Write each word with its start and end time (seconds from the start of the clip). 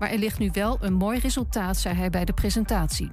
Maar 0.00 0.10
er 0.10 0.18
ligt 0.18 0.38
nu 0.38 0.50
wel 0.52 0.78
een 0.80 0.94
mooi 0.94 1.18
resultaat, 1.18 1.76
zei 1.76 1.94
hij 1.94 2.10
bij 2.10 2.24
de 2.24 2.32
presentatie. 2.32 3.10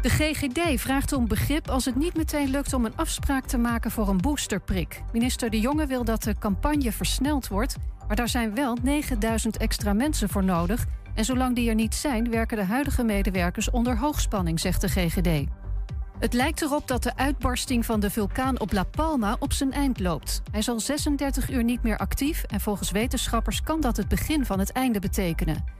De 0.00 0.08
GGD 0.08 0.80
vraagt 0.80 1.12
om 1.12 1.28
begrip 1.28 1.68
als 1.68 1.84
het 1.84 1.96
niet 1.96 2.16
meteen 2.16 2.50
lukt 2.50 2.72
om 2.72 2.84
een 2.84 2.96
afspraak 2.96 3.46
te 3.46 3.58
maken 3.58 3.90
voor 3.90 4.08
een 4.08 4.20
boosterprik. 4.20 5.02
Minister 5.12 5.50
De 5.50 5.60
Jonge 5.60 5.86
wil 5.86 6.04
dat 6.04 6.22
de 6.22 6.38
campagne 6.38 6.92
versneld 6.92 7.48
wordt, 7.48 7.76
maar 8.06 8.16
daar 8.16 8.28
zijn 8.28 8.54
wel 8.54 8.76
9000 8.82 9.56
extra 9.56 9.92
mensen 9.92 10.28
voor 10.28 10.44
nodig. 10.44 10.86
En 11.14 11.24
zolang 11.24 11.54
die 11.54 11.68
er 11.68 11.74
niet 11.74 11.94
zijn, 11.94 12.30
werken 12.30 12.56
de 12.56 12.64
huidige 12.64 13.04
medewerkers 13.04 13.70
onder 13.70 13.98
hoogspanning, 13.98 14.60
zegt 14.60 14.80
de 14.80 14.88
GGD. 14.88 15.48
Het 16.18 16.32
lijkt 16.32 16.62
erop 16.62 16.88
dat 16.88 17.02
de 17.02 17.16
uitbarsting 17.16 17.86
van 17.86 18.00
de 18.00 18.10
vulkaan 18.10 18.60
op 18.60 18.72
La 18.72 18.84
Palma 18.84 19.36
op 19.38 19.52
zijn 19.52 19.72
eind 19.72 20.00
loopt. 20.00 20.42
Hij 20.50 20.60
is 20.60 20.68
al 20.68 20.80
36 20.80 21.50
uur 21.50 21.64
niet 21.64 21.82
meer 21.82 21.98
actief 21.98 22.42
en 22.42 22.60
volgens 22.60 22.90
wetenschappers 22.90 23.62
kan 23.62 23.80
dat 23.80 23.96
het 23.96 24.08
begin 24.08 24.44
van 24.44 24.58
het 24.58 24.72
einde 24.72 24.98
betekenen. 24.98 25.79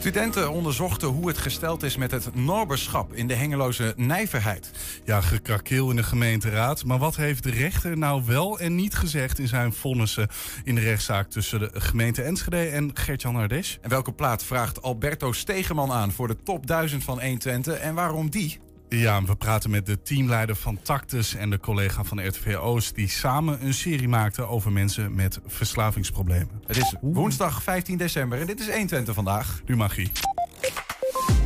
Studenten 0.00 0.50
onderzochten 0.50 1.08
hoe 1.08 1.28
het 1.28 1.38
gesteld 1.38 1.82
is 1.82 1.96
met 1.96 2.10
het 2.10 2.34
Norberschap 2.34 3.12
in 3.12 3.26
de 3.26 3.34
Hengeloze 3.34 3.92
Nijverheid. 3.96 4.70
Ja, 5.04 5.20
gekrakeel 5.20 5.90
in 5.90 5.96
de 5.96 6.02
gemeenteraad. 6.02 6.84
Maar 6.84 6.98
wat 6.98 7.16
heeft 7.16 7.42
de 7.42 7.50
rechter 7.50 7.98
nou 7.98 8.22
wel 8.26 8.58
en 8.58 8.74
niet 8.74 8.94
gezegd 8.94 9.38
in 9.38 9.48
zijn 9.48 9.72
vonnissen 9.72 10.28
in 10.64 10.74
de 10.74 10.80
rechtszaak 10.80 11.30
tussen 11.30 11.58
de 11.58 11.70
gemeente 11.72 12.22
Enschede 12.22 12.66
en 12.66 12.90
Gertjan 12.94 13.34
Hardes? 13.34 13.78
En 13.80 13.90
welke 13.90 14.12
plaat 14.12 14.44
vraagt 14.44 14.82
Alberto 14.82 15.32
Stegeman 15.32 15.92
aan 15.92 16.12
voor 16.12 16.28
de 16.28 16.36
top 16.42 16.66
1000 16.66 17.04
van 17.04 17.20
120 17.20 17.78
en 17.78 17.94
waarom 17.94 18.30
die? 18.30 18.69
Ja, 18.98 19.24
we 19.24 19.36
praten 19.36 19.70
met 19.70 19.86
de 19.86 20.02
teamleider 20.02 20.56
van 20.56 20.82
Tactus 20.82 21.34
en 21.34 21.50
de 21.50 21.58
collega 21.58 22.04
van 22.04 22.26
RTV 22.26 22.56
Oost... 22.56 22.94
die 22.94 23.08
samen 23.08 23.64
een 23.64 23.74
serie 23.74 24.08
maakten 24.08 24.48
over 24.48 24.72
mensen 24.72 25.14
met 25.14 25.40
verslavingsproblemen. 25.46 26.62
Het 26.66 26.76
is 26.76 26.94
woensdag 27.00 27.62
15 27.62 27.96
december 27.96 28.40
en 28.40 28.46
dit 28.46 28.60
is 28.60 28.66
120 28.66 29.14
vandaag. 29.14 29.60
Nu 29.66 29.76
magie. 29.76 30.10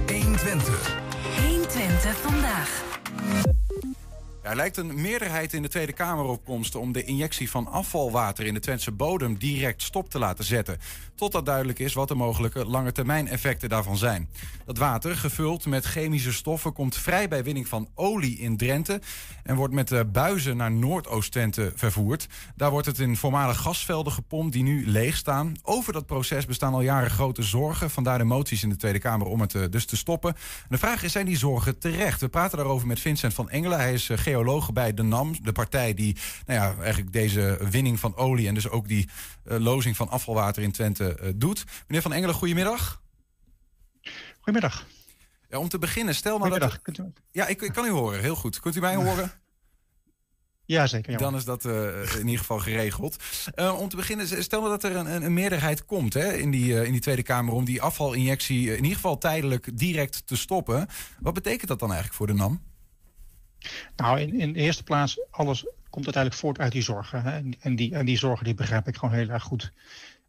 120. 0.07 0.97
120 1.37 2.17
vandaag. 2.17 2.83
Er 4.45 4.57
lijkt 4.57 4.77
een 4.77 5.01
meerderheid 5.01 5.53
in 5.53 5.63
de 5.63 5.69
Tweede 5.69 5.93
Kamer 5.93 6.25
op 6.25 6.45
komst 6.45 6.75
om 6.75 6.93
de 6.93 7.05
injectie 7.05 7.51
van 7.51 7.67
afvalwater 7.67 8.47
in 8.47 8.55
de 8.55 8.61
Twentse 8.61 8.93
bodem 8.93 9.39
direct 9.39 9.83
stop 9.83 10.11
te 10.11 10.19
laten 10.19 10.45
zetten. 10.45 10.79
Totdat 11.15 11.47
duidelijk 11.47 11.79
is 11.79 11.95
wat 11.95 12.09
de 12.09 12.15
mogelijke 12.15 12.67
lange 12.67 12.93
termijn 12.93 13.29
effecten 13.29 13.69
daarvan 13.69 13.97
zijn. 13.97 14.29
Dat 14.67 14.79
water, 14.79 15.17
gevuld 15.17 15.67
met 15.67 15.85
chemische 15.85 16.33
stoffen, 16.33 16.73
komt 16.73 16.97
vrij 16.97 17.29
bij 17.29 17.45
winning 17.45 17.69
van 17.69 17.89
olie 17.95 18.39
in 18.39 18.57
Drenthe 18.57 19.01
en 19.43 19.57
wordt 19.57 19.75
met 19.75 20.13
buizen 20.13 20.57
naar 20.57 20.73
Noordoost-Twente 20.73 21.73
vervoerd. 21.75 22.27
Daar 22.57 22.71
wordt 22.71 22.87
het 22.87 22.99
in 22.99 23.17
voormalige 23.17 23.63
gasvelden 23.63 24.13
gepompt 24.13 24.53
die 24.53 24.63
nu 24.63 24.87
leeg 24.87 25.17
staan. 25.17 25.55
Over 25.63 25.93
dat 25.93 26.07
proces 26.07 26.47
bestaan 26.47 26.75
al 26.75 26.81
jaren 26.81 27.11
grote 27.11 27.43
zorgen. 27.43 27.91
Vandaar 27.91 28.19
de 28.19 28.25
moties 28.25 28.63
in 28.63 28.69
de 28.69 28.77
Tweede 28.77 28.99
Kamer 28.99 29.27
om 29.27 29.41
het 29.41 29.55
eh, 29.55 29.63
dus 29.71 29.87
te 29.87 29.97
stoppen. 29.97 30.35
de 30.69 30.79
vraag 30.79 31.03
is, 31.03 31.13
zijn 31.13 31.27
die 31.27 31.37
zorgen 31.37 31.79
terecht? 31.79 32.21
We 32.21 32.29
praten 32.29 32.59
daarover 32.59 32.87
met 32.87 33.01
Vincent 33.01 33.35
van 33.35 33.51
Engelen. 33.51 33.79
Hij 33.79 33.93
is 33.93 34.11
eh, 34.35 34.69
bij 34.69 34.95
de 34.95 35.03
NAM, 35.03 35.37
de 35.43 35.53
partij 35.53 35.95
die 35.95 36.17
nou 36.47 36.61
ja, 36.61 36.83
eigenlijk 36.83 37.13
deze 37.13 37.59
winning 37.71 38.01
van 38.01 38.17
olie 38.17 38.49
en 38.49 38.55
dus 38.55 38.69
ook 38.69 38.89
die 38.89 39.09
uh, 39.45 39.59
lozing 39.59 39.97
van 39.97 40.09
afvalwater 40.09 40.63
in 40.63 40.73
Twente 40.73 41.19
uh, 41.23 41.29
doet. 41.37 41.65
Meneer 41.87 42.03
van 42.03 42.13
Engelen, 42.13 42.35
goedemiddag. 42.35 43.03
Goedemiddag. 44.37 44.87
Ja, 45.49 45.59
om 45.59 45.69
te 45.69 45.79
beginnen, 45.79 46.15
stel 46.15 46.39
nou 46.39 46.59
dat... 46.59 46.81
U... 46.85 47.13
Ja, 47.31 47.47
ik, 47.47 47.63
ik, 47.63 47.73
kan 47.73 47.85
u 47.85 47.91
horen, 47.91 48.21
heel 48.21 48.37
goed. 48.37 48.61
Kunt 48.61 48.77
u 48.77 48.81
mij 48.81 48.95
horen? 48.95 49.33
Ja, 50.67 50.87
zeker. 50.87 51.13
Ja. 51.13 51.19
Dan 51.19 51.37
is 51.37 51.45
dat 51.45 51.65
uh, 51.65 51.73
in 52.15 52.25
ieder 52.25 52.39
geval 52.39 52.59
geregeld. 52.59 53.17
Uh, 53.55 53.81
om 53.81 53.89
te 53.89 53.97
beginnen, 53.97 54.43
stel 54.43 54.61
nou 54.61 54.73
dat 54.73 54.85
er 54.85 54.97
een, 54.97 55.25
een 55.25 55.35
meerderheid 55.35 55.85
komt 55.85 56.15
hè, 56.15 56.33
in, 56.33 56.51
die, 56.51 56.73
uh, 56.73 56.85
in 56.85 56.93
die 56.93 57.01
Tweede 57.01 57.23
Kamer 57.23 57.55
om 57.55 57.65
die 57.65 57.83
afvalinjectie 57.83 58.69
in 58.69 58.83
ieder 58.83 58.95
geval 58.95 59.19
tijdelijk 59.19 59.79
direct 59.79 60.27
te 60.27 60.37
stoppen. 60.37 60.87
Wat 61.21 61.35
betekent 61.35 61.69
dat 61.69 61.79
dan 61.79 61.93
eigenlijk 61.93 62.19
voor 62.19 62.27
de 62.27 62.35
NAM? 62.35 62.63
Nou, 63.97 64.21
in, 64.21 64.41
in 64.41 64.53
de 64.53 64.59
eerste 64.59 64.83
plaats, 64.83 65.21
alles 65.31 65.67
komt 65.91 66.05
uiteindelijk 66.05 66.43
voort 66.43 66.59
uit 66.59 66.73
die 66.73 66.83
zorgen. 66.83 67.23
Hè? 67.23 67.41
En, 67.61 67.77
die, 67.77 67.95
en 67.95 68.05
die 68.05 68.19
zorgen 68.19 68.45
die 68.45 68.55
begrijp 68.55 68.89
ik 68.89 68.97
gewoon 68.97 69.15
heel 69.15 69.29
erg 69.29 69.43
goed. 69.43 69.73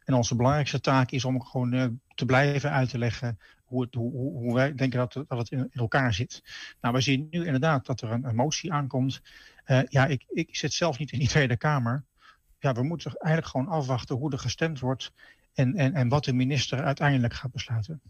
En 0.04 0.14
onze 0.14 0.36
belangrijkste 0.36 0.80
taak 0.80 1.10
is 1.10 1.24
om 1.24 1.42
gewoon 1.42 1.74
uh, 1.74 1.86
te 2.14 2.24
blijven 2.24 2.70
uit 2.70 2.88
te 2.88 2.98
leggen 2.98 3.38
hoe, 3.64 3.82
het, 3.82 3.94
hoe, 3.94 4.12
hoe 4.12 4.54
wij 4.54 4.74
denken 4.74 4.98
dat, 4.98 5.12
dat 5.12 5.38
het 5.38 5.50
in, 5.50 5.70
elkaar 5.72 6.14
zit. 6.14 6.42
Nou, 6.80 6.94
we 6.94 7.00
zien 7.00 7.26
nu 7.30 7.44
inderdaad 7.44 7.86
dat 7.86 8.00
er 8.00 8.10
een, 8.10 8.34
motie 8.34 8.72
aankomt. 8.72 9.22
Uh, 9.66 9.80
ja, 9.88 10.06
ik, 10.06 10.24
ik 10.28 10.56
zit 10.56 10.72
zelf 10.72 10.98
niet 10.98 11.12
in 11.12 11.18
die 11.18 11.28
Tweede 11.28 11.56
Kamer. 11.56 12.04
Ja, 12.58 12.72
we 12.72 12.82
moeten 12.82 13.12
eigenlijk 13.16 13.52
gewoon 13.52 13.68
afwachten 13.68 14.16
hoe 14.16 14.32
er 14.32 14.38
gestemd 14.38 14.80
wordt 14.80 15.12
en, 15.54 15.74
en, 15.74 15.94
en 15.94 16.08
wat 16.08 16.24
de 16.24 16.32
minister 16.32 16.84
uiteindelijk 16.84 17.34
gaat 17.34 17.52
besluiten. 17.52 18.00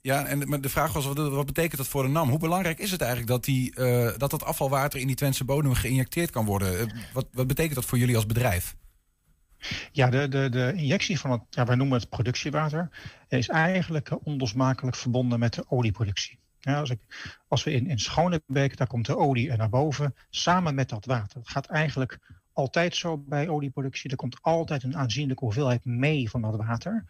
Ja, 0.00 0.26
en 0.26 0.60
de 0.60 0.68
vraag 0.68 0.92
was, 0.92 1.06
wat 1.06 1.46
betekent 1.46 1.76
dat 1.76 1.88
voor 1.88 2.02
de 2.02 2.08
NAM? 2.08 2.28
Hoe 2.28 2.38
belangrijk 2.38 2.78
is 2.78 2.90
het 2.90 3.00
eigenlijk 3.00 3.30
dat, 3.30 3.44
die, 3.44 3.72
uh, 3.76 4.10
dat 4.16 4.30
dat 4.30 4.44
afvalwater 4.44 5.00
in 5.00 5.06
die 5.06 5.16
Twentse 5.16 5.44
bodem 5.44 5.74
geïnjecteerd 5.74 6.30
kan 6.30 6.44
worden? 6.44 6.72
Uh, 6.80 6.92
wat, 7.12 7.28
wat 7.32 7.46
betekent 7.46 7.74
dat 7.74 7.84
voor 7.84 7.98
jullie 7.98 8.16
als 8.16 8.26
bedrijf? 8.26 8.76
Ja, 9.92 10.10
de, 10.10 10.28
de, 10.28 10.48
de 10.48 10.72
injectie 10.76 11.18
van 11.18 11.30
het, 11.30 11.40
ja, 11.50 11.64
wij 11.64 11.76
noemen 11.76 11.98
het 11.98 12.08
productiewater, 12.08 12.88
is 13.28 13.48
eigenlijk 13.48 14.26
onlosmakelijk 14.26 14.96
verbonden 14.96 15.38
met 15.38 15.54
de 15.54 15.64
olieproductie. 15.68 16.38
Als, 16.62 16.90
ik, 16.90 16.98
als 17.48 17.64
we 17.64 17.72
in, 17.72 17.86
in 17.86 17.98
Schonebeek, 17.98 18.76
daar 18.76 18.86
komt 18.86 19.06
de 19.06 19.16
olie 19.16 19.56
naar 19.56 19.68
boven, 19.68 20.14
samen 20.30 20.74
met 20.74 20.88
dat 20.88 21.04
water. 21.04 21.38
Het 21.38 21.48
gaat 21.48 21.66
eigenlijk 21.66 22.18
altijd 22.52 22.96
zo 22.96 23.18
bij 23.18 23.48
olieproductie. 23.48 24.10
Er 24.10 24.16
komt 24.16 24.38
altijd 24.40 24.82
een 24.82 24.96
aanzienlijke 24.96 25.44
hoeveelheid 25.44 25.84
mee 25.84 26.30
van 26.30 26.42
dat 26.42 26.56
water. 26.56 27.04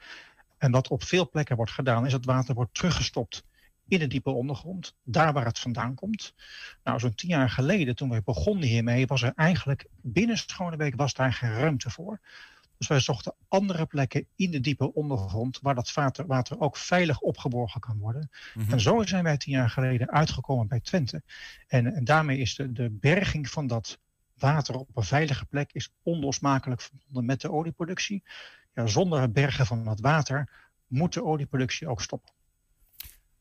En 0.59 0.71
wat 0.71 0.89
op 0.89 1.03
veel 1.03 1.29
plekken 1.29 1.57
wordt 1.57 1.73
gedaan, 1.73 2.07
is 2.07 2.13
het 2.13 2.25
water 2.25 2.55
wordt 2.55 2.75
teruggestopt 2.75 3.45
in 3.89 3.99
de 3.99 4.07
diepe 4.07 4.31
ondergrond, 4.31 4.95
daar 5.03 5.33
waar 5.33 5.45
het 5.45 5.59
vandaan 5.59 5.95
komt. 5.95 6.35
Nou, 6.85 6.99
zo'n 6.99 7.15
tien 7.15 7.29
jaar 7.29 7.51
geleden, 7.51 7.97
toen 7.97 8.09
wij 8.09 8.23
begonnen 8.23 8.69
hiermee, 8.69 9.07
was 9.07 9.23
er 9.23 9.33
eigenlijk 9.35 9.87
binnen 10.01 10.39
Schonebeek 10.39 10.97
was 10.97 11.15
daar 11.15 11.33
geen 11.33 11.53
ruimte 11.53 11.91
voor. 11.91 12.21
Dus 12.79 12.89
wij 12.89 13.01
zochten 13.01 13.35
andere 13.49 13.87
plekken 13.87 14.27
in 14.37 14.51
de 14.51 14.61
diepe 14.61 14.95
ondergrond 14.95 15.59
waar 15.63 15.75
dat 15.75 15.93
water, 15.93 16.27
water 16.27 16.61
ook 16.61 16.77
veilig 16.77 17.21
opgeborgen 17.21 17.81
kan 17.81 17.99
worden. 17.99 18.31
Mm 18.55 18.63
-hmm. 18.63 18.73
En 18.73 18.81
zo 18.81 19.03
zijn 19.03 19.25
wij 19.25 19.37
tien 19.37 19.53
jaar 19.53 19.71
geleden 19.71 20.11
uitgekomen 20.11 20.69
bij 20.69 20.81
Twente. 20.81 21.23
En, 21.67 21.95
en 21.95 22.05
daarmee 22.05 22.39
is 22.39 22.55
de, 22.55 22.73
de 22.73 22.91
berging 22.91 23.49
van 23.49 23.67
dat 23.67 23.99
water 24.35 24.75
op 24.75 24.97
een 24.97 25.03
veilige 25.03 25.45
plek 25.47 25.73
is 25.73 25.93
onlosmakelijk 26.03 26.81
verbonden 26.81 27.25
met 27.25 27.41
de 27.41 27.53
olieproductie. 27.53 28.23
Ja, 28.79 28.87
zonder 28.87 29.21
het 29.21 29.33
bergen 29.33 29.67
van 29.67 29.85
dat 29.85 30.01
water 30.01 30.49
moet 30.87 31.13
de 31.13 31.25
olieproductie 31.25 31.89
ook 31.89 32.03
stoppen. 32.03 32.33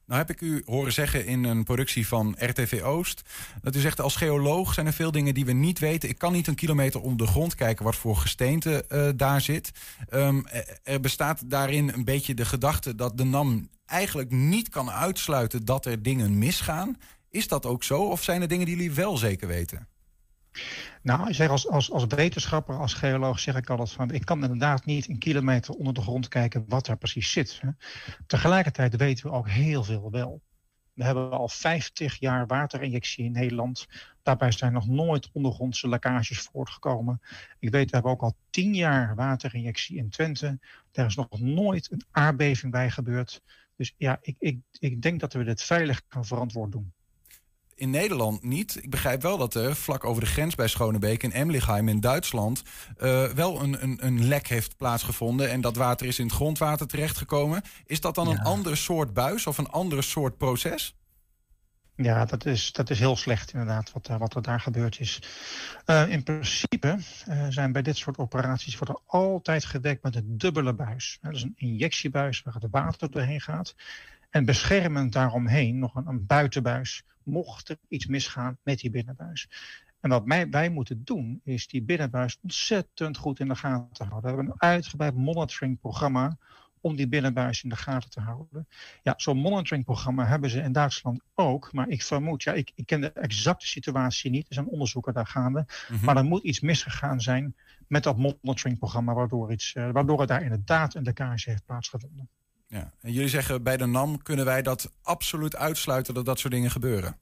Nou 0.05 0.19
heb 0.19 0.29
ik 0.29 0.41
u 0.41 0.61
horen 0.65 0.93
zeggen 0.93 1.25
in 1.25 1.43
een 1.43 1.63
productie 1.63 2.07
van 2.07 2.35
RTV 2.39 2.81
Oost... 2.83 3.21
dat 3.61 3.75
u 3.75 3.79
zegt 3.79 4.01
als 4.01 4.15
geoloog 4.15 4.73
zijn 4.73 4.85
er 4.85 4.93
veel 4.93 5.11
dingen 5.11 5.33
die 5.33 5.45
we 5.45 5.51
niet 5.51 5.79
weten. 5.79 6.09
Ik 6.09 6.17
kan 6.17 6.33
niet 6.33 6.47
een 6.47 6.55
kilometer 6.55 7.01
onder 7.01 7.25
de 7.25 7.31
grond 7.31 7.55
kijken 7.55 7.85
wat 7.85 7.95
voor 7.95 8.15
gesteente 8.15 8.85
uh, 8.89 9.09
daar 9.15 9.41
zit. 9.41 9.71
Um, 10.09 10.45
er 10.83 10.99
bestaat 10.99 11.49
daarin 11.49 11.89
een 11.93 12.05
beetje 12.05 12.33
de 12.33 12.45
gedachte 12.45 12.95
dat 12.95 13.17
de 13.17 13.23
NAM 13.23 13.69
eigenlijk 13.85 14.31
niet 14.31 14.69
kan 14.69 14.91
uitsluiten... 14.91 15.65
dat 15.65 15.85
er 15.85 16.01
dingen 16.03 16.37
misgaan. 16.37 16.97
Is 17.29 17.47
dat 17.47 17.65
ook 17.65 17.83
zo 17.83 18.01
of 18.01 18.23
zijn 18.23 18.41
er 18.41 18.47
dingen 18.47 18.65
die 18.65 18.75
jullie 18.75 18.93
wel 18.93 19.17
zeker 19.17 19.47
weten? 19.47 19.87
Nou, 21.01 21.27
ik 21.27 21.35
zeg 21.35 21.49
als, 21.49 21.67
als, 21.67 21.91
als 21.91 22.05
wetenschapper, 22.05 22.75
als 22.75 22.93
geoloog 22.93 23.39
zeg 23.39 23.55
ik 23.55 23.69
altijd 23.69 23.91
van... 23.91 24.11
ik 24.11 24.25
kan 24.25 24.43
inderdaad 24.43 24.85
niet 24.85 25.09
een 25.09 25.17
kilometer 25.17 25.73
onder 25.73 25.93
de 25.93 26.01
grond 26.01 26.27
kijken 26.27 26.65
wat 26.67 26.85
daar 26.85 26.97
precies 26.97 27.31
zit. 27.31 27.59
Hè. 27.61 27.69
Tegelijkertijd 28.27 28.95
weten 28.95 29.25
we 29.25 29.35
ook 29.35 29.49
heel 29.49 29.83
veel 29.83 30.11
wel. 30.11 30.41
We 30.93 31.03
hebben 31.03 31.31
al 31.31 31.49
50 31.49 32.19
jaar 32.19 32.47
waterinjectie 32.47 33.25
in 33.25 33.31
Nederland. 33.31 33.87
Daarbij 34.23 34.51
zijn 34.51 34.73
nog 34.73 34.87
nooit 34.87 35.29
ondergrondse 35.33 35.89
lekkages 35.89 36.39
voortgekomen. 36.39 37.21
Ik 37.59 37.69
weet, 37.69 37.89
we 37.89 37.95
hebben 37.95 38.11
ook 38.11 38.21
al 38.21 38.35
10 38.49 38.73
jaar 38.73 39.15
waterinjectie 39.15 39.97
in 39.97 40.09
Twente. 40.09 40.59
Daar 40.91 41.05
is 41.05 41.15
nog 41.15 41.39
nooit 41.39 41.91
een 41.91 42.05
aardbeving 42.11 42.71
bij 42.71 42.89
gebeurd. 42.89 43.41
Dus 43.75 43.93
ja, 43.97 44.17
ik, 44.21 44.35
ik, 44.39 44.59
ik 44.71 45.01
denk 45.01 45.19
dat 45.19 45.33
we 45.33 45.43
dit 45.43 45.63
veilig 45.63 46.01
en 46.09 46.25
verantwoord 46.25 46.71
doen. 46.71 46.93
In 47.77 47.89
Nederland 47.89 48.43
niet. 48.43 48.77
Ik 48.83 48.89
begrijp 48.89 49.21
wel 49.21 49.37
dat 49.37 49.55
er 49.55 49.75
vlak 49.75 50.03
over 50.03 50.21
de 50.21 50.27
grens 50.27 50.55
bij 50.55 50.67
Schonebeek 50.67 51.23
in 51.23 51.31
Emlichheim 51.31 51.87
in 51.87 51.99
Duitsland 51.99 52.63
uh, 52.97 53.23
wel 53.23 53.61
een, 53.61 53.83
een, 53.83 54.05
een 54.05 54.27
lek 54.27 54.47
heeft 54.47 54.77
plaatsgevonden 54.77 55.49
en 55.49 55.61
dat 55.61 55.75
water 55.75 56.07
is 56.07 56.19
in 56.19 56.25
het 56.25 56.35
grondwater 56.35 56.87
terechtgekomen. 56.87 57.61
Is 57.85 58.01
dat 58.01 58.15
dan 58.15 58.27
een 58.27 58.41
andere 58.41 58.75
soort 58.75 59.13
buis 59.13 59.47
of 59.47 59.57
een 59.57 59.69
andere 59.69 60.01
soort 60.01 60.37
proces? 60.37 60.95
Ja, 61.95 62.25
dat 62.25 62.45
is, 62.45 62.71
dat 62.71 62.89
is 62.89 62.99
heel 62.99 63.15
slecht 63.15 63.51
inderdaad, 63.51 63.91
wat, 63.91 64.07
wat 64.07 64.35
er 64.35 64.41
daar 64.41 64.59
gebeurd 64.59 64.99
is. 64.99 65.21
Uh, 65.85 66.09
in 66.09 66.23
principe 66.23 66.97
uh, 67.29 67.45
zijn 67.49 67.71
bij 67.71 67.81
dit 67.81 67.97
soort 67.97 68.17
operaties 68.17 68.77
wordt 68.77 68.93
er 68.93 69.01
altijd 69.05 69.65
gedekt 69.65 70.03
met 70.03 70.15
een 70.15 70.37
dubbele 70.37 70.73
buis. 70.73 71.17
Dat 71.21 71.33
is 71.33 71.43
een 71.43 71.55
injectiebuis 71.57 72.41
waar 72.41 72.53
het 72.53 72.67
water 72.71 73.11
doorheen 73.11 73.41
gaat. 73.41 73.75
En 74.37 74.45
beschermend 74.45 75.13
daaromheen 75.13 75.79
nog 75.79 75.95
een, 75.95 76.07
een 76.07 76.25
buitenbuis, 76.25 77.03
mocht 77.23 77.69
er 77.69 77.77
iets 77.87 78.05
misgaan 78.05 78.57
met 78.63 78.79
die 78.79 78.89
binnenbuis. 78.89 79.49
En 79.99 80.09
wat 80.09 80.23
wij, 80.25 80.49
wij 80.49 80.69
moeten 80.69 81.01
doen, 81.03 81.41
is 81.43 81.67
die 81.67 81.81
binnenbuis 81.81 82.37
ontzettend 82.41 83.17
goed 83.17 83.39
in 83.39 83.47
de 83.47 83.55
gaten 83.55 84.07
houden. 84.07 84.21
We 84.21 84.35
hebben 84.35 84.45
een 84.45 84.61
uitgebreid 84.61 85.15
monitoringprogramma 85.15 86.37
om 86.81 86.95
die 86.95 87.07
binnenbuis 87.07 87.63
in 87.63 87.69
de 87.69 87.75
gaten 87.75 88.09
te 88.09 88.19
houden. 88.19 88.67
Ja, 89.03 89.13
zo'n 89.17 89.37
monitoringprogramma 89.37 90.25
hebben 90.25 90.49
ze 90.49 90.61
in 90.61 90.71
Duitsland 90.71 91.21
ook. 91.35 91.73
Maar 91.73 91.87
ik 91.89 92.03
vermoed, 92.03 92.43
ja, 92.43 92.53
ik, 92.53 92.71
ik 92.75 92.85
ken 92.85 93.01
de 93.01 93.11
exacte 93.11 93.67
situatie 93.67 94.31
niet. 94.31 94.47
Er 94.47 94.53
zijn 94.53 94.67
onderzoeken 94.67 95.13
daar 95.13 95.27
gaande. 95.27 95.65
Mhm. 95.89 96.05
Maar 96.05 96.17
er 96.17 96.25
moet 96.25 96.43
iets 96.43 96.59
misgegaan 96.59 97.21
zijn 97.21 97.55
met 97.87 98.03
dat 98.03 98.17
monitoringprogramma... 98.17 99.13
waardoor, 99.13 99.51
iets, 99.51 99.73
uh, 99.73 99.89
waardoor 99.91 100.21
er 100.21 100.27
daar 100.27 100.43
inderdaad 100.43 100.95
een 100.95 101.03
lekkage 101.03 101.49
heeft 101.49 101.65
plaatsgevonden. 101.65 102.29
Ja. 102.67 102.93
En 103.01 103.11
jullie 103.11 103.29
zeggen 103.29 103.63
bij 103.63 103.77
de 103.77 103.85
NAM 103.85 104.21
kunnen 104.21 104.45
wij 104.45 104.61
dat 104.61 104.91
absoluut 105.01 105.55
uitsluiten 105.55 106.13
dat 106.13 106.25
dat 106.25 106.39
soort 106.39 106.53
dingen 106.53 106.71
gebeuren? 106.71 107.19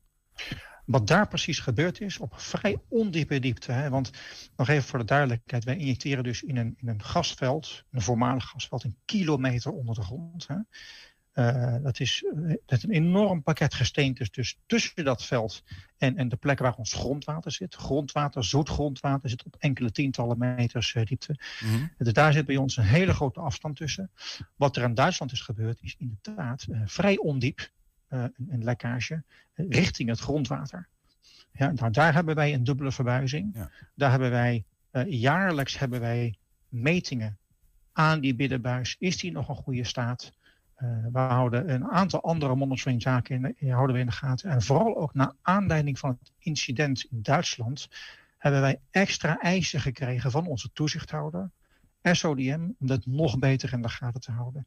Wat 0.85 1.07
daar 1.07 1.27
precies 1.27 1.59
gebeurd 1.59 2.01
is, 2.01 2.17
op 2.17 2.33
vrij 2.39 2.77
ondiepe 2.89 3.39
diepte. 3.39 3.71
Hè? 3.71 3.89
Want 3.89 4.11
nog 4.55 4.67
even 4.67 4.83
voor 4.83 4.99
de 4.99 5.05
duidelijkheid, 5.05 5.63
wij 5.63 5.77
injecteren 5.77 6.23
dus 6.23 6.43
in 6.43 6.57
een, 6.57 6.73
in 6.77 6.87
een 6.87 7.03
gasveld, 7.03 7.83
een 7.91 8.01
voormalig 8.01 8.43
gasveld, 8.43 8.83
een 8.83 8.97
kilometer 9.05 9.71
onder 9.71 9.95
de 9.95 10.01
grond. 10.01 10.47
Hè? 10.47 10.55
Uh, 11.35 11.75
dat 11.81 11.99
is 11.99 12.25
dat 12.65 12.83
een 12.83 12.91
enorm 12.91 13.43
pakket 13.43 13.73
gesteentes 13.73 14.31
dus 14.31 14.57
tussen 14.65 15.03
dat 15.03 15.23
veld 15.23 15.63
en, 15.97 16.17
en 16.17 16.29
de 16.29 16.35
plek 16.35 16.59
waar 16.59 16.75
ons 16.75 16.93
grondwater 16.93 17.51
zit. 17.51 17.75
Grondwater, 17.75 18.43
zoet 18.43 18.69
grondwater 18.69 19.29
zit 19.29 19.43
op 19.43 19.55
enkele 19.59 19.91
tientallen 19.91 20.37
meters 20.37 20.93
uh, 20.93 21.05
diepte. 21.05 21.35
Mm 21.63 21.69
-hmm. 21.69 21.91
Dus 21.97 22.13
daar 22.13 22.33
zit 22.33 22.45
bij 22.45 22.57
ons 22.57 22.77
een 22.77 22.83
hele 22.83 23.13
grote 23.13 23.39
afstand 23.39 23.75
tussen. 23.75 24.11
Wat 24.55 24.75
er 24.75 24.83
in 24.83 24.93
Duitsland 24.93 25.31
is 25.31 25.41
gebeurd 25.41 25.79
is 25.81 25.95
inderdaad 25.99 26.65
uh, 26.69 26.81
vrij 26.85 27.17
ondiep 27.17 27.69
een, 28.07 28.33
een, 28.49 28.63
lekkage 28.63 29.23
richting 29.55 30.09
het 30.09 30.19
grondwater. 30.19 30.87
Ja, 31.51 31.71
nou, 31.71 31.91
daar 31.91 32.13
hebben 32.13 32.35
wij 32.35 32.53
een 32.53 32.63
dubbele 32.63 32.91
verbuizing. 32.91 33.51
Ja. 33.53 33.71
Daar 33.95 34.11
hebben 34.11 34.31
wij 34.31 34.65
jaarlijks 35.07 35.79
hebben 35.79 35.99
wij 35.99 36.37
metingen 36.69 37.37
aan 37.91 38.19
die 38.19 38.35
binnenbuis. 38.35 38.95
Is 38.99 39.17
die 39.17 39.31
nog 39.31 39.49
een 39.49 39.55
goede 39.55 39.83
staat? 39.83 40.31
Uh, 40.83 40.89
we 41.11 41.19
houden 41.19 41.73
een 41.73 41.85
aantal 41.85 42.21
andere 42.21 42.55
monitoringzaken 42.55 43.35
in, 43.35 43.55
in, 43.57 43.71
houden 43.71 43.95
we 43.95 44.01
in 44.01 44.07
de 44.07 44.11
gaten. 44.11 44.49
En 44.49 44.61
vooral 44.61 44.97
ook 44.97 45.13
naar 45.13 45.33
aanleiding 45.41 45.99
van 45.99 46.09
het 46.09 46.31
incident 46.39 47.03
in 47.03 47.21
Duitsland 47.21 47.89
hebben 48.37 48.61
wij 48.61 48.79
extra 48.91 49.39
eisen 49.39 49.81
gekregen 49.81 50.31
van 50.31 50.47
onze 50.47 50.69
toezichthouder, 50.73 51.51
SODM, 52.01 52.69
om 52.79 52.87
dat 52.87 53.05
nog 53.05 53.39
beter 53.39 53.73
in 53.73 53.81
de 53.81 53.89
gaten 53.89 54.21
te 54.21 54.31
houden. 54.31 54.65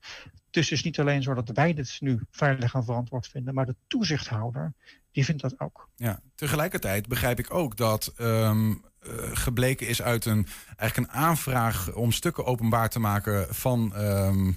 Dus 0.51 0.71
het 0.71 0.79
is 0.79 0.85
niet 0.85 1.01
alleen 1.01 1.23
zo 1.23 1.35
dat 1.35 1.49
wij 1.49 1.75
dit 1.75 1.97
nu 2.01 2.21
veilig 2.31 2.75
en 2.75 2.85
verantwoord 2.85 3.27
vinden, 3.27 3.55
maar 3.55 3.67
de 3.67 3.77
toezichthouder, 3.87 4.73
die 5.13 5.25
vindt 5.25 5.43
dat 5.43 5.61
ook. 5.61 5.89
Ja, 5.97 6.21
tegelijkertijd 6.35 7.09
begrijp 7.09 7.39
ik 7.39 7.55
ook 7.55 7.77
dat 7.77 8.15
um, 8.21 8.71
uh, 8.71 9.13
gebleken 9.33 9.89
is 9.89 10.03
uit 10.03 10.25
een, 10.25 10.47
eigenlijk 10.77 11.13
een 11.13 11.21
aanvraag 11.21 11.95
om 11.95 12.13
stukken 12.13 12.45
openbaar 12.45 12.89
te 12.89 13.01
maken 13.01 13.55
van, 13.55 13.93
uh, 13.97 14.53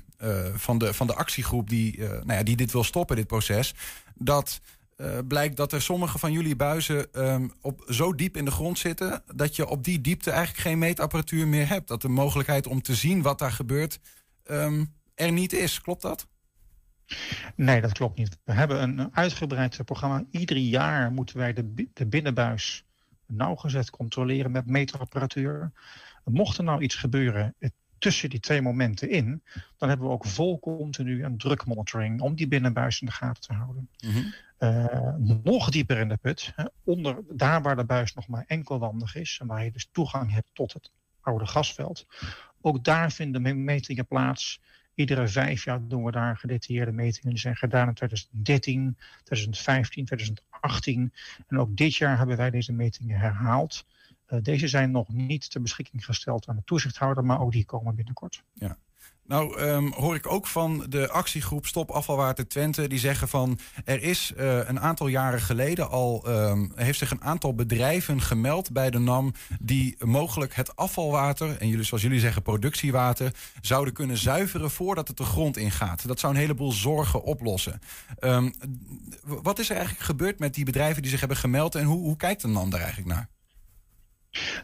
van, 0.54 0.78
de, 0.78 0.94
van 0.94 1.08
de 1.08 1.16
actiegroep 1.16 1.70
die, 1.70 1.98
uh, 1.98 2.10
nou 2.10 2.34
ja, 2.34 2.44
die 2.44 2.56
dit 2.56 2.72
wil 2.72 2.84
stoppen, 2.84 3.16
dit 3.16 3.28
proces. 3.28 3.74
Dat 4.16 4.62
blijkt 5.28 5.58
dat 5.58 5.72
er 5.72 5.82
sommige 5.82 6.20
van 6.20 6.32
jullie 6.32 6.56
buizen 6.56 7.08
um, 7.26 7.52
op, 7.62 7.84
zo 7.90 8.16
diep 8.16 8.38
in 8.38 8.46
de 8.46 8.52
grond 8.52 8.80
zitten 8.80 9.24
dat 9.36 9.56
je 9.56 9.68
op 9.68 9.84
die 9.84 10.02
diepte 10.02 10.32
eigenlijk 10.32 10.68
geen 10.68 10.80
meetapparatuur 10.80 11.48
meer 11.48 11.68
hebt. 11.68 11.88
Dat 11.88 12.02
de 12.02 12.10
mogelijkheid 12.10 12.68
om 12.68 12.82
te 12.82 12.96
zien 12.96 13.22
wat 13.22 13.40
daar 13.40 13.52
gebeurt 13.52 14.00
er 15.16 15.32
niet 15.32 15.54
is. 15.54 15.82
Klopt 15.82 16.02
dat? 16.02 16.28
Nee, 17.56 17.82
dat 17.82 17.92
klopt 17.92 18.18
niet. 18.18 18.38
We 18.44 18.54
hebben 18.54 18.82
een 18.82 19.16
uitgebreid 19.16 19.86
programma. 19.86 20.24
Ieder 20.32 20.58
jaar 20.58 21.12
moeten 21.12 21.38
wij 21.38 21.54
de, 21.54 21.90
de 21.94 22.08
binnenbuis 22.08 22.86
nauwgezet 23.26 23.90
controleren 23.90 24.52
met 24.52 24.66
meterapparatuur. 24.66 25.72
Mocht 26.24 26.58
er 26.58 26.64
nou 26.64 26.82
iets 26.82 26.96
gebeuren 26.96 27.56
tussen 28.02 28.30
die 28.30 28.40
twee 28.40 28.62
momenten 28.62 29.10
in, 29.10 29.44
dan 29.78 29.90
hebben 29.90 30.08
we 30.08 30.14
ook 30.14 30.26
vol 30.26 30.60
continu 30.60 31.24
een 31.24 31.38
drukmonitoring 31.38 32.22
om 32.22 32.36
die 32.36 32.48
binnenbuis 32.48 33.02
in 33.02 33.08
de 33.08 33.14
gaten 33.14 33.42
te 33.42 33.54
houden. 33.54 33.90
Mm 34.06 34.12
-hmm. 34.12 34.34
uh, 34.60 35.40
nog 35.44 35.70
dieper 35.70 35.98
in 35.98 36.08
de 36.08 36.18
put, 36.18 36.54
onder, 36.84 37.18
daar 37.30 37.62
waar 37.62 37.76
de 37.76 37.86
buis 37.86 38.14
nog 38.14 38.28
maar 38.28 38.44
enkelwandig 38.48 39.16
is 39.16 39.38
en 39.42 39.48
waar 39.48 39.64
je 39.64 39.72
dus 39.72 39.90
toegang 39.92 40.32
hebt 40.32 40.50
tot 40.54 40.74
het 40.74 40.92
oude 41.22 41.46
gasveld. 41.46 42.06
Ook 42.62 42.84
daar 42.84 43.12
vinden 43.12 43.64
metingen 43.64 44.08
plaats. 44.08 44.62
Iedere 44.96 45.28
vijf 45.28 45.64
jaar 45.64 45.88
doen 45.88 46.04
we 46.04 46.12
daar 46.12 46.38
gedetailleerde 46.38 46.92
metingen. 46.92 47.30
Die 47.30 47.40
zijn 47.40 47.56
gedaan 47.56 47.88
in 47.88 47.94
2013, 47.94 48.98
2015, 49.24 50.06
2018. 50.06 51.14
En 51.48 51.60
ook 51.60 51.78
dit 51.78 51.96
jaar 51.96 52.18
hebben 52.18 52.38
wij 52.38 52.50
deze 52.50 52.74
metingen 52.74 53.20
herhaald. 53.20 53.86
Uh, 54.32 54.40
deze 54.42 54.68
zijn 54.68 54.92
nog 54.92 55.08
niet 55.08 55.52
ter 55.52 55.62
beschikking 55.62 56.06
gesteld 56.06 56.48
aan 56.48 56.56
de 56.56 56.64
toezichthouder, 56.66 57.26
maar 57.26 57.42
ook 57.42 57.52
die 57.52 57.66
komen 57.66 57.96
binnenkort. 57.96 58.44
Ja. 58.54 58.78
Nou 59.32 59.62
um, 59.62 59.92
hoor 59.94 60.16
ik 60.16 60.28
ook 60.28 60.48
van 60.48 60.86
de 60.90 61.10
actiegroep 61.10 61.66
Stop 61.66 61.90
Afvalwater 61.90 62.48
Twente. 62.48 62.88
Die 62.88 63.00
zeggen 63.00 63.28
van 63.28 63.60
er 63.86 64.04
is 64.04 64.34
uh, 64.38 64.58
een 64.68 64.80
aantal 64.80 65.08
jaren 65.08 65.42
geleden 65.42 65.90
al 65.90 66.30
um, 66.30 66.72
heeft 66.76 66.98
zich 66.98 67.12
een 67.12 67.24
aantal 67.24 67.56
bedrijven 67.56 68.22
gemeld 68.22 68.72
bij 68.72 68.90
de 68.90 69.00
NAM 69.00 69.34
die 69.60 69.96
mogelijk 70.06 70.56
het 70.56 70.76
afvalwater 70.76 71.58
en 71.58 71.68
jullie 71.68 71.86
zoals 71.86 72.04
jullie 72.04 72.20
zeggen 72.20 72.42
productiewater 72.42 73.34
zouden 73.62 73.94
kunnen 73.94 74.18
zuiveren 74.18 74.72
voordat 74.72 75.08
het 75.08 75.18
de 75.18 75.24
grond 75.24 75.58
ingaat. 75.58 76.08
Dat 76.08 76.20
zou 76.20 76.34
een 76.34 76.40
heleboel 76.40 76.72
zorgen 76.72 77.24
oplossen. 77.24 77.80
Um, 78.20 78.54
wat 79.26 79.60
is 79.60 79.70
er 79.70 79.76
eigenlijk 79.76 80.06
gebeurd 80.06 80.40
met 80.40 80.54
die 80.54 80.66
bedrijven 80.66 81.02
die 81.02 81.12
zich 81.12 81.20
hebben 81.20 81.38
gemeld 81.38 81.76
en 81.76 81.86
hoe, 81.86 82.00
hoe 82.00 82.18
kijkt 82.18 82.42
de 82.42 82.48
NAM 82.48 82.70
daar 82.70 82.82
eigenlijk 82.82 83.14
naar? 83.14 83.30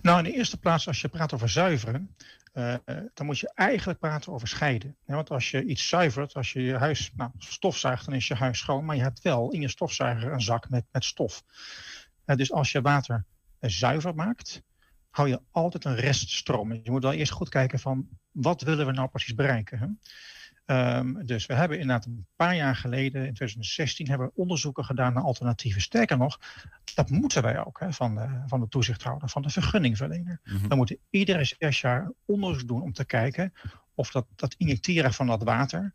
Nou, 0.01 0.17
in 0.17 0.23
de 0.23 0.33
eerste 0.33 0.57
plaats, 0.57 0.87
als 0.87 1.01
je 1.01 1.07
praat 1.07 1.33
over 1.33 1.49
zuiveren, 1.49 2.15
uh, 2.53 2.75
dan 3.13 3.25
moet 3.25 3.39
je 3.39 3.51
eigenlijk 3.53 3.99
praten 3.99 4.33
over 4.33 4.47
scheiden. 4.47 4.95
Want 5.05 5.29
als 5.29 5.51
je 5.51 5.65
iets 5.65 5.87
zuivert, 5.87 6.33
als 6.33 6.53
je 6.53 6.61
je 6.61 6.77
huis 6.77 7.11
nou, 7.15 7.31
stofzuigt, 7.37 8.05
dan 8.05 8.13
is 8.13 8.27
je 8.27 8.35
huis 8.35 8.59
schoon, 8.59 8.85
maar 8.85 8.95
je 8.95 9.01
hebt 9.01 9.21
wel 9.21 9.51
in 9.51 9.61
je 9.61 9.67
stofzuiger 9.67 10.31
een 10.31 10.41
zak 10.41 10.69
met, 10.69 10.85
met 10.91 11.05
stof. 11.05 11.43
Uh, 12.25 12.35
dus 12.35 12.51
als 12.51 12.71
je 12.71 12.81
water 12.81 13.25
zuiver 13.59 14.15
maakt, 14.15 14.61
hou 15.09 15.29
je 15.29 15.41
altijd 15.51 15.85
een 15.85 15.95
reststroom. 15.95 16.73
Je 16.73 16.91
moet 16.91 17.03
wel 17.03 17.13
eerst 17.13 17.31
goed 17.31 17.49
kijken 17.49 17.79
van 17.79 18.07
wat 18.31 18.61
willen 18.61 18.85
we 18.85 18.91
nou 18.91 19.09
precies 19.09 19.35
bereiken. 19.35 19.79
Hè? 19.79 19.87
Um, 20.69 21.25
dus 21.25 21.45
we 21.45 21.53
hebben 21.53 21.79
inderdaad 21.79 22.05
een 22.05 22.25
paar 22.35 22.55
jaar 22.55 22.75
geleden, 22.75 23.25
in 23.25 23.33
2016, 23.33 24.07
hebben 24.07 24.27
we 24.27 24.41
onderzoeken 24.41 24.85
gedaan 24.85 25.13
naar 25.13 25.23
alternatieven. 25.23 25.81
Sterker 25.81 26.17
nog, 26.17 26.39
dat 26.95 27.09
moeten 27.09 27.41
wij 27.41 27.65
ook 27.65 27.79
hè, 27.79 27.93
van, 27.93 28.15
de, 28.15 28.41
van 28.45 28.59
de 28.59 28.67
toezichthouder, 28.67 29.29
van 29.29 29.41
de 29.41 29.49
vergunningverlener. 29.49 30.39
Mm 30.43 30.57
-hmm. 30.57 30.67
We 30.67 30.75
moeten 30.75 30.97
iedere 31.09 31.43
zes 31.43 31.81
jaar 31.81 32.11
onderzoek 32.25 32.67
doen 32.67 32.81
om 32.81 32.93
te 32.93 33.05
kijken 33.05 33.53
of 33.93 34.11
dat, 34.11 34.25
dat 34.35 34.55
injecteren 34.57 35.13
van 35.13 35.27
dat 35.27 35.43
water, 35.43 35.93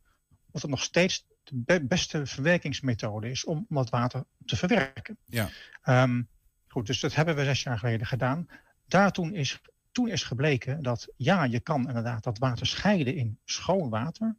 of 0.50 0.60
dat 0.60 0.70
nog 0.70 0.82
steeds 0.82 1.26
de 1.44 1.52
be 1.54 1.84
beste 1.84 2.26
verwerkingsmethode 2.26 3.30
is 3.30 3.44
om, 3.44 3.66
om 3.68 3.76
dat 3.76 3.90
water 3.90 4.24
te 4.44 4.56
verwerken. 4.56 5.16
Ja. 5.24 5.48
Um, 5.84 6.28
goed, 6.68 6.86
dus 6.86 7.00
dat 7.00 7.14
hebben 7.14 7.34
we 7.34 7.44
zes 7.44 7.62
jaar 7.62 7.78
geleden 7.78 8.06
gedaan. 8.06 8.46
Daar 8.86 9.12
toen 9.12 9.34
is, 9.34 9.60
toen 9.92 10.08
is 10.08 10.22
gebleken 10.22 10.82
dat 10.82 11.08
ja, 11.16 11.44
je 11.44 11.60
kan 11.60 11.86
inderdaad 11.86 12.24
dat 12.24 12.38
water 12.38 12.66
scheiden 12.66 13.14
in 13.14 13.38
schoon 13.44 13.90
water. 13.90 14.36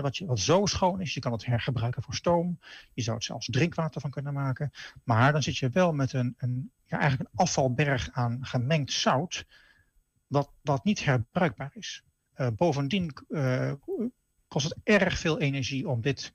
Wat, 0.00 0.16
je, 0.16 0.26
wat 0.26 0.38
zo 0.38 0.66
schoon 0.66 1.00
is, 1.00 1.14
je 1.14 1.20
kan 1.20 1.32
het 1.32 1.46
hergebruiken 1.46 2.02
voor 2.02 2.14
stoom. 2.14 2.58
Je 2.92 3.02
zou 3.02 3.16
het 3.16 3.24
zelfs 3.24 3.46
drinkwater 3.46 4.00
van 4.00 4.10
kunnen 4.10 4.32
maken. 4.32 4.70
Maar 5.04 5.32
dan 5.32 5.42
zit 5.42 5.56
je 5.56 5.68
wel 5.68 5.92
met 5.92 6.12
een, 6.12 6.34
een, 6.38 6.70
ja, 6.84 6.98
eigenlijk 6.98 7.30
een 7.30 7.38
afvalberg 7.38 8.10
aan 8.12 8.38
gemengd 8.44 8.92
zout. 8.92 9.46
Wat, 10.26 10.52
wat 10.62 10.84
niet 10.84 11.04
herbruikbaar 11.04 11.70
is. 11.74 12.02
Uh, 12.36 12.48
bovendien 12.56 13.14
uh, 13.28 13.72
kost 14.48 14.68
het 14.68 14.78
erg 14.82 15.18
veel 15.18 15.40
energie 15.40 15.88
om 15.88 16.00
dit 16.00 16.32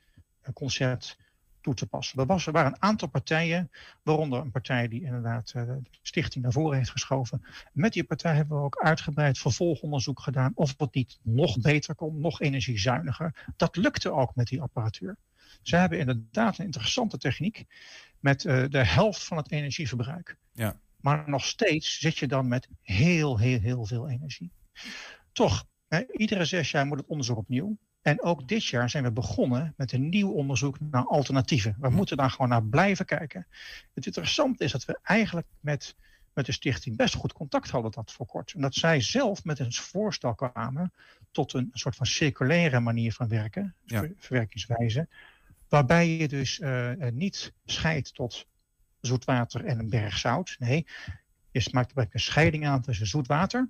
concept 0.53 1.17
toe 1.67 1.75
te 1.75 1.87
passen. 1.87 2.19
Er, 2.19 2.25
was, 2.25 2.45
er 2.45 2.51
waren 2.51 2.71
een 2.71 2.81
aantal 2.81 3.07
partijen, 3.07 3.71
waaronder 4.03 4.39
een 4.39 4.51
partij 4.51 4.87
die 4.87 5.03
inderdaad 5.03 5.53
uh, 5.55 5.65
de 5.65 5.81
stichting 6.01 6.43
naar 6.43 6.53
voren 6.53 6.77
heeft 6.77 6.89
geschoven. 6.89 7.45
Met 7.73 7.93
die 7.93 8.03
partij 8.03 8.35
hebben 8.35 8.57
we 8.57 8.63
ook 8.63 8.77
uitgebreid 8.77 9.37
vervolgonderzoek 9.37 10.19
gedaan 10.19 10.51
of 10.55 10.73
het 10.77 10.93
niet 10.93 11.19
nog 11.21 11.59
beter 11.61 11.95
kon, 11.95 12.19
nog 12.19 12.41
energiezuiniger. 12.41 13.45
Dat 13.57 13.75
lukte 13.75 14.11
ook 14.11 14.35
met 14.35 14.47
die 14.47 14.61
apparatuur. 14.61 15.17
Ze 15.61 15.75
hebben 15.75 15.99
inderdaad 15.99 16.57
een 16.57 16.65
interessante 16.65 17.17
techniek 17.17 17.65
met 18.19 18.41
de 18.41 18.85
helft 18.85 19.23
van 19.23 19.37
het 19.37 19.51
energieverbruik. 19.51 20.37
Ja. 20.51 20.79
Maar 21.01 21.29
nog 21.29 21.45
steeds 21.45 21.99
zit 21.99 22.17
je 22.17 22.27
dan 22.27 22.47
met 22.47 22.67
heel, 22.81 23.39
heel, 23.39 23.59
heel 23.59 23.85
veel 23.85 24.09
energie. 24.09 24.51
Toch, 25.31 25.65
hè, 25.87 26.03
iedere 26.11 26.45
zes 26.45 26.71
jaar 26.71 26.85
moet 26.85 26.97
het 26.97 27.07
onderzoek 27.07 27.37
opnieuw. 27.37 27.77
En 28.07 28.21
ook 28.21 28.47
dit 28.47 28.65
jaar 28.65 28.89
zijn 28.89 29.03
we 29.03 29.11
begonnen 29.11 29.73
met 29.77 29.91
een 29.91 30.09
nieuw 30.09 30.31
onderzoek 30.31 30.79
naar 30.79 31.05
alternatieven. 31.05 31.75
We 31.79 31.89
moeten 31.89 32.17
daar 32.17 32.29
gewoon 32.29 32.49
naar 32.49 32.63
blijven 32.63 33.05
kijken. 33.05 33.47
Het 33.93 34.05
interessante 34.05 34.63
is 34.63 34.71
dat 34.71 34.85
we 34.85 34.99
eigenlijk 35.03 35.47
met, 35.59 35.95
met 36.33 36.45
de 36.45 36.51
stichting 36.51 36.97
best 36.97 37.13
goed 37.13 37.33
contact 37.33 37.69
hadden 37.69 37.91
dat 37.91 38.11
voor 38.11 38.25
kort. 38.25 38.53
En 38.53 38.61
dat 38.61 38.75
zij 38.75 39.01
zelf 39.01 39.43
met 39.43 39.59
een 39.59 39.73
voorstel 39.73 40.35
kwamen 40.35 40.93
tot 41.31 41.53
een, 41.53 41.69
soort 41.73 41.95
van 41.95 42.05
circulaire 42.05 42.79
manier 42.79 43.13
van 43.13 43.27
werken, 43.27 43.75
verwerkingswijze. 44.17 45.07
Waarbij 45.69 46.09
je 46.09 46.27
dus 46.27 46.59
uh, 46.59 46.91
niet 47.11 47.53
scheidt 47.65 48.13
tot 48.13 48.47
zoetwater 49.01 49.65
en 49.65 49.79
een 49.79 49.89
berg 49.89 50.17
zout. 50.17 50.55
Nee, 50.59 50.85
je 51.51 51.67
maakt 51.71 51.91
een 51.95 52.19
scheiding 52.19 52.67
aan 52.67 52.81
tussen 52.81 53.07
zoetwater 53.07 53.67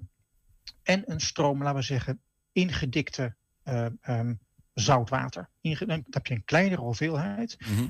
en 0.83 1.11
een 1.11 1.19
stroom, 1.19 1.63
laten 1.63 1.79
we 1.79 1.85
zeggen, 1.85 2.21
ingedikte 2.51 3.35
um, 3.67 4.39
zoutwater. 4.73 5.49
Dan 5.61 6.05
heb 6.09 6.25
je 6.27 6.33
een 6.33 6.43
kleinere 6.45 6.81
hoeveelheid, 6.81 7.57
Mhm. 7.59 7.87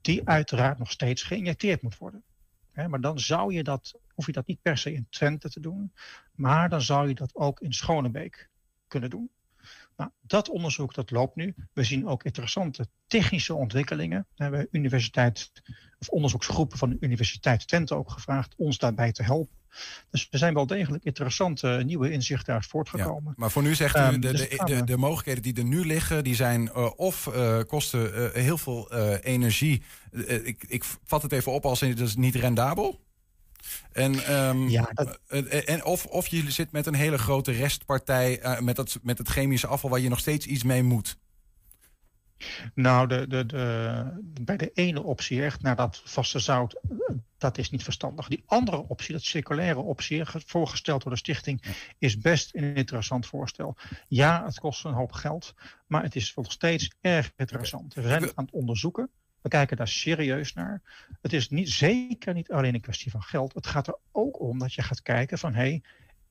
die 0.00 0.28
uiteraard 0.28 0.78
nog 0.78 0.90
steeds 0.90 1.22
geïnjecteerd 1.22 1.82
moet 1.82 1.98
worden. 1.98 2.22
Hè, 2.72 2.88
maar 2.88 3.00
dan 3.00 3.18
zou 3.20 3.54
je 3.54 3.62
dat, 3.62 4.00
hoef 4.14 4.26
je 4.26 4.32
dat 4.32 4.46
niet 4.46 4.62
per 4.62 4.78
se 4.78 4.92
in 4.92 5.06
Twente 5.10 5.50
te 5.50 5.60
doen, 5.60 5.92
maar 6.34 6.68
dan 6.68 6.82
zou 6.82 7.08
je 7.08 7.14
dat 7.14 7.34
ook 7.34 7.60
in 7.60 7.72
Schonebeek 7.72 8.48
kunnen 8.88 9.10
doen. 9.10 9.30
Nou, 9.96 10.10
dat 10.20 10.48
onderzoek 10.48 10.94
dat 10.94 11.10
loopt 11.10 11.36
nu. 11.36 11.54
We 11.72 11.84
zien 11.84 12.06
ook 12.06 12.24
interessante 12.24 12.88
technische 13.06 13.54
ontwikkelingen. 13.54 14.26
We 14.36 14.42
hebben 14.42 14.68
universiteit, 14.70 15.52
of 15.98 16.08
onderzoeksgroepen 16.08 16.78
van 16.78 16.90
de 16.90 16.96
Universiteit 17.00 17.68
Twente 17.68 17.94
ook 17.94 18.10
gevraagd 18.10 18.54
ons 18.56 18.78
daarbij 18.78 19.12
te 19.12 19.22
helpen. 19.22 19.56
Dus 20.10 20.28
er 20.30 20.38
zijn 20.38 20.54
wel 20.54 20.66
degelijk 20.66 21.04
interessante 21.04 21.82
nieuwe 21.84 22.10
inzichten 22.10 22.54
uit 22.54 22.66
voortgekomen. 22.66 23.24
Ja, 23.26 23.34
maar 23.36 23.50
voor 23.50 23.62
nu 23.62 23.74
zegt 23.74 23.96
u, 23.96 23.98
Ehm, 23.98 24.20
de, 24.20 24.30
dus 24.32 24.48
de, 24.48 24.84
de, 24.84 24.96
mogelijkheden 24.96 25.42
die 25.42 25.54
er 25.56 25.64
nu 25.64 25.86
liggen, 25.86 26.24
die 26.24 26.34
zijn 26.34 26.68
eh, 26.72 26.90
of 26.96 27.26
eh, 27.26 27.58
kosten 27.66 28.14
eh, 28.34 28.42
heel 28.42 28.58
veel 28.58 28.90
eh, 28.90 29.14
energie. 29.22 29.82
Eh, 30.12 30.46
ik, 30.46 30.64
ik 30.68 30.84
vat 31.04 31.22
het 31.22 31.32
even 31.32 31.52
op 31.52 31.64
als 31.64 31.80
dat 31.80 31.98
is 31.98 32.16
niet 32.16 32.34
rendabel. 32.34 33.00
En, 33.92 34.24
ehm, 34.24 34.68
Ja, 34.68 34.90
dat- 34.94 35.18
eh, 35.26 35.52
eh, 35.52 35.68
en 35.74 35.84
of, 35.84 36.06
of 36.06 36.26
je 36.26 36.50
zit 36.50 36.72
met 36.72 36.86
een 36.86 36.94
hele 36.94 37.18
grote 37.18 37.52
restpartij 37.52 38.40
eh, 38.40 38.60
met, 38.60 38.76
dat, 38.76 38.98
met 39.02 39.18
het 39.18 39.28
chemische 39.28 39.66
afval 39.66 39.90
waar 39.90 40.00
je 40.00 40.08
nog 40.08 40.18
steeds 40.18 40.46
iets 40.46 40.62
mee 40.62 40.82
moet. 40.82 41.16
Nou, 42.74 43.08
de, 43.08 43.26
de, 43.26 43.46
de, 43.46 44.04
bij 44.40 44.56
de 44.56 44.70
ene 44.74 45.02
optie, 45.02 45.42
echt 45.42 45.62
naar 45.62 45.76
dat 45.76 46.02
vaste 46.04 46.38
zout, 46.38 46.80
dat 47.38 47.58
is 47.58 47.70
niet 47.70 47.82
verstandig. 47.82 48.28
Die 48.28 48.42
andere 48.46 48.76
optie, 48.88 49.12
dat 49.12 49.22
circulaire 49.22 49.78
optie, 49.80 50.26
ge- 50.26 50.42
voorgesteld 50.46 51.02
door 51.02 51.12
de 51.12 51.18
stichting, 51.18 51.62
is 51.98 52.18
best 52.18 52.54
een 52.54 52.74
interessant 52.74 53.26
voorstel. 53.26 53.76
Ja, 54.08 54.44
het 54.44 54.60
kost 54.60 54.84
een 54.84 54.92
hoop 54.92 55.12
geld, 55.12 55.54
maar 55.86 56.02
het 56.02 56.16
is 56.16 56.34
nog 56.34 56.52
steeds 56.52 56.90
erg 57.00 57.32
interessant. 57.36 57.94
We 57.94 58.02
zijn 58.02 58.22
het 58.22 58.36
aan 58.36 58.44
het 58.44 58.54
onderzoeken. 58.54 59.10
We 59.40 59.48
kijken 59.48 59.76
daar 59.76 59.88
serieus 59.88 60.52
naar. 60.52 60.82
Het 61.20 61.32
is 61.32 61.48
niet, 61.48 61.70
zeker 61.70 62.34
niet 62.34 62.50
alleen 62.52 62.74
een 62.74 62.80
kwestie 62.80 63.10
van 63.10 63.22
geld. 63.22 63.54
Het 63.54 63.66
gaat 63.66 63.86
er 63.86 63.98
ook 64.12 64.40
om 64.40 64.58
dat 64.58 64.74
je 64.74 64.82
gaat 64.82 65.02
kijken 65.02 65.38
van, 65.38 65.54
hé, 65.54 65.60
hey, 65.60 65.82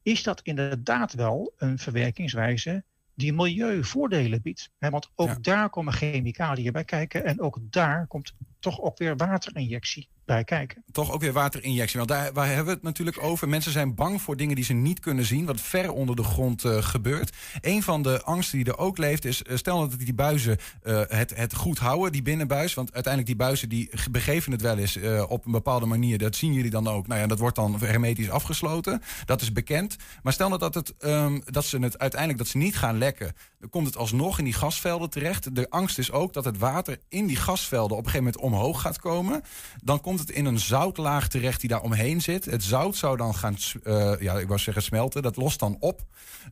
is 0.03 0.23
dat 0.23 0.41
inderdaad 0.41 1.13
wel 1.13 1.53
een 1.57 1.79
verwerkingswijze 1.79 2.83
die 3.19 3.33
milieuvoordelen 3.33 4.41
biedt. 4.41 4.69
Hè, 4.77 4.89
want 4.89 5.11
ook 5.15 5.27
Ja. 5.27 5.37
daar 5.41 5.69
komen 5.69 5.93
chemicaliën 5.93 6.71
bij 6.71 6.83
kijken. 6.83 7.25
En 7.25 7.41
ook 7.41 7.59
daar 7.61 8.07
komt 8.07 8.33
toch 8.59 8.81
ook 8.81 8.97
weer 8.97 9.17
waterinjectie 9.17 10.09
bij 10.29 10.43
kijken. 10.43 10.83
toch 10.91 11.11
ook 11.11 11.21
weer 11.21 11.33
waterinjectie. 11.33 11.97
Want 11.97 12.09
daar 12.09 12.33
waar 12.33 12.47
hebben 12.47 12.65
we 12.65 12.71
het 12.71 12.81
natuurlijk 12.81 13.23
over. 13.23 13.49
Mensen 13.49 13.71
zijn 13.71 13.95
bang 13.95 14.21
voor 14.21 14.37
dingen 14.37 14.55
die 14.55 14.63
ze 14.63 14.73
niet 14.73 14.99
kunnen 14.99 15.25
zien, 15.25 15.45
wat 15.45 15.61
ver 15.61 15.91
onder 15.91 16.15
de 16.15 16.23
grond 16.23 16.63
eh, 16.65 16.77
gebeurt. 16.83 17.35
Een 17.61 17.83
van 17.83 18.01
de 18.01 18.23
angsten 18.23 18.57
die 18.57 18.67
er 18.67 18.77
ook 18.77 18.97
leeft 18.97 19.25
is, 19.25 19.43
eh, 19.43 19.57
stel 19.57 19.89
dat 19.89 19.99
die 19.99 20.13
buizen 20.13 20.57
eh, 20.83 21.01
het, 21.07 21.35
het 21.35 21.55
goed 21.55 21.77
houden, 21.79 22.11
die 22.11 22.21
binnenbuis. 22.21 22.73
Want 22.73 22.93
uiteindelijk 22.93 23.37
die 23.37 23.45
buizen 23.45 23.69
die 23.69 23.87
ge- 23.91 24.09
begeven 24.09 24.51
het 24.51 24.61
wel 24.61 24.77
eens 24.77 24.97
op 25.27 25.45
een 25.45 25.51
bepaalde 25.51 25.85
manier. 25.85 26.17
Dat 26.17 26.35
zien 26.35 26.53
jullie 26.53 26.71
dan 26.71 26.87
ook. 26.87 27.07
Nou 27.07 27.19
ja, 27.19 27.27
dat 27.27 27.39
wordt 27.39 27.55
dan 27.55 27.79
hermetisch 27.79 28.29
afgesloten. 28.29 29.01
Dat 29.25 29.41
is 29.41 29.51
bekend. 29.51 29.95
Maar 30.23 30.33
stel 30.33 30.47
nou 30.47 30.59
dat, 30.59 30.73
het, 30.73 30.93
ehm, 30.97 31.39
dat 31.45 31.65
ze 31.65 31.77
het 31.77 31.99
uiteindelijk 31.99 32.39
dat 32.39 32.47
ze 32.49 32.57
niet 32.57 32.77
gaan 32.77 32.97
lekken, 32.97 33.33
dan 33.59 33.69
komt 33.69 33.87
het 33.87 33.97
alsnog 33.97 34.37
in 34.37 34.43
die 34.43 34.53
gasvelden 34.53 35.09
terecht. 35.09 35.55
De 35.55 35.69
angst 35.69 35.97
is 35.97 36.11
ook 36.11 36.33
dat 36.33 36.45
het 36.45 36.57
water 36.57 36.97
in 37.09 37.27
die 37.27 37.35
gasvelden 37.35 37.97
op 37.97 38.05
een 38.05 38.09
gegeven 38.11 38.33
moment 38.33 38.43
omhoog 38.43 38.81
gaat 38.81 38.99
komen. 38.99 39.41
Dan 39.83 40.01
komt 40.01 40.18
het 40.19 40.29
in 40.29 40.45
een 40.45 40.59
zoutlaag 40.59 41.27
terecht 41.27 41.59
die 41.59 41.69
daar 41.69 41.81
omheen 41.81 42.21
zit. 42.21 42.45
Het 42.45 42.63
zout 42.63 42.95
zou 42.95 43.17
dan 43.17 43.35
gaan, 43.35 43.57
eh, 43.83 44.13
ja, 44.19 44.37
ik 44.37 44.47
wou 44.47 44.59
zeggen 44.59 44.83
smelten. 44.83 45.21
Dat 45.21 45.35
lost 45.35 45.59
dan 45.59 45.77
op. 45.79 46.01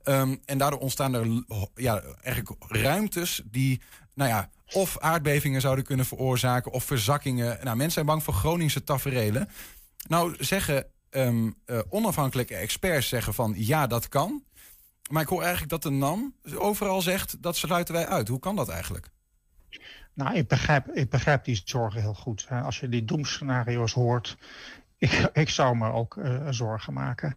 Ehm, 0.04 0.36
en 0.46 0.58
daardoor 0.58 0.80
ontstaan 0.80 1.14
er 1.14 1.44
ja, 1.76 2.02
eigenlijk 2.22 2.64
ruimtes 2.68 3.42
die, 3.46 3.82
nou 4.14 4.30
ja, 4.30 4.50
of 4.72 5.00
aardbevingen 5.00 5.62
zouden 5.62 5.86
kunnen 5.86 6.06
veroorzaken 6.06 6.72
of 6.72 6.84
verzakkingen. 6.84 7.58
Nou, 7.64 7.76
mensen 7.76 7.92
zijn 7.92 8.06
bang 8.06 8.24
voor 8.24 8.34
Groningse 8.34 8.84
taferelen. 8.84 9.50
Nou 10.08 10.36
zeggen 10.40 10.86
ehm, 11.10 11.52
eh, 11.66 11.80
onafhankelijke 11.90 12.56
experts 12.56 13.08
zeggen 13.08 13.34
van 13.34 13.54
ja, 13.56 13.88
dat 13.88 14.10
kan. 14.10 14.44
Maar 15.10 15.22
ik 15.22 15.28
hoor 15.28 15.42
eigenlijk 15.42 15.72
dat 15.72 15.84
de 15.84 15.90
NAM 15.90 16.36
overal 16.56 17.02
zegt 17.02 17.42
dat 17.42 17.56
sluiten 17.56 17.94
wij 17.94 18.08
uit. 18.08 18.28
Hoe 18.28 18.40
kan 18.40 18.56
dat 18.56 18.70
eigenlijk? 18.70 19.10
Nou, 20.18 20.36
ik 20.36 20.48
begrijp, 20.48 20.88
ik 20.88 21.10
begrijp 21.10 21.44
die 21.44 21.62
zorgen 21.66 22.02
heel 22.02 22.14
goed. 22.14 22.48
Als 22.50 22.80
je 22.80 22.90
die 22.90 23.06
doemscenario's 23.06 23.94
hoort, 23.94 24.38
ik, 24.98 25.12
ik 25.44 25.50
zou 25.50 25.78
me 25.78 25.92
ook 25.92 26.18
eh, 26.18 26.48
zorgen 26.50 26.94
maken. 26.94 27.36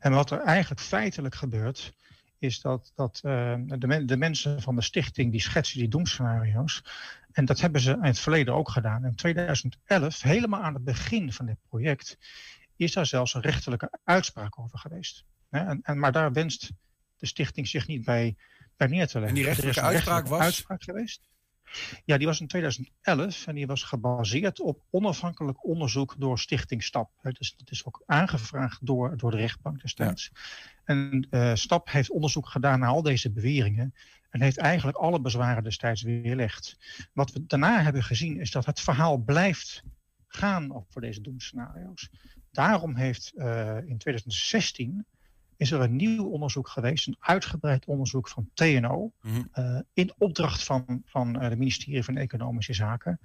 En 0.00 0.12
wat 0.12 0.30
er 0.30 0.40
eigenlijk 0.40 0.80
feitelijk 0.80 1.34
gebeurt, 1.34 1.94
is 2.38 2.60
dat, 2.60 2.92
dat 2.94 3.20
eh, 3.24 3.54
de, 3.66 3.86
men- 3.86 4.06
de 4.06 4.16
mensen 4.16 4.62
van 4.62 4.74
de 4.74 4.82
stichting 4.82 5.30
die 5.30 5.40
schetsen 5.40 5.78
die 5.78 5.88
doemscenario's. 5.88 6.82
En 7.32 7.44
dat 7.44 7.60
hebben 7.60 7.80
ze 7.80 7.90
in 7.92 8.02
het 8.02 8.18
verleden 8.18 8.54
ook 8.54 8.68
gedaan. 8.70 9.04
In 9.04 9.14
2011, 9.14 10.22
helemaal 10.22 10.62
aan 10.62 10.74
het 10.74 10.84
begin 10.84 11.32
van 11.32 11.46
dit 11.46 11.58
project, 11.68 12.18
is 12.76 12.92
daar 12.92 13.06
zelfs 13.06 13.34
een 13.34 13.40
rechterlijke 13.40 13.90
uitspraak 14.04 14.58
over 14.58 14.78
geweest. 14.78 15.24
En, 15.50 15.80
en, 15.82 15.98
maar 15.98 16.12
daar 16.12 16.32
wenst 16.32 16.70
de 17.16 17.26
stichting 17.26 17.68
zich 17.68 17.86
niet 17.86 18.04
bij, 18.04 18.36
bij 18.76 18.86
neer 18.86 19.06
te 19.06 19.20
leggen. 19.20 19.28
En 19.36 19.42
die 19.42 19.44
Er 19.52 19.58
is 19.58 19.64
rechterlijke 19.64 19.94
uitspraak 19.94 20.26
was? 20.26 20.40
uitspraak 20.40 20.82
geweest. 20.82 21.28
Ja, 22.04 22.16
die 22.18 22.26
was 22.26 22.40
in 22.40 22.46
2011 22.46 23.46
en 23.46 23.54
die 23.54 23.66
was 23.66 23.82
gebaseerd 23.82 24.60
op 24.60 24.82
onafhankelijk 24.90 25.64
onderzoek 25.64 26.14
door 26.18 26.38
Stichting 26.38 26.82
STAP. 26.82 27.10
Dus 27.22 27.56
dat 27.56 27.70
is 27.70 27.86
ook 27.86 28.02
aangevraagd 28.06 28.86
door, 28.86 29.16
door 29.16 29.30
de 29.30 29.36
rechtbank 29.36 29.80
destijds. 29.80 30.32
En 30.84 31.26
eh, 31.30 31.54
STAP 31.54 31.90
heeft 31.90 32.10
onderzoek 32.10 32.48
gedaan 32.48 32.78
naar 32.78 32.88
al 32.88 33.02
deze 33.02 33.30
beweringen 33.30 33.94
en 34.30 34.42
heeft 34.42 34.56
eigenlijk 34.56 34.96
alle 34.96 35.20
bezwaren 35.20 35.62
destijds 35.62 36.02
weerlegd. 36.02 36.78
Wat 37.12 37.32
we 37.32 37.46
daarna 37.46 37.82
hebben 37.82 38.02
gezien 38.02 38.40
is 38.40 38.50
dat 38.50 38.66
het 38.66 38.80
verhaal 38.80 39.16
blijft 39.16 39.82
gaan 40.26 40.74
over 40.74 41.00
deze 41.00 41.20
doemscenario's. 41.20 42.10
Daarom 42.52 42.96
heeft 42.96 43.32
eh, 43.36 43.76
in 43.86 43.98
2016 43.98 45.06
is 45.58 45.70
er 45.70 45.80
een 45.80 45.96
nieuw 45.96 46.24
onderzoek 46.24 46.68
geweest, 46.68 47.06
een 47.06 47.16
uitgebreid 47.20 47.84
onderzoek 47.86 48.28
van 48.28 48.50
TNO, 48.54 49.12
Mhm. 49.22 49.42
eh, 49.52 49.78
in 49.92 50.12
opdracht 50.18 50.64
van, 50.64 51.02
van 51.04 51.36
eh, 51.40 51.48
het 51.48 51.58
ministerie 51.58 52.02
van 52.02 52.16
Economische 52.16 52.72
Zaken, 52.74 53.20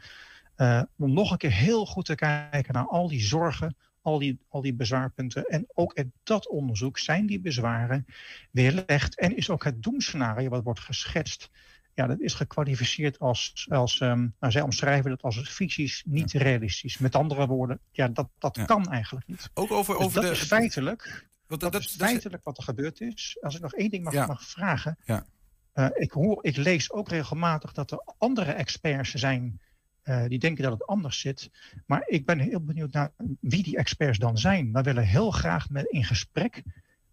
eh, 0.56 0.82
om 0.98 1.14
nog 1.14 1.32
een 1.32 1.38
keer 1.38 1.52
heel 1.54 1.86
goed 1.86 2.06
te 2.06 2.16
kijken 2.16 2.74
naar 2.74 2.88
al 2.88 3.08
die 3.08 3.22
zorgen, 3.22 3.76
al 4.02 4.20
die, 4.20 4.40
al 4.50 4.62
die 4.62 4.74
bezwaarpunten. 4.74 5.46
En 5.46 5.66
ook 5.74 5.94
in 5.94 6.12
dat 6.24 6.50
onderzoek 6.50 6.98
zijn 6.98 7.26
die 7.26 7.40
bezwaren 7.40 8.06
weerlegd 8.52 9.20
en 9.20 9.36
is 9.38 9.50
ook 9.50 9.64
het 9.64 9.84
doemscenario 9.84 10.50
wat 10.50 10.64
wordt 10.64 10.80
geschetst. 10.80 11.50
Ja, 11.96 12.08
dat 12.08 12.20
is 12.20 12.34
gekwalificeerd 12.34 13.20
als, 13.20 13.66
als 13.70 14.00
um, 14.00 14.36
nou, 14.40 14.52
zij 14.52 14.62
omschrijven 14.62 15.10
dat 15.10 15.22
als 15.22 15.50
fysisch 15.50 16.04
niet 16.06 16.32
realistisch. 16.32 16.98
Met 16.98 17.16
andere 17.16 17.48
woorden, 17.48 17.80
ja, 17.92 18.08
dat, 18.08 18.30
dat 18.38 18.56
Ja. 18.56 18.66
kan 18.66 18.92
eigenlijk 18.92 19.28
niet. 19.28 19.50
Ook 19.54 19.72
over, 19.72 19.96
Dus 19.98 20.06
over 20.06 20.22
dat 20.22 20.30
de. 20.36 20.38
is 20.42 20.48
feitelijk 20.48 21.28
want 21.60 21.74
dat, 21.74 21.82
dat, 21.82 21.92
is 21.92 21.96
feitelijk 21.96 22.44
wat 22.44 22.58
er 22.58 22.64
gebeurd 22.64 23.02
is. 23.02 23.38
Als 23.42 23.56
ik 23.56 23.62
nog 23.62 23.74
één 23.74 23.90
ding 23.90 24.04
mag, 24.04 24.14
Ja. 24.14 24.26
mag 24.26 24.44
vragen. 24.44 24.98
Ja. 25.06 25.26
Eh, 25.74 25.90
ik, 25.94 26.12
hoor, 26.12 26.46
ik 26.46 26.56
lees 26.56 26.92
ook 26.92 27.10
regelmatig 27.10 27.74
dat 27.74 27.92
er 27.92 28.14
andere 28.18 28.52
experts 28.52 29.14
zijn 29.14 29.62
eh, 30.02 30.26
die 30.28 30.40
denken 30.40 30.64
dat 30.64 30.72
het 30.72 30.86
anders 30.86 31.20
zit. 31.20 31.50
Maar 31.86 32.04
ik 32.08 32.26
ben 32.26 32.40
heel 32.40 32.64
benieuwd 32.64 32.94
naar 32.94 33.12
wie 33.40 33.64
die 33.64 33.78
experts 33.78 34.18
dan 34.18 34.38
zijn. 34.38 34.72
We 34.72 34.82
willen 34.82 35.04
heel 35.04 35.32
graag 35.32 35.70
met, 35.70 35.86
in 35.86 36.04
gesprek 36.04 36.64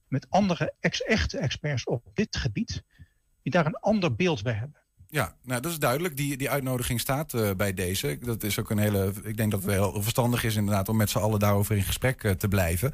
met 0.08 0.26
andere 0.30 0.74
ex, 0.80 1.02
echte 1.02 1.38
experts 1.38 1.84
op 1.84 2.04
dit 2.14 2.36
gebied, 2.36 2.82
die 3.42 3.52
daar 3.52 3.66
een 3.66 3.76
ander 3.80 4.14
beeld 4.14 4.42
bij 4.42 4.52
hebben. 4.52 4.79
Ja, 5.12 5.34
nou, 5.42 5.60
dat 5.60 5.70
is 5.70 5.78
duidelijk. 5.78 6.16
Die, 6.16 6.36
die 6.36 6.50
uitnodiging 6.50 7.00
staat 7.00 7.32
uh, 7.32 7.50
bij 7.56 7.74
deze. 7.74 8.18
Dat 8.20 8.42
is 8.42 8.58
ook 8.58 8.70
een 8.70 8.78
hele. 8.78 9.12
Ik 9.22 9.36
denk 9.36 9.50
dat 9.50 9.62
het 9.62 9.70
heel 9.70 10.02
verstandig 10.02 10.44
is, 10.44 10.56
inderdaad, 10.56 10.88
om 10.88 10.96
met 10.96 11.10
z'n 11.10 11.18
allen 11.18 11.38
daarover 11.38 11.76
in 11.76 11.82
gesprek 11.82 12.22
uh, 12.22 12.32
te 12.32 12.48
blijven. 12.48 12.92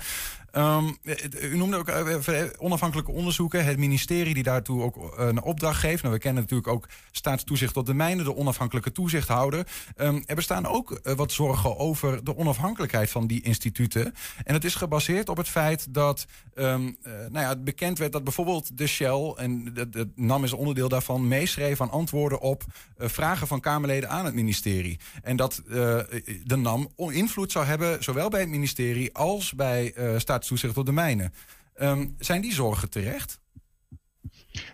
Um, 0.52 0.96
u 1.40 1.56
noemde 1.56 1.76
ook 1.76 1.88
uh, 1.88 2.44
onafhankelijke 2.58 3.10
onderzoeken. 3.10 3.64
Het 3.64 3.78
ministerie 3.78 4.34
die 4.34 4.42
daartoe 4.42 4.82
ook 4.82 5.14
een 5.18 5.42
opdracht 5.42 5.80
geeft. 5.80 6.02
Nou, 6.02 6.14
we 6.14 6.20
kennen 6.20 6.42
natuurlijk 6.42 6.68
ook 6.68 6.88
staatstoezicht 7.10 7.76
op 7.76 7.86
de 7.86 7.94
mijnen, 7.94 8.24
de 8.24 8.36
onafhankelijke 8.36 8.92
toezichthouder. 8.92 9.66
Um, 9.96 10.22
er 10.26 10.34
bestaan 10.34 10.66
ook 10.66 11.00
wat 11.16 11.32
zorgen 11.32 11.78
over 11.78 12.24
de 12.24 12.36
onafhankelijkheid 12.36 13.10
van 13.10 13.26
die 13.26 13.42
instituten. 13.42 14.14
En 14.44 14.54
het 14.54 14.64
is 14.64 14.74
gebaseerd 14.74 15.28
op 15.28 15.36
het 15.36 15.48
feit 15.48 15.94
dat 15.94 16.26
um, 16.54 16.96
nou 17.02 17.38
ja, 17.38 17.56
bekend 17.56 17.98
werd 17.98 18.12
dat 18.12 18.24
bijvoorbeeld 18.24 18.78
de 18.78 18.86
Shell, 18.86 19.32
en 19.36 19.74
de, 19.74 19.88
de 19.88 20.08
NAM 20.14 20.44
is 20.44 20.52
onderdeel 20.52 20.88
daarvan, 20.88 21.28
meeschreef 21.28 21.80
aan 21.80 21.90
antwoorden 22.06 22.40
op 22.40 22.64
uh, 22.64 23.08
vragen 23.08 23.46
van 23.46 23.60
Kamerleden 23.60 24.08
aan 24.10 24.24
het 24.24 24.34
ministerie. 24.34 24.98
En 25.22 25.36
dat 25.36 25.62
uh, 25.66 25.74
de 26.44 26.56
NAM 26.56 26.88
invloed 26.96 27.52
zou 27.52 27.64
hebben, 27.64 28.02
zowel 28.02 28.28
bij 28.28 28.40
het 28.40 28.48
ministerie 28.48 29.14
als 29.14 29.54
bij 29.54 29.94
staatstoezicht 30.16 30.76
op 30.76 30.86
de 30.86 30.92
mijnen. 30.92 31.32
Um, 31.80 32.14
zijn 32.18 32.40
die 32.40 32.52
zorgen 32.52 32.90
terecht? 32.90 33.40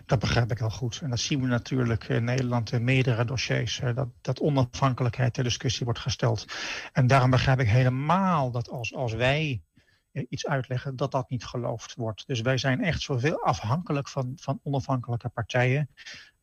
Dat 0.05 0.19
begrijp 0.19 0.51
ik 0.51 0.57
heel 0.57 0.69
goed. 0.69 0.99
En 1.03 1.09
dat 1.09 1.19
zien 1.19 1.41
we 1.41 1.47
natuurlijk 1.47 2.03
in 2.03 2.23
Nederland 2.23 2.71
in 2.71 2.83
meerdere 2.83 3.25
dossiers. 3.25 3.81
Dat, 3.95 4.07
dat 4.21 4.39
onafhankelijkheid 4.39 5.33
ter 5.33 5.43
discussie 5.43 5.85
wordt 5.85 5.99
gesteld. 5.99 6.45
En 6.91 7.07
daarom 7.07 7.29
begrijp 7.29 7.59
ik 7.59 7.67
helemaal 7.67 8.51
dat 8.51 8.69
als, 8.69 8.93
als 8.93 9.13
wij 9.13 9.61
iets 10.29 10.47
uitleggen, 10.47 10.95
dat 10.95 11.11
dat 11.11 11.29
niet 11.29 11.45
geloofd 11.45 11.95
wordt. 11.95 12.27
Dus 12.27 12.41
wij 12.41 12.57
zijn 12.57 12.83
echt 12.83 13.01
zoveel 13.01 13.43
afhankelijk 13.43 14.09
van, 14.09 14.33
van 14.35 14.59
onafhankelijke 14.63 15.29
partijen 15.29 15.89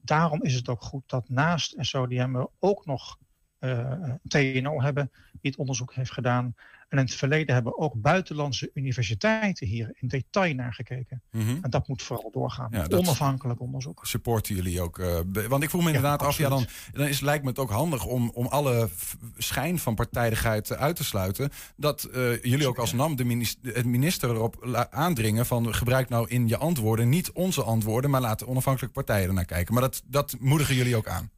daarom 0.03 0.43
is 0.43 0.55
het 0.55 0.69
ook 0.69 0.83
goed 0.83 1.03
dat 1.07 1.29
naast 1.29 1.75
SODM 1.79 2.33
we 2.33 2.49
ook 2.59 2.87
nog 2.87 3.19
eh, 3.59 4.13
TNO 4.29 4.83
hebben 4.83 5.11
die 5.41 5.51
het 5.51 5.61
onderzoek 5.61 5.95
heeft 5.95 6.13
gedaan. 6.13 6.55
En 6.91 6.99
in 6.99 7.05
het 7.05 7.15
verleden 7.15 7.55
hebben 7.55 7.79
ook 7.79 7.95
buitenlandse 7.95 8.71
universiteiten 8.75 9.67
hier 9.67 9.93
in 9.95 10.09
detail 10.09 10.55
naar 10.55 10.75
gekeken. 10.75 11.23
Mm 11.31 11.41
-hmm. 11.41 11.59
En 11.63 11.71
dat 11.71 11.89
moet 11.89 12.03
vooral 12.03 12.31
doorgaan. 12.31 12.69
Ja, 12.71 12.87
Onafhankelijk 12.89 13.61
onderzoek. 13.61 14.07
Supporten 14.07 14.55
jullie 14.55 14.81
ook? 14.81 14.99
Uh, 14.99 15.19
want 15.49 15.63
ik 15.63 15.71
vroeg 15.71 15.83
me 15.83 15.87
inderdaad 15.87 16.21
ja, 16.21 16.27
af, 16.27 16.39
ja, 16.39 16.49
dan, 16.49 16.67
dan 16.93 17.07
is, 17.07 17.21
lijkt 17.21 17.43
me 17.43 17.49
het 17.49 17.59
ook 17.59 17.71
handig 17.71 18.05
om, 18.05 18.31
om 18.31 18.47
alle 18.47 18.89
schijn 19.37 19.79
van 19.79 19.95
partijdigheid 19.95 20.77
uit 20.77 20.97
te 20.97 21.05
sluiten. 21.05 21.51
Dat 21.77 22.09
uh, 22.15 22.43
jullie 22.43 22.69
ook 22.69 22.79
als 22.79 22.93
NAM 22.93 23.17
de 23.17 23.25
minister, 23.25 23.75
het 23.75 23.87
minister 23.87 24.31
erop 24.31 24.87
aandringen 24.91 25.47
van 25.47 25.75
gebruik 25.75 26.09
nou 26.09 26.29
in 26.29 26.49
je 26.49 26.57
antwoorden 26.57 27.09
niet 27.09 27.33
onze 27.33 27.63
antwoorden, 27.63 28.11
maar 28.11 28.21
laat 28.21 28.45
onafhankelijke 28.45 28.95
partijen 28.95 29.29
ernaar 29.29 29.45
kijken. 29.45 29.75
Maar 29.75 29.83
dat, 29.83 30.03
dat 30.07 30.37
moedigen 30.39 30.75
jullie 30.75 30.97
ook 30.97 31.09
aan. 31.09 31.31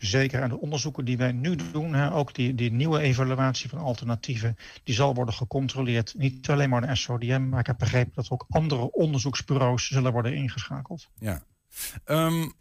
Zeker, 0.00 0.42
en 0.42 0.48
de 0.48 0.60
onderzoeken 0.60 1.04
die 1.04 1.16
wij 1.16 1.32
nu 1.32 1.56
doen, 1.72 1.94
hè, 1.94 2.12
ook 2.12 2.34
die, 2.34 2.54
die 2.54 2.72
nieuwe 2.72 3.00
evaluatie 3.00 3.68
van 3.68 3.78
alternatieven, 3.78 4.56
die 4.84 4.94
zal 4.94 5.14
worden 5.14 5.34
gecontroleerd. 5.34 6.14
Niet 6.16 6.50
alleen 6.50 6.68
maar 6.68 6.86
de 6.86 6.94
SODM, 6.94 7.48
maar 7.48 7.60
ik 7.60 7.66
heb 7.66 7.78
begrepen 7.78 8.12
dat 8.14 8.30
ook 8.30 8.46
andere 8.48 8.92
onderzoeksbureaus 8.92 9.86
zullen 9.86 10.12
worden 10.12 10.34
ingeschakeld. 10.34 11.08
Ja. 11.18 11.42
Um, 12.04 12.52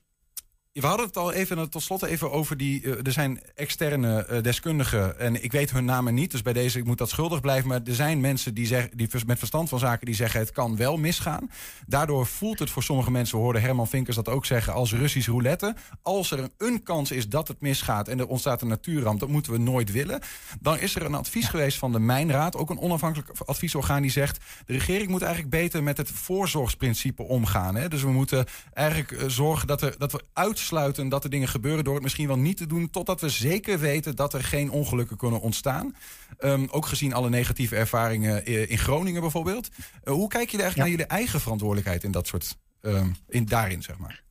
we 0.82 0.88
hadden 0.88 1.06
het 1.06 1.18
al 1.18 1.32
even 1.32 1.70
tot 1.70 1.82
slot 1.82 2.04
even 2.04 2.32
over 2.32 2.58
die. 2.58 2.82
Uh, 2.82 3.06
er 3.06 3.12
zijn 3.12 3.42
externe 3.56 4.28
uh, 4.32 4.42
deskundigen. 4.42 5.20
En 5.20 5.44
ik 5.44 5.52
weet 5.52 5.72
hun 5.72 5.86
namen 5.86 6.14
niet. 6.14 6.32
Dus 6.32 6.42
bij 6.42 6.54
deze, 6.54 6.78
ik 6.80 6.86
moet 6.86 6.98
dat 6.98 7.10
schuldig 7.10 7.42
blijven. 7.42 7.68
Maar 7.68 7.82
er 7.86 7.96
zijn 7.96 8.20
mensen 8.20 8.54
die, 8.54 8.66
zeggen, 8.66 8.98
die 8.98 9.10
met 9.26 9.38
verstand 9.38 9.70
van 9.70 9.80
zaken 9.80 10.06
die 10.06 10.16
zeggen 10.16 10.40
het 10.40 10.52
kan 10.52 10.76
wel 10.76 10.98
misgaan. 10.98 11.50
Daardoor 11.88 12.26
voelt 12.26 12.60
het 12.60 12.70
voor 12.70 12.84
sommige 12.84 13.12
mensen, 13.12 13.38
we 13.38 13.44
hoorden 13.44 13.62
Herman 13.62 13.88
Vinkers 13.88 14.16
dat 14.16 14.30
ook 14.30 14.46
zeggen, 14.46 14.74
als 14.74 14.94
Russisch 14.94 15.28
roulette. 15.28 15.76
Als 16.02 16.32
er 16.32 16.50
een 16.58 16.84
kans 16.84 17.12
is 17.12 17.30
dat 17.30 17.48
het 17.48 17.62
misgaat 17.62 18.08
en 18.08 18.20
er 18.20 18.28
ontstaat 18.28 18.62
een 18.62 18.68
natuurramp, 18.68 19.20
dat 19.20 19.30
moeten 19.30 19.52
we 19.52 19.58
nooit 19.58 19.92
willen. 19.92 20.22
Dan 20.60 20.80
is 20.80 20.96
er 20.96 21.06
een 21.06 21.16
advies 21.16 21.48
geweest 21.48 21.78
van 21.78 21.92
de 21.92 22.00
Mijnraad, 22.00 22.56
ook 22.56 22.70
een 22.70 22.80
onafhankelijk 22.80 23.30
adviesorgaan, 23.46 24.02
die 24.02 24.12
zegt: 24.12 24.38
de 24.66 24.74
regering 24.74 25.10
moet 25.10 25.22
eigenlijk 25.22 25.52
beter 25.52 25.84
met 25.84 25.98
het 25.98 26.12
voorzorgsprincipe 26.12 27.24
omgaan. 27.24 27.76
Hè? 27.76 27.88
Dus 27.88 28.02
we 28.02 28.12
moeten 28.12 28.46
eigenlijk 28.74 29.12
uh, 29.12 29.24
zorgen 29.28 29.68
dat, 29.68 29.82
er, 29.82 29.96
dat 29.98 30.12
we 30.12 30.22
uit 30.34 30.60
uitsluiten 30.70 31.10
dat 31.10 31.24
er 31.24 31.30
dingen 31.30 31.48
gebeuren 31.48 31.84
door 31.84 31.94
het 31.94 32.04
misschien 32.04 32.28
wel 32.28 32.38
niet 32.38 32.58
te 32.58 32.66
doen, 32.66 32.90
totdat 32.90 33.22
we 33.22 33.30
zeker 33.30 33.80
weten 33.80 34.16
dat 34.16 34.34
er 34.34 34.44
geen 34.44 34.72
ongelukken 34.72 35.18
kunnen 35.18 35.42
ontstaan. 35.42 35.96
Um, 36.40 36.68
ook 36.70 36.86
gezien 36.86 37.14
alle 37.14 37.30
negatieve 37.30 37.76
ervaringen 37.76 38.46
in 38.70 38.78
Groningen 38.78 39.22
bijvoorbeeld. 39.22 39.70
Uh, 40.04 40.14
hoe 40.14 40.28
kijk 40.28 40.50
je 40.50 40.58
eigenlijk 40.58 40.76
ja. 40.76 40.82
naar 40.82 40.90
jullie 40.90 41.06
eigen 41.06 41.40
verantwoordelijkheid 41.40 42.04
in 42.04 42.12
dat 42.12 42.28
soort, 42.28 42.58
um, 42.82 43.16
in 43.28 43.46
daarin 43.46 43.84
zeg 43.84 43.98
maar? 43.98 44.24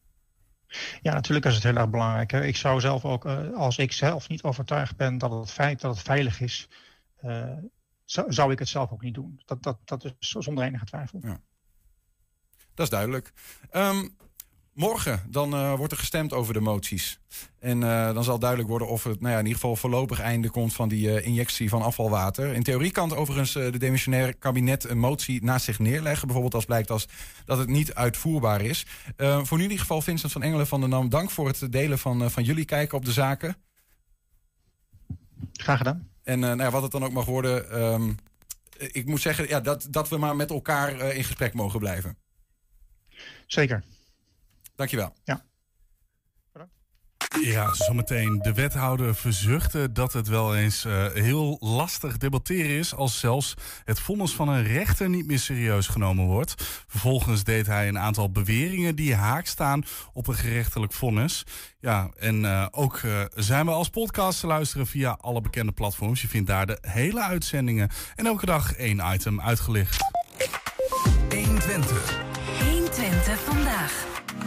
Ja, 1.01 1.13
natuurlijk 1.13 1.47
is 1.47 1.55
het 1.55 1.63
heel 1.63 1.77
erg 1.77 1.91
belangrijk. 1.91 2.31
Hè. 2.31 2.45
Ik 2.45 2.57
zou 2.57 2.81
zelf 2.81 3.05
ook, 3.05 3.25
uh, 3.25 3.57
als 3.57 3.79
ik 3.79 3.93
zelf 3.93 4.29
niet 4.29 4.43
overtuigd 4.43 4.97
ben 4.97 5.19
dat 5.19 5.31
het 5.31 5.51
feit 5.51 5.81
dat 5.81 5.97
het 5.97 6.05
veilig 6.05 6.41
is, 6.41 6.69
uh, 7.23 7.53
zou, 8.05 8.33
zou 8.33 8.53
ik 8.53 8.59
het 8.59 8.69
zelf 8.69 8.91
ook 8.91 9.03
niet 9.03 9.15
doen. 9.15 9.43
Dat, 9.45 9.63
dat, 9.63 9.79
dat 9.85 10.05
is 10.05 10.29
zonder 10.29 10.65
enige 10.65 10.85
twijfel. 10.85 11.21
Ja. 11.23 11.41
Dat 12.75 12.87
is 12.87 12.91
duidelijk. 12.91 13.33
Um, 13.73 14.17
Morgen 14.79 15.23
dan 15.29 15.55
uh, 15.55 15.75
wordt 15.75 15.93
er 15.93 15.99
gestemd 15.99 16.33
over 16.33 16.55
de 16.55 16.61
moties. 16.61 17.21
En 17.59 17.81
uh, 17.81 18.15
dan 18.15 18.25
zal 18.25 18.39
duidelijk 18.39 18.69
worden 18.69 18.89
of 18.89 19.05
het 19.05 19.21
nou 19.21 19.33
ja, 19.33 19.39
in 19.39 19.45
ieder 19.45 19.61
geval 19.61 19.77
voorlopig 19.77 20.21
einde 20.21 20.51
komt 20.51 20.75
van 20.75 20.89
die 20.89 21.07
uh, 21.07 21.27
injectie 21.27 21.69
van 21.69 21.83
afvalwater. 21.83 22.55
In 22.55 22.63
theorie 22.63 22.91
kan 22.91 23.09
het 23.09 23.19
overigens 23.19 23.53
de 23.53 23.79
demissionair 23.79 24.37
kabinet 24.37 24.85
een 24.85 24.99
motie 24.99 25.45
naast 25.45 25.65
zich 25.65 25.79
neerleggen. 25.79 26.27
Bijvoorbeeld 26.27 26.55
als 26.55 26.65
blijkt 26.65 26.91
als 26.91 27.09
dat 27.45 27.59
het 27.59 27.69
niet 27.69 27.95
uitvoerbaar 27.95 28.61
is. 28.61 28.87
voor 29.17 29.57
nu 29.57 29.65
in 29.65 29.71
ieder 29.71 29.79
geval 29.79 30.01
Vincent 30.01 30.33
van 30.33 30.43
Engelen 30.43 30.67
van 30.67 30.81
de 30.81 30.87
NAM, 30.87 31.09
dank 31.09 31.31
voor 31.31 31.47
het 31.47 31.73
delen 31.73 31.99
van, 31.99 32.31
van 32.31 32.43
jullie 32.43 32.65
kijken 32.65 32.99
op 32.99 33.05
de 33.05 33.13
zaken. 33.13 33.57
Graag 35.53 35.79
gedaan. 35.79 36.09
En 36.23 36.39
nou 36.39 36.63
ja, 36.63 36.71
wat 36.71 36.83
het 36.83 36.93
dan 36.93 37.05
ook 37.05 37.13
mag 37.13 37.25
worden, 37.25 37.83
um, 37.83 38.17
ik 38.77 39.07
moet 39.07 39.21
zeggen 39.21 39.49
ja, 39.49 39.61
dat, 39.61 39.87
dat 39.91 40.09
we 40.09 40.17
maar 40.17 40.37
met 40.37 40.51
elkaar 40.51 41.01
in 41.01 41.25
gesprek 41.25 41.55
mogen 41.55 41.79
blijven. 41.79 42.17
Zeker. 43.47 43.85
Dankjewel. 44.79 45.13
Ja. 45.25 45.43
Ja, 47.41 47.75
zometeen. 47.75 48.39
De 48.43 48.53
wethouder 48.53 49.15
verzuchtte 49.15 49.93
dat 49.93 50.13
het 50.13 50.29
wel 50.29 50.57
eens 50.57 50.85
uh, 50.85 51.07
heel 51.13 51.57
lastig 51.61 52.17
debatteren 52.17 52.71
is 52.71 52.95
als 52.95 53.19
zelfs 53.19 53.55
het 53.85 54.01
vonnis 54.01 54.35
van 54.35 54.49
een 54.49 54.63
rechter 54.63 55.09
niet 55.09 55.27
meer 55.27 55.39
serieus 55.39 55.87
genomen 55.87 56.25
wordt. 56.25 56.55
Vervolgens 56.87 57.45
deed 57.45 57.67
hij 57.67 57.89
een 57.89 57.99
aantal 57.99 58.31
beweringen 58.31 58.97
die 58.97 59.15
haak 59.15 59.47
staan 59.47 59.85
op 60.13 60.27
een 60.27 60.35
gerechtelijk 60.35 60.93
vonnis. 60.93 61.47
Ja, 61.81 62.11
en 62.19 62.43
uh, 62.43 62.67
ook 62.71 63.01
uh, 63.01 63.25
zijn 63.35 63.67
we 63.67 63.73
als 63.73 63.89
podcast 63.89 64.41
te 64.41 64.47
luisteren 64.47 64.87
via 64.87 65.19
alle 65.21 65.41
bekende 65.41 65.73
platforms. 65.73 66.23
Je 66.23 66.29
vindt 66.29 66.49
daar 66.49 66.67
de 66.67 66.79
hele 66.81 67.23
uitzendingen 67.23 67.91
en 68.15 68.27
elke 68.27 68.47
dag 68.47 68.73
één 68.73 69.01
item 69.13 69.41
uitgelicht. 69.41 70.05
120. 71.31 72.23
120 72.61 73.41
vandaag. 73.41 74.18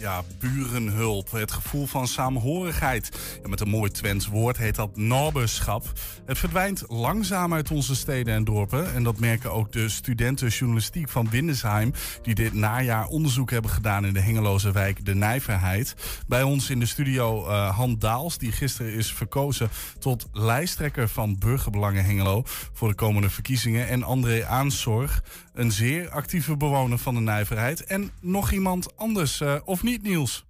Ja, 0.00 0.22
burenhulp. 0.38 1.30
Het 1.30 1.52
gevoel 1.52 1.86
van 1.86 2.08
saamhorigheid. 2.08 3.38
Met 3.48 3.60
een 3.60 3.68
mooi 3.68 3.90
Twents 3.90 4.26
woord 4.26 4.56
heet 4.56 4.74
dat 4.74 4.96
naberschap. 4.96 5.92
Het 6.26 6.38
verdwijnt 6.38 6.84
langzaam 6.88 7.54
uit 7.54 7.70
onze 7.70 7.94
steden 7.94 8.34
en 8.34 8.44
dorpen. 8.44 8.94
En 8.94 9.02
dat 9.02 9.18
merken 9.18 9.52
ook 9.52 9.72
de 9.72 9.88
studenten 9.88 10.48
journalistiek 10.48 11.08
van 11.08 11.30
Windesheim... 11.30 11.92
die 12.22 12.34
dit 12.34 12.52
najaar 12.52 13.06
onderzoek 13.06 13.50
hebben 13.50 13.70
gedaan 13.70 14.06
in 14.06 14.12
de 14.12 14.20
Hengeloze 14.20 14.72
wijk 14.72 15.04
De 15.04 15.14
Nijverheid. 15.14 15.94
Bij 16.26 16.42
ons 16.42 16.70
in 16.70 16.80
de 16.80 16.86
studio 16.86 17.48
uh, 17.48 17.76
Han 17.76 17.98
Daals, 17.98 18.38
die 18.38 18.52
gisteren 18.52 18.92
is 18.92 19.12
verkozen... 19.12 19.70
tot 19.98 20.28
lijsttrekker 20.32 21.08
van 21.08 21.38
Burgerbelangen 21.38 22.04
Hengelo... 22.04 22.42
voor 22.72 22.88
de 22.88 22.94
komende 22.94 23.30
verkiezingen. 23.30 23.88
En 23.88 24.02
André 24.02 24.46
Aanzorg, 24.46 25.22
een 25.54 25.72
zeer 25.72 26.10
actieve 26.10 26.56
bewoner 26.56 26.98
van 26.98 27.14
de 27.14 27.20
Nijverheid. 27.20 27.84
En 27.84 28.10
nog 28.20 28.52
iemand 28.52 28.96
anders, 28.96 29.40
uh, 29.40 29.54
of 29.64 29.82
niet, 29.82 29.88
Niels? 29.98 30.44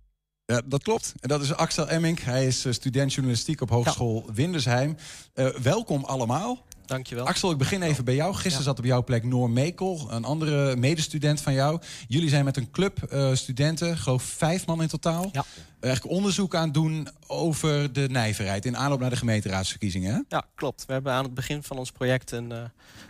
Ja, 0.45 0.63
dat 0.65 0.83
klopt. 0.83 1.15
En 1.21 1.29
dat 1.29 1.43
is 1.43 1.55
Axel 1.55 1.89
Emmink. 1.89 2.19
Hij 2.19 2.47
is 2.47 2.67
uh, 2.67 2.73
student 2.73 3.13
journalistiek 3.13 3.61
op 3.61 3.71
Hogeschool 3.71 4.25
ja. 4.27 4.33
Windersheim. 4.33 4.97
Uh, 5.35 5.47
welkom 5.47 6.05
allemaal. 6.05 6.65
Dankjewel. 6.87 7.27
Axel, 7.27 7.51
ik 7.51 7.59
begin 7.59 7.83
even 7.83 8.05
bij 8.05 8.15
jou. 8.15 8.33
Gisteren 8.33 8.59
ja. 8.59 8.65
zat 8.65 8.79
op 8.79 8.85
jouw 8.85 9.05
plek 9.05 9.25
Noor 9.25 9.51
Mekel, 9.51 10.07
een 10.11 10.25
andere 10.25 10.77
medestudent 10.77 11.41
van 11.41 11.53
jou. 11.53 11.81
Jullie 12.09 12.29
zijn 12.29 12.45
met 12.45 12.57
een 12.57 12.71
club 12.71 13.13
uh, 13.13 13.35
studenten, 13.35 13.97
geloof 13.97 14.23
vijf 14.23 14.67
man 14.67 14.83
in 14.83 14.89
totaal. 14.89 15.29
Ja. 15.33 15.45
Eigenlijk 15.81 16.15
onderzoek 16.15 16.55
aan 16.55 16.65
het 16.65 16.75
doen 16.75 17.09
over 17.27 17.93
de 17.93 18.09
nijverheid 18.11 18.65
in 18.65 18.77
aanloop 18.77 19.01
naar 19.01 19.11
de 19.11 19.17
gemeenteraadsverkiezingen. 19.17 20.15
Hè? 20.15 20.21
Ja, 20.29 20.45
klopt. 20.55 20.87
We 20.87 20.93
hebben 20.93 21.13
aan 21.13 21.25
het 21.25 21.35
begin 21.35 21.63
van 21.63 21.79
ons 21.79 21.93
project 21.93 22.31
een, 22.31 22.51
uh, 22.51 22.59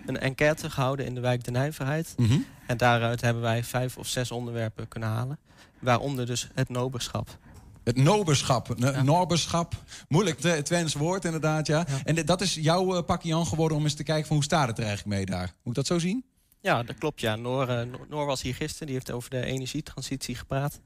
een 0.07 0.19
enquête 0.19 0.71
gehouden 0.71 1.07
in 1.07 1.15
de 1.15 1.21
wijk 1.21 1.45
de 1.45 1.51
Nijverheid. 1.51 2.15
Mm 2.17 2.27
-hmm. 2.27 2.45
En 2.67 2.77
daaruit 2.77 3.21
hebben 3.21 3.43
wij 3.43 3.65
vijf 3.65 3.97
of 3.97 4.07
zes 4.07 4.31
onderwerpen 4.31 4.89
kunnen 4.89 5.09
halen. 5.09 5.39
Waaronder 5.81 6.27
dus 6.27 6.49
het 6.55 6.69
noberschap. 6.69 7.39
Het 7.85 7.97
noberschap, 7.97 8.75
ja. 8.77 9.03
norberschap. 9.03 9.75
Moeilijk 10.09 10.39
Twents 10.65 10.95
woord 10.95 11.25
inderdaad, 11.25 11.67
ja. 11.67 11.85
ja. 11.89 12.01
En 12.05 12.27
dat 12.27 12.41
is 12.41 12.55
jouw 12.55 12.97
uh, 12.97 13.03
pakje 13.03 13.35
aan 13.35 13.47
geworden 13.47 13.77
om 13.77 13.83
eens 13.83 13.95
te 13.95 14.03
kijken 14.03 14.27
van 14.27 14.37
hoe 14.37 14.45
staat 14.45 14.69
het 14.69 14.79
er 14.79 14.85
eigenlijk 14.85 15.17
mee 15.17 15.27
daar. 15.27 15.47
Moet 15.47 15.55
ik 15.65 15.75
dat 15.75 15.87
zo 15.87 15.99
zien? 15.99 16.25
Ja, 16.61 16.83
dat 16.83 16.99
klopt, 16.99 17.21
ja. 17.21 17.37
Noor, 17.37 17.69
uh, 17.69 17.81
Noor 18.09 18.27
was 18.27 18.43
hier 18.43 18.55
gisteren, 18.55 18.87
die 18.87 18.97
heeft 18.97 19.11
over 19.11 19.31
de 19.31 19.45
energietransitie 19.45 20.35
gepraat. 20.35 20.81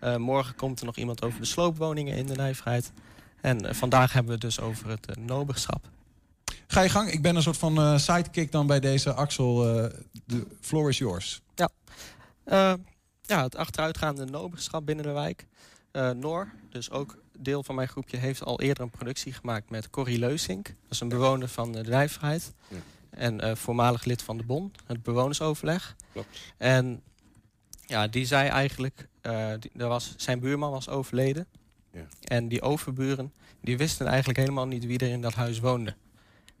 Uh, 0.00 0.16
morgen 0.16 0.54
komt 0.54 0.80
er 0.80 0.86
nog 0.86 0.96
iemand 0.96 1.22
over 1.22 1.40
de 1.40 1.46
sloopwoningen 1.46 2.16
in 2.16 2.26
de 2.26 2.34
nijverheid. 2.34 2.92
En 3.40 3.64
uh, 3.64 3.72
vandaag 3.72 4.12
hebben 4.12 4.38
we 4.38 4.46
het 4.46 4.56
dus 4.56 4.60
over 4.60 4.88
het 4.88 5.08
uh, 5.18 5.24
noberschap. 5.24 5.88
Ga 6.66 6.80
je 6.80 6.88
gang. 6.88 7.10
Ik 7.10 7.22
ben 7.22 7.36
een 7.36 7.42
soort 7.42 7.56
van 7.56 8.00
sidekick 8.00 8.52
dan 8.52 8.66
bij 8.66 8.80
deze 8.80 9.12
Axel. 9.12 9.56
de 10.24 10.46
floor 10.60 10.88
is 10.88 10.98
yours. 10.98 11.40
Ja. 11.54 11.68
Ja, 13.26 13.42
het 13.42 13.56
achteruitgaande 13.56 14.24
noberschap 14.24 14.86
binnen 14.86 15.04
de 15.04 15.12
wijk. 15.12 15.46
Noor, 16.16 16.52
dus 16.70 16.90
ook 16.90 17.22
deel 17.38 17.62
van 17.62 17.74
mijn 17.74 17.88
groepje, 17.88 18.16
heeft 18.16 18.44
al 18.44 18.60
eerder 18.60 18.82
een 18.82 18.90
productie 18.90 19.32
gemaakt 19.32 19.70
met 19.70 19.90
Corrie 19.90 20.18
Leusink. 20.18 20.66
Dat 20.66 20.74
is 20.90 21.00
een 21.00 21.08
bewoner 21.08 21.48
van 21.48 21.72
de 21.72 21.82
Nijverheid. 21.82 22.52
Ja. 22.68 22.76
En 23.10 23.56
voormalig 23.56 24.04
lid 24.04 24.22
van 24.22 24.36
de 24.36 24.44
BON, 24.44 24.72
het 24.86 25.02
bewonersoverleg. 25.02 25.96
Klopt. 26.12 26.38
En 26.56 27.02
ja, 27.86 28.06
die 28.06 28.26
zei 28.26 28.48
eigenlijk, 28.48 29.08
uh, 29.22 29.52
die, 29.58 29.70
was, 29.86 30.14
zijn 30.16 30.40
buurman 30.40 30.70
was 30.70 30.88
overleden. 30.88 31.46
Ja. 31.92 32.06
En 32.24 32.48
die 32.48 32.62
overburen, 32.62 33.32
die 33.60 33.76
wisten 33.76 34.06
eigenlijk 34.06 34.38
helemaal 34.38 34.66
niet 34.66 34.86
wie 34.86 34.98
er 34.98 35.08
in 35.08 35.20
dat 35.20 35.34
huis 35.34 35.58
woonde. 35.58 35.94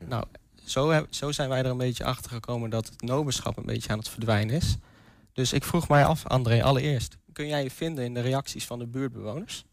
Nou, 0.04 0.24
zo, 0.64 0.90
heb, 0.90 1.06
zo 1.10 1.32
zijn 1.32 1.48
wij 1.48 1.58
er 1.58 1.66
een 1.66 1.76
beetje 1.76 2.04
achter 2.04 2.30
gekomen 2.30 2.70
dat 2.70 2.88
het 2.88 3.02
noberschap 3.02 3.56
een 3.56 3.66
beetje 3.66 3.90
aan 3.90 3.98
het 3.98 4.08
verdwijnen 4.08 4.54
is. 4.54 4.76
Dus 5.34 5.52
ik 5.52 5.64
vroeg 5.64 5.88
mij 5.88 6.04
af, 6.04 6.26
André, 6.26 6.62
allereerst, 6.62 7.16
kun 7.32 7.46
jij 7.46 7.62
je 7.62 7.70
vinden 7.70 8.04
in 8.04 8.14
de 8.14 8.20
reacties 8.20 8.64
van 8.64 8.78
de 8.78 8.86
buurtbewoners? 8.86 9.64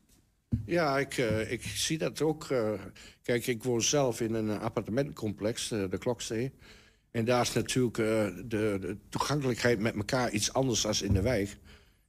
Ja, 0.65 0.99
ik, 0.99 1.17
uh, 1.17 1.51
ik 1.51 1.61
zie 1.63 1.97
dat 1.97 2.21
ook. 2.21 2.49
Uh, 2.49 2.71
kijk, 3.23 3.47
ik 3.47 3.63
woon 3.63 3.81
zelf 3.81 4.21
in 4.21 4.33
een 4.33 4.59
appartementencomplex, 4.59 5.71
uh, 5.71 5.89
de 5.89 5.97
Klokstee. 5.97 6.51
En 7.11 7.25
daar 7.25 7.41
is 7.41 7.53
natuurlijk 7.53 7.95
de, 7.95 8.43
de, 8.47 8.97
toegankelijkheid 9.09 9.79
met 9.79 9.95
elkaar 9.95 10.31
iets 10.31 10.53
anders 10.53 10.81
dan 10.81 10.93
in 11.01 11.13
de 11.13 11.21
wijk. 11.21 11.57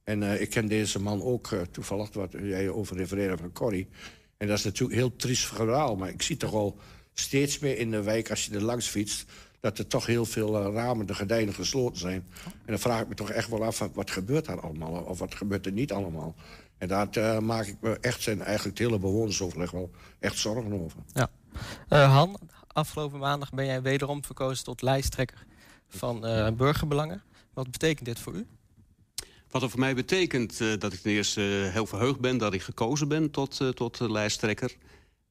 En 0.03 0.41
ik 0.41 0.49
ken 0.49 0.67
deze 0.67 0.99
man 0.99 1.21
ook 1.21 1.49
toevallig, 1.71 2.13
wat 2.13 2.31
jij 2.41 2.69
over 2.69 2.97
refereerde 2.97 3.37
van 3.37 3.51
Corrie. 3.51 3.87
En 4.37 4.47
dat 4.47 4.57
is 4.57 4.63
natuurlijk 4.63 4.99
heel 4.99 5.15
triest 5.15 5.45
verhaal. 5.45 5.95
Maar 5.95 6.09
ik 6.09 6.21
zie 6.21 6.37
toch 6.37 6.53
al 6.53 6.77
steeds 7.13 7.59
meer 7.59 7.77
in 7.77 7.91
de 7.91 8.01
wijk, 8.01 8.29
als 8.29 8.45
je 8.45 8.55
er 8.55 8.63
langs 8.63 8.87
fietst... 8.87 9.31
dat 9.63 9.77
er 9.77 9.87
toch 9.87 10.05
heel 10.05 10.25
veel 10.25 10.73
ramen, 10.73 11.05
de 11.05 11.15
gordijnen 11.15 11.53
gesloten 11.53 11.99
zijn. 11.99 12.27
En 12.43 12.51
dan 12.65 12.79
vraag 12.79 13.01
ik 13.01 13.07
me 13.07 13.15
toch 13.15 13.29
echt 13.29 13.49
wel 13.49 13.63
af, 13.63 13.89
wat 13.93 14.11
gebeurt 14.11 14.45
daar 14.45 14.59
allemaal? 14.59 14.91
Of 14.91 15.19
wat 15.19 15.35
gebeurt 15.35 15.65
er 15.65 15.71
niet 15.71 15.91
allemaal? 15.91 16.35
En 16.77 16.87
daar 16.87 17.43
maak 17.43 17.65
ik 17.65 17.77
me 17.81 17.97
echt, 18.01 18.27
en 18.27 18.41
eigenlijk 18.41 18.79
het 18.79 18.87
hele 18.87 18.99
bewonersoverleg 18.99 19.71
wel, 19.71 19.91
echt 20.19 20.37
zorgen 20.37 20.73
over. 20.73 20.99
Ja. 21.13 21.29
Han, 22.07 22.39
afgelopen 22.67 23.19
maandag 23.19 23.51
ben 23.51 23.65
jij 23.65 23.81
wederom 23.81 24.23
verkozen 24.23 24.63
tot 24.63 24.81
lijsttrekker 24.81 25.45
van 25.87 26.27
uh, 26.27 26.49
Burgerbelangen. 26.51 27.23
Wat 27.53 27.71
betekent 27.71 28.05
dit 28.05 28.19
voor 28.19 28.33
u? 28.33 28.47
Wat 29.49 29.61
het 29.61 29.71
voor 29.71 29.79
mij 29.79 29.95
betekent 29.95 30.59
uh, 30.59 30.77
dat 30.79 30.93
ik 30.93 30.99
ten 30.99 31.11
eerste 31.11 31.63
uh, 31.65 31.73
heel 31.73 31.85
verheugd 31.85 32.19
ben 32.19 32.37
dat 32.37 32.53
ik 32.53 32.61
gekozen 32.61 33.07
ben 33.07 33.31
tot, 33.31 33.75
tot 33.75 33.99
lijsttrekker. 33.99 34.75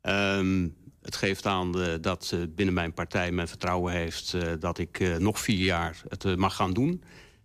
Um, 0.02 0.76
het 1.02 1.16
geeft 1.16 1.46
aan 1.46 1.98
dat 2.00 2.36
binnen 2.48 2.74
mijn 2.74 2.94
partij 2.94 3.32
mijn 3.32 3.48
vertrouwen 3.48 3.92
heeft 3.92 4.36
dat 4.60 4.78
ik 4.78 5.18
nog 5.18 5.40
vier 5.40 5.64
jaar 5.64 6.02
het 6.08 6.36
mag 6.36 6.56
gaan 6.56 6.72
doen. 6.72 7.02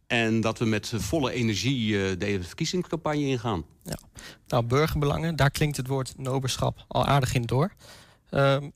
En 0.08 0.42
dat 0.42 0.60
we 0.60 0.66
met 0.66 0.92
volle 0.96 1.32
energie 1.32 2.18
de 2.18 2.44
verkiezingscampagne 2.44 3.26
ingaan. 3.26 3.66
Ja. 3.84 3.98
Nou, 4.48 4.64
burgerbelangen, 4.66 5.36
daar 5.36 5.52
klinkt 5.52 5.78
het 5.78 5.88
woord 5.88 6.14
noberschap 6.18 6.86
al 6.88 7.06
aardig 7.06 7.34
in 7.34 7.42
door. 7.42 7.74
Um, 8.32 8.72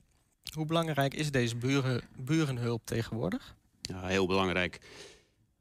hoe 0.54 0.65
belangrijk 0.65 1.13
is 1.13 1.32
deze 1.32 1.56
buren, 1.56 2.02
burenhulp 2.17 2.86
tegenwoordig? 2.86 3.56
Ja, 3.82 4.06
heel 4.06 4.28
belangrijk. 4.28 4.80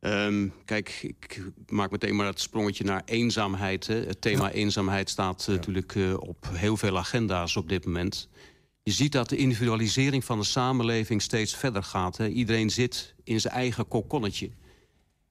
Um, 0.01 0.53
kijk, 0.65 1.01
ik 1.03 1.43
maak 1.67 1.91
meteen 1.91 2.17
maar 2.17 2.27
het 2.27 2.41
sprongetje 2.41 2.85
naar 2.85 3.03
eenzaamheid. 3.05 3.87
Hè. 3.87 3.95
Het 3.95 4.21
thema 4.21 4.47
ja. 4.47 4.53
eenzaamheid 4.53 5.11
staat 5.11 5.45
ja. 5.47 5.53
natuurlijk 5.53 5.95
uh, 5.95 6.15
op 6.15 6.49
heel 6.53 6.77
veel 6.77 6.99
agenda's 6.99 7.57
op 7.57 7.69
dit 7.69 7.85
moment. 7.85 8.29
Je 8.91 8.97
ziet 8.97 9.13
dat 9.13 9.29
de 9.29 9.37
individualisering 9.37 10.25
van 10.25 10.39
de 10.39 10.45
samenleving 10.45 11.23
steeds 11.23 11.57
verder 11.57 11.83
gaat. 11.83 12.17
Hè. 12.17 12.29
Iedereen 12.29 12.71
zit 12.71 13.15
in 13.25 13.41
zijn 13.41 13.55
eigen 13.55 13.89
kokonnetje. 13.89 14.51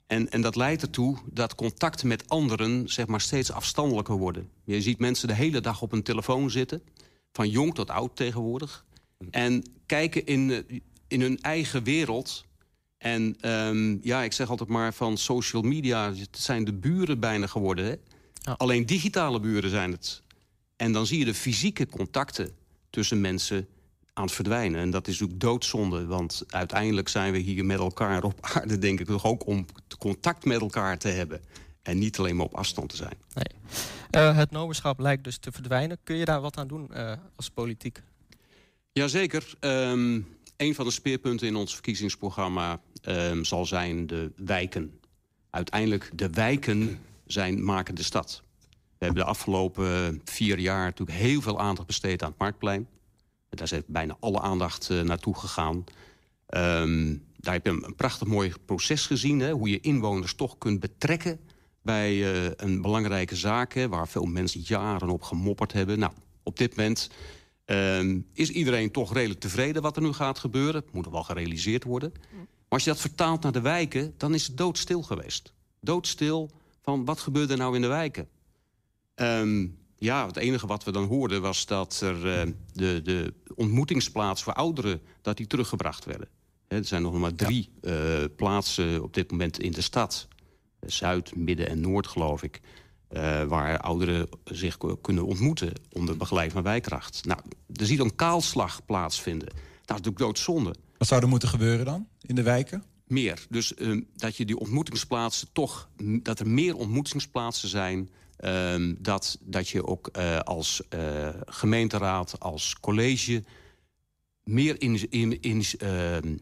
En, 0.07 0.29
en 0.29 0.41
dat 0.41 0.55
leidt 0.55 0.81
ertoe 0.81 1.17
dat 1.25 1.55
contacten 1.55 2.07
met 2.07 2.29
anderen 2.29 2.89
zeg 2.89 3.07
maar, 3.07 3.21
steeds 3.21 3.51
afstandelijker 3.51 4.17
worden. 4.17 4.49
Je 4.63 4.81
ziet 4.81 4.99
mensen 4.99 5.27
de 5.27 5.33
hele 5.33 5.61
dag 5.61 5.81
op 5.81 5.91
een 5.91 6.03
telefoon 6.03 6.51
zitten. 6.51 6.81
Van 7.31 7.49
jong 7.49 7.75
tot 7.75 7.89
oud 7.89 8.15
tegenwoordig. 8.15 8.85
En 9.31 9.63
kijken 9.85 10.25
in, 10.25 10.51
eh, 10.51 10.79
in 11.07 11.21
hun 11.21 11.41
eigen 11.41 11.83
wereld. 11.83 12.45
En 12.97 13.49
um, 13.49 13.99
ja, 14.01 14.21
ik 14.23 14.33
zeg 14.33 14.49
altijd 14.49 14.69
maar 14.69 14.93
van 14.93 15.17
social 15.17 15.61
media... 15.61 16.13
het 16.13 16.37
zijn 16.37 16.63
de 16.63 16.73
buren 16.73 17.19
bijna 17.19 17.47
geworden. 17.47 17.85
Hè? 17.85 17.95
Ja. 18.33 18.53
Alleen 18.57 18.85
digitale 18.85 19.39
buren 19.39 19.69
zijn 19.69 19.91
het. 19.91 20.23
En 20.75 20.91
dan 20.91 21.05
zie 21.05 21.19
je 21.19 21.25
de 21.25 21.33
fysieke 21.33 21.87
contacten 21.87 22.57
tussen 22.89 23.21
mensen 23.21 23.67
aan 24.13 24.23
het 24.23 24.33
verdwijnen. 24.33 24.81
En 24.81 24.89
dat 24.89 25.07
is 25.07 25.23
ook 25.23 25.39
doodzonde, 25.39 26.05
want 26.05 26.43
uiteindelijk 26.47 27.09
zijn 27.09 27.31
we 27.31 27.37
hier 27.37 27.65
met 27.65 27.79
elkaar 27.79 28.23
op 28.23 28.37
aarde... 28.41 28.77
denk 28.77 28.99
ik 28.99 29.07
toch 29.07 29.25
ook 29.25 29.45
om 29.45 29.65
contact 29.97 30.45
met 30.45 30.61
elkaar 30.61 30.97
te 30.97 31.07
hebben. 31.07 31.41
En 31.81 31.97
niet 31.97 32.19
alleen 32.19 32.35
maar 32.35 32.45
op 32.45 32.55
afstand 32.55 32.89
te 32.89 32.95
zijn. 32.95 33.17
Nee. 33.33 34.23
Uh, 34.23 34.37
het 34.37 34.51
noberschap 34.51 34.99
lijkt 34.99 35.23
dus 35.23 35.37
te 35.37 35.51
verdwijnen. 35.51 35.97
Kun 36.03 36.15
je 36.15 36.25
daar 36.25 36.41
wat 36.41 36.57
aan 36.57 36.67
doen 36.67 36.89
uh, 36.93 37.13
als 37.35 37.49
politiek? 37.49 38.01
Jazeker. 38.91 39.53
Um, 39.59 40.27
een 40.57 40.75
van 40.75 40.85
de 40.85 40.91
speerpunten 40.91 41.47
in 41.47 41.55
ons 41.55 41.73
verkiezingsprogramma 41.73 42.81
um, 43.07 43.45
zal 43.45 43.65
zijn 43.65 44.07
de 44.07 44.31
wijken. 44.35 44.99
Uiteindelijk, 45.49 46.09
de 46.13 46.29
wijken 46.29 46.99
zijn, 47.25 47.63
maken 47.63 47.95
de 47.95 48.03
stad. 48.03 48.43
We 48.99 49.05
hebben 49.05 49.23
de 49.23 49.29
afgelopen 49.29 50.21
vier 50.23 50.59
jaar 50.59 50.85
natuurlijk 50.85 51.17
heel 51.17 51.41
veel 51.41 51.59
aandacht 51.59 51.87
besteed 51.87 52.23
aan 52.23 52.29
het 52.29 52.39
Marktplein. 52.39 52.87
Daar 53.49 53.73
is 53.73 53.81
bijna 53.87 54.17
alle 54.19 54.39
aandacht 54.39 54.89
uh, 54.89 55.01
naartoe 55.01 55.35
gegaan. 55.35 55.75
Um, 55.75 57.23
daar 57.37 57.53
heb 57.53 57.65
je 57.65 57.71
een, 57.71 57.83
een, 57.83 57.95
prachtig 57.95 58.27
mooi 58.27 58.53
proces 58.65 59.05
gezien. 59.05 59.39
Hè, 59.39 59.51
hoe 59.51 59.69
je 59.69 59.79
inwoners 59.79 60.33
toch 60.33 60.57
kunt 60.57 60.79
betrekken 60.79 61.39
bij 61.81 62.15
uh, 62.15 62.51
een 62.55 62.81
belangrijke 62.81 63.35
zaak... 63.35 63.73
Hè, 63.73 63.89
waar 63.89 64.07
veel 64.07 64.25
mensen 64.25 64.61
jaren 64.63 65.09
op 65.09 65.21
gemopperd 65.21 65.73
hebben. 65.73 65.99
Nou, 65.99 66.13
op 66.43 66.57
dit 66.57 66.75
moment 66.75 67.09
Um, 67.71 68.27
is 68.33 68.49
iedereen 68.49 68.91
toch 68.91 69.13
redelijk 69.13 69.39
tevreden 69.39 69.81
wat 69.81 69.95
er 69.95 70.01
nu 70.01 70.13
gaat 70.13 70.39
gebeuren? 70.39 70.81
Het 70.81 70.93
moet 70.93 71.05
er 71.05 71.11
wel 71.11 71.23
gerealiseerd 71.23 71.83
worden. 71.83 72.11
Maar 72.31 72.43
als 72.67 72.83
je 72.83 72.89
dat 72.89 72.99
vertaalt 72.99 73.41
naar 73.41 73.51
de 73.51 73.61
wijken, 73.61 74.13
dan 74.17 74.33
is 74.33 74.47
het 74.47 74.57
doodstil 74.57 75.01
geweest. 75.01 75.53
Doodstil 75.81 76.49
van 76.81 77.05
wat 77.05 77.19
gebeurde 77.19 77.53
er 77.53 77.59
nou 77.59 77.75
in 77.75 77.81
de 77.81 77.87
wijken? 77.87 78.27
Um, 79.21 79.77
ja, 79.97 80.25
het 80.25 80.37
enige 80.37 80.67
wat 80.67 80.83
we 80.83 80.91
dan 80.91 81.07
hoorden 81.07 81.41
was 81.41 81.65
dat 81.65 82.01
er 82.01 82.47
uh, 82.47 82.53
de, 82.73 83.01
de 83.01 83.33
ontmoetingsplaats 83.55 84.43
voor 84.43 84.53
ouderen... 84.53 85.01
dat 85.21 85.37
die 85.37 85.47
teruggebracht 85.47 86.05
werden. 86.05 86.27
He, 86.67 86.77
er 86.77 86.85
zijn 86.85 87.01
nog 87.01 87.13
maar 87.13 87.35
drie 87.35 87.69
ja. 87.81 88.19
uh, 88.19 88.25
plaatsen 88.35 89.03
op 89.03 89.13
dit 89.13 89.31
moment 89.31 89.59
in 89.59 89.71
de 89.71 89.81
stad. 89.81 90.27
Zuid, 90.85 91.35
Midden 91.35 91.69
en 91.69 91.81
Noord, 91.81 92.07
geloof 92.07 92.43
ik. 92.43 92.61
Uh, 93.11 93.43
waar 93.43 93.79
ouderen 93.79 94.29
zich 94.43 94.77
kunnen 95.01 95.25
ontmoeten 95.25 95.73
onder 95.91 96.17
begeleiding 96.17 96.55
van 96.55 96.63
wijkracht. 96.63 97.25
Nou, 97.25 97.39
er 97.73 97.85
ziet 97.85 97.99
een 97.99 98.15
kaalslag 98.15 98.85
plaatsvinden. 98.85 99.47
Dat 99.47 99.57
is 99.97 100.05
natuurlijk 100.05 100.17
doodzonde. 100.17 100.75
Wat 100.97 101.07
zou 101.07 101.21
er 101.21 101.27
moeten 101.27 101.49
gebeuren 101.49 101.85
dan 101.85 102.07
in 102.21 102.35
de 102.35 102.43
wijken? 102.43 102.83
Meer. 103.07 103.45
Dus 103.49 103.73
uh, 103.77 104.01
dat 104.15 104.35
je 104.35 104.45
die 104.45 104.57
ontmoetingsplaatsen 104.57 105.47
toch... 105.51 105.89
dat 106.03 106.39
er 106.39 106.47
meer 106.47 106.75
ontmoetingsplaatsen 106.75 107.69
zijn... 107.69 108.09
Uh, 108.39 108.93
dat, 108.99 109.37
dat 109.41 109.69
je 109.69 109.85
ook 109.85 110.09
uh, 110.17 110.39
als 110.39 110.81
gemeenteraad, 111.45 112.39
als 112.39 112.75
college... 112.79 113.43
meer, 114.43 114.81
in, 114.81 115.09
in, 115.09 115.41
in, 115.41 115.63
ehm, 115.77 116.37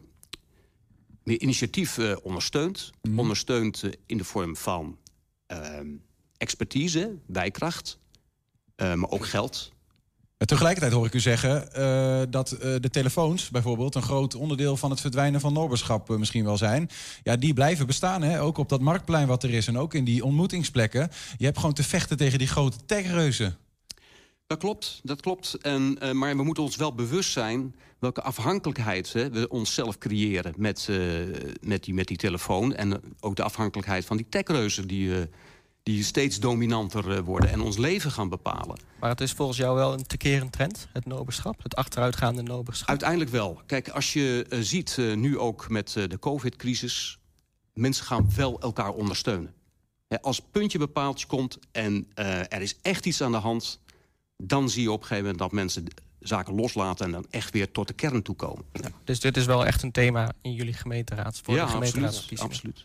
meer 1.22 1.40
initiatief 1.40 1.98
ondersteunt. 2.22 2.90
Mm. 3.02 3.18
Ondersteunt 3.18 3.84
in 4.06 4.16
de 4.16 4.24
vorm 4.24 4.56
van 4.56 4.98
ehm, 5.46 5.96
expertise, 6.36 7.18
bijkracht, 7.26 7.98
maar 8.76 9.10
ook 9.10 9.26
geld. 9.26 9.72
Tegelijkertijd 10.46 10.92
hoor 10.92 11.06
ik 11.06 11.14
u 11.14 11.20
zeggen 11.20 11.68
uh, 11.78 12.22
dat 12.30 12.52
uh, 12.52 12.58
de 12.60 12.90
telefoons 12.90 13.50
bijvoorbeeld... 13.50 13.94
een 13.94 14.02
groot 14.02 14.34
onderdeel 14.34 14.76
van 14.76 14.90
het 14.90 15.00
verdwijnen 15.00 15.40
van 15.40 15.52
noberschap 15.52 16.08
misschien 16.08 16.44
wel 16.44 16.56
zijn. 16.56 16.90
Ja, 17.22 17.36
die 17.36 17.54
blijven 17.54 17.86
bestaan, 17.86 18.22
hè? 18.22 18.42
ook 18.42 18.58
op 18.58 18.68
dat 18.68 18.80
marktplein 18.80 19.26
wat 19.26 19.42
er 19.42 19.50
is... 19.50 19.66
en 19.66 19.78
ook 19.78 19.94
in 19.94 20.04
die 20.04 20.24
ontmoetingsplekken. 20.24 21.10
Je 21.36 21.44
hebt 21.44 21.58
gewoon 21.58 21.74
te 21.74 21.82
vechten 21.82 22.16
tegen 22.16 22.38
die 22.38 22.48
grote 22.48 22.76
techreuzen. 22.86 23.56
Dat 24.46 24.58
klopt, 24.58 25.00
dat 25.02 25.20
klopt. 25.20 25.54
En, 25.54 25.98
maar 26.12 26.36
we 26.36 26.42
moeten 26.42 26.62
ons 26.62 26.76
wel 26.76 26.94
bewust 26.94 27.32
zijn 27.32 27.74
welke 27.98 28.22
afhankelijkheid 28.22 29.12
we 29.12 29.48
onszelf 29.48 29.98
creëren 29.98 30.54
met, 30.56 30.88
met, 31.60 31.84
die, 31.84 31.94
met 31.94 32.06
die 32.06 32.16
telefoon. 32.16 32.74
En 32.74 33.00
ook 33.20 33.36
de 33.36 33.42
afhankelijkheid 33.42 34.04
van 34.04 34.16
die 34.16 34.26
techreuzen 34.28 34.88
die, 34.88 35.10
die 35.82 36.04
steeds 36.04 36.40
dominanter 36.40 37.10
eh, 37.16 37.18
worden 37.18 37.50
en 37.50 37.60
ons 37.60 37.76
leven 37.76 38.10
gaan 38.10 38.28
bepalen. 38.28 38.78
Maar 39.00 39.10
het 39.10 39.20
is 39.20 39.32
volgens 39.32 39.58
jou 39.58 39.74
wel 39.76 39.92
een 39.92 40.06
tekerend 40.06 40.52
trend, 40.52 40.88
het 40.92 41.06
noberschap? 41.06 41.62
Het 41.62 41.76
achteruitgaande 41.76 42.42
noberschap? 42.42 42.88
Uiteindelijk 42.88 43.30
wel. 43.30 43.62
Kijk, 43.66 43.88
als 43.88 44.12
je 44.12 44.46
uh, 44.48 44.58
ziet, 44.60 44.96
uh, 45.00 45.16
nu 45.16 45.38
ook 45.38 45.68
met 45.68 45.94
uh, 45.98 46.04
de 46.08 46.18
covid-crisis... 46.18 47.18
mensen 47.74 48.04
gaan 48.04 48.30
wel 48.36 48.60
elkaar 48.60 48.90
ondersteunen. 48.92 49.54
Hè, 50.08 50.22
als 50.22 50.40
puntje 50.40 50.78
bepaald 50.78 51.26
komt 51.26 51.58
en 51.72 52.06
eh, 52.14 52.38
er 52.40 52.60
is 52.62 52.76
echt 52.82 53.06
iets 53.06 53.22
aan 53.22 53.32
de 53.32 53.38
hand... 53.38 53.80
dan 54.36 54.70
zie 54.70 54.82
je 54.82 54.90
op 54.90 55.00
een 55.00 55.06
gegeven 55.06 55.22
moment 55.22 55.38
dat 55.42 55.52
mensen 55.52 55.84
zaken 56.20 56.54
loslaten... 56.54 57.06
en 57.06 57.12
dan 57.12 57.26
echt 57.30 57.52
weer 57.52 57.72
tot 57.72 57.86
de 57.86 57.92
kern 57.94 58.22
toe 58.22 58.36
komen. 58.36 58.64
Dus 59.04 59.20
dit 59.20 59.36
is 59.36 59.46
wel 59.46 59.66
echt 59.66 59.82
een 59.82 59.92
thema 59.92 60.32
in 60.42 60.52
jullie 60.52 60.72
gemeenteraad, 60.72 61.40
voor 61.44 61.54
Ja, 61.54 61.64
de 61.64 61.70
gemeenteraadsverkiezingen. 61.70 62.52
absoluut, 62.52 62.84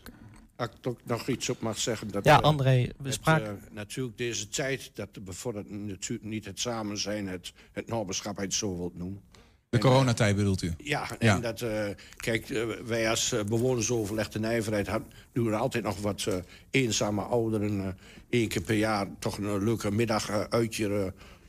Als 0.56 0.68
ik 0.68 0.74
toch 0.80 0.96
nog 1.04 1.28
iets 1.28 1.48
op 1.50 1.60
mag 1.60 1.78
zeggen. 1.78 2.08
Dat, 2.10 2.24
Ja, 2.24 2.36
eh, 2.38 2.42
André, 2.44 2.82
we 2.98 3.04
het, 3.04 3.14
spraken- 3.14 3.46
eh, 3.66 3.74
natuurlijk 3.74 4.18
deze 4.18 4.48
tijd, 4.48 4.90
dat 4.94 5.24
bevordert 5.24 5.70
natuurlijk 5.70 6.28
niet 6.28 6.44
het 6.44 6.60
samen 6.60 6.98
zijn, 6.98 7.26
het, 7.28 7.52
het 7.72 7.86
naberschap, 7.86 8.32
als 8.32 8.40
je 8.42 8.48
het 8.50 8.54
zo 8.54 8.76
wilt 8.76 8.96
noemen. 8.98 9.20
De 9.68 9.78
coronatijd 9.80 10.36
bedoelt 10.36 10.62
u? 10.62 10.72
Ja, 10.76 11.10
en 11.18 11.26
Ja. 11.26 11.38
dat, 11.38 11.60
eh, 11.60 11.86
kijk, 12.16 12.50
eh, 12.50 12.64
wij 12.84 13.10
als 13.10 13.32
eh, 13.32 13.42
bewonersoverleg 13.44 14.28
de 14.28 14.38
nijverheid 14.38 14.86
had, 14.86 15.02
doen 15.32 15.46
er 15.46 15.54
altijd 15.54 15.84
nog 15.84 16.00
wat 16.00 16.24
eh, 16.26 16.36
eenzame 16.70 17.22
ouderen 17.22 17.80
eh, 17.80 17.88
één 18.28 18.48
keer 18.48 18.62
per 18.62 18.76
jaar 18.76 19.06
toch 19.18 19.38
een 19.38 19.64
leuke 19.64 19.90
middag 19.90 20.28
eh, 20.28 20.40
uitje 20.40 20.88
eh, 20.94 21.06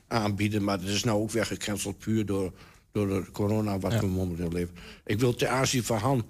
aanbieden. 0.07 0.63
Maar 0.63 0.79
dat 0.79 0.89
is 0.89 1.03
nou 1.03 1.21
ook 1.21 1.31
weggecanceld 1.31 1.97
puur 1.97 2.25
door, 2.25 2.51
door 2.91 3.07
de 3.07 3.31
corona 3.31 3.79
wat 3.79 3.99
we 3.99 4.07
momenteel 4.07 4.51
leven. 4.51 4.75
Ik 5.05 5.19
wil 5.19 5.33
ten 5.35 5.49
aanzien 5.49 5.83
van 5.83 5.97
Han 5.97 6.25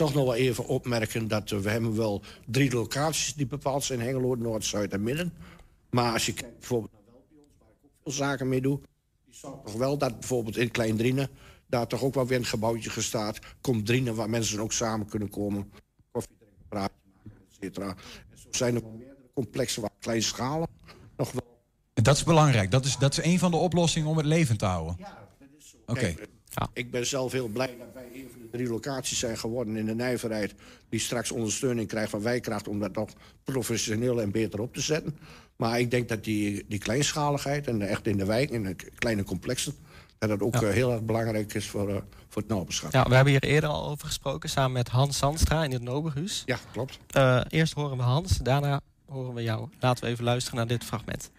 toch 0.00 0.14
nog 0.14 0.24
wel 0.24 0.34
even 0.34 0.66
opmerken 0.66 1.28
dat 1.28 1.50
we 1.50 1.70
hebben 1.70 1.96
wel 1.96 2.22
drie 2.46 2.72
locaties 2.72 3.34
die 3.34 3.46
bepaald 3.46 3.84
zijn. 3.84 4.00
Hengelo, 4.00 4.34
Noord, 4.34 4.64
Zuid 4.64 4.92
en 4.92 5.02
Midden. 5.02 5.32
Maar 5.90 6.12
als 6.12 6.26
je 6.26 6.32
kijkt 6.32 6.58
bijvoorbeeld 6.58 6.92
naar 6.92 7.02
Welpions, 7.06 7.52
waar 7.58 7.68
ik 7.68 7.76
ook 7.84 7.90
veel 8.02 8.12
zaken 8.12 8.48
mee 8.48 8.60
doe... 8.60 8.80
die 9.24 9.34
zorgt 9.34 9.64
toch 9.64 9.74
wel 9.74 9.98
dat 9.98 10.18
bijvoorbeeld 10.20 10.56
in 10.56 10.70
Klein 10.70 10.96
Drienen... 10.96 11.28
daar 11.66 11.86
toch 11.86 12.02
ook 12.02 12.14
wel 12.14 12.26
weer 12.26 12.38
een 12.38 12.44
gebouwtje 12.44 12.90
gestaat. 12.90 13.38
Komt 13.60 13.86
Drienen 13.86 14.14
waar 14.14 14.30
mensen 14.30 14.60
ook 14.60 14.72
samen 14.72 15.06
kunnen 15.06 15.30
komen. 15.30 15.70
Koffie 16.10 16.36
drinken, 16.38 16.68
praatje 16.68 16.96
maken, 17.14 17.40
et 17.48 17.56
cetera. 17.60 17.88
En 18.30 18.38
zo 18.38 18.48
zijn 18.50 18.74
er 18.74 18.82
wel 18.82 18.90
meerdere 18.90 19.30
complexen 19.34 19.82
waar 19.82 19.90
kleinschalig 19.98 20.68
nog 21.16 21.32
wel... 21.32 21.58
En 21.94 22.02
dat 22.02 22.16
is 22.16 22.24
belangrijk. 22.24 22.70
Dat 22.70 22.84
is, 22.84 22.96
dat 22.96 23.18
is 23.18 23.24
een 23.24 23.38
van 23.38 23.50
de 23.50 23.56
oplossingen 23.56 24.08
om 24.08 24.16
het 24.16 24.26
levend 24.26 24.58
te 24.58 24.64
houden. 24.64 24.96
Oké. 25.86 26.00
Kijk, 26.00 26.28
eh, 26.54 26.66
Ik 26.72 26.90
ben 26.90 27.06
zelf 27.06 27.32
heel 27.32 27.48
blij 27.48 27.76
dat 27.78 27.88
wij 27.94 28.08
een 28.14 28.28
van 28.32 28.40
de 28.42 28.48
drie 28.50 28.68
locaties 28.68 29.18
zijn 29.18 29.38
geworden 29.38 29.76
in 29.76 29.86
de 29.86 29.94
nijverheid... 29.94 30.54
die 30.88 31.00
straks 31.00 31.30
ondersteuning 31.30 31.88
krijgt 31.88 32.10
van 32.10 32.22
Wijkracht... 32.22 32.68
om 32.68 32.80
dat 32.80 32.94
nog 32.94 33.10
professioneel 33.44 34.20
en 34.20 34.30
beter 34.30 34.60
op 34.60 34.74
te 34.74 34.80
zetten. 34.80 35.18
Maar 35.56 35.80
ik 35.80 35.90
denk 35.90 36.08
dat 36.08 36.24
die, 36.24 36.64
die 36.68 36.78
kleinschaligheid 36.78 37.66
en 37.66 37.82
echt 37.82 38.06
in 38.06 38.16
de 38.16 38.24
wijk... 38.24 38.50
in 38.50 38.62
de 38.62 38.74
kleine 38.98 39.24
complexen... 39.24 39.74
dat 40.18 40.28
dat 40.28 40.40
ook 40.40 40.54
Ja. 40.54 40.60
eh, 40.62 40.72
heel 40.72 40.92
erg 40.92 41.02
belangrijk 41.02 41.54
is 41.54 41.68
voor, 41.68 41.88
eh, 41.88 41.96
voor 42.28 42.42
het 42.42 42.50
naberschap. 42.50 42.92
Ja, 42.92 43.04
we 43.08 43.14
hebben 43.14 43.32
hier 43.32 43.42
eerder 43.44 43.70
al 43.70 43.88
over 43.88 44.06
gesproken, 44.06 44.48
samen 44.48 44.72
met 44.72 44.88
Hans 44.88 45.18
Zandstra 45.18 45.64
in 45.64 45.72
het 45.72 45.82
Noberhuis. 45.82 46.42
Ja, 46.46 46.58
klopt. 46.72 46.98
Eh, 47.10 47.40
eerst 47.48 47.72
horen 47.72 47.96
we 47.96 48.02
Hans, 48.02 48.36
daarna 48.38 48.80
horen 49.08 49.34
we 49.34 49.42
jou. 49.42 49.68
Laten 49.80 50.04
we 50.04 50.10
even 50.10 50.24
luisteren 50.24 50.58
naar 50.58 50.66
dit 50.68 50.84
fragment. 50.84 51.30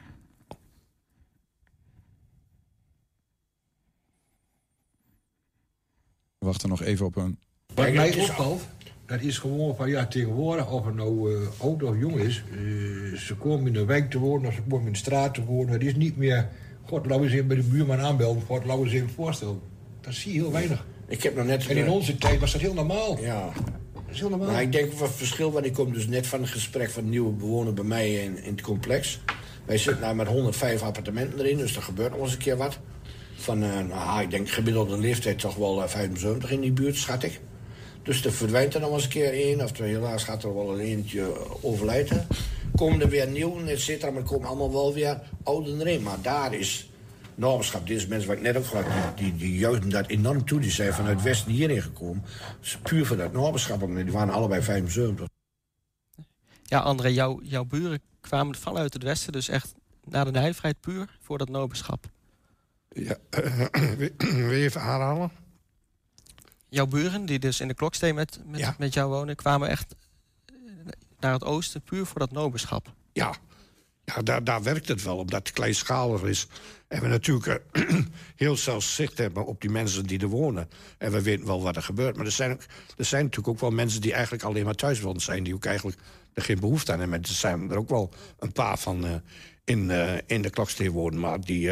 We 6.41 6.47
wachten 6.47 6.69
nog 6.69 6.81
even 6.81 7.05
op 7.05 7.15
een... 7.15 7.39
Kijk, 7.73 7.95
mij 7.95 8.05
het 8.05 8.15
is- 8.15 8.29
opvalt, 8.29 8.61
dat 9.05 9.21
is 9.21 9.37
gewoon 9.37 9.75
van 9.75 9.89
ja, 9.89 10.05
tegenwoordig, 10.05 10.71
of 10.71 10.85
het 10.85 10.95
nou 10.95 11.33
eh, 11.33 11.47
oud 11.57 11.83
of 11.83 11.97
jong 11.99 12.15
is, 12.15 12.43
eh, 12.51 13.19
ze 13.19 13.35
komen 13.35 13.67
in 13.67 13.73
de 13.73 13.85
wijk 13.85 14.09
te 14.09 14.19
wonen 14.19 14.47
of 14.47 14.53
ze 14.53 14.61
komen 14.61 14.85
in 14.85 14.91
de 14.91 14.97
straat 14.97 15.33
te 15.33 15.43
wonen. 15.43 15.73
Het 15.73 15.83
is 15.83 15.95
niet 15.95 16.17
meer, 16.17 16.49
god, 16.83 17.05
laten 17.05 17.19
we 17.19 17.23
eens 17.25 17.33
even 17.33 17.47
bij 17.47 17.55
de 17.55 17.63
buurman 17.63 17.99
aanbelden, 17.99 18.43
god, 18.43 18.65
laten 18.65 18.83
we 18.83 18.85
eens 18.85 18.95
even 18.95 19.09
voorstellen. 19.09 19.59
Dat 20.01 20.13
zie 20.13 20.33
je 20.33 20.39
heel 20.39 20.51
weinig. 20.51 20.85
Ik 21.07 21.23
heb 21.23 21.35
nog 21.35 21.45
net... 21.45 21.67
En 21.67 21.77
in 21.77 21.89
onze 21.89 22.17
tijd 22.17 22.39
was 22.39 22.51
dat 22.51 22.61
heel 22.61 22.73
normaal. 22.73 23.19
Ja. 23.21 23.49
Dat 23.93 24.03
is 24.11 24.19
heel 24.19 24.29
normaal. 24.29 24.51
Maar 24.51 24.61
ik 24.61 24.71
denk 24.71 24.93
wat 24.93 25.11
verschil, 25.11 25.51
want 25.51 25.65
ik 25.65 25.73
kom 25.73 25.93
dus 25.93 26.07
net 26.07 26.27
van 26.27 26.41
een 26.41 26.47
gesprek 26.47 26.89
van 26.89 27.03
een 27.03 27.09
nieuwe 27.09 27.31
bewoner 27.31 27.73
bij 27.73 27.83
mij 27.83 28.13
in, 28.13 28.43
in 28.43 28.51
het 28.51 28.61
complex. 28.61 29.19
Wij 29.65 29.77
zitten 29.77 30.01
nou 30.03 30.15
met 30.15 30.27
105 30.27 30.81
appartementen 30.81 31.39
erin, 31.39 31.57
dus 31.57 31.75
er 31.75 31.81
gebeurt 31.81 32.11
nog 32.11 32.21
eens 32.21 32.31
een 32.31 32.37
keer 32.37 32.57
wat. 32.57 32.79
Van, 33.35 33.63
eh, 33.63 33.79
nou, 33.79 34.21
ik 34.21 34.29
denk 34.29 34.49
gemiddelde 34.49 34.97
leeftijd 34.97 35.39
toch 35.39 35.55
wel 35.55 35.83
eh, 35.83 35.89
75 35.89 36.51
in 36.51 36.61
die 36.61 36.71
buurt, 36.71 36.95
schat 36.95 37.23
ik. 37.23 37.39
Dus 38.03 38.25
er 38.25 38.31
verdwijnt 38.31 38.73
er 38.73 38.81
nog 38.81 38.93
eens 38.93 39.03
een 39.03 39.09
keer 39.09 39.33
één, 39.33 39.61
of 39.61 39.77
helaas 39.77 40.23
gaat 40.23 40.43
er 40.43 40.55
wel 40.55 40.73
een 40.73 40.79
eentje 40.79 41.21
eh, 41.21 41.51
overlijden. 41.61 42.27
Komen 42.75 43.01
er 43.01 43.09
weer 43.09 43.27
nieuw, 43.27 43.65
et 43.65 43.79
cetera, 43.79 44.11
maar 44.11 44.23
komen 44.23 44.47
allemaal 44.47 44.71
wel 44.71 44.93
weer 44.93 45.21
ouderen 45.43 45.81
erin. 45.81 46.01
Maar 46.01 46.21
daar 46.21 46.53
is 46.53 46.89
normenschap. 47.35 47.87
Deze 47.87 48.07
mensen 48.07 48.27
wat 48.27 48.37
ik 48.37 48.43
net 48.43 48.57
ook 48.57 48.65
gehad, 48.65 49.17
die, 49.17 49.35
die, 49.35 49.57
juichen 49.57 49.89
dat 49.89 50.07
enorm 50.07 50.45
toe. 50.45 50.59
Die 50.59 50.71
zijn 50.71 50.93
vanuit 50.93 51.15
het 51.15 51.23
westen 51.23 51.51
hierheen 51.51 51.81
gekomen. 51.81 52.23
Dus 52.59 52.77
puur 52.77 53.05
voor 53.05 53.17
dat 53.17 53.33
normenschap, 53.33 53.79
want 53.79 53.95
die 53.95 54.11
waren 54.11 54.33
allebei 54.33 54.61
75. 54.61 55.27
Ja, 56.63 56.79
André, 56.79 57.07
jouw, 57.07 57.39
jouw 57.43 57.65
buren 57.65 58.01
kwamen 58.21 58.55
vanuit 58.55 58.93
het 58.93 59.03
westen, 59.03 59.31
dus 59.31 59.49
echt 59.49 59.73
naar 60.03 60.25
de 60.25 60.31
nijverheid 60.31 60.79
puur 60.79 61.17
voor 61.19 61.37
dat 61.37 61.49
noberschap. 61.49 62.05
Ja, 62.93 63.17
wil 64.17 64.51
je 64.51 64.63
even 64.63 64.81
aanhalen? 64.81 65.31
Jouw 66.69 66.85
buren, 66.85 67.25
die 67.25 67.39
dus 67.39 67.59
in 67.59 67.67
de 67.67 67.73
kloksteen 67.73 68.15
met, 68.15 68.39
met, 68.45 68.59
Ja. 68.59 68.75
met 68.77 68.93
jou 68.93 69.09
wonen, 69.09 69.35
kwamen 69.35 69.69
echt 69.69 69.95
eh, 70.45 70.55
naar 71.19 71.33
het 71.33 71.43
oosten 71.43 71.81
puur 71.81 72.05
voor 72.05 72.19
dat 72.19 72.31
noberschap. 72.31 72.93
Ja, 73.13 73.35
ja 74.03 74.21
daar, 74.21 74.43
daar 74.43 74.63
werkt 74.63 74.87
het 74.87 75.03
wel, 75.03 75.17
omdat 75.17 75.39
het 75.47 75.51
kleinschalig 75.51 76.23
is. 76.23 76.47
En 76.87 77.01
we 77.01 77.07
natuurlijk 77.07 77.63
eh, 77.71 77.83
heel 78.35 78.57
zelfs 78.57 78.95
zicht 78.95 79.17
hebben 79.17 79.45
op 79.45 79.61
die 79.61 79.69
mensen 79.69 80.05
die 80.05 80.19
er 80.19 80.27
wonen. 80.27 80.69
En 80.97 81.11
we 81.11 81.21
weten 81.21 81.45
wel 81.45 81.61
wat 81.61 81.75
er 81.75 81.83
gebeurt. 81.83 82.15
Maar 82.15 82.25
er 82.25 82.31
zijn, 82.31 82.51
ook, 82.51 82.61
er 82.97 83.05
zijn 83.05 83.23
natuurlijk 83.23 83.53
ook 83.53 83.59
wel 83.59 83.71
mensen 83.71 84.01
die 84.01 84.13
eigenlijk 84.13 84.43
alleen 84.43 84.65
maar 84.65 84.75
thuiswonend 84.75 85.21
zijn. 85.21 85.43
Die 85.43 85.53
ook 85.53 85.65
eigenlijk 85.65 85.99
er 86.33 86.43
geen 86.43 86.59
behoefte 86.59 86.91
aan 86.91 86.99
hebben. 86.99 87.17
En 87.17 87.23
er 87.23 87.29
zijn 87.29 87.71
er 87.71 87.77
ook 87.77 87.89
wel 87.89 88.13
een 88.39 88.51
paar 88.51 88.77
van 88.77 89.05
eh, 89.05 89.13
in, 89.63 89.89
in 90.27 90.41
de 90.41 90.49
kloksteen 90.49 90.91
wonen. 90.91 91.19
Maar 91.19 91.41
die, 91.41 91.71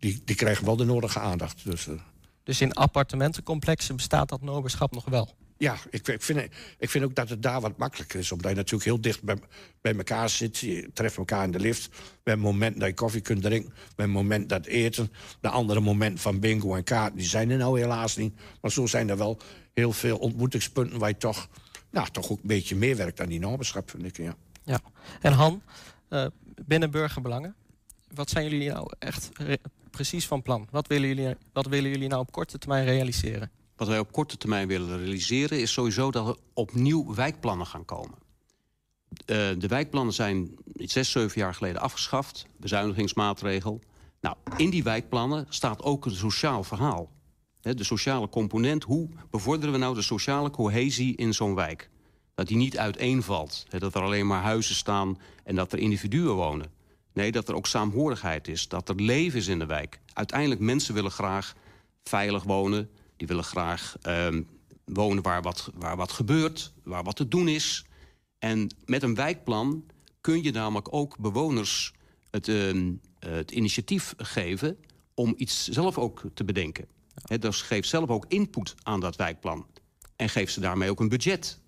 die, 0.00 0.22
die 0.24 0.36
krijgen 0.36 0.64
wel 0.64 0.76
de 0.76 0.84
nodige 0.84 1.18
aandacht. 1.18 1.64
Dus, 1.64 1.88
eh, 1.88 1.94
Dus 2.42 2.60
in 2.60 2.72
appartementencomplexen 2.72 3.96
bestaat 3.96 4.28
dat 4.28 4.40
noberschap 4.40 4.92
nog 4.92 5.04
wel. 5.04 5.34
Ja, 5.56 5.76
ik, 5.90 6.08
ik, 6.08 6.22
vind, 6.22 6.48
ik 6.78 6.90
vind 6.90 7.04
ook 7.04 7.14
dat 7.14 7.28
het 7.28 7.42
daar 7.42 7.60
wat 7.60 7.76
makkelijker 7.76 8.18
is. 8.18 8.32
Omdat 8.32 8.50
je 8.50 8.56
natuurlijk 8.56 8.84
heel 8.84 9.00
dicht 9.00 9.22
bij, 9.22 9.36
bij 9.80 9.96
elkaar 9.96 10.28
zit. 10.28 10.58
Je 10.58 10.90
treft 10.94 11.16
elkaar 11.16 11.44
in 11.44 11.50
de 11.50 11.60
lift. 11.60 11.88
Bij 12.22 12.34
een 12.34 12.40
moment 12.40 12.80
dat 12.80 12.88
je 12.88 12.94
koffie 12.94 13.20
kunt 13.20 13.42
drinken. 13.42 13.72
Bij 13.96 14.04
een 14.04 14.10
moment 14.10 14.48
dat 14.48 14.66
eten. 14.66 15.12
De 15.40 15.48
andere 15.48 15.80
moment 15.80 16.20
van 16.20 16.40
bingo 16.40 16.74
en 16.74 16.84
kaart, 16.84 17.16
die 17.16 17.26
zijn 17.26 17.50
er 17.50 17.56
nou 17.56 17.80
helaas 17.80 18.16
niet. 18.16 18.34
Maar 18.60 18.70
zo 18.70 18.86
zijn 18.86 19.08
er 19.08 19.16
wel 19.16 19.38
heel 19.74 19.92
veel 19.92 20.16
ontmoetingspunten... 20.18 20.98
waar 20.98 21.08
je 21.08 21.16
toch, 21.16 21.48
nou, 21.90 22.08
toch 22.10 22.30
ook 22.30 22.40
een 22.40 22.48
beetje 22.48 22.76
meewerkt 22.76 23.20
aan 23.20 23.28
die 23.28 23.40
naberschap, 23.40 23.90
vind 23.90 24.04
ik. 24.04 24.16
Ja. 24.16 24.36
Ja. 24.64 24.80
En 25.20 25.32
Han, 25.32 25.62
eh, 26.08 26.26
binnen 26.66 26.90
burgerbelangen, 26.90 27.54
wat 28.14 28.30
zijn 28.30 28.48
jullie 28.48 28.68
nou 28.68 28.92
echt 28.98 29.30
precies 29.90 30.26
van 30.26 30.42
plan? 30.42 30.68
Wat 30.70 30.86
willen, 30.86 31.08
jullie, 31.08 31.36
wat 31.52 31.66
willen 31.66 31.90
jullie 31.90 32.08
nou 32.08 32.20
op 32.20 32.32
korte 32.32 32.58
termijn 32.58 32.84
realiseren? 32.84 33.50
Wat 33.76 33.88
wij 33.88 33.98
op 33.98 34.12
korte 34.12 34.36
termijn 34.36 34.68
willen 34.68 34.98
realiseren... 34.98 35.60
is 35.60 35.72
sowieso 35.72 36.10
dat 36.10 36.28
er 36.28 36.36
opnieuw 36.54 37.14
wijkplannen 37.14 37.66
gaan 37.66 37.84
komen. 37.84 38.18
Eh, 39.10 39.48
de 39.58 39.66
wijkplannen 39.68 40.14
zijn 40.14 40.54
zes, 40.74 41.10
zeven 41.10 41.40
jaar 41.40 41.54
geleden 41.54 41.80
afgeschaft. 41.80 42.46
Bezuinigingsmaatregel. 42.56 43.80
Nou, 44.20 44.36
in 44.56 44.70
die 44.70 44.82
wijkplannen 44.82 45.46
staat 45.48 45.82
ook 45.82 46.04
een 46.04 46.14
sociaal 46.14 46.64
verhaal. 46.64 47.10
De 47.60 47.84
sociale 47.84 48.28
component. 48.28 48.84
Hoe 48.84 49.08
bevorderen 49.30 49.72
we 49.72 49.78
nou 49.78 49.94
de 49.94 50.02
sociale 50.02 50.50
cohesie 50.50 51.16
in 51.16 51.34
zo'n 51.34 51.54
wijk? 51.54 51.90
Dat 52.34 52.46
die 52.46 52.56
niet 52.56 52.78
uiteenvalt. 52.78 53.66
Dat 53.68 53.94
er 53.94 54.02
alleen 54.02 54.26
maar 54.26 54.42
huizen 54.42 54.74
staan 54.74 55.18
en 55.44 55.54
dat 55.54 55.72
er 55.72 55.78
individuen 55.78 56.34
wonen. 56.34 56.70
Nee, 57.12 57.32
dat 57.32 57.48
er 57.48 57.54
ook 57.54 57.66
saamhorigheid 57.66 58.48
is. 58.48 58.68
Dat 58.68 58.88
er 58.88 58.94
leven 58.94 59.38
is 59.38 59.46
in 59.46 59.58
de 59.58 59.66
wijk. 59.66 60.00
Uiteindelijk, 60.12 60.60
mensen 60.60 60.94
willen 60.94 61.10
graag 61.10 61.54
veilig 62.02 62.42
wonen. 62.42 62.90
Die 63.16 63.26
willen 63.26 63.44
graag 63.44 63.96
ehm, 64.02 64.42
wonen 64.84 65.22
waar 65.22 65.42
wat, 65.42 65.70
waar 65.74 65.96
wat 65.96 66.12
gebeurt, 66.12 66.72
waar 66.82 67.02
wat 67.02 67.16
te 67.16 67.28
doen 67.28 67.48
is. 67.48 67.84
En 68.38 68.74
met 68.84 69.02
een 69.02 69.14
wijkplan 69.14 69.84
kun 70.20 70.42
je 70.42 70.50
namelijk 70.50 70.92
ook 70.92 71.18
bewoners 71.18 71.92
het, 72.30 72.48
ehm, 72.48 72.92
het 73.18 73.50
initiatief 73.50 74.14
geven... 74.16 74.78
om 75.14 75.34
iets 75.36 75.68
zelf 75.68 75.98
ook 75.98 76.22
te 76.34 76.44
bedenken. 76.44 76.86
Hè, 77.22 77.38
dus 77.38 77.62
geef 77.62 77.86
zelf 77.86 78.08
ook 78.08 78.24
input 78.28 78.74
aan 78.82 79.00
dat 79.00 79.16
wijkplan. 79.16 79.66
En 80.16 80.28
geef 80.28 80.50
ze 80.50 80.60
daarmee 80.60 80.90
ook 80.90 81.00
een 81.00 81.08
budget. 81.08 81.60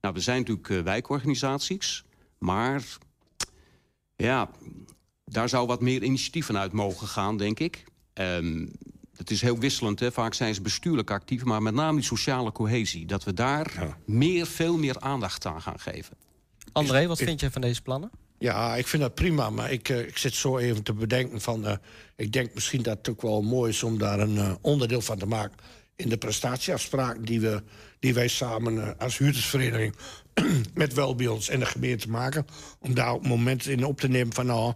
Nou, 0.00 0.14
we 0.14 0.20
zijn 0.20 0.38
natuurlijk 0.38 0.68
eh, 0.68 0.80
wijkorganisaties, 0.80 2.04
maar 2.38 2.82
ja, 4.16 4.50
daar 5.24 5.48
zou 5.48 5.66
wat 5.66 5.80
meer 5.80 6.02
initiatief 6.02 6.46
vanuit 6.46 6.72
mogen 6.72 7.08
gaan, 7.08 7.36
denk 7.36 7.60
ik. 7.60 7.84
Ehm, 8.12 8.66
het 9.16 9.30
is 9.30 9.40
heel 9.40 9.58
wisselend, 9.58 10.00
hè? 10.00 10.12
vaak 10.12 10.34
zijn 10.34 10.54
ze 10.54 10.60
bestuurlijk 10.60 11.10
actief... 11.10 11.44
maar 11.44 11.62
met 11.62 11.74
name 11.74 11.96
die 11.96 12.06
sociale 12.06 12.52
cohesie. 12.52 13.06
Dat 13.06 13.24
we 13.24 13.32
daar 13.32 13.96
meer, 14.04 14.46
veel 14.46 14.76
meer 14.76 15.00
aandacht 15.00 15.46
aan 15.46 15.62
gaan 15.62 15.80
geven. 15.80 16.16
André, 16.72 17.06
wat 17.06 17.18
vind 17.18 17.40
je 17.40 17.50
van 17.50 17.60
deze 17.60 17.82
plannen? 17.82 18.10
Ja, 18.38 18.76
ik 18.76 18.86
vind 18.86 19.02
dat 19.02 19.14
prima, 19.14 19.50
maar 19.50 19.72
ik, 19.72 19.88
eh, 19.88 20.00
ik 20.00 20.18
zit 20.18 20.34
zo 20.34 20.58
even 20.58 20.82
te 20.82 20.92
bedenken 20.92 21.40
van... 21.40 21.66
eh, 21.66 21.76
ik 22.16 22.32
denk 22.32 22.54
misschien 22.54 22.82
dat 22.82 22.96
het 22.96 23.08
ook 23.08 23.22
wel 23.22 23.42
mooi 23.42 23.70
is 23.70 23.82
om 23.82 23.98
daar 23.98 24.20
een 24.20 24.38
eh, 24.38 24.54
onderdeel 24.60 25.00
van 25.00 25.18
te 25.18 25.26
maken... 25.26 25.56
in 25.96 26.08
de 26.08 26.16
prestatieafspraken 26.16 27.24
die, 27.24 27.40
we, 27.40 27.62
die 27.98 28.14
wij 28.14 28.28
samen 28.28 28.98
als 28.98 29.18
huurdersvereniging 29.18 29.94
met 30.74 30.94
Welbions 30.94 31.48
en 31.48 31.58
de 31.58 31.66
gemeente 31.66 32.04
te 32.04 32.10
maken. 32.10 32.46
Om 32.78 32.94
daar 32.94 33.12
op 33.12 33.20
het 33.20 33.28
moment 33.28 33.66
in 33.66 33.84
op 33.84 34.00
te 34.00 34.08
nemen 34.08 34.34
van... 34.34 34.46
nou, 34.46 34.72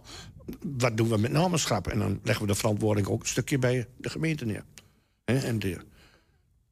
wat 0.77 0.97
doen 0.97 1.09
we 1.09 1.17
met 1.17 1.31
namenschap? 1.31 1.87
En 1.87 1.99
dan 1.99 2.19
leggen 2.23 2.45
we 2.45 2.51
de 2.51 2.57
verantwoording 2.57 3.07
ook 3.07 3.21
een 3.21 3.27
stukje 3.27 3.59
bij 3.59 3.87
de 3.97 4.09
gemeente 4.09 4.45
neer. 4.45 4.63
Hè, 5.25 5.37
en 5.37 5.59
de, 5.59 5.77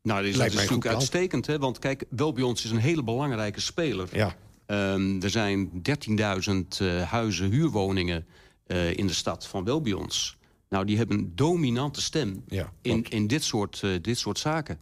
Nou, 0.01 0.21
dit 0.21 0.31
is, 0.31 0.37
Lijkt 0.37 0.37
dat 0.37 0.37
mij 0.37 0.47
is 0.47 0.55
natuurlijk 0.55 0.85
uitstekend. 0.87 1.47
Hè? 1.47 1.59
Want 1.59 1.79
kijk, 1.79 2.05
Welbions 2.09 2.65
is 2.65 2.71
een 2.71 2.77
hele 2.77 3.03
belangrijke 3.03 3.61
speler. 3.61 4.07
Ja. 4.11 4.35
Ehm, 4.65 5.21
er 5.21 5.29
zijn 5.29 5.69
13.000 5.81 6.79
eh, 6.79 7.01
huizen, 7.01 7.51
huurwoningen 7.51 8.25
eh, 8.67 8.97
in 8.97 9.07
de 9.07 9.13
stad 9.13 9.47
van 9.47 9.63
Welbions. 9.63 10.37
Nou, 10.69 10.85
die 10.85 10.97
hebben 10.97 11.17
een 11.17 11.31
dominante 11.35 12.01
stem 12.01 12.43
Ja, 12.47 12.73
in, 12.81 13.03
in 13.03 13.27
dit, 13.27 13.43
soort, 13.43 13.79
eh, 13.83 13.91
dit 14.01 14.17
soort 14.17 14.39
zaken. 14.39 14.79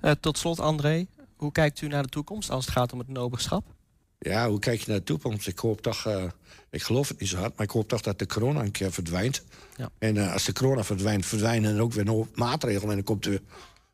Eh, 0.00 0.12
tot 0.20 0.38
slot, 0.38 0.60
André, 0.60 1.06
hoe 1.36 1.52
kijkt 1.52 1.80
u 1.80 1.86
naar 1.86 2.02
de 2.02 2.08
toekomst 2.08 2.50
als 2.50 2.64
het 2.64 2.74
gaat 2.74 2.92
om 2.92 2.98
het 2.98 3.08
noberschap? 3.08 3.74
Ja, 4.18 4.48
hoe 4.48 4.58
kijk 4.58 4.80
je 4.80 4.90
naar 4.90 4.98
de 4.98 5.04
toekomst? 5.04 5.46
Ik 5.46 5.58
hoop 5.58 5.80
toch, 5.80 6.06
eh, 6.06 6.24
ik 6.70 6.82
geloof 6.82 7.08
het 7.08 7.20
niet 7.20 7.28
zo 7.28 7.36
hard, 7.36 7.56
maar 7.56 7.66
ik 7.66 7.72
hoop 7.72 7.88
toch 7.88 8.00
dat 8.00 8.18
de 8.18 8.26
corona 8.26 8.60
een 8.60 8.70
keer 8.70 8.92
verdwijnt. 8.92 9.44
Ja. 9.76 9.90
En 9.98 10.16
eh, 10.16 10.32
als 10.32 10.44
de 10.44 10.52
corona 10.52 10.84
verdwijnt, 10.84 11.26
verdwijnen 11.26 11.74
er 11.74 11.82
ook 11.82 11.92
weer 11.92 12.06
een 12.06 12.12
hoop 12.12 12.36
maatregelen. 12.36 12.88
En 12.88 12.94
dan 12.94 13.04
komt 13.04 13.26
er 13.26 13.40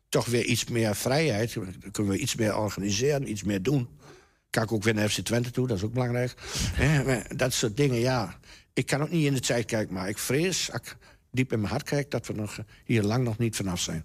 toch 0.09 0.25
weer 0.25 0.43
iets 0.43 0.65
meer 0.65 0.95
vrijheid. 0.95 1.53
Dan 1.53 1.91
kunnen 1.91 2.11
we 2.11 2.17
iets 2.17 2.35
meer 2.35 2.57
organiseren, 2.57 3.29
iets 3.29 3.43
meer 3.43 3.61
doen. 3.61 3.87
Ik 4.49 4.71
ook 4.71 4.83
weer 4.83 4.93
naar 4.93 5.09
FC 5.09 5.19
Twente 5.19 5.51
toe, 5.51 5.67
dat 5.67 5.77
is 5.77 5.83
ook 5.83 5.93
belangrijk. 5.93 6.35
Dat 7.35 7.53
soort 7.53 7.77
dingen, 7.77 7.99
ja. 7.99 8.39
Ik 8.73 8.85
kan 8.85 9.01
ook 9.01 9.09
niet 9.09 9.25
in 9.25 9.33
de 9.33 9.39
tijd 9.39 9.65
kijken, 9.65 9.93
maar 9.93 10.09
ik 10.09 10.17
vrees, 10.17 10.71
als 10.71 10.81
ik 10.81 10.97
diep 11.31 11.51
in 11.51 11.59
mijn 11.59 11.71
hart 11.71 11.83
kijk... 11.83 12.11
dat 12.11 12.27
we 12.27 12.33
nog, 12.33 12.59
hier 12.85 13.03
lang 13.03 13.23
nog 13.23 13.37
niet 13.37 13.55
vanaf 13.55 13.79
zijn. 13.79 14.03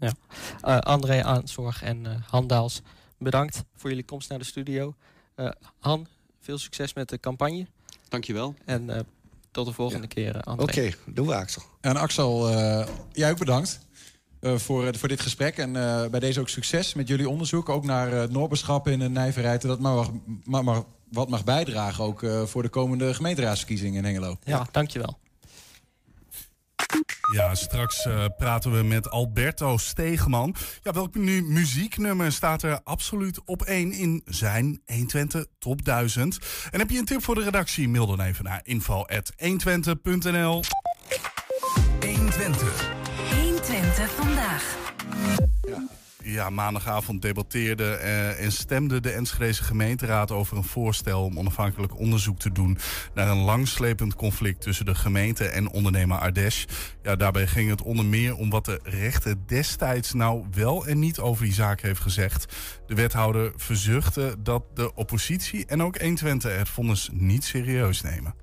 Ja. 0.00 0.12
Eh, 0.60 0.78
André 0.78 1.24
Aanzorg 1.24 1.82
en 1.82 2.06
eh 2.06 2.12
Han 2.30 2.46
Daals, 2.46 2.82
bedankt 3.18 3.62
voor 3.76 3.90
jullie 3.90 4.04
komst 4.04 4.28
naar 4.28 4.38
de 4.38 4.44
studio. 4.44 4.94
Eh, 5.34 5.48
Han, 5.80 6.06
veel 6.40 6.58
succes 6.58 6.92
met 6.94 7.08
de 7.08 7.20
campagne. 7.20 7.66
Dankjewel. 8.08 8.54
En 8.64 8.90
eh, 8.90 9.00
tot 9.50 9.66
de 9.66 9.72
volgende 9.72 10.06
keer, 10.06 10.36
eh, 10.36 10.42
André. 10.42 10.64
Oké, 10.64 10.96
doen 11.06 11.26
we, 11.26 11.34
Axel. 11.34 11.62
En 11.80 11.96
Axel, 11.96 12.48
eh, 12.48 12.86
jij 13.12 13.30
ook 13.30 13.38
bedankt 13.38 13.80
eh, 14.40 14.56
voor, 14.56 14.86
eh, 14.86 14.94
voor 14.98 15.08
dit 15.08 15.20
gesprek. 15.20 15.56
En 15.58 15.76
eh, 15.76 16.06
bij 16.10 16.20
deze 16.20 16.40
ook 16.40 16.48
succes 16.48 16.94
met 16.94 17.08
jullie 17.08 17.28
onderzoek. 17.28 17.68
Ook 17.68 17.84
naar 17.84 18.12
eh, 18.12 18.20
het 18.20 18.30
Noorberschap 18.32 18.88
in 18.88 18.98
de 18.98 19.08
nijverheid. 19.08 19.62
Dat 19.62 19.78
maar, 19.80 19.94
mag- 19.94 20.10
maar, 20.44 20.64
maar 20.64 20.82
wat 21.10 21.28
mag 21.28 21.44
bijdragen 21.44 22.04
ook 22.04 22.22
eh, 22.22 22.42
voor 22.42 22.62
de 22.62 22.68
komende 22.68 23.14
gemeenteraadsverkiezingen 23.14 23.98
in 23.98 24.04
Hengelo. 24.04 24.36
Ja, 24.44 24.66
dankjewel. 24.70 25.18
Ja, 27.32 27.54
straks 27.54 28.06
eh, 28.06 28.24
praten 28.36 28.72
we 28.72 28.82
met 28.82 29.10
Alberto 29.10 29.76
Stegeman. 29.76 30.54
Ja, 30.82 30.92
welk 30.92 31.14
nu 31.14 31.42
muzieknummer 31.42 32.32
staat 32.32 32.62
er 32.62 32.80
absoluut 32.84 33.44
op 33.44 33.62
één 33.62 33.92
in 33.92 34.22
zijn 34.24 34.82
120 34.86 35.46
Top 35.58 35.84
1000? 35.84 36.38
En 36.70 36.78
heb 36.78 36.90
je 36.90 36.98
een 36.98 37.04
tip 37.04 37.22
voor 37.22 37.34
de 37.34 37.42
redactie? 37.42 37.88
Mail 37.88 38.06
dan 38.06 38.20
even 38.20 38.44
naar 38.44 38.60
info.120.nl 38.62 40.62
120. 42.00 42.90
120 43.34 44.10
vandaag. 44.10 44.76
Ja, 45.62 45.99
maandagavond 46.50 47.22
debatteerde 47.22 47.84
eh, 47.84 48.44
en 48.44 48.52
stemde 48.52 49.00
de 49.00 49.10
Enschedeze 49.10 49.62
gemeenteraad 49.62 50.30
over 50.30 50.56
een 50.56 50.64
voorstel 50.64 51.24
om 51.24 51.38
onafhankelijk 51.38 51.98
onderzoek 51.98 52.38
te 52.38 52.52
doen 52.52 52.78
naar 53.14 53.28
een 53.28 53.42
langslepend 53.42 54.14
conflict 54.14 54.60
tussen 54.60 54.84
de 54.84 54.94
gemeente 54.94 55.44
en 55.44 55.70
ondernemer 55.70 56.18
Ardesh. 56.18 56.64
Ja, 57.02 57.16
daarbij 57.16 57.46
ging 57.46 57.70
het 57.70 57.82
onder 57.82 58.04
meer 58.04 58.36
om 58.36 58.50
wat 58.50 58.64
de 58.64 58.80
rechter 58.82 59.46
destijds 59.46 60.12
nou 60.12 60.44
wel 60.50 60.86
en 60.86 60.98
niet 60.98 61.18
over 61.18 61.44
die 61.44 61.54
zaak 61.54 61.80
heeft 61.80 62.00
gezegd. 62.00 62.54
De 62.86 62.94
wethouder 62.94 63.52
verzuchtte 63.56 64.34
dat 64.38 64.62
de 64.74 64.94
oppositie 64.94 65.66
en 65.66 65.82
ook 65.82 66.00
120 66.00 66.56
het 66.56 66.68
vonnis 66.68 67.08
niet 67.12 67.44
serieus 67.44 68.00
nemen. 68.00 68.34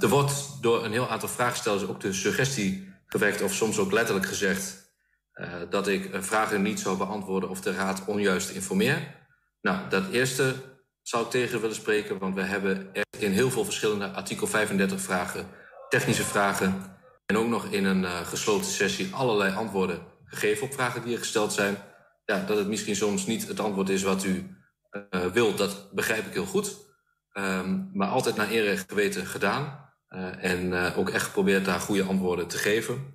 Er 0.00 0.08
wordt 0.08 0.58
door 0.60 0.84
een 0.84 0.92
heel 0.92 1.08
aantal 1.08 1.28
vraagstellers 1.28 1.86
ook 1.86 2.00
de 2.00 2.12
suggestie 2.12 2.88
gewekt, 3.06 3.42
of 3.42 3.54
soms 3.54 3.78
ook 3.78 3.92
letterlijk 3.92 4.26
gezegd, 4.26 4.83
eh, 5.34 5.52
dat 5.70 5.88
ik 5.88 6.10
vragen 6.12 6.62
niet 6.62 6.80
zou 6.80 6.96
beantwoorden 6.96 7.48
of 7.48 7.60
de 7.60 7.74
raad 7.74 8.04
onjuist 8.04 8.50
informeer. 8.50 9.26
Nou, 9.60 9.88
dat 9.88 10.10
eerste 10.10 10.54
zou 11.02 11.24
ik 11.24 11.30
tegen 11.30 11.60
willen 11.60 11.76
spreken, 11.76 12.18
want 12.18 12.34
we 12.34 12.42
hebben 12.42 12.94
echt 12.94 13.16
in 13.18 13.30
heel 13.30 13.50
veel 13.50 13.64
verschillende 13.64 14.10
artikel 14.10 14.46
35 14.46 15.00
vragen, 15.00 15.46
technische 15.88 16.24
vragen 16.24 16.98
en 17.26 17.36
ook 17.36 17.48
nog 17.48 17.66
in 17.66 17.84
een 17.84 18.04
eh, 18.04 18.26
gesloten 18.26 18.70
sessie 18.70 19.14
allerlei 19.14 19.54
antwoorden 19.54 20.02
gegeven 20.24 20.66
op 20.66 20.72
vragen 20.72 21.02
die 21.02 21.12
er 21.12 21.18
gesteld 21.18 21.52
zijn. 21.52 21.76
Ja, 22.24 22.44
dat 22.44 22.58
het 22.58 22.68
misschien 22.68 22.96
soms 22.96 23.26
niet 23.26 23.48
het 23.48 23.60
antwoord 23.60 23.88
is 23.88 24.02
wat 24.02 24.24
u 24.24 24.56
eh 25.10 25.26
wilt, 25.26 25.58
dat 25.58 25.92
begrijp 25.92 26.26
ik 26.26 26.32
heel 26.32 26.46
goed. 26.46 26.76
Ehm, 27.32 27.82
maar 27.92 28.08
altijd 28.08 28.36
naar 28.36 28.50
eer 28.50 28.68
en 28.68 28.78
geweten 28.78 29.26
gedaan. 29.26 29.82
En 30.38 30.94
ook 30.94 31.10
echt 31.10 31.24
geprobeerd 31.24 31.64
daar 31.64 31.80
goede 31.80 32.02
antwoorden 32.02 32.48
te 32.48 32.58
geven. 32.58 33.14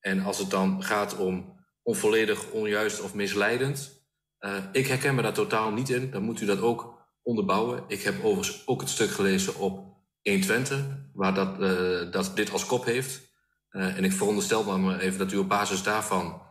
En 0.00 0.20
als 0.20 0.38
het 0.38 0.50
dan 0.50 0.82
gaat 0.82 1.16
om 1.16 1.59
onvolledig, 1.82 2.50
onjuist 2.50 3.00
of 3.00 3.14
misleidend. 3.14 3.98
eh, 4.38 4.56
ik 4.72 4.86
herken 4.86 5.14
me 5.14 5.22
daar 5.22 5.32
totaal 5.32 5.72
niet 5.72 5.88
in. 5.88 6.10
Dan 6.10 6.22
moet 6.22 6.40
u 6.40 6.46
dat 6.46 6.60
ook 6.60 7.08
onderbouwen. 7.22 7.84
Ik 7.88 8.02
heb 8.02 8.24
overigens 8.24 8.66
ook 8.66 8.80
het 8.80 8.90
stuk 8.90 9.10
gelezen 9.10 9.56
op 9.56 9.96
120, 10.22 10.84
waar 11.12 11.34
dat, 11.34 11.60
eh, 11.60 12.12
dat 12.12 12.32
dit 12.36 12.52
als 12.52 12.66
kop 12.66 12.84
heeft. 12.84 13.20
Eh, 13.68 13.96
en 13.96 14.04
ik 14.04 14.12
veronderstel 14.12 14.64
dan 14.64 14.84
maar 14.84 14.98
even 14.98 15.18
dat 15.18 15.32
u 15.32 15.36
op 15.36 15.48
basis 15.48 15.82
daarvan 15.82 16.48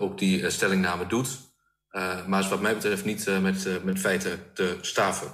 ook 0.00 0.18
die 0.18 0.50
stellingname 0.50 1.06
doet. 1.06 1.38
Maar 2.26 2.40
is 2.40 2.48
wat 2.48 2.60
mij 2.60 2.74
betreft 2.74 3.04
niet 3.04 3.40
met, 3.40 3.84
met 3.84 3.98
feiten 3.98 4.52
te 4.54 4.78
staven. 4.80 5.32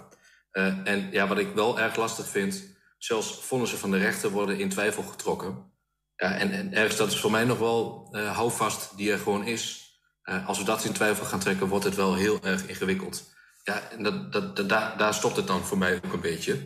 En 0.85 1.09
ja, 1.11 1.29
wat 1.29 1.39
ik 1.39 1.55
wel 1.55 1.81
erg 1.81 1.97
lastig 1.97 2.29
vind, 2.29 2.77
zelfs 2.99 3.45
vonnissen 3.45 3.79
van 3.79 3.91
de 3.91 3.99
rechter 3.99 4.31
worden 4.31 4.59
in 4.59 4.69
twijfel 4.69 5.03
getrokken. 5.03 5.73
Ja, 6.19 6.35
en, 6.35 6.53
en 6.53 6.75
ergens, 6.75 6.97
dat 6.97 7.13
is 7.13 7.21
voor 7.21 7.31
mij 7.31 7.45
nog 7.45 7.59
wel 7.59 8.09
eh 8.13 8.37
houvast 8.37 8.97
die 8.97 9.13
er 9.13 9.19
gewoon 9.19 9.45
is. 9.47 9.93
Eh, 10.23 10.47
als 10.49 10.59
we 10.59 10.65
dat 10.65 10.85
in 10.85 10.93
twijfel 10.93 11.25
gaan 11.25 11.39
trekken, 11.39 11.69
wordt 11.69 11.85
het 11.85 11.95
wel 11.95 12.15
heel 12.15 12.39
erg 12.43 12.67
ingewikkeld. 12.67 13.33
Ja, 13.65 13.83
en 13.91 14.03
dat, 14.03 14.33
dat, 14.33 14.69
daar, 14.69 14.97
daar 14.97 15.15
stopt 15.15 15.37
het 15.37 15.47
dan 15.47 15.65
voor 15.65 15.79
mij 15.79 16.01
ook 16.05 16.13
een 16.13 16.21
beetje. 16.21 16.59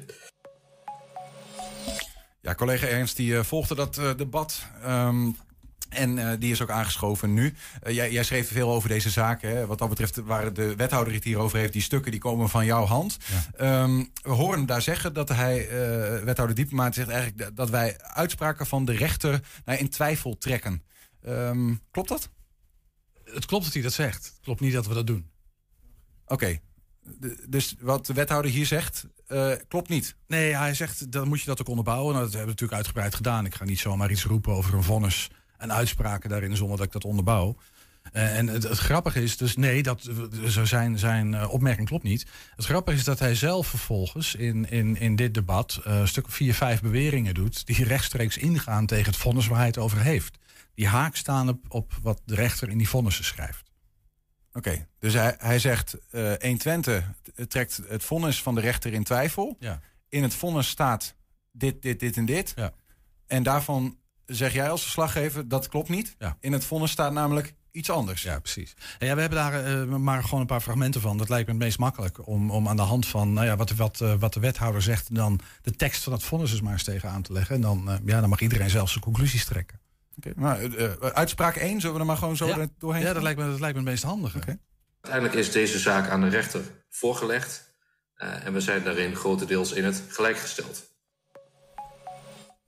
Ja, 2.41 2.55
collega 2.55 2.87
Ernst 2.87 3.17
die 3.17 3.37
eh, 3.37 3.45
volgde 3.45 3.75
dat 3.75 3.95
debat. 4.17 4.67
ehm, 4.83 5.31
en 5.93 6.19
eh, 6.19 6.39
die 6.39 6.51
is 6.51 6.63
ook 6.63 6.71
aangeschoven 6.71 7.35
nu. 7.35 7.55
Eh, 7.83 7.95
jij, 7.95 8.13
jij 8.13 8.23
schreef 8.25 8.49
veel 8.49 8.71
over 8.71 8.89
deze 8.89 9.11
zaken. 9.11 9.57
Hè? 9.57 9.67
Wat 9.67 9.79
dat 9.79 9.89
betreft 9.89 10.17
waar 10.17 10.53
de 10.53 10.77
wethouder 10.77 11.15
het 11.15 11.25
hier 11.25 11.39
over 11.39 11.59
heeft, 11.59 11.73
die 11.73 11.83
stukken 11.83 12.11
die 12.11 12.21
komen 12.21 12.49
van 12.49 12.65
jouw 12.65 12.85
hand. 12.85 13.17
Ehm, 13.57 14.05
we 14.23 14.31
horen 14.31 14.57
hem 14.59 14.67
daar 14.67 14.83
zeggen 14.83 15.15
dat 15.15 15.29
hij, 15.29 15.69
eh, 15.69 16.25
wethouder 16.25 16.57
Diepema, 16.57 16.93
zegt 16.93 17.09
eigenlijk 17.09 17.57
dat- 17.57 17.71
wij 17.71 18.01
uitspraken 18.01 18.67
van 18.67 18.85
de 18.85 18.93
rechter 18.93 19.41
nou, 19.65 19.79
in 19.79 19.89
twijfel 19.89 20.39
trekken. 20.39 20.83
Ehm, 21.23 21.75
klopt 21.91 22.09
dat? 22.09 22.29
Het 23.25 23.47
klopt 23.47 23.65
dat 23.65 23.73
hij 23.73 23.83
dat 23.83 23.93
zegt. 23.93 24.25
Het 24.25 24.39
klopt 24.43 24.61
niet 24.61 24.73
dat 24.73 24.87
we 24.87 24.95
dat 24.95 25.07
doen. 25.07 25.31
Oké. 26.27 26.59
Dus 27.49 27.75
wat 27.81 28.07
de 28.07 28.13
wethouder 28.13 28.51
hier 28.51 28.67
zegt, 28.67 29.07
klopt 29.69 29.89
niet. 29.89 30.17
Nee, 30.27 30.57
hij 30.57 30.75
zegt, 30.75 31.13
dan 31.13 31.29
moet 31.29 31.41
je 31.41 31.47
dat 31.47 31.61
ook 31.61 31.69
onderbouwen. 31.69 32.13
Nou, 32.13 32.25
dat 32.25 32.35
hebben 32.35 32.41
we 32.55 32.61
natuurlijk 32.61 32.79
uitgebreid 32.79 33.15
gedaan. 33.15 33.47
Ik 33.47 33.55
ga 33.55 33.65
niet 33.65 33.79
zomaar 33.79 34.11
iets 34.11 34.25
roepen 34.25 34.53
over 34.53 34.75
een 34.75 34.83
vonnis 34.83 35.31
en 35.63 35.73
uitspraken 35.73 36.31
daarin 36.31 36.57
zonder 36.57 36.77
dat 36.77 36.87
ik 36.87 36.93
dat 36.93 37.05
onderbouw. 37.05 37.57
Eh, 38.13 38.39
en 38.39 38.47
het, 38.47 38.63
het 38.63 38.79
grappige 38.79 39.23
is 39.23 39.37
dus, 39.37 39.57
nee, 39.57 39.83
dat, 39.83 40.11
zo 40.47 40.65
zijn, 40.65 40.99
zijn 40.99 41.35
eh, 41.35 41.53
opmerking 41.53 41.89
klopt 41.89 42.03
niet. 42.03 42.27
Het 42.57 42.65
grappige 42.65 42.97
is 42.97 43.05
dat 43.05 43.19
hij 43.19 43.35
zelf 43.35 43.67
vervolgens 43.67 44.35
in, 44.35 44.71
in, 44.71 44.97
in 44.97 45.17
dit 45.17 45.35
debat 45.35 45.81
eh, 45.85 45.99
een 45.99 46.09
stuk 46.09 46.27
of 46.27 46.35
vier, 46.35 46.55
vijf 46.55 46.81
beweringen 46.81 47.35
doet... 47.35 47.67
die 47.67 47.85
rechtstreeks 47.85 48.37
ingaan 48.37 48.87
tegen 48.87 49.07
het 49.07 49.17
vonnis 49.17 49.47
waar 49.47 49.59
hij 49.59 49.67
het 49.67 49.79
over 49.79 50.01
heeft. 50.01 50.39
Die 50.75 50.87
haak 50.87 51.17
staan 51.17 51.49
op, 51.49 51.65
op 51.69 51.93
wat 52.03 52.21
de 52.25 52.35
rechter 52.35 52.69
in 52.69 52.79
die 52.79 52.89
vonnissen 52.89 53.25
schrijft. 53.25 53.71
Oké, 54.53 54.87
dus 54.99 55.13
hij, 55.13 55.35
hij 55.39 55.59
zegt 55.59 55.99
eh 56.11 56.33
120 56.41 57.11
t- 57.23 57.51
trekt 57.51 57.81
het 57.89 58.05
vonnis 58.05 58.43
van 58.43 58.55
de 58.55 58.61
rechter 58.61 58.93
in 58.93 59.05
twijfel. 59.05 59.57
Ja. 59.59 59.81
In 60.09 60.23
het 60.23 60.35
vonnis 60.35 60.69
staat 60.69 61.15
dit, 61.53 61.83
dit, 61.83 62.01
dit 62.01 62.17
en 62.17 62.25
dit. 62.25 62.53
Ja. 62.57 62.73
En 63.27 63.43
daarvan 63.43 63.97
zeg 64.27 64.53
jij 64.53 64.71
als 64.71 64.83
verslaggever 64.83 65.49
dat 65.49 65.69
klopt 65.69 65.89
niet. 65.89 66.15
Ja. 66.19 66.37
In 66.41 66.53
het 66.53 66.65
vonnis 66.65 66.91
staat 66.91 67.13
namelijk 67.13 67.55
iets 67.71 67.91
anders. 67.91 68.23
Ja, 68.23 68.39
precies. 68.39 68.75
En 68.99 69.07
ja, 69.07 69.15
we 69.15 69.21
hebben 69.21 69.39
daar 69.39 69.65
eh, 69.65 69.85
maar 69.85 70.23
gewoon 70.23 70.41
een 70.41 70.47
paar 70.47 70.61
fragmenten 70.61 71.01
van. 71.01 71.17
Dat 71.19 71.29
lijkt 71.29 71.47
me 71.47 71.53
het 71.55 71.63
meest 71.63 71.79
makkelijk 71.79 72.27
om, 72.27 72.51
om 72.51 72.69
aan 72.69 72.77
de 72.77 72.83
hand 72.83 73.07
van 73.07 73.33
nou 73.33 73.47
ja, 73.47 73.57
wat, 73.57 73.71
wat, 73.71 74.01
eh, 74.01 74.15
wat 74.19 74.33
de 74.33 74.41
wethouder 74.41 74.83
zegt... 74.83 75.15
dan 75.15 75.41
de 75.63 75.71
tekst 75.77 76.03
van 76.03 76.13
het 76.13 76.23
vonnis 76.23 76.51
eens 76.53 76.61
maar 76.61 76.73
eens 76.73 76.85
tegenaan 76.85 77.23
te 77.23 77.33
leggen. 77.33 77.55
En 77.55 77.61
dan, 77.61 77.91
eh, 77.91 77.97
ja, 78.05 78.21
dan 78.21 78.29
mag 78.29 78.41
iedereen 78.41 78.71
zelf 78.71 78.91
zijn 78.91 79.05
conclusies 79.05 79.45
trekken. 79.45 79.81
Oké, 80.17 80.33
maar 80.37 80.59
uitspraak 81.13 81.57
1, 81.57 81.81
zullen 81.81 81.95
we 81.95 82.01
er 82.01 82.07
maar 82.07 82.17
gewoon 82.17 82.37
zo 82.37 82.47
Ja. 82.47 82.67
doorheen 82.79 83.03
Ja, 83.03 83.13
dat 83.13 83.23
lijkt 83.23 83.39
me, 83.41 83.47
dat 83.51 83.61
lijkt 83.61 83.75
me 83.77 83.83
het 83.83 83.91
meest 83.91 84.03
handige. 84.03 84.59
Uiteindelijk 85.01 85.41
is 85.47 85.53
deze 85.53 85.79
zaak 85.79 86.09
aan 86.09 86.21
de 86.21 86.29
rechter 86.29 86.61
voorgelegd. 86.91 87.71
eh, 88.15 88.47
en 88.47 88.53
we 88.53 88.61
zijn 88.61 88.83
daarin 88.85 89.17
grotendeels 89.17 89.73
in 89.73 89.85
het 89.85 90.03
gelijk 90.09 90.39
gesteld. 90.39 90.91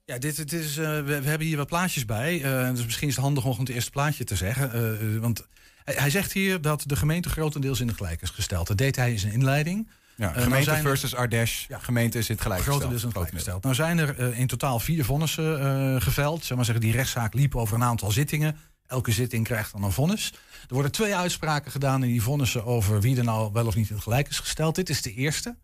Ja, 0.06 0.18
dit, 0.18 0.52
is, 0.52 0.78
uh, 0.78 0.84
we, 0.86 1.02
we, 1.02 1.28
hebben 1.28 1.46
hier 1.46 1.56
wat 1.56 1.66
plaatjes 1.66 2.04
bij. 2.04 2.42
Uh, 2.42 2.70
dus 2.70 2.84
misschien 2.84 3.08
is 3.08 3.14
het 3.14 3.24
handig 3.24 3.44
om 3.44 3.58
het 3.58 3.68
eerste 3.68 3.90
plaatje 3.90 4.24
te 4.24 4.36
zeggen. 4.36 4.98
Uh, 5.02 5.20
want 5.20 5.46
hij, 5.84 5.94
hij, 5.94 6.10
zegt 6.10 6.32
hier 6.32 6.60
dat 6.60 6.82
de 6.86 6.96
gemeente 6.96 7.28
grotendeels 7.28 7.80
in 7.80 7.88
het 7.88 7.96
gelijk 7.96 8.22
is 8.22 8.30
gesteld. 8.30 8.66
Dat 8.66 8.76
deed 8.76 8.96
hij 8.96 9.12
in 9.12 9.18
zijn 9.18 9.32
inleiding. 9.32 9.88
Ja, 10.16 10.32
gemeente 10.32 10.70
nou 10.70 10.82
versus 10.82 11.14
Ardèche. 11.14 11.64
Ja, 11.68 11.78
gemeente 11.78 12.18
is 12.18 12.28
in 12.28 12.34
het 12.34 12.42
gelijk. 12.42 12.62
Grotendeels 12.62 13.00
in 13.00 13.06
het 13.08 13.16
gelijk 13.16 13.34
gesteld. 13.34 13.62
Nou 13.62 13.74
zijn 13.74 13.98
er 13.98 14.34
in 14.34 14.46
totaal 14.46 14.80
vier 14.80 15.04
vonnissen 15.04 16.02
geveld. 16.02 16.44
Zeg 16.44 16.56
maar 16.56 16.64
zeggen, 16.64 16.84
die 16.84 16.92
rechtszaak 16.92 17.34
liep 17.34 17.56
over 17.56 17.74
een 17.74 17.82
aantal 17.82 18.10
zittingen. 18.10 18.56
Elke 18.86 19.12
zitting 19.12 19.44
krijgt 19.44 19.72
dan 19.72 19.82
een 19.82 19.92
vonnis. 19.92 20.32
Er 20.68 20.74
worden 20.74 20.92
twee 20.92 21.16
uitspraken 21.16 21.70
gedaan 21.70 22.02
in 22.02 22.08
die 22.08 22.22
vonnissen 22.22 22.64
over 22.64 23.00
wie 23.00 23.16
er 23.16 23.24
nou 23.24 23.52
wel 23.52 23.66
of 23.66 23.74
niet 23.74 23.88
in 23.88 23.94
het 23.94 24.04
gelijk 24.04 24.28
is 24.28 24.38
gesteld. 24.38 24.74
Dit 24.74 24.88
is 24.88 25.02
de 25.02 25.14
eerste. 25.14 25.56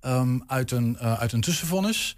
Um, 0.00 0.44
uit, 0.46 0.70
een, 0.70 0.98
uit 0.98 1.32
een 1.32 1.40
tussenvonnis. 1.40 2.16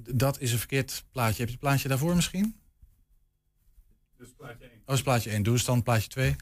Dat 0.00 0.40
is 0.40 0.52
een 0.52 0.58
verkeerd 0.58 1.04
plaatje. 1.10 1.38
Heb 1.38 1.46
je 1.46 1.54
het 1.54 1.60
plaatje 1.60 1.88
daarvoor 1.88 2.14
misschien? 2.14 2.56
Dus 4.16 4.28
plaatje 4.36 4.64
1. 4.64 4.82
Oh, 4.86 4.94
is 4.94 5.02
plaatje 5.02 5.30
1. 5.30 5.42
Doe 5.42 5.54
eens 5.54 5.64
dan 5.64 5.82
plaatje 5.82 6.08
2. 6.08 6.36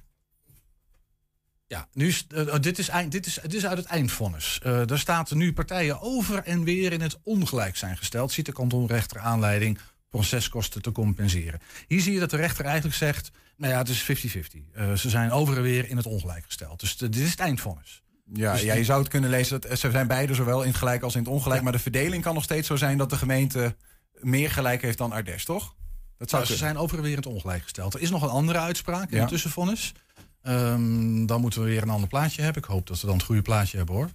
Ja, 1.66 1.88
nu 1.92 2.08
is, 2.08 2.26
uh, 2.34 2.58
dit, 2.60 2.78
is 2.78 2.88
eind, 2.88 3.12
dit, 3.12 3.26
is, 3.26 3.38
dit 3.42 3.54
is 3.54 3.66
uit 3.66 3.78
het 3.78 3.86
eindvonnis. 3.86 4.60
Uh, 4.66 4.86
daar 4.86 4.98
staat 4.98 5.34
nu 5.34 5.52
partijen 5.52 6.00
over 6.00 6.42
en 6.42 6.64
weer 6.64 6.92
in 6.92 7.00
het 7.00 7.18
ongelijk 7.22 7.76
zijn 7.76 7.96
gesteld. 7.96 8.32
Ziet 8.32 8.46
de 8.46 8.52
kantonrechter 8.52 9.18
aanleiding 9.18 9.78
proceskosten 10.08 10.82
te 10.82 10.92
compenseren. 10.92 11.60
Hier 11.86 12.00
zie 12.00 12.12
je 12.12 12.20
dat 12.20 12.30
de 12.30 12.36
rechter 12.36 12.64
eigenlijk 12.64 12.96
zegt... 12.96 13.30
nou 13.56 13.72
ja, 13.72 13.78
het 13.78 13.88
is 13.88 14.02
50-50. 14.02 14.06
Uh, 14.76 14.92
ze 14.92 15.10
zijn 15.10 15.30
over 15.30 15.56
en 15.56 15.62
weer 15.62 15.88
in 15.88 15.96
het 15.96 16.06
ongelijk 16.06 16.44
gesteld. 16.44 16.80
Dus 16.80 16.96
dit 16.96 17.16
is 17.16 17.30
het 17.30 17.40
eindvonnis. 17.40 18.02
Ja, 18.32 18.52
dus 18.52 18.62
ja, 18.62 18.74
je 18.74 18.84
zou 18.84 19.00
het 19.00 19.08
kunnen 19.08 19.30
lezen 19.30 19.60
dat 19.60 19.78
ze 19.78 19.90
zijn 19.90 20.06
beide 20.06 20.34
zowel 20.34 20.62
in 20.62 20.68
het 20.68 20.76
gelijk 20.76 21.02
als 21.02 21.14
in 21.14 21.20
het 21.20 21.30
ongelijk. 21.30 21.62
Maar 21.62 21.72
de 21.72 21.78
verdeling 21.78 22.22
kan 22.22 22.34
nog 22.34 22.42
steeds 22.42 22.66
zo 22.66 22.76
zijn 22.76 22.98
dat 22.98 23.10
de 23.10 23.16
gemeente 23.16 23.76
meer 24.20 24.50
gelijk 24.50 24.82
heeft 24.82 24.98
dan 24.98 25.12
Ardes, 25.12 25.44
toch? 25.44 25.74
Dat 26.18 26.30
zou 26.30 26.44
ze 26.44 26.56
zijn 26.56 26.76
over 26.76 27.02
weer 27.02 27.10
in 27.10 27.16
het 27.16 27.26
ongelijk 27.26 27.62
gesteld. 27.62 27.94
Er 27.94 28.00
is 28.00 28.10
nog 28.10 28.22
een 28.22 28.28
andere 28.28 28.58
uitspraak 28.58 29.10
in 29.10 29.18
ja. 29.18 29.26
tussenvonnis. 29.26 29.92
Um, 30.42 31.26
dan 31.26 31.40
moeten 31.40 31.60
we 31.60 31.66
weer 31.66 31.82
een 31.82 31.90
ander 31.90 32.08
plaatje 32.08 32.42
hebben. 32.42 32.62
Ik 32.62 32.68
hoop 32.68 32.86
dat 32.86 33.00
we 33.00 33.06
dan 33.06 33.16
het 33.16 33.24
goede 33.24 33.42
plaatje 33.42 33.76
hebben 33.76 33.94
hoor. 33.94 34.10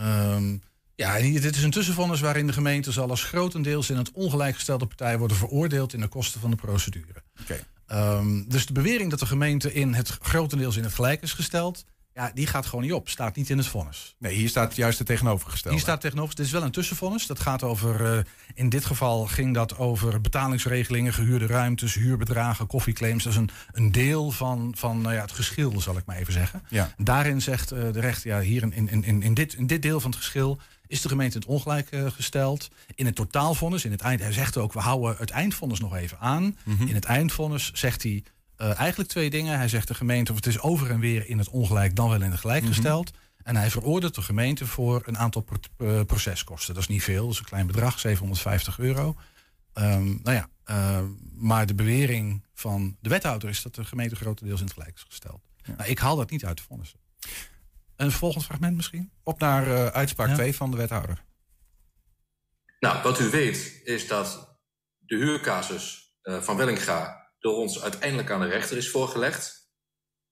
Um, 0.00 0.62
ja, 0.94 1.18
dit 1.18 1.56
is 1.56 1.62
een 1.62 1.70
tussenvonnis 1.70 2.20
waarin 2.20 2.46
de 2.46 2.52
gemeente 2.52 2.92
zal 2.92 3.10
als 3.10 3.24
grotendeels 3.24 3.90
in 3.90 3.96
het 3.96 4.10
ongelijk 4.12 4.54
gestelde 4.54 4.86
partij 4.86 5.18
worden 5.18 5.36
veroordeeld 5.36 5.92
in 5.92 6.00
de 6.00 6.08
kosten 6.08 6.40
van 6.40 6.50
de 6.50 6.56
procedure. 6.56 7.22
Okay. 7.40 8.18
Um, 8.18 8.48
dus 8.48 8.66
de 8.66 8.72
bewering 8.72 9.10
dat 9.10 9.18
de 9.18 9.26
gemeente 9.26 9.72
in 9.72 9.94
het 9.94 10.08
grotendeels 10.08 10.76
in 10.76 10.82
het 10.82 10.94
gelijk 10.94 11.22
is 11.22 11.32
gesteld, 11.32 11.84
ja, 12.14 12.30
die 12.34 12.46
gaat 12.46 12.66
gewoon 12.66 12.84
niet 12.84 12.92
op. 12.92 13.08
Staat 13.08 13.36
niet 13.36 13.50
in 13.50 13.58
het 13.58 13.66
vonnis. 13.66 14.14
Nee, 14.18 14.34
hier 14.34 14.48
staat 14.48 14.76
juist 14.76 14.98
het 14.98 15.06
tegenovergestelde. 15.06 15.76
Hier 15.76 15.86
staat 15.86 16.00
tegenover. 16.00 16.34
Dit 16.34 16.46
is 16.46 16.52
wel 16.52 16.62
een 16.62 16.70
tussenvonnis. 16.70 17.26
Dat 17.26 17.40
gaat 17.40 17.62
over. 17.62 18.16
Uh, 18.16 18.18
in 18.54 18.68
dit 18.68 18.84
geval 18.84 19.26
ging 19.26 19.54
dat 19.54 19.78
over 19.78 20.20
betalingsregelingen, 20.20 21.12
gehuurde 21.12 21.46
ruimtes, 21.46 21.94
huurbedragen, 21.94 22.66
koffieclaims. 22.66 23.24
Dat 23.24 23.32
is 23.32 23.38
een, 23.38 23.50
een 23.72 23.92
deel 23.92 24.30
van, 24.30 24.74
van 24.76 25.00
nou 25.00 25.14
ja, 25.14 25.20
het 25.20 25.32
geschil, 25.32 25.80
zal 25.80 25.96
ik 25.96 26.04
maar 26.04 26.16
even 26.16 26.32
zeggen. 26.32 26.62
Ja. 26.68 26.94
Daarin 26.96 27.42
zegt 27.42 27.72
uh, 27.72 27.78
de 27.92 28.00
rechter, 28.00 28.30
ja, 28.30 28.40
hier 28.40 28.62
in, 28.62 28.72
in, 28.72 29.04
in, 29.04 29.22
in, 29.22 29.34
dit, 29.34 29.54
in 29.54 29.66
dit 29.66 29.82
deel 29.82 30.00
van 30.00 30.10
het 30.10 30.18
geschil 30.18 30.60
is 30.86 31.00
de 31.00 31.08
gemeente 31.08 31.38
het 31.38 31.46
ongelijk 31.46 31.88
uh, 31.90 32.10
gesteld. 32.10 32.68
In 32.94 33.06
het 33.06 33.14
totaalvonnis, 33.14 33.84
in 33.84 33.90
het 33.90 34.00
eind, 34.00 34.20
hij 34.20 34.32
zegt 34.32 34.56
ook, 34.56 34.72
we 34.72 34.80
houden 34.80 35.16
het 35.18 35.30
eindvonnis 35.30 35.80
nog 35.80 35.94
even 35.96 36.18
aan. 36.18 36.56
Mhm. 36.64 36.86
In 36.86 36.94
het 36.94 37.04
eindvonnis 37.04 37.70
zegt 37.74 38.02
hij. 38.02 38.24
Uh, 38.58 38.78
eigenlijk 38.78 39.10
twee 39.10 39.30
dingen. 39.30 39.56
Hij 39.56 39.68
zegt 39.68 39.88
de 39.88 39.94
gemeente, 39.94 40.30
of 40.30 40.36
het 40.36 40.46
is 40.46 40.60
over 40.60 40.90
en 40.90 41.00
weer 41.00 41.28
in 41.28 41.38
het 41.38 41.48
ongelijk, 41.48 41.96
dan 41.96 42.08
wel 42.08 42.22
in 42.22 42.30
het 42.30 42.40
gelijk 42.40 42.62
Mhm. 42.62 42.72
gesteld. 42.72 43.10
En 43.42 43.56
hij 43.56 43.70
veroordeelt 43.70 44.14
de 44.14 44.22
gemeente 44.22 44.66
voor 44.66 45.02
een 45.06 45.18
aantal 45.18 45.42
pro 45.42 45.56
uh, 45.78 46.04
proceskosten. 46.04 46.74
Dat 46.74 46.82
is 46.82 46.88
niet 46.88 47.02
veel, 47.02 47.22
dat 47.22 47.32
is 47.32 47.38
een 47.38 47.44
klein 47.44 47.66
bedrag, 47.66 47.98
750 48.00 48.78
euro. 48.78 49.16
Um, 49.74 50.20
nou 50.22 50.36
ja, 50.36 50.48
uh, 50.66 51.06
maar 51.32 51.66
de 51.66 51.74
bewering 51.74 52.44
van 52.54 52.96
de 53.00 53.08
wethouder 53.08 53.48
is 53.48 53.62
dat 53.62 53.74
de 53.74 53.84
gemeente 53.84 54.16
grotendeels 54.16 54.60
in 54.60 54.66
het 54.66 54.74
gelijk 54.74 54.94
is 54.94 55.04
gesteld. 55.08 55.40
Ja. 55.56 55.74
Nou, 55.76 55.90
ik 55.90 55.98
haal 55.98 56.16
dat 56.16 56.30
niet 56.30 56.44
uit 56.44 56.56
de 56.56 56.62
vonnissen. 56.62 56.98
Een 57.96 58.12
volgend 58.12 58.44
fragment 58.44 58.76
misschien? 58.76 59.10
Op 59.22 59.40
naar 59.40 59.66
uh, 59.66 59.86
uitspraak 59.86 60.34
2 60.34 60.46
ja. 60.46 60.52
van 60.52 60.70
de 60.70 60.76
wethouder. 60.76 61.24
Nou, 62.80 63.02
wat 63.02 63.20
u 63.20 63.30
weet 63.30 63.80
is 63.84 64.06
dat 64.06 64.56
de 64.98 65.16
huurcasus 65.16 66.14
uh, 66.22 66.40
van 66.40 66.56
Wellinga 66.56 67.21
door 67.42 67.56
ons 67.56 67.82
uiteindelijk 67.82 68.30
aan 68.30 68.40
de 68.40 68.46
rechter 68.46 68.76
is 68.76 68.90
voorgelegd. 68.90 69.70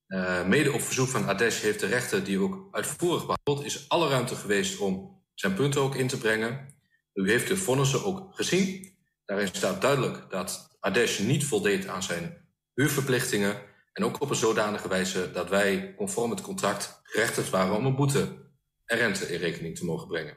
Uh, 0.08 0.46
mede 0.46 0.72
op 0.72 0.80
verzoek 0.80 1.08
van 1.08 1.28
Ades 1.28 1.60
heeft 1.60 1.80
de 1.80 1.86
rechter, 1.86 2.24
die 2.24 2.38
ook 2.38 2.68
uitvoerig 2.70 3.26
behandeld, 3.26 3.64
is 3.66 3.88
alle 3.88 4.08
ruimte 4.08 4.34
geweest 4.34 4.78
om 4.78 5.22
zijn 5.34 5.54
punten 5.54 5.80
ook 5.80 5.94
in 5.94 6.08
te 6.08 6.18
brengen. 6.18 6.74
U 7.14 7.30
heeft 7.30 7.48
de 7.48 7.56
vonnissen 7.56 8.04
ook 8.04 8.34
gezien. 8.34 8.96
Daarin 9.24 9.46
staat 9.46 9.80
duidelijk 9.80 10.30
dat 10.30 10.76
Ades 10.80 11.18
niet 11.18 11.44
voldeed 11.44 11.86
aan 11.86 12.02
zijn 12.02 12.48
huurverplichtingen. 12.74 13.62
En 13.92 14.04
ook 14.04 14.20
op 14.20 14.30
een 14.30 14.36
zodanige 14.36 14.88
wijze 14.88 15.30
dat 15.32 15.48
wij 15.48 15.94
conform 15.96 16.30
het 16.30 16.40
contract 16.40 17.00
gerechtigd 17.02 17.50
waren 17.50 17.76
om 17.76 17.86
een 17.86 17.96
boete 17.96 18.50
en 18.84 18.98
rente 18.98 19.32
in 19.32 19.40
rekening 19.40 19.76
te 19.76 19.84
mogen 19.84 20.08
brengen. 20.08 20.36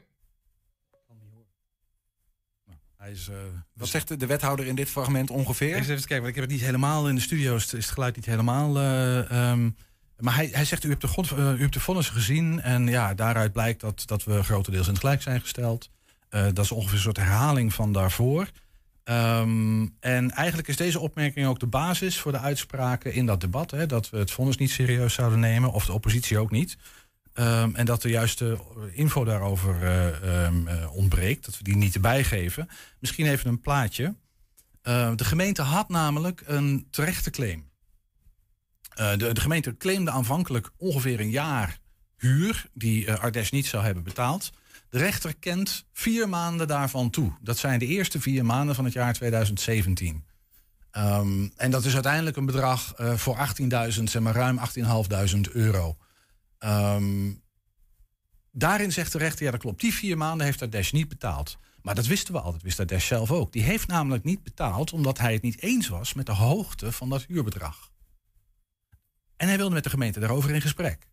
Hij 3.04 3.12
is, 3.12 3.30
uh, 3.30 3.36
Wat 3.74 3.88
zegt 3.88 4.08
de, 4.08 4.18
de 4.18 4.26
wethouder 4.26 4.66
in 4.66 4.76
dit 4.76 4.89
fragment 4.89 5.30
ongeveer? 5.30 5.76
Eens 5.76 5.88
even 5.88 5.97
kijken, 5.97 6.16
want 6.16 6.28
ik 6.28 6.36
heb 6.36 6.43
het 6.43 6.54
niet 6.54 6.64
helemaal 6.66 7.10
in 7.10 7.16
de 7.16 7.22
studio's, 7.22 7.64
is 7.64 7.72
het 7.72 7.93
geluid 7.93 8.16
niet 8.16 8.26
helemaal. 8.26 8.78
Uh, 8.78 9.51
um, 9.51 9.76
maar 10.20 10.36
hij, 10.36 10.49
hij 10.51 10.66
zegt, 10.66 10.84
u 10.84 10.89
hebt, 10.89 11.01
de 11.01 11.08
God, 11.08 11.32
uh, 11.32 11.38
u 11.38 11.62
hebt 11.62 11.74
de 11.74 11.80
vonnis 11.80 12.10
gezien 12.10 12.62
en 12.62 12.88
ja, 12.88 13.14
daaruit 13.14 13.51
blijkt 13.51 13.82
dat, 13.82 14.04
dat 14.06 14.24
we 14.24 14.43
grotendeels 14.43 14.86
in 14.86 14.91
het 14.91 15.01
gelijk 15.01 15.22
zijn 15.22 15.41
gesteld. 15.41 15.89
dat 16.30 16.60
is 16.60 16.72
ongeveer 16.72 16.95
een 16.95 17.01
soort 17.04 17.18
herhaling 17.18 17.74
van 17.74 17.93
daarvoor. 17.93 18.47
Um, 19.04 19.95
en 19.99 20.32
eigenlijk 20.32 20.68
is 20.68 20.78
deze 20.78 20.99
opmerking 20.99 21.47
ook 21.47 21.60
de 21.60 21.68
basis 21.68 22.20
voor 22.20 22.32
de 22.32 22.39
uitspraken 22.39 23.14
in 23.14 23.26
dat 23.26 23.41
debat. 23.41 23.72
Hè, 23.72 23.86
dat 23.86 24.10
we 24.10 24.18
het 24.18 24.32
vonnis 24.32 24.58
niet 24.58 24.72
serieus 24.72 25.14
zouden 25.14 25.39
nemen, 25.39 25.72
of 25.72 25.86
de 25.86 25.93
oppositie 25.93 26.38
ook 26.38 26.51
niet. 26.51 26.78
Um, 27.40 27.76
en 27.76 27.86
dat 27.86 28.02
de 28.02 28.10
juiste 28.10 28.58
info 28.92 29.24
daarover 29.24 29.84
uh, 29.84 30.46
um, 30.46 30.68
uh, 30.68 30.96
ontbreekt, 30.96 31.46
dat 31.46 31.58
we 31.58 31.64
die 31.64 31.76
niet 31.76 31.96
erbij 31.96 32.24
geven. 32.24 32.70
Misschien 33.00 33.26
even 33.26 33.50
een 33.50 33.62
plaatje. 33.62 34.16
Uh, 34.84 35.12
de 35.16 35.24
gemeente 35.24 35.62
had 35.62 35.90
namelijk 35.90 36.44
een 36.46 36.88
terechte 36.90 37.30
claim. 37.30 37.72
De, 38.94 39.34
de, 39.34 39.42
gemeente 39.42 39.78
claimde 39.78 40.12
aanvankelijk 40.12 40.72
ongeveer 40.78 41.20
een 41.20 41.30
jaar 41.30 41.80
huur 42.18 42.66
die 42.74 43.14
Ardes 43.14 43.52
niet 43.52 43.66
zou 43.66 43.84
hebben 43.84 44.04
betaald. 44.04 44.52
De 44.90 44.98
rechter 44.98 45.36
kent 45.36 45.86
vier 45.94 46.30
maanden 46.30 46.68
daarvan 46.68 47.10
toe. 47.10 47.34
Dat 47.42 47.58
zijn 47.58 47.80
de 47.80 47.86
eerste 47.86 48.22
vier 48.22 48.46
maanden 48.46 48.76
van 48.76 48.84
het 48.84 48.94
jaar 48.94 49.14
2017. 49.14 50.26
Um, 50.98 51.54
en 51.56 51.72
dat 51.72 51.86
is 51.86 51.94
uiteindelijk 51.94 52.38
een 52.38 52.46
bedrag 52.46 52.94
voor 52.98 53.38
18.000, 53.92 54.04
zeg 54.04 54.20
maar 54.22 54.36
ruim 54.36 54.60
18.500 55.36 55.52
euro. 55.52 55.98
Um, 56.66 57.41
daarin 58.51 58.91
zegt 58.91 59.11
de 59.11 59.18
rechter, 59.18 59.45
ja 59.45 59.51
dat 59.51 59.59
klopt, 59.59 59.82
die 59.82 59.93
vier 59.93 60.18
maanden 60.18 60.45
heeft 60.45 60.61
Ades 60.61 60.91
niet 60.91 61.07
betaald. 61.07 61.57
Maar 61.82 61.95
dat 61.95 62.05
wisten 62.05 62.34
we 62.34 62.39
al, 62.39 62.51
dat 62.51 62.61
wist 62.61 62.80
Ades 62.80 63.07
zelf 63.07 63.32
ook. 63.32 63.51
Die 63.51 63.64
heeft 63.64 63.88
namelijk 63.88 64.24
niet 64.24 64.43
betaald 64.43 64.93
omdat 64.93 65.18
hij 65.18 65.34
het 65.34 65.41
niet 65.41 65.61
eens 65.61 65.88
was 65.88 66.14
met 66.14 66.26
de 66.26 66.32
hoogte 66.32 66.91
van 66.91 67.09
dat 67.09 67.26
huurbedrag. 67.28 67.91
En 69.38 69.47
hij 69.47 69.57
wilde 69.57 69.74
met 69.74 69.84
de 69.84 69.89
gemeente 69.89 70.20
daarover 70.20 70.51
in 70.51 70.61
gesprek. 70.61 71.07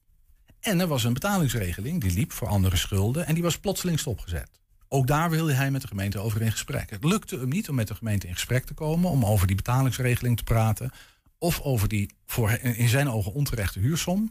En 0.61 0.81
er 0.81 0.87
was 0.87 1.05
een 1.05 1.13
betalingsregeling, 1.13 2.01
die 2.01 2.13
liep 2.13 2.33
voor 2.33 2.49
andere 2.49 2.77
schulden 2.77 3.27
en 3.27 3.35
die 3.35 3.43
was 3.43 3.59
plotseling 3.59 3.99
stopgezet. 3.99 4.61
Ook 4.89 5.07
daar 5.07 5.31
wilde 5.31 5.53
hij 5.53 5.71
met 5.71 5.83
de 5.83 5.89
gemeente 5.89 6.19
over 6.19 6.43
in 6.43 6.53
gesprek. 6.53 6.91
Het 6.91 7.05
lukte 7.05 7.39
hem 7.39 7.49
niet 7.49 7.69
om 7.69 7.75
met 7.75 7.89
de 7.89 7.95
gemeente 7.95 8.27
in 8.27 8.35
gesprek 8.35 8.65
te 8.65 8.75
komen, 8.75 9.11
om 9.11 9.25
over 9.25 9.47
die 9.47 9.57
betalingsregeling 9.57 10.37
te 10.37 10.43
praten. 10.43 10.91
Of 11.39 11.61
over 11.61 11.89
die 11.89 12.15
voor 12.27 12.51
in 12.51 12.89
zijn 12.89 13.11
ogen 13.11 13.33
onterechte 13.33 13.79
huursom. 13.79 14.31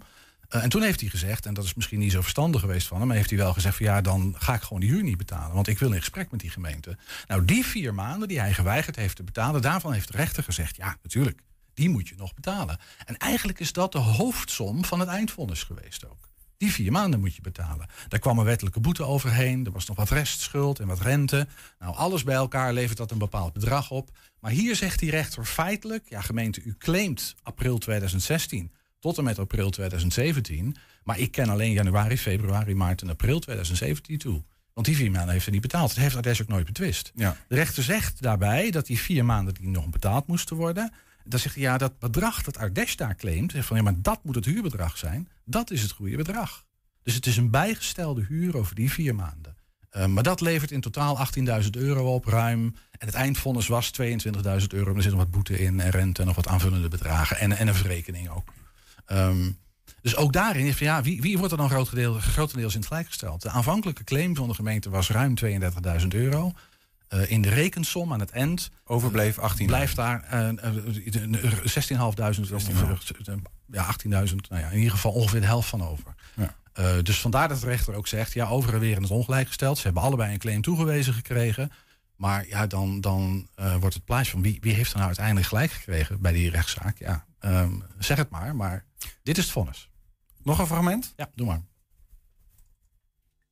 Uh, 0.56 0.64
en 0.64 0.70
toen 0.70 0.82
heeft 0.82 1.00
hij 1.00 1.10
gezegd, 1.10 1.45
en 1.45 1.54
dat 1.54 1.64
is 1.64 1.74
misschien 1.74 2.00
niet 2.00 2.12
zo 2.12 2.22
verstandig 2.22 2.62
geweest 2.62 2.88
van 2.88 2.97
hem, 2.97 3.08
maar 3.08 3.16
heeft 3.16 3.30
hij 3.30 3.39
wel 3.39 3.54
gezegd 3.54 3.76
van 3.76 3.86
ja, 3.86 4.02
dan 4.02 4.36
ga 4.38 4.54
ik 4.54 4.62
gewoon 4.62 4.80
die 4.80 4.89
huur 4.89 5.04
niet 5.04 5.18
betalen. 5.18 5.56
Want 5.56 5.68
ik 5.68 5.80
wil 5.80 5.91
in 5.91 6.00
gesprek 6.00 6.32
met 6.32 6.39
die 6.39 6.50
gemeente. 6.50 6.97
Nou, 7.28 7.45
die 7.45 7.66
vier 7.66 7.93
maanden 7.93 8.28
die 8.28 8.39
hij 8.39 8.54
geweigerd 8.54 8.95
heeft 8.95 9.16
te 9.16 9.24
betalen, 9.24 9.62
daarvan 9.62 9.93
heeft 9.93 10.12
de 10.12 10.18
rechter 10.18 10.43
gezegd, 10.43 10.76
ja, 10.76 10.97
natuurlijk, 11.04 11.41
die 11.74 11.89
moet 11.89 12.08
je 12.08 12.16
nog 12.18 12.34
betalen. 12.34 12.78
En 13.06 13.18
eigenlijk 13.18 13.60
is 13.60 13.74
dat 13.74 13.91
de 13.91 13.97
hoofdsom 13.97 14.86
van 14.86 15.00
het 15.00 15.10
eindvonnis 15.10 15.64
geweest 15.64 16.06
ook. 16.06 16.30
Die 16.58 16.72
vier 16.72 16.91
maanden 16.91 17.20
moet 17.20 17.36
je 17.36 17.41
betalen. 17.41 17.88
Daar 18.08 18.20
kwam 18.20 18.39
een 18.39 18.45
wettelijke 18.45 18.80
boete 18.80 19.04
overheen. 19.04 19.66
Er 19.66 19.72
was 19.72 19.86
nog 19.86 19.97
wat 19.97 20.10
restschuld 20.10 20.80
en 20.80 20.88
wat 20.88 21.02
rente. 21.02 21.47
Nou, 21.80 21.95
alles 21.95 22.24
bij 22.24 22.36
elkaar 22.36 22.74
levert 22.74 22.97
dat 22.97 23.12
een 23.12 23.18
bepaald 23.18 23.54
bedrag 23.54 23.91
op. 23.91 24.18
Maar 24.39 24.52
hier 24.52 24.76
zegt 24.76 25.00
die 25.00 25.10
rechter 25.10 25.45
feitelijk... 25.45 26.10
ja, 26.10 26.22
gemeente, 26.22 26.62
u 26.64 26.76
claimt 26.78 27.36
april 27.43 27.78
2016 27.78 28.72
tot 29.00 29.18
en 29.18 29.24
met 29.24 29.39
april 29.39 29.70
2017. 29.70 30.76
Maar 31.04 31.20
ik 31.20 31.32
ken 31.32 31.50
alleen 31.50 31.72
januari, 31.72 32.18
februari, 32.18 32.76
maart 32.76 33.02
en 33.02 33.10
april 33.10 33.39
2017 33.39 34.18
toe. 34.18 34.43
Want 34.74 34.86
die 34.86 34.95
vier 34.95 35.12
maanden 35.12 35.32
heeft 35.32 35.43
hij 35.43 35.54
niet 35.54 35.62
betaald. 35.62 35.89
Dat 35.89 36.04
heeft 36.04 36.16
Ades 36.16 36.41
ook 36.41 36.47
nooit 36.47 36.66
betwist. 36.66 37.12
Ja. 37.16 37.38
De 37.47 37.56
rechter 37.56 37.84
zegt 37.84 38.22
daarbij 38.22 38.72
dat 38.72 38.86
die 38.86 39.00
vier 39.00 39.26
maanden 39.26 39.54
die 39.54 39.68
nog 39.68 39.89
betaald 39.89 40.28
moesten 40.28 40.56
worden... 40.56 40.93
dan 41.24 41.39
zegt 41.39 41.56
hij, 41.56 41.64
ja, 41.64 41.78
dat 41.78 42.00
bedrag 42.00 42.43
dat 42.43 42.58
Ardes 42.58 42.95
daar 42.95 43.16
claimt... 43.16 43.52
Zegt 43.52 43.68
van, 43.68 43.78
ja, 43.78 43.84
maar 43.84 44.02
dat 44.02 44.20
moet 44.24 44.36
het 44.36 44.45
huurbedrag 44.45 44.97
zijn. 44.97 45.30
Dat 45.45 45.72
is 45.72 45.82
het 45.82 45.91
goede 45.91 46.18
bedrag. 46.18 46.66
Dus 47.04 47.14
het 47.14 47.26
is 47.26 47.38
een 47.38 47.50
bijgestelde 47.50 48.26
huur 48.28 48.58
over 48.58 48.76
die 48.76 48.91
vier 48.91 49.16
maanden. 49.16 49.58
Uh, 49.91 50.06
maar 50.06 50.24
dat 50.24 50.41
levert 50.41 50.72
in 50.72 50.82
totaal 50.82 51.18
18.000 51.64 51.70
euro 51.72 52.14
op, 52.14 52.26
ruim. 52.26 52.76
En 52.91 53.08
het 53.08 53.16
eindvonnis 53.16 53.68
was 53.68 53.91
22.000 54.02 54.04
euro. 54.68 54.95
Er 54.95 55.02
zit 55.02 55.12
nog 55.12 55.22
wat 55.22 55.32
boete 55.32 55.60
in 55.60 55.80
en 55.80 55.89
rente 55.89 56.22
en 56.22 56.28
nog 56.28 56.36
wat 56.36 56.47
aanvullende 56.47 56.88
bedragen. 56.88 57.38
En, 57.38 57.58
en 57.58 57.68
een 57.68 57.76
verrekening 57.76 58.30
ook. 58.30 58.54
Um, 59.12 59.57
dus 60.01 60.16
ook 60.16 60.34
daarin 60.34 60.66
is 60.66 60.76
van 60.76 60.88
ja, 60.88 61.01
wie, 61.01 61.22
wie 61.22 61.38
wordt 61.38 61.51
er 61.51 61.57
dan 61.57 61.70
grotendeels, 61.70 62.26
grotendeels 62.26 62.74
in 62.74 62.80
het 62.80 62.88
gelijk 62.88 63.07
gesteld? 63.07 63.41
De 63.41 63.49
aanvankelijke 63.49 64.03
claim 64.03 64.36
van 64.36 64.47
de 64.47 64.53
gemeente 64.53 64.89
was 64.89 65.10
ruim 65.10 65.34
32.000 66.01 66.07
euro. 66.07 66.53
Uh, 67.14 67.32
in 67.32 67.41
de 67.41 67.49
rekensom 67.49 68.14
aan 68.14 68.20
het 68.20 68.32
eind 68.32 68.72
overbleef 68.86 69.39
18. 69.39 69.66
Blijft 69.66 69.95
daar 69.95 70.28
uh, 70.34 70.49
16.500 70.49 70.53
ja, 73.72 73.95
18.000, 74.05 74.10
nou 74.10 74.62
ja, 74.62 74.70
in 74.70 74.78
ieder 74.78 74.91
geval 74.91 75.12
ongeveer 75.12 75.39
de 75.39 75.45
helft 75.45 75.70
van 75.70 75.88
over. 75.88 76.16
Ja. 76.34 76.55
Uh, 76.80 77.03
dus 77.03 77.20
vandaar 77.20 77.47
dat 77.47 77.60
de 77.60 77.66
rechter 77.66 77.93
ook 77.93 78.07
zegt, 78.07 78.34
ja, 78.34 78.47
over 78.47 78.74
en 78.74 78.80
weer 78.80 78.95
in 78.95 79.01
het 79.01 79.12
ongelijk 79.12 79.47
gesteld. 79.47 79.78
Ze 79.78 79.84
hebben 79.84 80.03
allebei 80.03 80.34
een 80.34 80.39
claim 80.39 80.62
toegewezen 80.62 81.14
gekregen. 81.14 81.72
Maar 82.20 82.47
ja, 82.47 82.67
dan, 82.67 83.01
dan 83.01 83.49
uh, 83.59 83.76
wordt 83.76 83.95
het 83.95 84.05
plaatje 84.05 84.32
van 84.32 84.41
wie, 84.41 84.57
wie 84.61 84.74
heeft 84.74 84.89
er 84.89 84.95
nou 84.95 85.07
uiteindelijk 85.07 85.47
gelijk 85.47 85.72
gekregen 85.72 86.22
bij 86.22 86.32
die 86.32 86.49
rechtszaak? 86.49 86.97
Ja, 86.97 87.26
um, 87.39 87.84
zeg 87.99 88.17
het 88.17 88.30
maar, 88.30 88.55
maar 88.55 88.86
dit 89.24 89.38
is 89.38 89.43
het 89.43 89.53
vonnis. 89.53 89.89
Nog 90.43 90.59
een 90.59 90.67
fragment? 90.67 91.13
Ja, 91.15 91.32
doe 91.36 91.47
maar. 91.47 91.61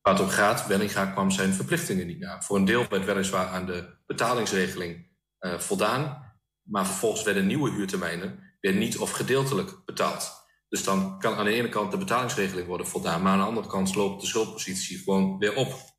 Waar 0.02 0.14
het 0.14 0.22
om 0.22 0.28
gaat, 0.28 0.66
Wellinga 0.66 1.06
kwam 1.06 1.30
zijn 1.30 1.52
verplichtingen 1.52 2.06
niet 2.06 2.18
na. 2.18 2.42
Voor 2.42 2.56
een 2.56 2.64
deel 2.64 2.88
werd 2.88 3.04
weliswaar 3.04 3.48
aan 3.48 3.66
de 3.66 3.96
betalingsregeling 4.06 5.06
uh, 5.40 5.58
voldaan, 5.58 6.32
maar 6.62 6.86
vervolgens 6.86 7.22
werden 7.22 7.46
nieuwe 7.46 7.70
huurtermijnen 7.70 8.38
weer 8.60 8.74
niet 8.74 8.98
of 8.98 9.10
gedeeltelijk 9.10 9.84
betaald. 9.84 10.46
Dus 10.68 10.84
dan 10.84 11.18
kan 11.18 11.34
aan 11.34 11.44
de 11.44 11.52
ene 11.52 11.68
kant 11.68 11.90
de 11.90 11.98
betalingsregeling 11.98 12.66
worden 12.66 12.86
voldaan, 12.86 13.22
maar 13.22 13.32
aan 13.32 13.38
de 13.38 13.44
andere 13.44 13.66
kant 13.66 13.94
loopt 13.94 14.20
de 14.20 14.26
schuldpositie 14.26 14.98
gewoon 14.98 15.38
weer 15.38 15.54
op. 15.54 15.96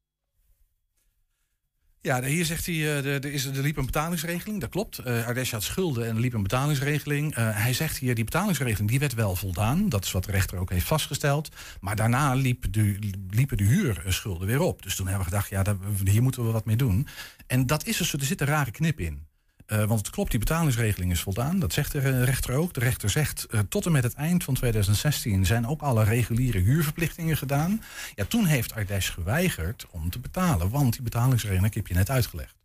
Ja, 2.02 2.24
hier 2.24 2.46
zegt 2.46 2.66
hij, 2.66 2.76
uh, 2.76 3.06
er, 3.06 3.26
is, 3.26 3.46
er 3.46 3.62
liep 3.62 3.78
een 3.78 3.86
betalingsregeling, 3.86 4.62
dat 4.62 4.70
klopt. 4.70 5.02
Uh, 5.08 5.50
had 5.52 5.64
schulden 5.64 6.08
en 6.08 6.16
er 6.16 6.22
liep 6.22 6.34
een 6.34 6.42
betalingsregeling. 6.42 7.38
Uh, 7.38 7.50
hij 7.56 7.74
zegt 7.74 7.98
hier, 7.98 8.16
die 8.16 8.24
betalingsregeling 8.24 8.90
die 8.90 9.00
werd 9.00 9.14
wel 9.14 9.36
voldaan. 9.36 9.90
Dat 9.90 10.04
is 10.04 10.12
wat 10.12 10.24
de 10.24 10.32
rechter 10.32 10.58
ook 10.58 10.70
heeft 10.70 10.86
vastgesteld. 10.86 11.50
Maar 11.80 11.96
daarna 11.96 12.34
liep 12.34 12.66
de, 12.74 13.00
liepen 13.30 13.58
de 13.58 13.64
huurschulden 13.64 14.48
weer 14.48 14.62
op. 14.62 14.84
Dus 14.84 14.96
toen 14.96 15.08
hebben 15.08 15.26
we 15.26 15.32
gedacht, 15.32 15.50
ja, 15.50 15.78
hier 16.04 16.22
moeten 16.22 16.46
we 16.46 16.52
wat 16.52 16.66
mee 16.66 16.76
doen. 16.76 17.08
En 17.48 17.66
dat 17.66 17.86
is 17.86 17.98
dus, 17.98 18.14
er 18.14 18.24
zit 18.24 18.42
een 18.42 18.48
rare 18.48 18.72
knip 18.72 19.00
in. 19.00 19.28
Uh, 19.72 19.84
want 19.84 20.00
het 20.00 20.10
klopt, 20.10 20.32
die 20.32 20.40
betalingsregeling 20.40 21.12
is 21.12 21.22
voldaan. 21.22 21.60
Dat 21.60 21.74
zegt 21.74 21.92
de 21.92 22.24
rechter 22.24 22.54
ook. 22.54 22.74
De 22.74 22.80
rechter 22.80 23.10
zegt, 23.10 23.48
uh, 23.52 23.60
tot 23.70 23.86
en 23.86 23.92
met 23.92 24.04
het 24.04 24.14
eind 24.14 24.44
van 24.44 24.54
2016 24.54 25.46
zijn 25.46 25.68
ook 25.68 25.82
alle 25.82 26.04
reguliere 26.04 26.60
huurverplichtingen 26.60 27.38
gedaan. 27.38 27.84
Ja, 28.16 28.26
toen 28.26 28.46
heeft 28.46 28.74
Ardes 28.74 29.10
geweigerd 29.10 29.86
om 29.92 30.10
te 30.10 30.20
betalen, 30.20 30.70
want 30.70 30.94
die 30.94 31.02
betalingsregeling 31.02 31.74
heb 31.74 31.88
je 31.88 31.94
net 31.94 32.10
uitgelegd. 32.10 32.56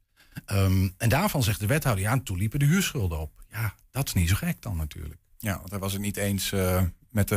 Um, 0.52 0.94
en 0.96 1.08
daarvan 1.08 1.42
zegt 1.42 1.60
de 1.60 1.66
wethouder, 1.66 2.04
ja, 2.04 2.20
toen 2.24 2.38
liepen 2.38 2.58
de 2.58 2.64
huurschulden 2.64 3.18
op. 3.18 3.30
Ja, 3.50 3.74
dat 3.90 4.06
is 4.06 4.12
niet 4.12 4.28
zo 4.28 4.34
gek 4.34 4.62
dan 4.62 4.76
natuurlijk. 4.76 5.20
Ja, 5.38 5.56
want 5.58 5.70
hij 5.70 5.78
was 5.78 5.92
het 5.92 6.02
niet 6.02 6.16
eens 6.16 6.52
uh, 6.52 6.82
met 7.10 7.30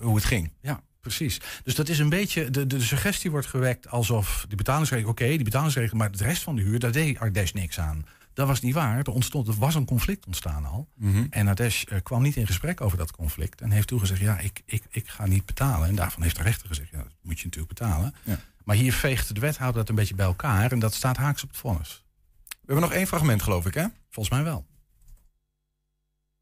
hoe 0.00 0.14
het 0.14 0.24
ging. 0.24 0.52
Ja, 0.60 0.80
precies. 1.00 1.40
Dus 1.64 1.74
dat 1.74 1.88
is 1.88 1.98
een 1.98 2.08
beetje, 2.08 2.50
de, 2.50 2.66
de 2.66 2.80
suggestie 2.80 3.30
wordt 3.30 3.46
gewekt 3.46 3.88
alsof 3.88 4.44
die 4.48 4.56
betalingsregeling, 4.56 5.12
oké, 5.12 5.22
okay, 5.22 5.36
die 5.36 5.44
betalingsregeling, 5.44 5.98
maar 5.98 6.12
de 6.12 6.24
rest 6.24 6.42
van 6.42 6.56
de 6.56 6.62
huur, 6.62 6.78
daar 6.78 6.92
deed 6.92 7.18
Ardes 7.18 7.52
niks 7.52 7.80
aan. 7.80 8.06
Dat 8.34 8.46
was 8.46 8.60
niet 8.60 8.74
waar. 8.74 8.98
Er, 8.98 9.10
ontstond, 9.12 9.48
er 9.48 9.54
was 9.54 9.74
een 9.74 9.84
conflict 9.84 10.26
ontstaan 10.26 10.64
al. 10.64 10.88
Mm 10.94 11.12
-hmm. 11.12 11.26
En 11.30 11.44
Nadesh 11.44 11.84
uh, 11.84 11.98
kwam 12.02 12.22
niet 12.22 12.36
in 12.36 12.46
gesprek 12.46 12.80
over 12.80 12.98
dat 12.98 13.10
conflict. 13.10 13.60
En 13.60 13.70
heeft 13.70 13.88
toegezegd, 13.88 14.20
ja, 14.20 14.38
ik, 14.38 14.62
ik, 14.64 14.82
ik 14.90 15.08
ga 15.08 15.26
niet 15.26 15.46
betalen. 15.46 15.88
En 15.88 15.94
daarvan 15.94 16.22
heeft 16.22 16.36
de 16.36 16.42
rechter 16.42 16.68
gezegd, 16.68 16.90
ja, 16.90 16.98
dat 16.98 17.12
moet 17.22 17.38
je 17.38 17.44
natuurlijk 17.44 17.78
betalen. 17.78 18.14
Ja. 18.22 18.38
Maar 18.64 18.76
hier 18.76 18.92
veegt 18.92 19.34
de 19.34 19.40
wethouder 19.40 19.80
dat 19.80 19.88
een 19.88 19.94
beetje 19.94 20.14
bij 20.14 20.26
elkaar. 20.26 20.72
En 20.72 20.78
dat 20.78 20.94
staat 20.94 21.16
haaks 21.16 21.42
op 21.42 21.48
het 21.48 21.58
vonnis. 21.58 22.04
We 22.48 22.56
hebben 22.66 22.84
nog 22.84 22.92
één 22.92 23.06
fragment, 23.06 23.42
geloof 23.42 23.66
ik, 23.66 23.74
hè? 23.74 23.86
Volgens 24.10 24.34
mij 24.34 24.44
wel. 24.44 24.66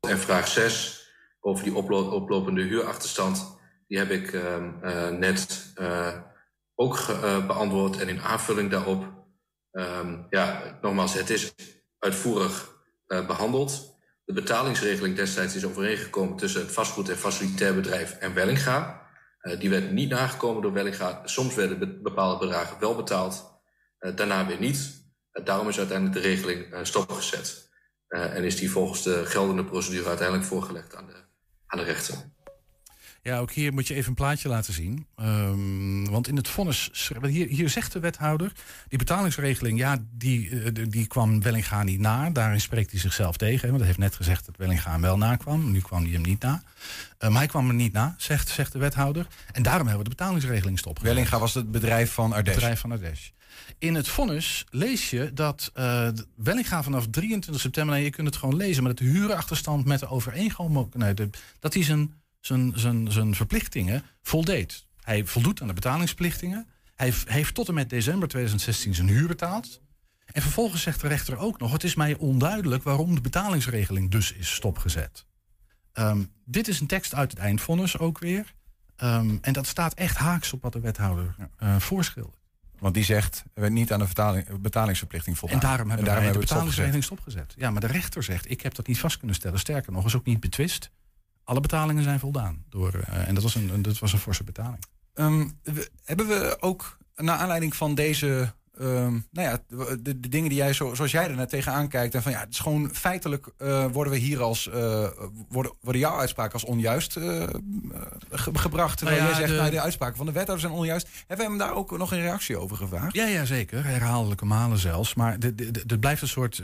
En 0.00 0.18
vraag 0.18 0.48
6 0.48 1.08
over 1.40 1.64
die 1.64 1.74
oplo 1.74 2.02
oplopende 2.02 2.62
huurachterstand. 2.62 3.58
Die 3.88 3.98
heb 3.98 4.10
ik 4.10 4.32
uh, 4.32 4.56
uh, 4.82 5.08
net 5.08 5.72
uh, 5.80 6.16
ook 6.74 7.06
beantwoord. 7.46 8.00
En 8.00 8.08
in 8.08 8.20
aanvulling 8.20 8.70
daarop. 8.70 9.18
Um, 9.72 10.26
ja, 10.30 10.78
nogmaals, 10.80 11.14
het 11.14 11.30
is 11.30 11.52
uitvoerig 12.00 12.68
uh, 13.06 13.26
behandeld. 13.26 13.98
De 14.24 14.32
betalingsregeling 14.32 15.16
destijds 15.16 15.54
is 15.54 15.64
overeengekomen 15.64 16.36
tussen 16.36 16.60
het 16.60 16.72
vastgoed- 16.72 17.08
en 17.08 17.16
facilitair 17.16 17.74
bedrijf 17.74 18.12
en 18.12 18.34
Wellinga. 18.34 19.08
Uh, 19.42 19.60
die 19.60 19.70
werd 19.70 19.90
niet 19.90 20.10
nagekomen 20.10 20.62
door 20.62 20.72
Wellinga. 20.72 21.22
Soms 21.24 21.54
werden 21.54 21.78
be 21.78 22.00
bepaalde 22.00 22.46
bedragen 22.46 22.80
wel 22.80 22.96
betaald, 22.96 23.60
uh, 24.00 24.16
daarna 24.16 24.46
weer 24.46 24.60
niet. 24.60 24.98
daarom 25.44 25.68
is 25.68 25.78
uiteindelijk 25.78 26.22
de 26.22 26.28
regeling 26.28 26.66
stopgezet. 26.82 27.68
en 28.08 28.44
is 28.44 28.56
die 28.56 28.70
volgens 28.70 29.02
de 29.02 29.26
geldende 29.26 29.64
procedure 29.64 30.08
uiteindelijk 30.08 30.46
voorgelegd 30.46 30.94
aan 30.94 31.06
de, 31.06 31.24
aan 31.66 31.78
de 31.78 31.84
rechter. 31.84 32.14
Ja, 33.22 33.38
ook 33.38 33.52
hier 33.52 33.72
moet 33.72 33.88
je 33.88 33.94
even 33.94 34.08
een 34.08 34.14
plaatje 34.14 34.48
laten 34.48 34.72
zien. 34.72 35.06
Um, 35.20 36.10
want 36.10 36.28
in 36.28 36.36
het 36.36 36.48
vonnis, 36.48 37.10
hier, 37.22 37.48
hier 37.48 37.68
zegt 37.68 37.92
de 37.92 38.00
wethouder, 38.00 38.52
die 38.88 38.98
betalingsregeling, 38.98 39.78
ja, 39.78 39.98
die, 40.10 40.72
die 40.88 41.06
kwam 41.06 41.42
Wellinga 41.42 41.82
niet 41.82 42.00
na. 42.00 42.30
Daarin 42.30 42.60
spreekt 42.60 42.90
hij 42.90 43.00
zichzelf 43.00 43.36
tegen. 43.36 43.68
Want 43.68 43.78
hij 43.78 43.86
heeft 43.86 43.98
net 43.98 44.14
gezegd 44.14 44.46
dat 44.46 44.56
Wellinga 44.56 44.90
hem 44.90 45.00
wel 45.00 45.16
nakwam. 45.16 45.70
Nu 45.70 45.80
kwam 45.80 46.02
hij 46.02 46.12
hem 46.12 46.22
niet 46.22 46.42
na. 46.42 46.62
Uh, 47.18 47.28
maar 47.28 47.38
hij 47.38 47.46
kwam 47.46 47.68
er 47.68 47.74
niet 47.74 47.92
na, 47.92 48.14
zegt, 48.18 48.48
zegt 48.48 48.72
de 48.72 48.78
wethouder. 48.78 49.26
En 49.52 49.62
daarom 49.62 49.86
hebben 49.86 50.04
we 50.04 50.10
de 50.10 50.16
betalingsregeling 50.16 50.78
stopgezet. 50.78 51.14
Wellinga 51.14 51.38
was 51.38 51.54
het 51.54 51.70
bedrijf 51.70 52.12
van 52.12 52.32
Ardes. 52.32 52.46
Het 52.46 52.54
bedrijf 52.54 52.80
van 52.80 52.92
Ardes. 52.92 53.32
In 53.78 53.94
het 53.94 54.08
vonnis 54.08 54.64
lees 54.70 55.10
je 55.10 55.32
dat 55.32 55.70
uh, 55.74 56.08
Wellinga 56.34 56.82
vanaf 56.82 57.06
23 57.10 57.62
september, 57.62 57.96
je 57.96 58.10
kunt 58.10 58.26
het 58.26 58.36
gewoon 58.36 58.56
lezen, 58.56 58.82
maar 58.82 58.94
dat 58.94 59.06
de 59.06 59.12
huurachterstand 59.12 59.84
met 59.84 60.00
de 60.00 60.88
nee, 60.92 61.14
de, 61.14 61.30
dat 61.60 61.74
hij 61.74 61.82
zijn 61.82 62.19
zijn, 62.40 62.72
zijn, 62.74 63.12
zijn 63.12 63.34
verplichtingen 63.34 64.04
voldeed. 64.22 64.86
Hij 65.00 65.26
voldoet 65.26 65.60
aan 65.60 65.68
de 65.68 65.74
betalingsplichtingen. 65.74 66.66
Hij 66.94 67.12
heeft 67.24 67.54
tot 67.54 67.68
en 67.68 67.74
met 67.74 67.90
december 67.90 68.28
2016 68.28 68.94
zijn 68.94 69.08
huur 69.08 69.28
betaald. 69.28 69.80
En 70.32 70.42
vervolgens 70.42 70.82
zegt 70.82 71.00
de 71.00 71.08
rechter 71.08 71.36
ook 71.36 71.58
nog: 71.58 71.72
Het 71.72 71.84
is 71.84 71.94
mij 71.94 72.16
onduidelijk 72.16 72.82
waarom 72.82 73.14
de 73.14 73.20
betalingsregeling 73.20 74.10
dus 74.10 74.32
is 74.32 74.54
stopgezet. 74.54 75.26
Um, 75.94 76.32
dit 76.44 76.68
is 76.68 76.80
een 76.80 76.86
tekst 76.86 77.14
uit 77.14 77.30
het 77.30 77.40
eindvonnis 77.40 77.98
ook 77.98 78.18
weer. 78.18 78.54
Um, 78.96 79.38
en 79.42 79.52
dat 79.52 79.66
staat 79.66 79.94
echt 79.94 80.16
haaks 80.16 80.52
op 80.52 80.62
wat 80.62 80.72
de 80.72 80.80
wethouder 80.80 81.34
uh, 81.62 81.76
voorschildert. 81.76 82.38
Want 82.78 82.94
die 82.94 83.04
zegt 83.04 83.44
we 83.54 83.68
niet 83.68 83.92
aan 83.92 83.98
de 83.98 84.06
betaling, 84.06 84.60
betalingsverplichting 84.60 85.38
voldaan. 85.38 85.60
En 85.60 85.66
daarom 85.66 85.88
hebben, 85.88 86.06
en 86.06 86.12
daarom 86.14 86.24
wij 86.24 86.32
de 86.32 86.46
betalingsregeling 86.46 87.04
stopgezet. 87.04 87.54
Ja, 87.56 87.70
maar 87.70 87.80
de 87.80 87.86
rechter 87.86 88.22
zegt: 88.22 88.50
Ik 88.50 88.60
heb 88.60 88.74
dat 88.74 88.86
niet 88.86 88.98
vast 88.98 89.16
kunnen 89.16 89.36
stellen. 89.36 89.58
Sterker 89.58 89.92
nog, 89.92 90.04
is 90.04 90.16
ook 90.16 90.24
niet 90.24 90.40
betwist 90.40 90.90
alle 91.44 91.60
betalingen 91.60 92.02
zijn 92.02 92.18
voldaan. 92.18 92.64
Door, 92.68 92.94
uh, 92.94 93.28
en 93.28 93.34
dat 93.34 93.42
was 93.42 93.54
een, 93.54 93.82
dat 93.82 93.98
was 93.98 94.12
een 94.12 94.18
forse 94.18 94.44
betaling. 94.44 94.84
Um, 95.14 95.58
we, 95.62 95.90
hebben 96.04 96.28
we 96.28 96.56
ook, 96.60 96.98
naar 97.16 97.36
aanleiding 97.36 97.76
van 97.76 97.94
deze 97.94 98.52
Um, 98.80 99.26
nou 99.30 99.48
ja, 99.48 99.58
de, 99.68 100.20
de, 100.20 100.28
dingen 100.28 100.48
die 100.48 100.58
jij, 100.58 100.72
zo, 100.72 100.94
zoals 100.94 101.10
jij 101.10 101.28
er 101.28 101.36
net 101.36 101.48
tegenaan 101.48 101.88
kijkt. 101.88 102.14
En 102.14 102.22
van 102.22 102.32
ja, 102.32 102.40
het 102.40 102.52
is 102.52 102.58
gewoon 102.58 102.90
feitelijk 102.92 103.46
uh, 103.58 103.86
worden 103.92 104.12
we 104.12 104.18
hier 104.18 104.42
als. 104.42 104.66
Uh, 104.66 105.08
worden, 105.48 105.72
worden 105.80 106.00
jouw 106.00 106.18
uitspraken 106.18 106.52
als 106.52 106.64
onjuist 106.64 107.16
uh, 107.16 107.42
ge, 108.30 108.50
gebracht. 108.58 108.98
Terwijl 108.98 109.18
nou 109.18 109.30
ja, 109.30 109.38
jij 109.38 109.46
zegt, 109.46 109.50
de... 109.50 109.56
nou, 109.56 109.70
de 109.70 109.80
uitspraken 109.80 110.16
van 110.16 110.26
de 110.26 110.32
wethouder 110.32 110.68
zijn 110.68 110.78
onjuist. 110.78 111.08
Hebben 111.26 111.46
we 111.46 111.52
hem 111.52 111.60
daar 111.60 111.74
ook 111.74 111.98
nog 111.98 112.12
een 112.12 112.20
reactie 112.20 112.58
over 112.58 112.76
gevraagd? 112.76 113.14
Ja, 113.14 113.26
ja 113.26 113.44
zeker. 113.44 113.84
Herhaaldelijke 113.84 114.44
malen 114.44 114.78
zelfs. 114.78 115.14
Maar 115.14 115.36
het 115.40 116.00
blijft 116.00 116.22
een 116.22 116.28
soort. 116.28 116.56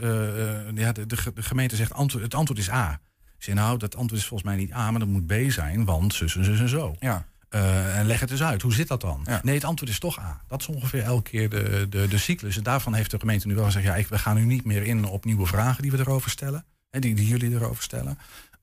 ja, 0.73 0.91
de, 0.91 1.05
de, 1.05 1.17
gemeente 1.35 1.75
zegt 1.75 1.93
antwoord, 1.93 2.23
het 2.23 2.33
antwoord 2.33 2.59
is 2.59 2.69
A. 2.69 2.99
Ik 3.37 3.43
zei, 3.43 3.55
nou, 3.55 3.77
dat 3.77 3.95
antwoord 3.95 4.21
is 4.21 4.27
volgens 4.27 4.49
mij 4.49 4.57
niet 4.57 4.73
A, 4.73 4.91
maar 4.91 4.99
dat 4.99 5.09
moet 5.09 5.27
B 5.27 5.33
zijn, 5.47 5.85
want 5.85 6.13
zus 6.13 6.35
en 6.35 6.43
zus 6.43 6.59
en 6.59 6.69
zo. 6.69 6.95
Ja. 6.99 7.25
Uh, 7.49 7.97
en 7.97 8.05
leg 8.05 8.19
het 8.19 8.31
eens 8.31 8.43
uit. 8.43 8.61
Hoe 8.61 8.73
zit 8.73 8.87
dat 8.87 9.01
dan? 9.01 9.21
Ja. 9.25 9.39
Nee, 9.43 9.55
het 9.55 9.63
antwoord 9.63 9.91
is 9.91 9.99
toch 9.99 10.19
A. 10.19 10.41
Dat 10.47 10.61
is 10.61 10.67
ongeveer 10.67 11.03
elke 11.03 11.29
keer 11.29 11.49
de, 11.49 11.87
de, 11.89 12.07
de 12.07 12.17
cyclus. 12.17 12.57
En 12.57 12.63
daarvan 12.63 12.93
heeft 12.93 13.11
de 13.11 13.19
gemeente 13.19 13.47
nu 13.47 13.55
wel 13.55 13.65
gezegd... 13.65 13.85
ja, 13.85 13.95
ik, 13.95 14.07
we 14.07 14.19
gaan 14.19 14.35
nu 14.35 14.45
niet 14.45 14.65
meer 14.65 14.83
in 14.83 15.05
op 15.05 15.25
nieuwe 15.25 15.45
vragen 15.45 15.81
die 15.81 15.91
we 15.91 15.99
erover 15.99 16.29
stellen. 16.29 16.65
Hè, 16.89 16.99
die, 16.99 17.15
die 17.15 17.27
jullie 17.27 17.51
erover 17.51 17.83
stellen. 17.83 18.17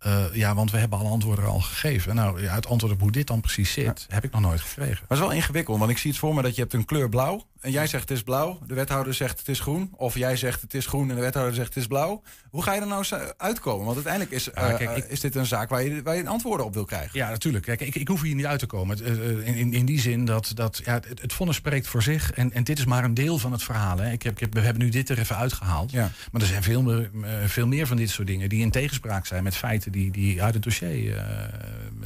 Uh, 0.07 0.25
ja, 0.33 0.55
want 0.55 0.70
we 0.70 0.79
hebben 0.79 0.99
alle 0.99 1.09
antwoorden 1.09 1.45
al 1.45 1.61
gegeven. 1.61 2.14
Nou, 2.14 2.43
ja, 2.43 2.55
het 2.55 2.66
antwoord 2.66 2.93
op 2.93 3.01
hoe 3.01 3.12
dit 3.12 3.27
dan 3.27 3.41
precies 3.41 3.72
zit, 3.72 4.07
ja. 4.09 4.14
heb 4.14 4.25
ik 4.25 4.33
nog 4.33 4.41
nooit 4.41 4.61
gekregen. 4.61 4.93
Maar 4.93 5.09
het 5.09 5.18
is 5.18 5.25
wel 5.25 5.33
ingewikkeld, 5.33 5.79
want 5.79 5.91
ik 5.91 5.99
zie 5.99 6.11
het 6.11 6.20
voor 6.20 6.35
me 6.35 6.43
dat 6.43 6.55
je 6.55 6.61
hebt 6.61 6.72
een 6.72 6.85
kleur 6.85 7.09
blauw. 7.09 7.47
En 7.65 7.71
jij 7.71 7.87
zegt 7.87 8.09
het 8.09 8.19
is 8.19 8.23
blauw, 8.23 8.59
de 8.67 8.75
wethouder 8.75 9.15
zegt 9.15 9.39
het 9.39 9.49
is 9.49 9.61
groen. 9.61 9.93
Of 9.97 10.15
jij 10.15 10.37
zegt 10.37 10.61
het 10.61 10.75
is 10.75 10.87
groen 10.87 11.11
en 11.11 11.15
de 11.15 11.21
wethouder 11.21 11.55
zegt 11.55 11.69
het 11.69 11.77
is 11.77 11.87
blauw. 11.87 12.23
Hoe 12.51 12.62
ga 12.62 12.75
je 12.75 12.81
er 12.81 12.87
nou 12.87 13.05
uitkomen? 13.37 13.85
Want 13.85 13.95
uiteindelijk 13.95 14.35
is, 14.35 14.45
ja, 14.55 14.73
kijk, 14.73 14.97
ik, 14.97 15.05
is 15.05 15.21
dit 15.21 15.35
een 15.35 15.47
zaak 15.47 15.69
waar 15.69 15.83
je, 15.83 16.03
waar 16.03 16.17
je 16.17 16.27
antwoorden 16.27 16.67
op 16.67 16.75
wil 16.75 16.85
krijgen. 16.85 17.19
Ja, 17.19 17.31
natuurlijk. 17.31 17.65
Kijk, 17.65 17.81
ik, 17.81 17.95
ik 17.95 18.09
hoef 18.09 18.23
hier 18.23 18.35
niet 18.35 18.47
uit 18.47 18.59
te 18.59 18.67
komen. 18.67 18.99
Uh, 19.03 19.59
in, 19.59 19.73
in 19.73 19.85
die 19.85 20.01
zin 20.01 20.25
dat, 20.25 20.53
dat 20.55 20.81
ja, 20.85 20.93
het, 20.93 21.21
het 21.21 21.33
vonnis 21.33 21.57
spreekt 21.57 21.87
voor 21.87 22.03
zich. 22.03 22.33
En, 22.33 22.53
en 22.53 22.65
dit 22.65 22.79
is 22.79 22.85
maar 22.85 23.05
een 23.05 23.15
deel 23.15 23.39
van 23.39 23.53
het 23.53 23.62
verhaal. 23.62 23.99
Hè. 23.99 24.11
Ik 24.11 24.23
heb, 24.23 24.33
ik 24.33 24.41
heb, 24.41 24.55
we 24.55 24.61
hebben 24.61 24.83
nu 24.83 24.89
dit 24.89 25.09
er 25.09 25.19
even 25.19 25.37
uitgehaald. 25.37 25.91
Ja. 25.91 26.11
Maar 26.33 26.41
er 26.41 26.47
zijn 26.47 26.62
veel 26.62 26.83
meer, 26.83 27.11
veel 27.47 27.67
meer 27.67 27.87
van 27.87 27.97
dit 27.97 28.11
soort 28.11 28.27
dingen 28.27 28.49
die 28.49 28.61
in 28.61 28.71
tegenspraak 28.71 29.27
zijn 29.27 29.43
met 29.43 29.57
feiten 29.57 29.93
die, 29.93 30.11
die 30.11 30.43
uit 30.43 30.55
het 30.55 30.62
dossier 30.62 31.25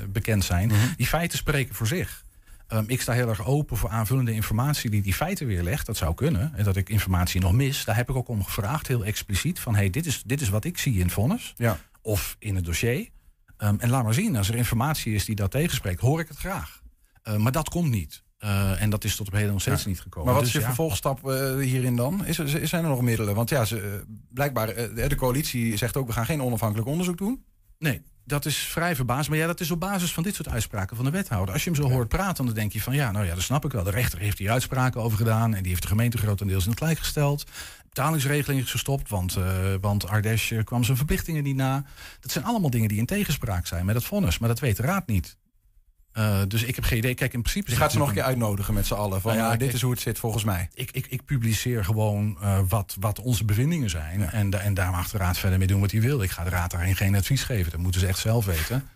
bekend 0.09 0.45
zijn. 0.45 0.69
Mm 0.69 0.75
-hmm. 0.75 0.95
Die 0.97 1.07
feiten 1.07 1.39
spreken 1.39 1.75
voor 1.75 1.87
zich. 1.87 2.27
Ehm, 2.69 2.85
ik 2.87 3.01
sta 3.01 3.13
heel 3.13 3.29
erg 3.29 3.47
open 3.47 3.77
voor 3.77 3.89
aanvullende 3.89 4.33
informatie 4.33 4.91
die 4.91 5.03
die 5.03 5.15
feiten 5.15 5.47
weerlegt. 5.47 5.87
Dat 5.87 5.97
zou 5.97 6.15
kunnen. 6.15 6.55
En 6.55 6.65
dat 6.65 6.77
ik 6.77 6.89
informatie 6.89 7.41
nog 7.41 7.53
mis. 7.53 7.85
Daar 7.85 7.97
heb 7.97 8.09
ik 8.09 8.17
ook 8.17 8.29
om 8.29 8.45
gevraagd, 8.45 8.87
heel 8.87 9.05
expliciet. 9.05 9.61
Van 9.61 9.75
hey, 9.75 9.91
dit 9.91 10.07
is, 10.07 10.23
dit 10.27 10.41
is 10.41 10.49
wat 10.49 10.65
ik 10.65 10.79
zie 10.79 10.95
in 10.95 11.03
het 11.03 11.13
vonnis. 11.13 11.55
Ja. 11.57 11.79
Of 12.03 12.37
in 12.39 12.55
het 12.55 12.65
dossier. 12.65 13.09
Ehm, 13.57 13.75
en 13.79 13.91
laat 13.91 14.05
maar 14.05 14.15
zien, 14.15 14.37
als 14.37 14.49
er 14.49 14.55
informatie 14.55 15.15
is 15.15 15.25
die 15.25 15.35
dat 15.35 15.51
tegenspreekt, 15.51 16.01
hoor 16.01 16.21
ik 16.21 16.29
het 16.29 16.37
graag. 16.37 16.83
Ehm, 17.23 17.43
maar 17.43 17.53
dat 17.53 17.69
komt 17.69 17.91
niet. 17.91 18.23
Eh, 18.39 18.83
en 18.83 18.91
dat 18.91 19.05
is 19.05 19.17
tot 19.17 19.27
op 19.27 19.33
heden 19.33 19.53
nog 19.53 19.61
steeds 19.61 19.87
niet 19.87 20.01
gekomen. 20.01 20.27
Maar 20.27 20.35
wat 20.35 20.47
is 20.47 20.53
Dus 20.53 20.61
je 20.63 20.69
ja. 20.69 20.75
vervolgstap 20.75 21.29
eh, 21.29 21.57
hierin 21.57 21.97
dan? 21.97 22.27
Is 22.27 22.39
er, 22.39 22.69
zijn 22.69 22.85
er 22.85 22.91
nog 22.91 23.01
middelen? 23.01 23.35
Want 23.35 23.49
ja, 23.49 23.65
ze, 23.65 23.81
eh, 23.81 23.91
blijkbaar, 24.29 24.67
de 24.95 25.15
coalitie 25.17 25.77
zegt 25.77 25.97
ook... 25.97 26.07
we 26.07 26.13
gaan 26.13 26.25
geen 26.27 26.43
onafhankelijk 26.43 26.89
onderzoek 26.89 27.19
doen. 27.19 27.45
Nee, 27.79 28.03
dat 28.29 28.45
is 28.45 28.57
vrij 28.57 28.97
verbaasd. 28.97 29.29
Maar 29.29 29.39
ja, 29.39 29.47
dat 29.47 29.61
is 29.61 29.71
op 29.71 29.81
basis 29.81 30.13
van 30.13 30.23
dit 30.23 30.35
soort 30.35 30.49
uitspraken 30.49 30.97
van 30.97 31.05
de 31.05 31.11
wethouder. 31.11 31.53
Als 31.55 31.65
je 31.65 31.71
hem 31.71 31.83
zo 31.83 31.91
hoort 31.91 32.09
praten, 32.09 32.45
dan 32.45 32.55
denk 32.55 32.73
je 32.73 32.83
van 32.83 32.95
ja, 32.95 33.11
nou 33.11 33.27
ja, 33.27 33.35
dat 33.35 33.43
snap 33.43 33.65
ik 33.65 33.73
wel. 33.73 33.85
De 33.85 33.91
rechter 33.91 34.19
heeft 34.19 34.39
hier 34.39 34.51
uitspraken 34.51 35.03
over 35.03 35.19
gedaan 35.19 35.55
en 35.55 35.61
die 35.63 35.71
heeft 35.71 35.83
de 35.83 35.89
gemeente 35.89 36.19
grotendeels 36.19 36.65
in 36.65 36.71
het 36.71 36.79
gelijk 36.79 36.99
gesteld. 36.99 37.45
Betalingsregeling 37.89 38.63
is 38.63 38.71
gestopt, 38.71 39.09
want, 39.09 39.37
eh 39.37 39.75
want 39.81 40.09
Ardesh 40.09 40.53
eh, 40.53 40.65
kwam 40.65 40.85
zijn 40.85 40.97
verplichtingen 40.97 41.43
niet 41.43 41.57
na. 41.57 41.85
Dat 42.21 42.31
zijn 42.31 42.45
allemaal 42.45 42.71
dingen 42.71 42.89
die 42.89 42.99
in 42.99 43.07
tegenspraak 43.07 43.67
zijn 43.67 43.87
met 43.87 43.95
het 43.95 44.05
vonnis, 44.05 44.39
maar 44.39 44.49
dat 44.49 44.61
weet 44.61 44.77
de 44.77 44.83
raad 44.83 45.07
niet. 45.07 45.37
Eh, 46.19 46.41
dus 46.49 46.63
ik 46.63 46.75
heb 46.75 46.85
geen 46.85 46.99
idee. 46.99 47.15
Kijk, 47.15 47.33
in 47.33 47.41
principe. 47.41 47.71
Je 47.71 47.77
gaat 47.77 47.93
ze 47.93 47.99
nog 47.99 48.09
een 48.09 48.15
keer 48.15 48.23
uitnodigen 48.23 48.75
met 48.75 48.87
z'n 48.87 48.95
allen. 48.95 49.21
Van, 49.21 49.31
Nou 49.31 49.43
ja, 49.45 49.53
eh, 49.53 49.59
dit 49.59 49.61
kijk, 49.61 49.73
is 49.73 49.83
hoe 49.83 49.91
het 49.91 50.01
zit 50.01 50.19
volgens 50.19 50.45
mij. 50.45 50.69
Ik, 50.75 50.91
ik, 50.91 51.07
ik 51.07 51.25
publiceer 51.25 51.85
gewoon 51.85 52.39
eh, 52.41 52.59
wat, 52.69 52.97
wat 53.01 53.21
onze 53.21 53.45
bevindingen 53.45 53.91
zijn. 53.91 54.31
En, 54.31 54.63
en 54.63 54.75
daar 54.75 54.91
mag 54.91 55.11
de 55.11 55.19
raad 55.19 55.39
verder 55.39 55.59
mee 55.59 55.67
doen 55.67 55.81
wat 55.81 55.91
hij 55.91 56.01
wil. 56.01 56.23
Ik 56.23 56.31
ga 56.31 56.45
de 56.45 56.51
raad 56.51 56.71
daarin 56.71 56.97
geen 56.97 57.17
advies 57.17 57.43
geven. 57.43 57.71
Dat 57.71 57.81
moeten 57.81 58.01
ze 58.01 58.07
echt 58.07 58.19
zelf 58.19 58.45
weten. 58.45 58.89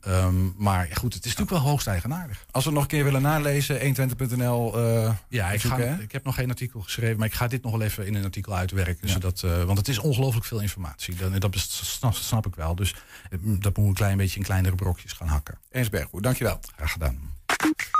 Ehm, 0.00 0.34
maar 0.56 0.88
goed, 0.92 1.14
het 1.14 1.24
is 1.24 1.30
natuurlijk 1.30 1.62
wel 1.62 1.70
hoogst 1.70 1.86
eigenaardig. 1.86 2.44
Als 2.50 2.64
we 2.64 2.70
het 2.70 2.78
nog 2.78 2.82
een 2.82 2.96
keer 2.96 3.04
willen 3.04 3.22
nalezen, 3.22 3.80
120.nl. 3.80 4.78
eh 4.78 5.10
Ja, 5.28 5.50
ik, 5.50 5.60
ga, 5.60 5.68
zoeken, 5.68 6.00
ik 6.00 6.12
heb 6.12 6.24
nog 6.24 6.34
geen 6.34 6.48
artikel 6.48 6.80
geschreven, 6.80 7.16
maar 7.18 7.26
ik 7.26 7.34
ga 7.34 7.46
dit 7.46 7.62
nog 7.62 7.72
wel 7.72 7.82
even 7.82 8.06
in 8.06 8.14
een 8.14 8.24
artikel 8.24 8.56
uitwerken. 8.56 9.08
Zodat, 9.08 9.42
eh, 9.42 9.62
want 9.62 9.78
het 9.78 9.88
is 9.88 9.98
ongelooflijk 9.98 10.46
veel 10.46 10.60
informatie. 10.60 11.14
Dat, 11.14 11.40
dat 11.40 11.58
snap, 11.58 12.14
snap 12.14 12.46
ik 12.46 12.54
wel. 12.54 12.74
Dus 12.74 12.94
eh, 13.30 13.30
dat 13.30 13.40
moeten 13.40 13.82
we 13.82 13.88
een 13.88 13.94
klein 13.94 14.16
beetje 14.16 14.38
in 14.38 14.44
kleinere 14.44 14.74
brokjes 14.74 15.12
gaan 15.12 15.28
hakken. 15.28 15.58
Ernst 15.70 15.90
Bergboer, 15.90 16.22
dankjewel. 16.22 16.58
Graag 16.76 16.92
gedaan. 16.92 17.38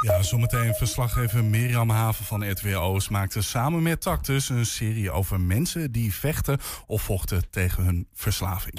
Ja, 0.07 0.23
zometeen 0.23 0.75
verslaggever 0.75 1.45
Mirjam 1.45 1.91
Haven 1.91 2.25
van 2.25 2.51
RTW 2.51 2.77
Oost 2.77 3.11
maakte 3.11 3.43
samen 3.43 3.83
met 3.83 4.01
Tactus 4.01 4.49
een 4.49 4.67
serie 4.67 5.11
over 5.11 5.41
mensen 5.41 5.93
die 5.93 6.15
vechten 6.15 6.59
of 6.87 7.03
vochten 7.03 7.51
tegen 7.51 7.85
hun 7.85 8.09
verslaving. 8.15 8.75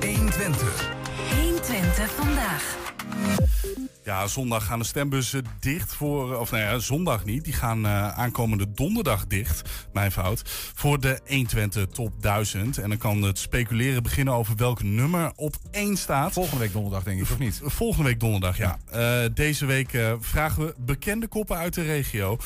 120. 0.00 0.95
120 1.96 2.16
vandaag. 2.16 3.95
Ja, 4.06 4.26
zondag 4.26 4.66
gaan 4.66 4.78
de 4.78 4.84
stembussen 4.84 5.44
dicht 5.60 5.94
voor. 5.94 6.36
Of 6.36 6.50
nou 6.50 6.62
ja, 6.62 6.78
zondag 6.78 7.24
niet. 7.24 7.44
Die 7.44 7.52
gaan 7.52 7.86
eh, 7.86 8.08
aankomende 8.08 8.72
donderdag 8.72 9.26
dicht. 9.26 9.70
Mijn 9.92 10.12
fout. 10.12 10.42
Voor 10.74 11.00
de 11.00 11.20
120 11.26 11.86
top 11.86 12.22
1000. 12.22 12.78
En 12.78 12.88
dan 12.88 12.98
kan 12.98 13.22
het 13.22 13.38
speculeren 13.38 14.02
beginnen 14.02 14.34
over 14.34 14.56
welk 14.56 14.82
nummer 14.82 15.32
op 15.36 15.54
1 15.70 15.96
staat. 15.96 16.32
Volgende 16.32 16.60
week 16.60 16.72
donderdag, 16.72 17.02
denk 17.02 17.20
ik, 17.20 17.30
of 17.30 17.38
niet? 17.38 17.60
Volgende 17.64 18.08
week 18.08 18.20
donderdag, 18.20 18.56
ja. 18.56 18.78
Eh, 18.90 19.18
deze 19.34 19.66
week 19.66 19.92
eh, 19.92 20.12
vragen 20.20 20.66
we 20.66 20.74
bekende 20.78 21.26
koppen 21.26 21.56
uit 21.56 21.74
de 21.74 21.82
regio 21.82 22.38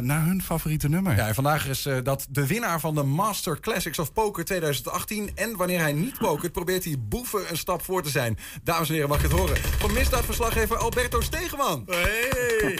naar 0.00 0.24
hun 0.24 0.42
favoriete 0.42 0.88
nummer. 0.88 1.16
Ja, 1.16 1.28
en 1.28 1.34
vandaag 1.34 1.68
is 1.68 1.88
dat 2.02 2.26
de 2.30 2.46
winnaar 2.46 2.80
van 2.80 2.94
de 2.94 3.02
Master 3.02 3.60
Classics 3.60 3.98
of 3.98 4.12
Poker 4.12 4.44
2018. 4.44 5.30
En 5.34 5.56
wanneer 5.56 5.80
hij 5.80 5.92
niet 5.92 6.18
pokert, 6.18 6.52
probeert 6.52 6.84
hij 6.84 6.96
boeven 6.98 7.50
een 7.50 7.56
stap 7.56 7.82
voor 7.82 8.02
te 8.02 8.10
zijn. 8.10 8.38
Dames 8.62 8.88
en 8.88 8.94
heren, 8.94 9.08
mag 9.08 9.20
je 9.20 9.28
het 9.28 9.36
horen? 9.36 9.56
Van 9.56 9.92
misdaadverslaggever 9.92 10.78
Alberto 11.02 11.20
Stegeman. 11.20 11.84
Hey! 11.86 12.04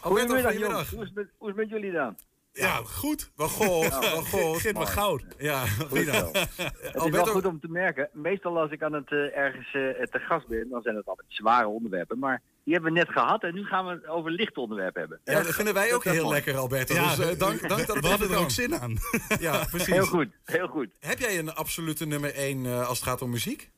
Alberto, 0.00 0.34
Goedemiddag, 0.34 0.52
goedemiddag. 0.52 0.54
jongens. 0.54 0.90
Hoe 0.90 1.02
is, 1.02 1.06
het 1.06 1.14
met, 1.14 1.28
hoe 1.38 1.48
is 1.50 1.56
het 1.56 1.56
met 1.56 1.68
jullie 1.68 1.92
dan? 1.92 2.16
Ja, 2.52 2.80
goed. 2.84 3.30
Wel 3.36 3.48
goed, 3.48 3.98
wel 3.98 4.22
goed. 4.22 4.60
Git 4.60 4.74
maar 4.74 4.86
goud. 4.86 5.24
Ja, 5.38 5.66
Goed 5.66 5.98
zo. 5.98 6.30
Het 6.32 7.04
is 7.04 7.10
wel 7.10 7.26
goed 7.36 7.46
om 7.46 7.60
te 7.60 7.68
merken. 7.68 8.08
Meestal 8.12 8.60
als 8.60 8.70
ik 8.70 8.82
aan 8.82 8.92
het 8.92 9.10
eh, 9.10 9.36
ergens 9.36 9.66
eh, 9.66 10.02
te 10.02 10.18
gast 10.18 10.46
ben, 10.48 10.68
dan 10.68 10.82
zijn 10.82 10.96
het 10.96 11.06
altijd 11.06 11.26
zware 11.28 11.68
onderwerpen. 11.68 12.18
Maar 12.18 12.42
die 12.64 12.74
hebben 12.74 12.92
we 12.92 12.98
net 12.98 13.08
gehad 13.08 13.42
en 13.42 13.54
nu 13.54 13.64
gaan 13.64 13.86
we 13.86 13.92
het 13.92 14.06
over 14.06 14.30
lichte 14.30 14.60
onderwerpen 14.60 15.00
hebben. 15.00 15.20
ja, 15.24 15.42
dat 15.42 15.54
vinden 15.54 15.74
wij 15.74 15.94
ook 15.94 16.04
Dat 16.04 16.12
heel 16.12 16.28
lekker, 16.28 16.56
Alberto. 16.56 16.94
Ja, 16.94 17.16
dus 17.16 17.30
eh, 17.30 17.38
dank, 17.38 17.68
dank 17.68 17.86
dat 17.86 17.96
het 17.96 18.04
we 18.04 18.10
hadden 18.10 18.30
er 18.30 18.38
ook 18.38 18.50
zin 18.50 18.80
aan. 18.80 18.96
Ja, 19.40 19.64
precies. 19.70 19.94
Heel 19.94 20.06
goed, 20.06 20.28
heel 20.44 20.68
goed. 20.68 20.88
Heb 21.00 21.18
jij 21.18 21.38
een 21.38 21.54
absolute 21.54 22.06
nummer 22.06 22.34
1 22.34 22.66
als 22.66 22.98
het 22.98 23.08
gaat 23.08 23.22
om 23.22 23.30
muziek? 23.30 23.70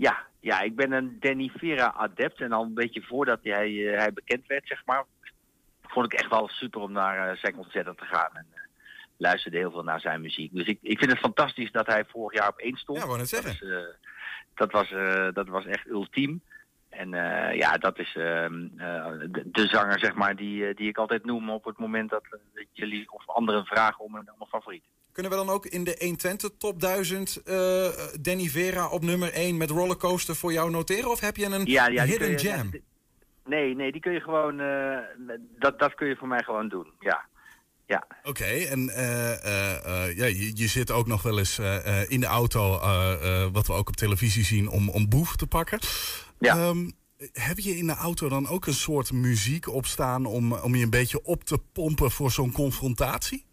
Ja, 0.00 0.26
ja, 0.40 0.60
ik 0.60 0.76
ben 0.76 0.92
een 0.92 1.16
Danny 1.18 1.50
Vera 1.56 1.92
adept. 1.92 2.40
En 2.40 2.52
al 2.52 2.62
een 2.62 2.74
beetje 2.74 3.02
voordat 3.02 3.38
hij, 3.42 3.92
eh, 3.92 3.98
hij 3.98 4.12
bekend 4.12 4.46
werd, 4.46 4.66
zeg 4.66 4.82
maar, 4.84 5.04
vond 5.82 6.12
ik 6.12 6.18
echt 6.18 6.30
wel 6.30 6.48
super 6.48 6.80
om 6.80 6.92
naar 6.92 7.28
eh, 7.28 7.36
zijn 7.36 7.54
concerten 7.54 7.96
te 7.96 8.04
gaan. 8.04 8.30
En 8.32 8.46
eh, 8.52 8.60
luisterde 9.16 9.56
heel 9.56 9.70
veel 9.70 9.82
naar 9.82 10.00
zijn 10.00 10.20
muziek. 10.20 10.54
Dus 10.54 10.66
ik, 10.66 10.78
ik 10.82 10.98
vind 10.98 11.10
het 11.10 11.20
fantastisch 11.20 11.72
dat 11.72 11.86
hij 11.86 12.04
vorig 12.04 12.38
jaar 12.38 12.48
op 12.48 12.58
één 12.58 12.76
stond. 12.76 12.98
Ja, 12.98 13.06
wou 13.06 13.18
net 13.18 13.28
zeggen. 13.28 13.96
Dat, 14.54 14.72
was, 14.72 14.88
dat 15.34 15.48
was 15.48 15.64
echt 15.64 15.88
ultiem. 15.88 16.42
En 17.00 17.14
eh, 17.14 17.56
ja, 17.58 17.72
dat 17.76 17.98
is 17.98 18.16
ehm, 18.16 18.54
eh, 18.76 19.06
de, 19.30 19.42
de 19.52 19.66
zanger, 19.66 19.98
zeg 19.98 20.14
maar, 20.14 20.36
die, 20.36 20.66
eh, 20.66 20.76
die 20.76 20.88
ik 20.88 20.98
altijd 20.98 21.24
noem 21.24 21.50
op 21.50 21.64
het 21.64 21.78
moment 21.78 22.10
dat, 22.10 22.22
jullie 22.72 23.12
of 23.12 23.28
anderen 23.28 23.64
vragen 23.64 24.04
om 24.04 24.14
een, 24.14 24.28
favoriet. 24.48 24.84
Kunnen 25.12 25.32
we 25.32 25.38
dan 25.38 25.48
ook 25.48 25.66
in 25.66 25.84
de 25.84 25.96
120 25.98 26.50
top 26.58 26.80
1000 26.80 27.36
eh, 27.36 27.88
Danny 28.20 28.48
Vera 28.48 28.88
op 28.88 29.02
nummer 29.02 29.32
1 29.32 29.56
met 29.56 29.70
rollercoaster 29.70 30.36
voor 30.36 30.52
jou 30.52 30.70
noteren? 30.70 31.10
Of 31.10 31.20
heb 31.20 31.36
je 31.36 31.44
een 31.46 31.64
Ja, 31.64 32.04
hidden 32.04 32.30
je- 32.30 32.36
jam? 32.36 32.70
Nee, 33.44 33.74
nee, 33.74 33.92
die 33.92 34.00
kun 34.00 34.12
je 34.12 34.20
gewoon, 34.20 34.56
dat, 35.58 35.78
dat 35.78 35.94
kun 35.94 36.08
je 36.08 36.16
voor 36.16 36.28
mij 36.28 36.42
gewoon 36.42 36.68
doen, 36.68 36.86
ja. 36.98 37.28
Ja, 37.86 38.06
Oké, 38.22 38.44
en 38.44 38.80
ja, 40.16 40.24
je, 40.24 40.50
je 40.54 40.66
zit 40.66 40.90
ook 40.90 41.06
nog 41.06 41.22
wel 41.22 41.38
eens 41.38 41.58
in 42.08 42.20
de 42.20 42.26
auto, 42.26 42.78
wat 43.52 43.66
we 43.66 43.72
ook 43.72 43.88
op 43.88 43.96
televisie 43.96 44.44
zien, 44.44 44.68
om, 44.68 44.88
om 44.88 45.08
boef 45.08 45.36
te 45.36 45.46
pakken. 45.46 45.78
Ja. 46.40 46.54
Ehm, 46.56 46.90
heb 47.32 47.58
je 47.58 47.76
in 47.76 47.86
de 47.86 47.94
auto 47.94 48.28
dan 48.28 48.48
ook 48.48 48.66
een 48.66 48.72
soort 48.72 49.12
muziek 49.12 49.68
opstaan 49.68 50.26
om, 50.26 50.52
om 50.52 50.74
je 50.74 50.84
een 50.84 50.90
beetje 50.90 51.22
op 51.22 51.44
te 51.44 51.58
pompen 51.72 52.10
voor 52.10 52.30
zo'n 52.30 52.52
confrontatie? 52.52 53.44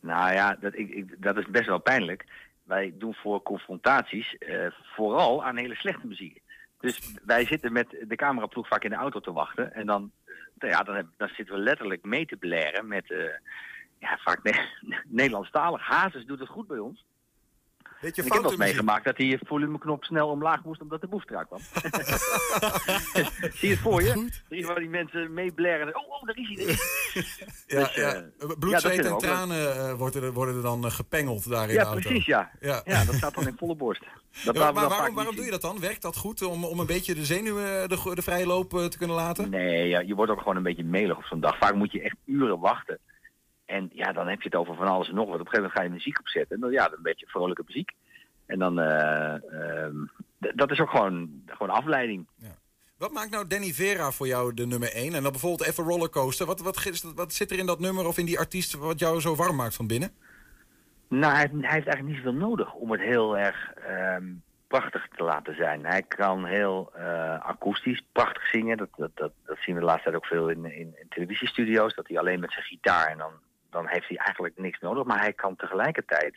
Nou 0.00 0.32
ja, 0.32 0.56
dat, 0.60 0.74
ik, 0.74 0.90
ik, 0.90 1.22
dat 1.22 1.36
is 1.36 1.46
best 1.50 1.66
wel 1.66 1.80
pijnlijk. 1.80 2.24
Wij 2.62 2.94
doen 2.98 3.14
voor 3.14 3.42
confrontaties 3.42 4.36
eh, 4.38 4.66
vooral 4.94 5.44
aan 5.44 5.56
hele 5.56 5.74
slechte 5.74 6.06
muziek. 6.06 6.40
Dus 6.80 7.14
wij 7.24 7.46
zitten 7.46 7.72
met 7.72 8.04
de 8.08 8.16
cameraploeg 8.16 8.68
vaak 8.68 8.84
in 8.84 8.90
de 8.90 8.96
auto 8.96 9.20
te 9.20 9.32
wachten. 9.32 9.74
En 9.74 9.86
dan, 9.86 10.10
ja, 10.58 10.82
dan, 10.82 11.10
dan 11.16 11.28
zitten 11.28 11.54
we 11.54 11.60
letterlijk 11.60 12.04
mee 12.04 12.26
te 12.26 12.36
blaren 12.36 12.88
met 12.88 13.10
eh, 13.10 13.18
ja, 13.98 14.18
vaak 14.18 14.42
ne 14.42 14.52
Nederlandstalig. 15.18 15.82
Hazes 15.82 16.24
doet 16.24 16.38
het 16.38 16.48
goed 16.48 16.66
bij 16.66 16.78
ons. 16.78 17.06
Ik 18.00 18.16
heb 18.16 18.42
muziek. 18.42 18.58
meegemaakt 18.58 19.04
dat 19.04 19.16
die 19.16 19.38
volumeknop 19.42 20.04
snel 20.04 20.28
omlaag 20.28 20.64
moest 20.64 20.80
omdat 20.80 21.00
de 21.00 21.06
boef 21.06 21.30
eraan 21.30 21.46
kwam. 21.46 21.60
Zie 23.58 23.68
je 23.68 23.68
het 23.68 23.78
voor 23.78 24.02
je? 24.02 24.12
Zie 24.48 24.58
je 24.58 24.66
waar 24.66 24.78
die 24.78 24.88
mensen 24.88 25.34
meeblaren? 25.34 25.96
Oh, 25.96 26.10
oh, 26.10 26.26
daar 26.26 26.36
is 26.36 26.48
hij. 26.54 26.64
Hij. 26.64 26.76
Ja, 27.66 27.78
Dus, 27.78 27.94
eh, 27.94 28.02
ja. 28.02 28.24
dat 28.38 28.58
Bloed, 28.58 28.80
zweet 28.80 29.04
en 29.04 29.18
tranen 29.18 29.76
eh, 29.76 29.92
worden, 29.94 30.22
er, 30.22 30.32
worden 30.32 30.56
er 30.56 30.62
dan 30.62 30.84
eh, 30.84 30.90
gepengeld 30.90 31.48
daar 31.48 31.68
in 31.68 31.74
de 31.74 31.80
auto. 31.80 32.00
precies, 32.00 32.26
ja. 32.26 32.50
Ja. 32.60 32.82
Ja, 32.84 33.04
dat 33.04 33.14
staat 33.14 33.34
dan 33.34 33.46
in 33.46 33.56
volle 33.58 33.74
borst. 33.76 34.02
Dat 34.44 34.56
Ja, 34.56 34.72
maar 34.72 34.88
waarom, 34.88 35.14
waarom 35.14 35.36
doe 35.36 35.44
je 35.44 35.50
dat 35.50 35.60
dan? 35.60 35.80
Werkt 35.80 36.02
dat 36.02 36.16
goed 36.16 36.42
om, 36.42 36.64
om 36.64 36.78
een 36.80 36.86
beetje 36.86 37.14
de 37.14 37.24
zenuwen 37.24 37.88
de, 37.88 38.14
de 38.14 38.22
vrije 38.22 38.46
loop 38.46 38.74
eh, 38.74 38.84
te 38.84 38.98
kunnen 38.98 39.16
laten? 39.16 39.50
Nee, 39.50 39.88
ja, 39.88 40.00
je 40.00 40.14
wordt 40.14 40.32
ook 40.32 40.38
gewoon 40.38 40.56
een 40.56 40.62
beetje 40.62 40.84
melig 40.84 41.16
op 41.16 41.24
zo'n 41.24 41.40
dag. 41.40 41.58
Vaak 41.58 41.74
moet 41.74 41.92
je 41.92 42.02
echt 42.02 42.16
uren 42.24 42.58
wachten. 42.58 42.98
En 43.68 43.90
ja, 43.92 44.12
dan 44.12 44.28
heb 44.28 44.38
je 44.42 44.48
het 44.48 44.58
over 44.58 44.74
van 44.74 44.86
alles 44.86 45.08
en 45.08 45.14
nog 45.14 45.28
wat. 45.28 45.40
Op 45.40 45.46
een 45.46 45.46
gegeven 45.46 45.62
moment 45.62 45.78
ga 45.78 45.82
je 45.84 45.90
muziek 45.94 46.18
opzetten. 46.20 46.54
En 46.54 46.60
dan, 46.60 46.70
ja, 46.70 46.92
een 46.92 47.02
beetje 47.02 47.26
vrolijke 47.26 47.62
muziek. 47.66 47.90
En 48.46 48.58
dan, 48.58 48.74
d- 50.40 50.52
dat 50.54 50.70
is 50.70 50.80
ook 50.80 50.90
gewoon, 50.90 51.42
gewoon 51.46 51.76
afleiding. 51.76 52.26
Wat 52.98 53.12
maakt 53.12 53.30
nou 53.30 53.46
Danny 53.46 53.72
Vera 53.72 54.10
voor 54.10 54.26
jou 54.26 54.54
de 54.54 54.66
nummer 54.66 54.92
1? 54.92 55.14
En 55.14 55.22
dan 55.22 55.30
bijvoorbeeld 55.32 55.68
even 55.68 55.84
rollercoaster. 55.84 56.46
Wat, 56.46 56.60
wat, 56.60 57.02
wat 57.14 57.32
zit 57.32 57.50
er 57.50 57.58
in 57.58 57.66
dat 57.66 57.80
nummer 57.80 58.06
of 58.06 58.18
in 58.18 58.26
die 58.26 58.38
artiest 58.38 58.74
wat 58.74 58.98
jou 58.98 59.20
zo 59.20 59.34
warm 59.34 59.56
maakt 59.56 59.74
van 59.74 59.86
binnen? 59.86 60.10
Nou, 61.08 61.32
hij, 61.34 61.48
hij 61.50 61.72
heeft 61.74 61.86
eigenlijk 61.86 62.04
niet 62.04 62.16
zoveel 62.16 62.32
nodig 62.48 62.72
om 62.74 62.90
het 62.90 63.00
heel 63.00 63.38
erg 63.38 63.72
ehm, 63.74 64.24
prachtig 64.66 65.08
te 65.16 65.24
laten 65.24 65.54
zijn. 65.54 65.86
Hij 65.86 66.02
kan 66.02 66.44
heel 66.44 66.90
eh, 66.94 67.40
akoestisch 67.40 68.02
prachtig 68.12 68.46
zingen. 68.48 68.76
Dat, 68.76 68.88
dat, 68.96 69.10
dat, 69.14 69.32
dat 69.46 69.56
zien 69.60 69.74
we 69.74 69.80
de 69.80 69.86
laatste 69.86 70.10
tijd 70.10 70.16
ook 70.22 70.26
veel 70.28 70.48
in, 70.48 70.64
in, 70.64 70.94
in 71.00 71.06
televisiestudio's. 71.08 71.94
Dat 71.94 72.08
hij 72.08 72.18
alleen 72.18 72.40
met 72.40 72.52
zijn 72.52 72.64
gitaar 72.64 73.06
en 73.06 73.18
dan, 73.18 73.32
dan 73.70 73.86
heeft 73.88 74.08
hij 74.08 74.16
eigenlijk 74.16 74.58
niks 74.58 74.78
nodig. 74.78 75.04
Maar 75.04 75.20
hij 75.20 75.32
kan 75.32 75.56
tegelijkertijd 75.56 76.36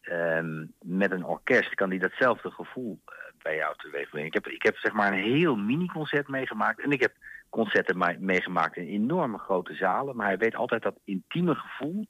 ehm, 0.00 0.66
met 0.80 1.10
een 1.10 1.24
orkest 1.24 1.74
kan 1.74 1.88
hij 1.90 1.98
datzelfde 1.98 2.50
gevoel 2.50 3.00
eh, 3.04 3.14
bij 3.42 3.56
jou 3.56 3.74
teweeg 3.76 4.08
brengen. 4.10 4.26
Ik 4.28 4.34
heb, 4.34 4.46
ik 4.46 4.62
heb 4.62 4.76
zeg 4.76 4.92
maar 4.92 5.12
een 5.12 5.22
heel 5.22 5.56
mini-concert 5.56 6.28
meegemaakt. 6.28 6.80
En 6.80 6.90
ik 6.92 7.00
heb 7.00 7.12
concerten 7.50 7.98
me- 7.98 8.16
meegemaakt 8.18 8.76
in 8.76 8.86
enorme 8.86 9.38
grote 9.38 9.74
zalen. 9.74 10.16
Maar 10.16 10.26
hij 10.26 10.38
weet 10.38 10.54
altijd 10.54 10.82
dat 10.82 10.98
intieme 11.04 11.54
gevoel 11.54 12.06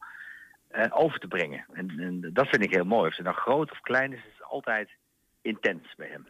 eh, 0.69 0.85
over 0.91 1.19
te 1.19 1.29
brengen. 1.29 1.65
En, 1.73 1.91
en 1.99 2.31
dat 2.33 2.49
vind 2.49 2.63
ik 2.63 2.71
heel 2.75 2.85
mooi. 2.85 3.09
Of 3.09 3.17
het 3.17 3.25
nou 3.25 3.37
groot 3.37 3.71
of 3.71 3.81
klein 3.81 4.13
is, 4.13 4.23
het 4.23 4.33
is 4.33 4.43
altijd 4.43 4.91
intens 5.43 5.95
bij 5.97 6.09
hem. 6.09 6.27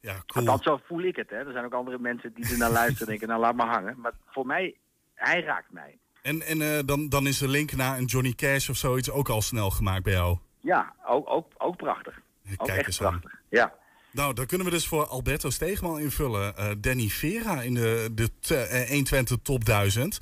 Ja, 0.00 0.16
Dat 0.44 0.62
zo 0.62 0.80
voel 0.84 1.02
ik 1.02 1.16
het. 1.16 1.30
Hè. 1.30 1.36
Er 1.36 1.52
zijn 1.52 1.64
ook 1.64 1.74
andere 1.74 1.98
mensen 1.98 2.32
die 2.34 2.52
er 2.52 2.58
naar 2.58 2.70
luisteren 2.70 3.00
en 3.00 3.06
denken, 3.08 3.28
nou 3.28 3.40
laat 3.40 3.54
maar 3.54 3.66
hangen. 3.74 4.00
Maar 4.00 4.12
voor 4.26 4.46
mij, 4.46 4.76
hij 5.14 5.40
raakt 5.42 5.72
mij. 5.72 5.98
En, 6.28 6.42
en 6.42 6.62
eh, 6.62 6.78
dan, 6.84 7.08
dan 7.08 7.26
is 7.26 7.38
de 7.38 7.48
link 7.48 7.72
naar 7.72 7.98
een 7.98 8.04
Johnny 8.04 8.32
Cash 8.32 8.68
of 8.68 8.76
zoiets 8.76 9.10
ook 9.10 9.28
al 9.28 9.42
snel 9.42 9.70
gemaakt 9.70 10.02
bij 10.02 10.12
jou. 10.12 10.38
Ja, 10.60 10.94
ook, 11.06 11.28
ook, 11.30 11.46
ook 11.58 11.76
prachtig. 11.76 12.20
Ook 12.56 12.66
Kijk 12.66 12.78
echt 12.78 12.86
eens 12.86 13.02
aan. 13.02 13.20
prachtig. 13.20 13.40
Ja. 13.50 13.74
Nou, 14.10 14.34
dan 14.34 14.46
kunnen 14.46 14.66
we 14.66 14.72
dus 14.72 14.86
voor 14.86 15.06
Alberto 15.06 15.50
Steegman 15.50 15.98
invullen. 16.00 16.56
Eh, 16.56 16.70
Danny 16.78 17.08
Vera 17.08 17.62
in 17.62 17.74
de, 17.74 18.08
de 18.12 18.30
t- 18.40 18.50
eh, 18.50 18.88
120 18.88 19.36
Top 19.42 19.64
1000. 19.64 20.18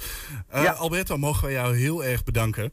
Eh, 0.48 0.62
Ja. 0.62 0.72
Alberto, 0.72 1.16
mogen 1.16 1.44
wij 1.44 1.52
jou 1.52 1.76
heel 1.76 2.04
erg 2.04 2.24
bedanken. 2.24 2.72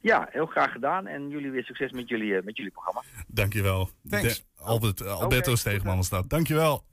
ja, 0.00 0.28
heel 0.30 0.46
graag 0.46 0.72
gedaan. 0.72 1.06
En 1.06 1.28
jullie 1.28 1.50
weer 1.50 1.64
succes 1.64 1.92
met 1.92 2.08
jullie, 2.08 2.42
met 2.42 2.56
jullie 2.56 2.72
programma. 2.72 3.02
Dankjewel. 3.26 3.90
Thanks. 4.10 4.38
De- 4.38 4.62
Albert, 4.64 5.06
Alberto. 5.06 5.54
Steegman 5.54 5.96
was 5.96 6.08
dat. 6.08 6.30
Dankjewel. 6.30 6.84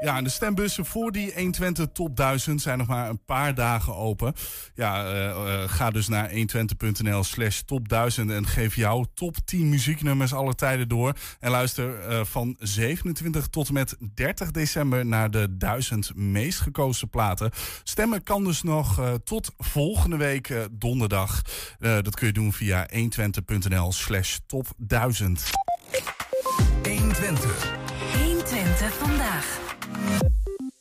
Ja, 0.00 0.16
en 0.16 0.24
de 0.24 0.30
stembussen 0.30 0.86
voor 0.86 1.12
die 1.12 1.32
120 1.34 1.86
Top 1.92 2.16
1000 2.16 2.62
zijn 2.62 2.78
nog 2.78 2.86
maar 2.86 3.08
een 3.08 3.24
paar 3.24 3.54
dagen 3.54 3.96
open. 3.96 4.34
Ja, 4.74 5.04
eh, 5.04 5.28
eh, 5.30 5.68
ga 5.68 5.90
dus 5.90 6.08
naar 6.08 6.30
120.nl 6.30 7.24
slash 7.24 7.60
top 7.60 7.88
1000 7.88 8.30
en 8.30 8.46
geef 8.46 8.76
jouw 8.76 9.04
top 9.14 9.36
10 9.44 9.68
muzieknummers 9.68 10.32
alle 10.32 10.54
tijden 10.54 10.88
door. 10.88 11.14
En 11.40 11.50
luister 11.50 12.00
eh, 12.00 12.24
van 12.24 12.56
27 12.58 13.46
tot 13.46 13.68
en 13.68 13.74
met 13.74 13.96
30 14.14 14.50
december 14.50 15.06
naar 15.06 15.30
de 15.30 15.56
1000 15.56 16.16
meest 16.16 16.60
gekozen 16.60 17.08
platen. 17.08 17.50
Stemmen 17.82 18.22
kan 18.22 18.44
dus 18.44 18.62
nog 18.62 19.18
tot 19.24 19.52
volgende 19.58 20.16
week 20.16 20.68
donderdag. 20.70 21.42
Dat 21.78 22.14
kun 22.14 22.26
je 22.26 22.32
doen 22.32 22.52
via 22.52 22.88
120.nl 22.92 23.92
slash 23.92 24.38
top 24.46 24.66
1000. 24.76 25.50
120. 26.82 27.79
120 28.80 29.08
vandaag. 29.08 29.58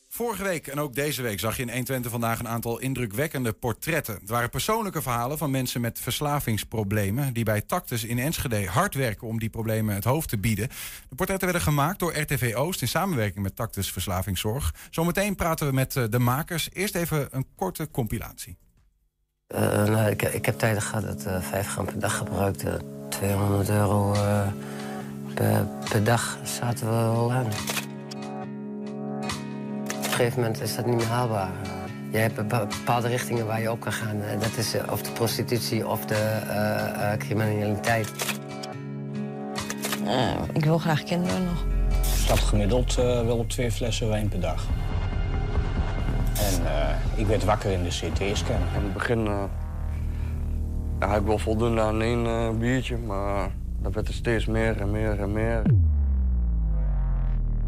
Vorige 0.09 0.43
week 0.43 0.67
en 0.67 0.79
ook 0.79 0.95
deze 0.95 1.21
week 1.21 1.39
zag 1.39 1.55
je 1.55 1.61
in 1.61 1.67
120 1.67 2.11
vandaag 2.11 2.39
een 2.39 2.47
aantal 2.47 2.79
indrukwekkende 2.79 3.53
portretten. 3.53 4.15
Het 4.19 4.29
waren 4.29 4.49
persoonlijke 4.49 5.01
verhalen 5.01 5.37
van 5.37 5.51
mensen 5.51 5.81
met 5.81 5.99
verslavingsproblemen... 5.99 7.33
die 7.33 7.43
bij 7.43 7.61
Tactus 7.61 8.03
in 8.03 8.19
Enschede 8.19 8.65
hard 8.65 8.93
werken 8.93 9.27
om 9.27 9.39
die 9.39 9.49
problemen 9.49 9.95
het 9.95 10.03
hoofd 10.03 10.29
te 10.29 10.37
bieden. 10.37 10.67
De 11.09 11.15
portretten 11.15 11.47
werden 11.47 11.67
gemaakt 11.67 11.99
door 11.99 12.17
RTV 12.17 12.53
Oost 12.55 12.81
in 12.81 12.87
samenwerking 12.87 13.43
met 13.43 13.55
Tactus 13.55 13.91
Verslavingszorg. 13.91 14.73
Zometeen 14.89 15.35
praten 15.35 15.67
we 15.67 15.73
met 15.73 15.95
eh, 15.95 16.03
de 16.09 16.19
makers. 16.19 16.69
Eerst 16.73 16.95
even 16.95 17.27
een 17.31 17.45
korte 17.55 17.91
compilatie. 17.91 18.57
Eh, 19.47 19.61
nou, 19.85 20.09
ik, 20.09 20.21
ik 20.21 20.45
heb 20.45 20.57
tijden 20.59 20.81
gehad 20.81 21.03
dat 21.03 21.25
eh 21.25 21.41
5 21.41 21.67
gram 21.67 21.85
per 21.85 21.99
dag 21.99 22.17
gebruikte. 22.17 22.81
200 23.09 23.69
euro 23.69 24.13
eh, 24.13 24.47
per, 25.33 25.65
per 25.89 26.03
dag 26.03 26.37
zaten 26.43 26.87
we 26.87 26.95
al 26.95 27.31
aan. 27.31 27.47
Op 30.19 30.25
een 30.25 30.31
gegeven 30.31 30.49
moment 30.51 30.69
is 30.69 30.75
dat 30.75 30.85
niet 30.85 30.95
meer 30.95 31.07
haalbaar. 31.07 31.49
Je 32.09 32.17
hebt 32.17 32.35
bepa- 32.35 32.65
bepaalde 32.65 33.07
richtingen 33.07 33.45
waar 33.45 33.61
je 33.61 33.71
op 33.71 33.79
kan 33.79 33.91
gaan. 33.91 34.21
Eh, 34.21 34.39
dat 34.39 34.57
is 34.57 34.73
eh, 34.75 34.91
of 34.91 35.01
de 35.01 35.11
prostitutie 35.11 35.87
of 35.87 36.05
de 36.05 36.15
eh, 36.15 37.11
eh, 37.13 37.19
criminaliteit. 37.19 38.11
ik 40.53 40.63
wil 40.65 40.77
graag 40.77 41.03
kinderen 41.03 41.43
nog. 41.43 41.63
Ik 41.91 42.27
zat 42.27 42.39
gemiddeld 42.39 42.97
eh, 42.97 43.03
wel 43.25 43.37
op 43.37 43.49
twee 43.49 43.71
flessen 43.71 44.07
wijn 44.09 44.29
per 44.29 44.39
dag. 44.39 44.67
En 46.33 46.65
eh, 46.65 46.95
ik 47.15 47.27
werd 47.27 47.43
wakker 47.45 47.71
in 47.71 47.83
de 47.83 47.89
CT-scan. 47.89 48.55
In 48.75 48.83
het 48.83 48.93
begin 48.93 49.27
eh, 49.27 49.43
ja, 50.99 51.07
had 51.07 51.19
ik 51.19 51.25
wel 51.27 51.37
voldoende 51.39 51.81
aan 51.81 52.01
één 52.01 52.25
eh, 52.25 52.49
biertje, 52.49 52.97
maar 52.97 53.49
dat 53.81 53.93
werd 53.93 54.07
er 54.07 54.13
steeds 54.13 54.45
meer 54.45 54.81
en 54.81 54.91
meer 54.91 55.19
en 55.19 55.31
meer. 55.31 55.61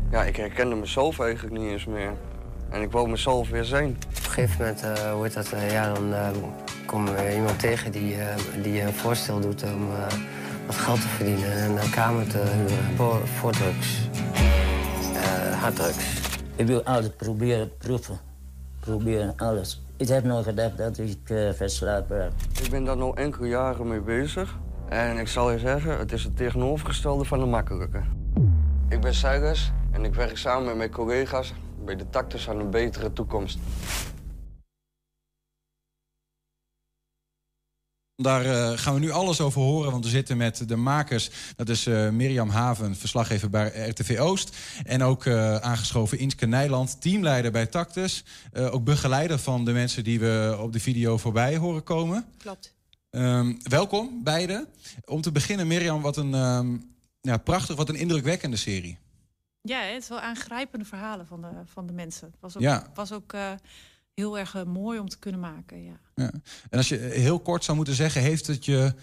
Ja, 0.10 0.24
ik 0.24 0.36
herkende 0.36 0.76
mezelf 0.76 1.20
eigenlijk 1.20 1.58
niet 1.58 1.72
eens 1.72 1.86
meer. 1.86 2.12
En 2.72 2.82
ik 2.82 2.92
wou 2.92 3.10
mezelf 3.10 3.50
weer 3.50 3.64
zijn. 3.64 3.90
Op 3.90 4.16
een 4.16 4.24
gegeven 4.24 4.58
moment 4.60 4.84
uh, 4.84 5.14
wordt 5.14 5.34
dat, 5.34 5.54
uh, 5.54 5.72
ja, 5.72 5.94
dan 5.94 6.10
uh, 6.10 6.30
komen 6.86 7.16
we 7.16 7.36
iemand 7.36 7.60
tegen 7.60 7.92
die, 7.92 8.16
uh, 8.16 8.26
die 8.64 8.82
een 8.82 8.94
voorstel 8.94 9.40
doet 9.40 9.64
om 9.64 9.88
wat 10.66 10.76
geld 10.76 11.02
te 11.02 11.08
verdienen 11.08 11.52
en 11.52 11.82
een 11.82 11.90
kamer 11.90 12.28
te 12.28 12.38
huren 12.38 12.96
voor, 12.96 13.28
voor 13.28 13.52
drugs, 13.52 14.10
harddrugs. 15.60 16.20
Ik 16.56 16.68
wil 16.68 16.84
altijd 16.84 17.18
proberen 17.18 17.78
proeven, 17.78 18.20
proberen 18.80 19.34
alles. 19.38 19.82
Ik 19.98 20.08
heb 20.08 20.24
nooit 20.24 20.46
gedacht 20.46 20.78
dat 20.78 20.98
ik 20.98 21.18
verslaafd 21.56 22.08
werd. 22.08 22.34
Ik 22.64 22.70
ben 22.70 22.86
daar 22.86 22.98
nu 22.98 23.12
enkele 23.14 23.48
jaren 23.48 23.88
mee 23.88 24.02
bezig. 24.02 24.58
En 24.90 25.18
ik 25.18 25.28
zal 25.28 25.52
je 25.52 25.60
zeggen, 25.60 25.98
het 25.98 26.12
is 26.12 26.24
het 26.24 26.38
tegenovergestelde 26.38 27.26
van 27.26 27.40
de 27.40 27.46
makkelijke. 27.46 28.02
Ik 28.90 29.02
ben 29.02 29.14
Cyrus 29.14 29.72
en 29.92 30.06
ik 30.06 30.14
werk 30.14 30.38
samen 30.38 30.66
met 30.66 30.76
mijn 30.76 30.92
collega's 30.92 31.54
bij 31.86 31.96
de 31.96 32.10
Tactus 32.10 32.50
aan 32.50 32.60
een 32.60 32.70
betere 32.70 33.14
toekomst. 33.14 33.58
Daar 38.16 38.46
uh, 38.46 38.78
gaan 38.78 38.94
we 38.94 39.00
nu 39.00 39.12
alles 39.12 39.42
over 39.42 39.62
horen, 39.62 39.92
want 39.92 40.04
we 40.04 40.10
zitten 40.10 40.38
met 40.38 40.68
de 40.68 40.76
makers. 40.76 41.30
Dat 41.56 41.70
is 41.70 41.88
uh, 41.88 42.10
Mirjam 42.10 42.50
Haven, 42.50 42.96
verslaggever 42.96 43.50
bij 43.50 43.90
RTV 43.90 44.20
Oost. 44.20 44.58
En 44.84 45.04
ook 45.04 45.26
uh, 45.26 45.56
aangeschoven 45.56 46.18
Inske 46.18 46.46
Nijland, 46.46 47.02
teamleider 47.02 47.52
bij 47.52 47.66
Tactus. 47.66 48.24
ook 48.54 48.84
begeleider 48.84 49.40
van 49.40 49.66
de 49.66 49.72
mensen 49.72 50.04
die 50.04 50.20
we 50.20 50.58
op 50.60 50.74
de 50.74 50.80
video 50.80 51.18
voorbij 51.18 51.58
horen 51.58 51.84
komen. 51.84 52.26
Klopt. 52.38 52.74
Um, 53.10 53.58
welkom, 53.64 54.24
beiden. 54.24 54.68
Om 55.06 55.22
te 55.22 55.32
beginnen, 55.32 55.68
Mirjam, 55.68 56.02
wat 56.02 56.18
een 56.18 56.34
um, 56.34 56.94
ja, 57.22 57.38
prachtig, 57.38 57.76
wat 57.76 57.90
een 57.90 57.96
indrukwekkende 57.96 58.58
serie. 58.58 58.98
Ja, 59.62 59.82
het 59.82 60.02
is 60.02 60.10
wel 60.10 60.20
aangrijpende 60.20 60.86
verhalen 60.86 61.28
van 61.28 61.42
de, 61.42 61.48
van 61.66 61.88
de 61.88 61.94
mensen. 61.94 62.28
Het 62.28 62.40
was 62.40 62.56
ook, 62.56 62.62
ja. 62.62 62.92
was 62.94 63.12
ook 63.12 63.34
uh, 63.34 63.52
heel 64.14 64.40
erg 64.40 64.56
uh, 64.56 64.64
mooi 64.64 65.00
om 65.00 65.10
te 65.10 65.20
kunnen 65.20 65.40
maken. 65.40 65.84
Ja. 65.84 66.00
ja. 66.16 66.32
En 66.70 66.78
als 66.78 66.90
je 66.90 66.98
heel 66.98 67.40
kort 67.40 67.64
zou 67.64 67.78
moeten 67.78 67.96
zeggen, 67.96 68.22
heeft 68.22 68.48
het 68.48 68.66
je, 68.66 68.94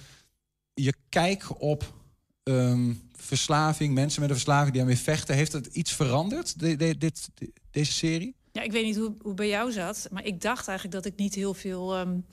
je 0.75 0.95
kijk 1.09 1.61
op 1.61 1.95
um, 2.43 3.11
verslaving, 3.13 3.95
mensen 3.95 4.21
met 4.21 4.31
een 4.31 4.37
verslaving 4.37 4.71
die 4.71 4.81
daarmee 4.81 5.03
vechten, 5.03 5.35
heeft 5.35 5.53
het 5.53 5.67
iets 5.67 5.93
veranderd, 5.93 6.59
de, 6.59 6.77
de, 6.77 6.99
dit, 6.99 7.29
de, 7.35 7.53
deze 7.71 7.93
serie? 7.93 8.37
Ja, 8.53 8.63
ik 8.63 8.73
weet 8.73 8.85
niet 8.85 8.97
hoe, 8.97 9.15
hoe 9.23 9.35
bij 9.35 9.49
jou 9.49 9.73
zat, 9.73 10.09
maar 10.11 10.25
ik 10.25 10.41
dacht 10.41 10.69
eigenlijk 10.69 11.03
dat 11.03 11.13
ik 11.13 11.19
niet 11.19 11.35
heel 11.35 11.55
veel 11.55 11.99
um, 11.99 12.25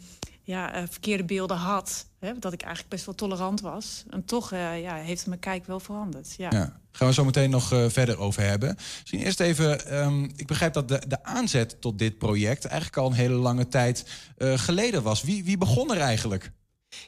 ja, 0.45 0.75
uh, 0.75 0.83
verkeerde 0.89 1.23
beelden 1.23 1.57
had. 1.57 2.05
Hè? 2.19 2.39
Dat 2.39 2.53
ik 2.53 2.61
eigenlijk 2.61 2.93
best 2.93 3.05
wel 3.05 3.15
tolerant 3.15 3.61
was. 3.61 4.03
En 4.09 4.25
toch 4.25 4.51
uh, 4.53 4.81
ja, 4.81 4.95
heeft 4.95 5.27
mijn 5.27 5.39
kijk 5.39 5.65
wel 5.65 5.79
veranderd. 5.79 6.33
Ja. 6.37 6.49
ja. 6.51 6.79
Gaan 6.91 7.07
we 7.07 7.13
zo 7.13 7.25
meteen 7.25 7.49
nog 7.49 7.73
uh, 7.73 7.85
verder 7.89 8.19
over 8.19 8.43
hebben. 8.43 8.75
Misschien 8.75 9.19
eerst 9.19 9.39
even, 9.39 9.97
um, 9.97 10.31
ik 10.35 10.47
begrijp 10.47 10.73
dat 10.73 10.87
de, 10.87 11.01
de 11.07 11.23
aanzet 11.23 11.81
tot 11.81 11.99
dit 11.99 12.17
project 12.17 12.65
eigenlijk 12.65 12.97
al 12.97 13.07
een 13.07 13.13
hele 13.13 13.33
lange 13.33 13.67
tijd 13.67 14.05
uh, 14.37 14.57
geleden 14.57 15.03
was. 15.03 15.23
Wie, 15.23 15.43
wie 15.43 15.57
begon 15.57 15.91
er 15.91 15.99
eigenlijk? 15.99 16.51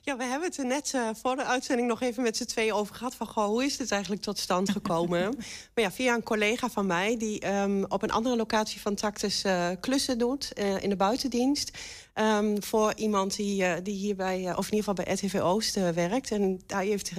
Ja, 0.01 0.17
we 0.17 0.23
hebben 0.23 0.47
het 0.47 0.57
er 0.57 0.65
net 0.65 0.91
uh, 0.95 1.09
voor 1.13 1.35
de 1.35 1.45
uitzending 1.45 1.87
nog 1.87 2.01
even 2.01 2.23
met 2.23 2.37
z'n 2.37 2.45
tweeën 2.45 2.73
over 2.73 2.95
gehad. 2.95 3.15
Van, 3.15 3.27
goh, 3.27 3.45
hoe 3.45 3.65
is 3.65 3.77
dit 3.77 3.91
eigenlijk 3.91 4.21
tot 4.21 4.37
stand 4.37 4.69
gekomen? 4.69 5.21
maar 5.73 5.83
ja, 5.83 5.91
via 5.91 6.13
een 6.13 6.23
collega 6.23 6.69
van 6.69 6.85
mij 6.85 7.17
die 7.17 7.53
um, 7.53 7.85
op 7.87 8.03
een 8.03 8.11
andere 8.11 8.35
locatie 8.35 8.81
van 8.81 8.95
Tactus 8.95 9.45
uh, 9.45 9.69
klussen 9.79 10.17
doet 10.17 10.51
uh, 10.55 10.83
in 10.83 10.89
de 10.89 10.95
buitendienst. 10.95 11.77
Um, 12.19 12.63
voor 12.63 12.93
iemand 12.95 13.35
die, 13.35 13.61
uh, 13.61 13.73
die 13.83 13.95
hierbij, 13.95 14.41
uh, 14.41 14.57
of 14.57 14.67
in 14.67 14.75
ieder 14.77 14.77
geval 14.77 14.93
bij 14.93 15.13
RTV 15.13 15.39
Oost 15.41 15.77
uh, 15.77 15.89
werkt. 15.89 16.31
En 16.31 16.61
hij 16.67 16.87
heeft 16.87 17.11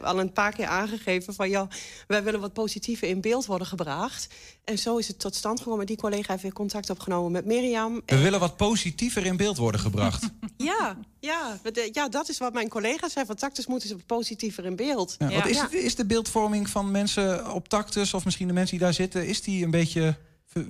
al 0.00 0.20
een 0.20 0.32
paar 0.32 0.52
keer 0.52 0.66
aangegeven 0.66 1.34
van... 1.34 1.48
ja, 1.48 1.68
wij 2.06 2.22
willen 2.22 2.40
wat 2.40 2.52
positiever 2.52 3.08
in 3.08 3.20
beeld 3.20 3.46
worden 3.46 3.66
gebracht. 3.66 4.28
En 4.64 4.78
zo 4.78 4.96
is 4.96 5.08
het 5.08 5.18
tot 5.18 5.34
stand 5.34 5.60
gekomen. 5.60 5.86
Die 5.86 5.96
collega 5.96 6.30
heeft 6.30 6.42
weer 6.42 6.52
contact 6.52 6.90
opgenomen 6.90 7.32
met 7.32 7.44
Mirjam. 7.44 8.02
We 8.06 8.18
willen 8.18 8.40
wat 8.40 8.56
positiever 8.56 9.26
in 9.26 9.36
beeld 9.36 9.56
worden 9.56 9.80
gebracht. 9.80 10.30
ja, 10.56 10.98
ja, 11.20 11.58
ja, 11.92 12.08
dat 12.08 12.28
is 12.28 12.38
wat 12.38 12.52
mijn 12.52 12.68
collega 12.68 13.08
zei. 13.08 13.26
Van 13.26 13.36
Tactus 13.36 13.66
moeten 13.66 13.88
ze 13.88 13.96
positiever 13.96 14.64
in 14.64 14.76
beeld. 14.76 15.16
Ja, 15.18 15.30
wat 15.30 15.46
is, 15.46 15.68
is 15.70 15.94
de 15.94 16.06
beeldvorming 16.06 16.70
van 16.70 16.90
mensen 16.90 17.52
op 17.52 17.68
Tactus... 17.68 18.14
of 18.14 18.24
misschien 18.24 18.46
de 18.46 18.54
mensen 18.54 18.76
die 18.76 18.84
daar 18.84 18.94
zitten... 18.94 19.26
is 19.26 19.42
die 19.42 19.64
een 19.64 19.70
beetje 19.70 20.16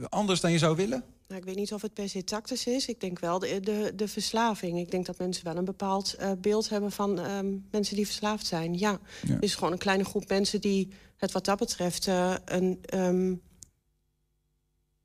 anders 0.08 0.40
dan 0.40 0.52
je 0.52 0.58
zou 0.58 0.76
willen? 0.76 1.13
Nou, 1.28 1.40
ik 1.40 1.46
weet 1.46 1.56
niet 1.56 1.72
of 1.72 1.82
het 1.82 1.94
per 1.94 2.08
se 2.08 2.24
tactus 2.24 2.66
is. 2.66 2.86
Ik 2.88 3.00
denk 3.00 3.18
wel 3.18 3.38
de, 3.38 3.60
de, 3.60 3.92
de 3.96 4.08
verslaving. 4.08 4.78
Ik 4.78 4.90
denk 4.90 5.06
dat 5.06 5.18
mensen 5.18 5.44
wel 5.44 5.56
een 5.56 5.64
bepaald 5.64 6.14
uh, 6.20 6.30
beeld 6.38 6.68
hebben 6.68 6.92
van 6.92 7.18
um, 7.18 7.66
mensen 7.70 7.96
die 7.96 8.06
verslaafd 8.06 8.46
zijn. 8.46 8.78
Ja. 8.78 8.98
ja. 9.26 9.34
Het 9.34 9.42
is 9.42 9.54
gewoon 9.54 9.72
een 9.72 9.78
kleine 9.78 10.04
groep 10.04 10.28
mensen 10.28 10.60
die 10.60 10.88
het 11.16 11.32
wat 11.32 11.44
dat 11.44 11.58
betreft 11.58 12.06
uh, 12.06 12.34
een, 12.44 12.80
um, 12.94 13.42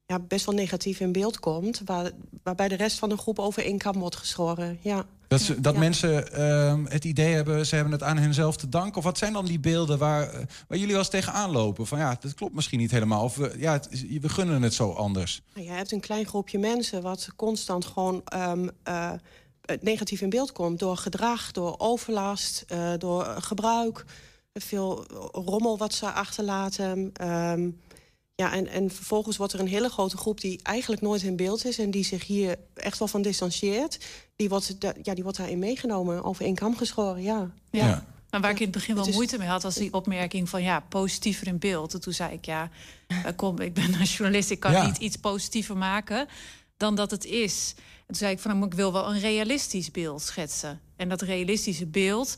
ja, 0.09 0.19
best 0.19 0.45
wel 0.45 0.55
negatief 0.55 0.99
in 0.99 1.11
beeld 1.11 1.39
komt. 1.39 1.81
Waar, 1.85 2.11
waarbij 2.43 2.67
de 2.67 2.75
rest 2.75 2.99
van 2.99 3.09
de 3.09 3.17
groep 3.17 3.39
over 3.39 3.63
één 3.63 3.77
kam 3.77 3.99
wordt 3.99 4.15
geschoren. 4.15 4.79
Ja. 4.81 5.05
Dat, 5.27 5.41
ze, 5.41 5.61
dat 5.61 5.73
ja. 5.73 5.79
mensen 5.79 6.39
uh, 6.39 6.91
het 6.91 7.05
idee 7.05 7.33
hebben, 7.33 7.65
ze 7.65 7.75
hebben 7.75 7.93
het 7.93 8.03
aan 8.03 8.17
henzelf 8.17 8.57
te 8.57 8.69
danken. 8.69 8.97
Of 8.97 9.03
wat 9.03 9.17
zijn 9.17 9.33
dan 9.33 9.45
die 9.45 9.59
beelden 9.59 9.97
waar, 9.97 10.31
waar 10.67 10.77
jullie 10.77 10.87
wel 10.87 10.97
eens 10.97 11.09
tegenaan 11.09 11.51
lopen? 11.51 11.87
Van 11.87 11.97
ja, 11.97 12.17
dat 12.19 12.33
klopt 12.33 12.53
misschien 12.53 12.79
niet 12.79 12.91
helemaal. 12.91 13.23
Of 13.23 13.35
we, 13.35 13.55
ja, 13.57 13.71
het, 13.71 14.05
we 14.21 14.29
gunnen 14.29 14.61
het 14.61 14.73
zo 14.73 14.91
anders. 14.91 15.41
Nou, 15.53 15.67
je 15.67 15.73
hebt 15.73 15.91
een 15.91 15.99
klein 15.99 16.25
groepje 16.25 16.59
mensen 16.59 17.01
wat 17.01 17.29
constant 17.35 17.85
gewoon 17.85 18.21
um, 18.33 18.69
uh, 18.87 19.11
negatief 19.81 20.21
in 20.21 20.29
beeld 20.29 20.51
komt. 20.51 20.79
Door 20.79 20.97
gedrag, 20.97 21.51
door 21.51 21.75
overlast, 21.77 22.65
uh, 22.71 22.93
door 22.97 23.25
gebruik. 23.25 24.05
veel 24.53 25.05
rommel 25.31 25.77
wat 25.77 25.93
ze 25.93 26.11
achterlaten. 26.11 27.09
Ehm, 27.13 27.69
ja, 28.39 28.53
en, 28.53 28.67
en 28.67 28.91
vervolgens 28.91 29.37
wordt 29.37 29.53
er 29.53 29.59
een 29.59 29.67
hele 29.67 29.89
grote 29.89 30.17
groep 30.17 30.41
die 30.41 30.59
eigenlijk 30.63 31.01
nooit 31.01 31.21
in 31.21 31.35
beeld 31.35 31.65
is... 31.65 31.79
en 31.79 31.91
die 31.91 32.03
zich 32.03 32.25
hier 32.25 32.55
echt 32.73 32.99
wel 32.99 33.07
van 33.07 33.21
distancieert... 33.21 34.05
die 34.35 34.49
wordt, 34.49 34.75
ja, 35.01 35.13
die 35.13 35.23
wordt 35.23 35.37
daarin 35.37 35.59
meegenomen, 35.59 36.23
over 36.23 36.45
één 36.45 36.55
kam 36.55 36.77
geschoren, 36.77 37.21
ja. 37.21 37.51
Ja. 37.71 38.05
Maar 38.29 38.41
waar 38.41 38.51
ik 38.51 38.57
in 38.59 38.63
het 38.63 38.71
begin 38.73 38.93
wel 38.95 39.03
Het 39.03 39.11
is- 39.11 39.17
moeite 39.17 39.37
mee 39.37 39.47
had, 39.47 39.63
was 39.63 39.75
die 39.75 39.93
opmerking 39.93 40.49
van 40.49 40.61
ja, 40.63 40.79
positiever 40.79 41.47
in 41.47 41.57
beeld. 41.59 41.93
En 41.93 42.01
toen 42.01 42.13
zei 42.13 42.33
ik 42.33 42.45
ja, 42.45 42.69
eh, 43.07 43.23
kom, 43.35 43.59
ik 43.59 43.73
ben 43.73 43.93
een 43.93 44.03
journalist, 44.03 44.49
ik 44.49 44.59
kan 44.59 44.71
Ja. 44.71 44.85
niet 44.85 44.97
iets 44.97 45.15
positiever 45.15 45.77
maken 45.77 46.27
dan 46.77 46.95
dat 46.95 47.11
het 47.11 47.25
is. 47.25 47.73
En 47.77 48.05
toen 48.05 48.15
zei 48.15 48.31
ik 48.31 48.39
van, 48.39 48.63
ik 48.63 48.73
wil 48.73 48.93
wel 48.93 49.09
een 49.09 49.19
realistisch 49.19 49.91
beeld 49.91 50.21
schetsen. 50.21 50.81
En 50.95 51.09
dat 51.09 51.21
realistische 51.21 51.85
beeld 51.85 52.35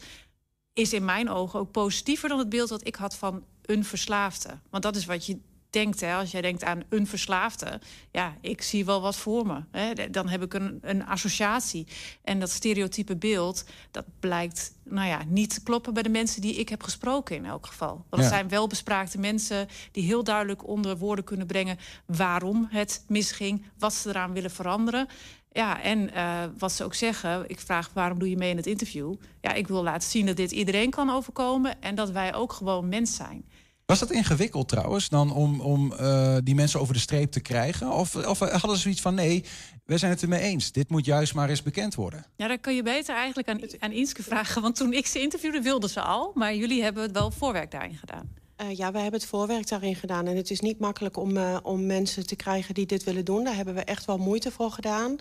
is 0.74 0.93
in 0.93 1.06
mijn 1.06 1.30
ogen 1.30 1.60
ook 1.60 1.72
positiever 1.72 2.30
dan 2.30 2.39
het 2.39 2.49
beeld 2.49 2.70
dat 2.70 2.88
ik 2.88 2.95
had 2.95 3.16
van 3.16 3.43
een 3.66 3.86
verslaafde. 3.86 4.49
Want 4.70 4.84
dat 4.84 4.95
is 4.95 5.06
wat 5.06 5.26
je 5.26 5.38
denkt, 5.72 6.01
hè, 6.01 6.15
als 6.15 6.32
jij 6.32 6.41
denkt 6.41 6.63
aan 6.63 6.84
een 6.89 7.07
verslaafde. 7.07 7.82
Ja, 8.11 8.36
ik 8.41 8.61
zie 8.61 8.86
wel 8.86 9.01
wat 9.01 9.15
voor 9.15 9.45
me. 9.47 9.63
Hè. 9.72 10.09
Dan 10.09 10.28
heb 10.30 10.43
ik 10.43 10.53
een, 10.53 10.80
een 10.82 11.05
associatie. 11.05 11.88
En 12.24 12.39
dat 12.39 12.49
stereotype 12.49 13.15
beeld, 13.15 13.63
dat 13.91 14.05
blijkt 14.19 14.74
nou 14.84 15.07
ja, 15.07 15.22
niet 15.28 15.53
te 15.53 15.63
kloppen 15.63 15.93
bij 15.93 16.03
de 16.03 16.09
mensen 16.09 16.41
die 16.41 16.55
ik 16.55 16.69
heb 16.69 16.84
gesproken 16.84 17.36
in 17.36 17.45
elk 17.45 17.65
geval. 17.65 17.89
Want 18.09 18.09
het 18.09 18.22
Ja. 18.22 18.28
zijn 18.38 18.49
welbespraakte 18.49 19.19
mensen 19.19 19.67
die 19.91 20.03
heel 20.03 20.24
duidelijk 20.24 20.67
onder 20.67 20.97
woorden 20.97 21.26
kunnen 21.26 21.47
brengen 21.47 21.78
waarom 22.05 22.67
het 22.69 23.03
misging, 23.07 23.65
wat 23.78 23.93
ze 23.93 24.09
eraan 24.09 24.34
willen 24.34 24.51
veranderen. 24.51 25.07
Ja, 25.53 25.82
en 25.82 26.13
eh, 26.13 26.43
wat 26.57 26.72
ze 26.72 26.84
ook 26.84 26.93
zeggen, 26.93 27.43
ik 27.49 27.59
vraag 27.59 27.89
waarom 27.93 28.19
doe 28.19 28.30
je 28.30 28.38
mee 28.38 28.49
in 28.49 28.57
het 28.57 28.65
interview? 28.67 29.13
Ja, 29.41 29.53
ik 29.53 29.67
wil 29.67 29.84
laten 29.84 30.09
zien 30.09 30.26
dat 30.26 30.36
dit 30.36 30.51
iedereen 30.51 30.89
kan 30.89 31.09
overkomen 31.09 31.82
en 31.82 31.95
dat 31.95 32.09
wij 32.09 32.34
ook 32.34 32.53
gewoon 32.53 32.89
mens 32.89 33.15
zijn. 33.15 33.45
Was 33.91 33.99
dat 33.99 34.11
ingewikkeld 34.11 34.67
trouwens, 34.67 35.09
dan 35.09 35.33
om, 35.33 35.61
om 35.61 35.93
eh, 35.93 36.37
die 36.43 36.55
mensen 36.55 36.79
over 36.79 36.93
de 36.93 36.99
streep 36.99 37.31
te 37.31 37.39
krijgen? 37.39 37.91
Of, 37.91 38.15
of 38.15 38.39
hadden 38.39 38.75
ze 38.75 38.81
zoiets 38.81 39.01
van, 39.01 39.15
nee, 39.15 39.43
wij 39.85 39.97
zijn 39.97 40.11
het 40.11 40.21
ermee 40.21 40.39
eens. 40.39 40.71
Dit 40.71 40.89
moet 40.89 41.05
juist 41.05 41.33
maar 41.33 41.49
eens 41.49 41.63
bekend 41.63 41.95
worden. 41.95 42.25
Ja, 42.35 42.47
daar 42.47 42.57
kun 42.57 42.75
je 42.75 42.83
beter 42.83 43.15
eigenlijk 43.15 43.47
aan, 43.47 43.59
aan 43.79 43.91
Inske 43.91 44.23
vragen. 44.23 44.61
Want 44.61 44.75
toen 44.75 44.93
ik 44.93 45.05
ze 45.05 45.19
interviewde, 45.19 45.61
wilden 45.61 45.89
ze 45.89 46.01
al. 46.01 46.31
Maar 46.33 46.55
jullie 46.55 46.83
hebben 46.83 47.03
het 47.03 47.11
wel 47.11 47.31
voorwerk 47.31 47.71
daarin 47.71 47.97
gedaan. 47.97 48.33
Eh, 48.55 48.77
ja, 48.77 48.91
wij 48.91 49.01
hebben 49.01 49.19
het 49.19 49.29
voorwerk 49.29 49.67
daarin 49.67 49.95
gedaan. 49.95 50.27
En 50.27 50.35
het 50.35 50.51
is 50.51 50.59
niet 50.59 50.79
makkelijk 50.79 51.17
om, 51.17 51.37
eh, 51.37 51.57
om 51.63 51.85
mensen 51.85 52.27
te 52.27 52.35
krijgen 52.35 52.73
die 52.73 52.85
dit 52.85 53.03
willen 53.03 53.25
doen. 53.25 53.43
Daar 53.43 53.55
hebben 53.55 53.73
we 53.73 53.83
echt 53.83 54.05
wel 54.05 54.17
moeite 54.17 54.51
voor 54.51 54.71
gedaan. 54.71 55.17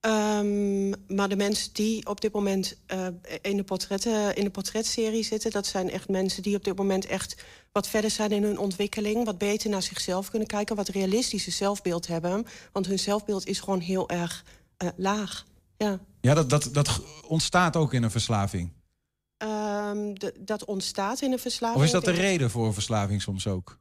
Ehm, 0.00 0.90
maar 0.90 1.28
de 1.28 1.36
mensen 1.36 1.72
die 1.72 2.06
op 2.06 2.20
dit 2.20 2.32
moment 2.32 2.78
eh, 2.86 3.06
in, 3.42 3.56
de 3.56 3.64
portretten, 3.64 4.36
in 4.36 4.44
de 4.44 4.50
portretserie 4.50 5.24
zitten... 5.24 5.50
dat 5.50 5.66
zijn 5.66 5.90
echt 5.90 6.08
mensen 6.08 6.42
die 6.42 6.56
op 6.56 6.64
dit 6.64 6.76
moment 6.76 7.06
echt 7.06 7.42
wat 7.72 7.88
verder 7.88 8.10
zijn 8.10 8.32
in 8.32 8.42
hun 8.42 8.58
ontwikkeling... 8.58 9.24
wat 9.24 9.38
beter 9.38 9.70
naar 9.70 9.82
zichzelf 9.82 10.30
kunnen 10.30 10.48
kijken, 10.48 10.76
wat 10.76 10.88
realistischer 10.88 11.52
zelfbeeld 11.52 12.06
hebben. 12.06 12.46
Want 12.72 12.86
hun 12.86 12.98
zelfbeeld 12.98 13.46
is 13.46 13.60
gewoon 13.60 13.80
heel 13.80 14.08
erg 14.08 14.44
eh, 14.76 14.88
laag. 14.96 15.44
Ja. 15.76 15.98
Ja, 16.20 16.34
dat, 16.34 16.50
dat, 16.50 16.68
dat 16.72 17.02
ontstaat 17.26 17.76
ook 17.76 17.92
in 17.92 18.02
een 18.02 18.10
verslaving. 18.10 18.72
Ehm, 19.36 20.14
dat 20.38 20.64
ontstaat 20.64 21.20
in 21.20 21.32
een 21.32 21.38
verslaving. 21.38 21.78
Of 21.78 21.84
is 21.84 21.90
dat 21.90 22.04
de 22.04 22.10
reden 22.10 22.50
voor 22.50 22.66
een 22.66 22.74
verslaving 22.74 23.22
soms 23.22 23.46
ook? 23.46 23.78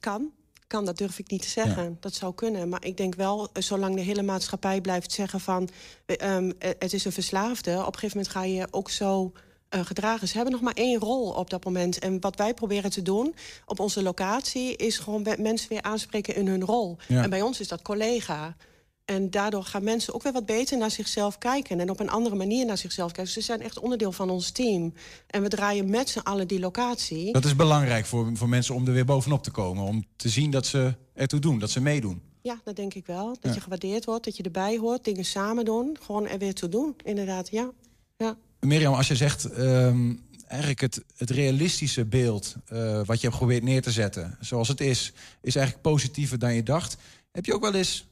Kan. 0.00 0.32
Kan, 0.66 0.84
dat 0.84 0.98
durf 0.98 1.18
ik 1.18 1.30
niet 1.30 1.42
te 1.42 1.48
zeggen. 1.48 1.96
Dat 2.00 2.14
zou 2.14 2.34
kunnen. 2.34 2.68
Maar 2.68 2.84
ik 2.84 2.96
denk 2.96 3.14
wel, 3.14 3.48
eh, 3.52 3.62
zolang 3.62 3.94
de 3.94 4.00
hele 4.00 4.22
maatschappij 4.22 4.80
blijft 4.80 5.12
zeggen 5.12 5.40
van... 5.40 5.68
eh, 6.06 6.36
ehm, 6.36 6.52
eh, 6.58 6.70
het 6.78 6.92
is 6.92 7.04
een 7.04 7.12
verslaafde, 7.12 7.70
op 7.70 7.86
een 7.86 7.98
gegeven 7.98 8.16
moment 8.16 8.34
ga 8.34 8.42
je 8.42 8.68
ook 8.70 8.90
zo 8.90 9.32
gedragen. 9.70 10.28
Ze 10.28 10.34
hebben 10.34 10.52
nog 10.52 10.62
maar 10.62 10.74
één 10.74 10.98
rol 11.00 11.30
op 11.30 11.50
dat 11.50 11.64
moment. 11.64 11.98
En 11.98 12.20
wat 12.20 12.36
wij 12.36 12.54
proberen 12.54 12.90
te 12.90 13.02
doen 13.02 13.34
op 13.66 13.80
onze 13.80 14.02
locatie... 14.02 14.76
is 14.76 14.98
gewoon 14.98 15.26
mensen 15.38 15.68
weer 15.68 15.82
aanspreken 15.82 16.34
in 16.34 16.46
hun 16.48 16.64
rol. 16.64 16.96
Ja. 17.08 17.22
En 17.22 17.30
bij 17.30 17.42
ons 17.42 17.60
is 17.60 17.68
dat 17.68 17.82
collega. 17.82 18.56
En 19.04 19.30
daardoor 19.30 19.62
gaan 19.64 19.84
mensen 19.84 20.14
ook 20.14 20.22
weer 20.22 20.32
wat 20.32 20.46
beter 20.46 20.78
naar 20.78 20.90
zichzelf 20.90 21.38
kijken. 21.38 21.80
En 21.80 21.90
op 21.90 22.00
een 22.00 22.10
andere 22.10 22.36
manier 22.36 22.66
naar 22.66 22.78
zichzelf 22.78 23.12
kijken. 23.12 23.32
Ze 23.32 23.40
zijn 23.40 23.62
echt 23.62 23.78
onderdeel 23.78 24.12
van 24.12 24.30
ons 24.30 24.50
team. 24.50 24.92
En 25.26 25.42
we 25.42 25.48
draaien 25.48 25.90
met 25.90 26.08
z'n 26.08 26.18
allen 26.18 26.48
die 26.48 26.60
locatie. 26.60 27.32
Dat 27.32 27.44
is 27.44 27.56
belangrijk 27.56 28.06
voor, 28.06 28.30
voor 28.34 28.48
mensen 28.48 28.74
om 28.74 28.86
er 28.86 28.92
weer 28.92 29.04
bovenop 29.04 29.42
te 29.42 29.50
komen. 29.50 29.84
Om 29.84 30.04
te 30.16 30.28
zien 30.28 30.50
dat 30.50 30.66
ze 30.66 30.94
ertoe 31.14 31.40
doen, 31.40 31.58
dat 31.58 31.70
ze 31.70 31.80
meedoen. 31.80 32.22
Ja, 32.42 32.60
dat 32.64 32.76
denk 32.76 32.94
ik 32.94 33.06
wel. 33.06 33.26
Dat 33.26 33.38
Ja. 33.42 33.52
je 33.54 33.60
gewaardeerd 33.60 34.04
wordt, 34.04 34.24
dat 34.24 34.36
je 34.36 34.42
erbij 34.42 34.76
hoort, 34.78 35.04
dingen 35.04 35.24
samen 35.24 35.64
doen. 35.64 35.96
Gewoon 36.02 36.26
er 36.26 36.38
weer 36.38 36.54
toe 36.54 36.68
doen, 36.68 36.94
inderdaad, 37.04 37.48
ja. 37.50 37.70
ja. 38.16 38.36
Mirjam, 38.60 38.94
als 38.94 39.08
je 39.08 39.16
zegt 39.16 39.44
ehm, 39.44 40.14
eigenlijk 40.46 40.80
het, 40.80 41.04
het 41.16 41.30
realistische 41.30 42.04
beeld 42.04 42.56
eh, 42.66 43.00
wat 43.04 43.16
je 43.16 43.26
hebt 43.26 43.32
geprobeerd 43.32 43.62
neer 43.62 43.82
te 43.82 43.90
zetten, 43.90 44.36
zoals 44.40 44.68
het 44.68 44.80
is, 44.80 45.12
is 45.40 45.56
eigenlijk 45.56 45.86
positiever 45.88 46.38
dan 46.38 46.54
je 46.54 46.62
dacht. 46.62 46.96
Heb 47.32 47.44
je 47.44 47.54
ook 47.54 47.62
wel 47.62 47.74
eens 47.74 48.06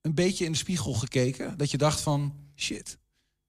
een 0.00 0.14
beetje 0.14 0.44
in 0.44 0.52
de 0.52 0.58
spiegel 0.58 0.92
gekeken 0.92 1.56
dat 1.56 1.70
je 1.70 1.78
dacht 1.78 2.00
van 2.00 2.34
shit, 2.56 2.98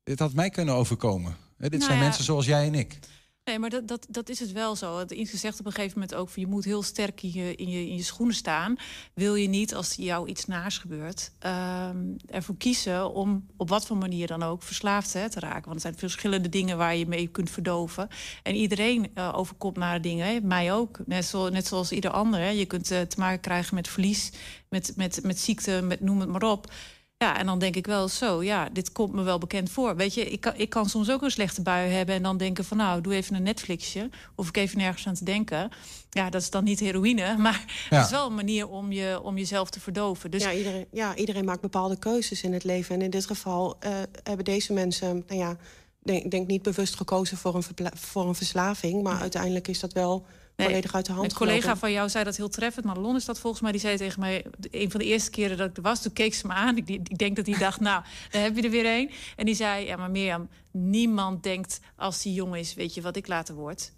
dit 0.04 0.20
had 0.20 0.34
mij 0.34 0.50
kunnen 0.50 0.76
overkomen. 0.76 1.38
Dit 1.58 1.72
Nou 1.72 1.84
zijn 1.84 1.98
ja. 1.98 2.04
mensen 2.04 2.24
zoals 2.24 2.46
jij 2.46 2.66
en 2.68 2.76
ik. 2.76 3.00
Nee, 3.46 3.60
maar 3.60 3.70
dat, 3.70 3.88
dat, 3.88 4.06
dat 4.10 4.30
is 4.30 4.40
het 4.40 4.52
wel 4.52 4.76
zo. 4.76 4.98
Het 4.98 5.12
Inge 5.12 5.38
zegt 5.38 5.60
op 5.60 5.66
een 5.66 5.72
gegeven 5.72 6.00
moment 6.00 6.18
ook... 6.18 6.30
Je 6.36 6.48
moet 6.48 6.64
heel 6.64 6.84
sterk 6.84 7.24
in 7.24 7.32
je, 7.34 7.56
in, 7.56 7.70
je, 7.70 7.88
in 7.88 7.96
je 7.96 8.04
schoenen 8.04 8.36
staan. 8.36 8.76
Wil 9.14 9.36
je 9.36 9.48
niet, 9.48 9.76
als 9.76 9.94
jou 9.96 10.28
iets 10.28 10.46
naars 10.46 10.78
gebeurt... 10.78 11.32
ehm, 11.40 11.98
ervoor 12.26 12.58
kiezen 12.58 13.14
om 13.14 13.46
op 13.58 13.70
wat 13.70 13.86
voor 13.86 13.98
manier 13.98 14.28
dan 14.28 14.44
ook 14.44 14.64
verslaafd 14.64 15.14
hè, 15.14 15.30
te 15.30 15.40
raken. 15.40 15.64
Want 15.64 15.76
er 15.76 15.82
zijn 15.82 15.98
verschillende 15.98 16.50
dingen 16.50 16.78
waar 16.78 16.96
je 16.96 17.08
mee 17.08 17.28
kunt 17.28 17.50
verdoven. 17.50 18.08
En 18.44 18.56
iedereen 18.56 19.12
eh, 19.14 19.34
overkomt 19.36 19.78
naar 19.78 20.02
dingen. 20.02 20.28
Hè. 20.28 20.40
Mij 20.42 20.74
ook. 20.74 21.00
Net, 21.06 21.26
zo, 21.26 21.50
net 21.50 21.68
zoals 21.68 21.92
ieder 21.92 22.12
ander. 22.12 22.40
Hè. 22.40 22.50
Je 22.50 22.66
kunt 22.66 22.92
eh, 22.92 23.02
te 23.02 23.20
maken 23.20 23.40
krijgen 23.40 23.76
met 23.76 23.88
verlies, 23.88 24.32
met, 24.70 24.94
met, 24.96 25.20
met 25.24 25.40
ziekte, 25.40 25.82
met, 25.84 26.02
noem 26.02 26.20
het 26.20 26.30
maar 26.30 26.44
op... 26.44 26.72
Ja, 27.24 27.38
en 27.38 27.46
dan 27.46 27.60
denk 27.60 27.76
ik 27.76 27.86
wel 27.86 28.08
zo, 28.08 28.44
ja, 28.44 28.70
dit 28.72 28.92
komt 28.92 29.14
me 29.14 29.24
wel 29.24 29.38
bekend 29.38 29.70
voor. 29.70 29.96
Weet 29.96 30.14
je, 30.14 30.30
ik 30.32 30.42
kan, 30.42 30.54
ik 30.56 30.70
kan 30.70 30.90
soms 30.90 31.12
ook 31.12 31.22
een 31.22 31.32
slechte 31.32 31.62
bui 31.62 31.92
hebben... 31.92 32.16
en 32.16 32.24
dan 32.24 32.38
denken 32.38 32.66
van, 32.66 32.78
nou, 32.78 33.02
doe 33.02 33.14
even 33.14 33.36
een 33.36 33.44
Netflixje. 33.44 34.10
Of 34.36 34.48
ik 34.48 34.58
even 34.58 34.78
nergens 34.78 35.08
aan 35.08 35.14
te 35.14 35.24
denken. 35.24 35.70
Ja, 36.10 36.30
dat 36.30 36.42
is 36.42 36.50
dan 36.50 36.64
niet 36.64 36.80
heroïne, 36.80 37.38
maar 37.46 37.66
Ja. 37.90 37.96
het 37.98 38.06
is 38.06 38.12
wel 38.12 38.28
een 38.28 38.36
manier 38.36 38.68
om, 38.68 38.92
je, 38.92 39.22
om 39.24 39.38
jezelf 39.38 39.70
te 39.70 39.80
verdoven. 39.80 40.32
Dus 40.32 40.44
ja, 40.44 40.54
iedereen, 40.54 40.86
ja, 40.92 41.16
iedereen 41.16 41.46
maakt 41.46 41.62
bepaalde 41.62 42.00
keuzes 42.00 42.44
in 42.44 42.54
het 42.54 42.64
leven. 42.64 42.96
En 42.96 43.02
in 43.02 43.10
dit 43.10 43.26
geval 43.26 43.76
eh, 43.80 43.92
hebben 44.24 44.46
deze 44.46 44.74
mensen, 44.74 45.24
nou 45.28 45.40
ja, 45.40 45.58
denk, 46.00 46.32
denk 46.32 46.48
niet 46.48 46.62
bewust 46.62 46.96
gekozen 46.96 47.38
voor 47.38 47.56
een, 47.56 47.64
voor 47.96 48.28
een 48.28 48.36
verslaving. 48.36 49.04
Maar 49.04 49.20
uiteindelijk 49.20 49.68
is 49.68 49.80
dat 49.80 49.94
wel 49.94 50.26
Nee, 50.56 50.68
volledig 50.68 50.96
uit 50.96 51.06
de 51.06 51.12
hand 51.12 51.32
Een 51.32 51.38
collega 51.38 51.60
gelopen. 51.60 51.80
van 51.80 51.92
jou 51.92 52.10
zei 52.10 52.24
dat 52.24 52.38
heel 52.38 52.50
treffend. 52.50 52.86
Marlon 52.86 53.16
is 53.16 53.26
dat 53.26 53.40
volgens 53.40 53.62
mij. 53.62 53.72
Die 53.72 53.82
zei 53.82 53.98
tegen 53.98 54.20
mij, 54.20 54.46
een 54.72 54.92
van 54.92 55.00
de 55.00 55.06
eerste 55.06 55.30
keren 55.30 55.58
dat 55.58 55.70
ik 55.70 55.78
er 55.78 55.84
was... 55.84 56.02
toen 56.02 56.14
keek 56.14 56.34
ze 56.34 56.48
me 56.48 56.54
aan. 56.54 56.78
Ik, 56.78 56.90
ik 56.90 57.18
denk 57.18 57.36
dat 57.36 57.46
hij 57.46 57.58
dacht, 57.58 57.80
nou, 57.80 58.04
daar 58.32 58.42
heb 58.42 58.56
je 58.56 58.62
er 58.62 58.70
weer 58.70 58.86
een. 58.86 59.12
En 59.36 59.46
die 59.46 59.56
zei, 59.56 59.86
ja, 59.86 59.96
maar 59.96 60.12
Mirjam, 60.12 60.50
niemand 60.72 61.44
denkt 61.44 61.80
als 61.96 62.22
die 62.22 62.34
jong 62.34 62.56
is... 62.56 62.74
weet 62.74 62.94
je 62.94 63.02
wat 63.02 63.16
ik 63.16 63.28
later 63.28 63.56
word? 63.56 63.92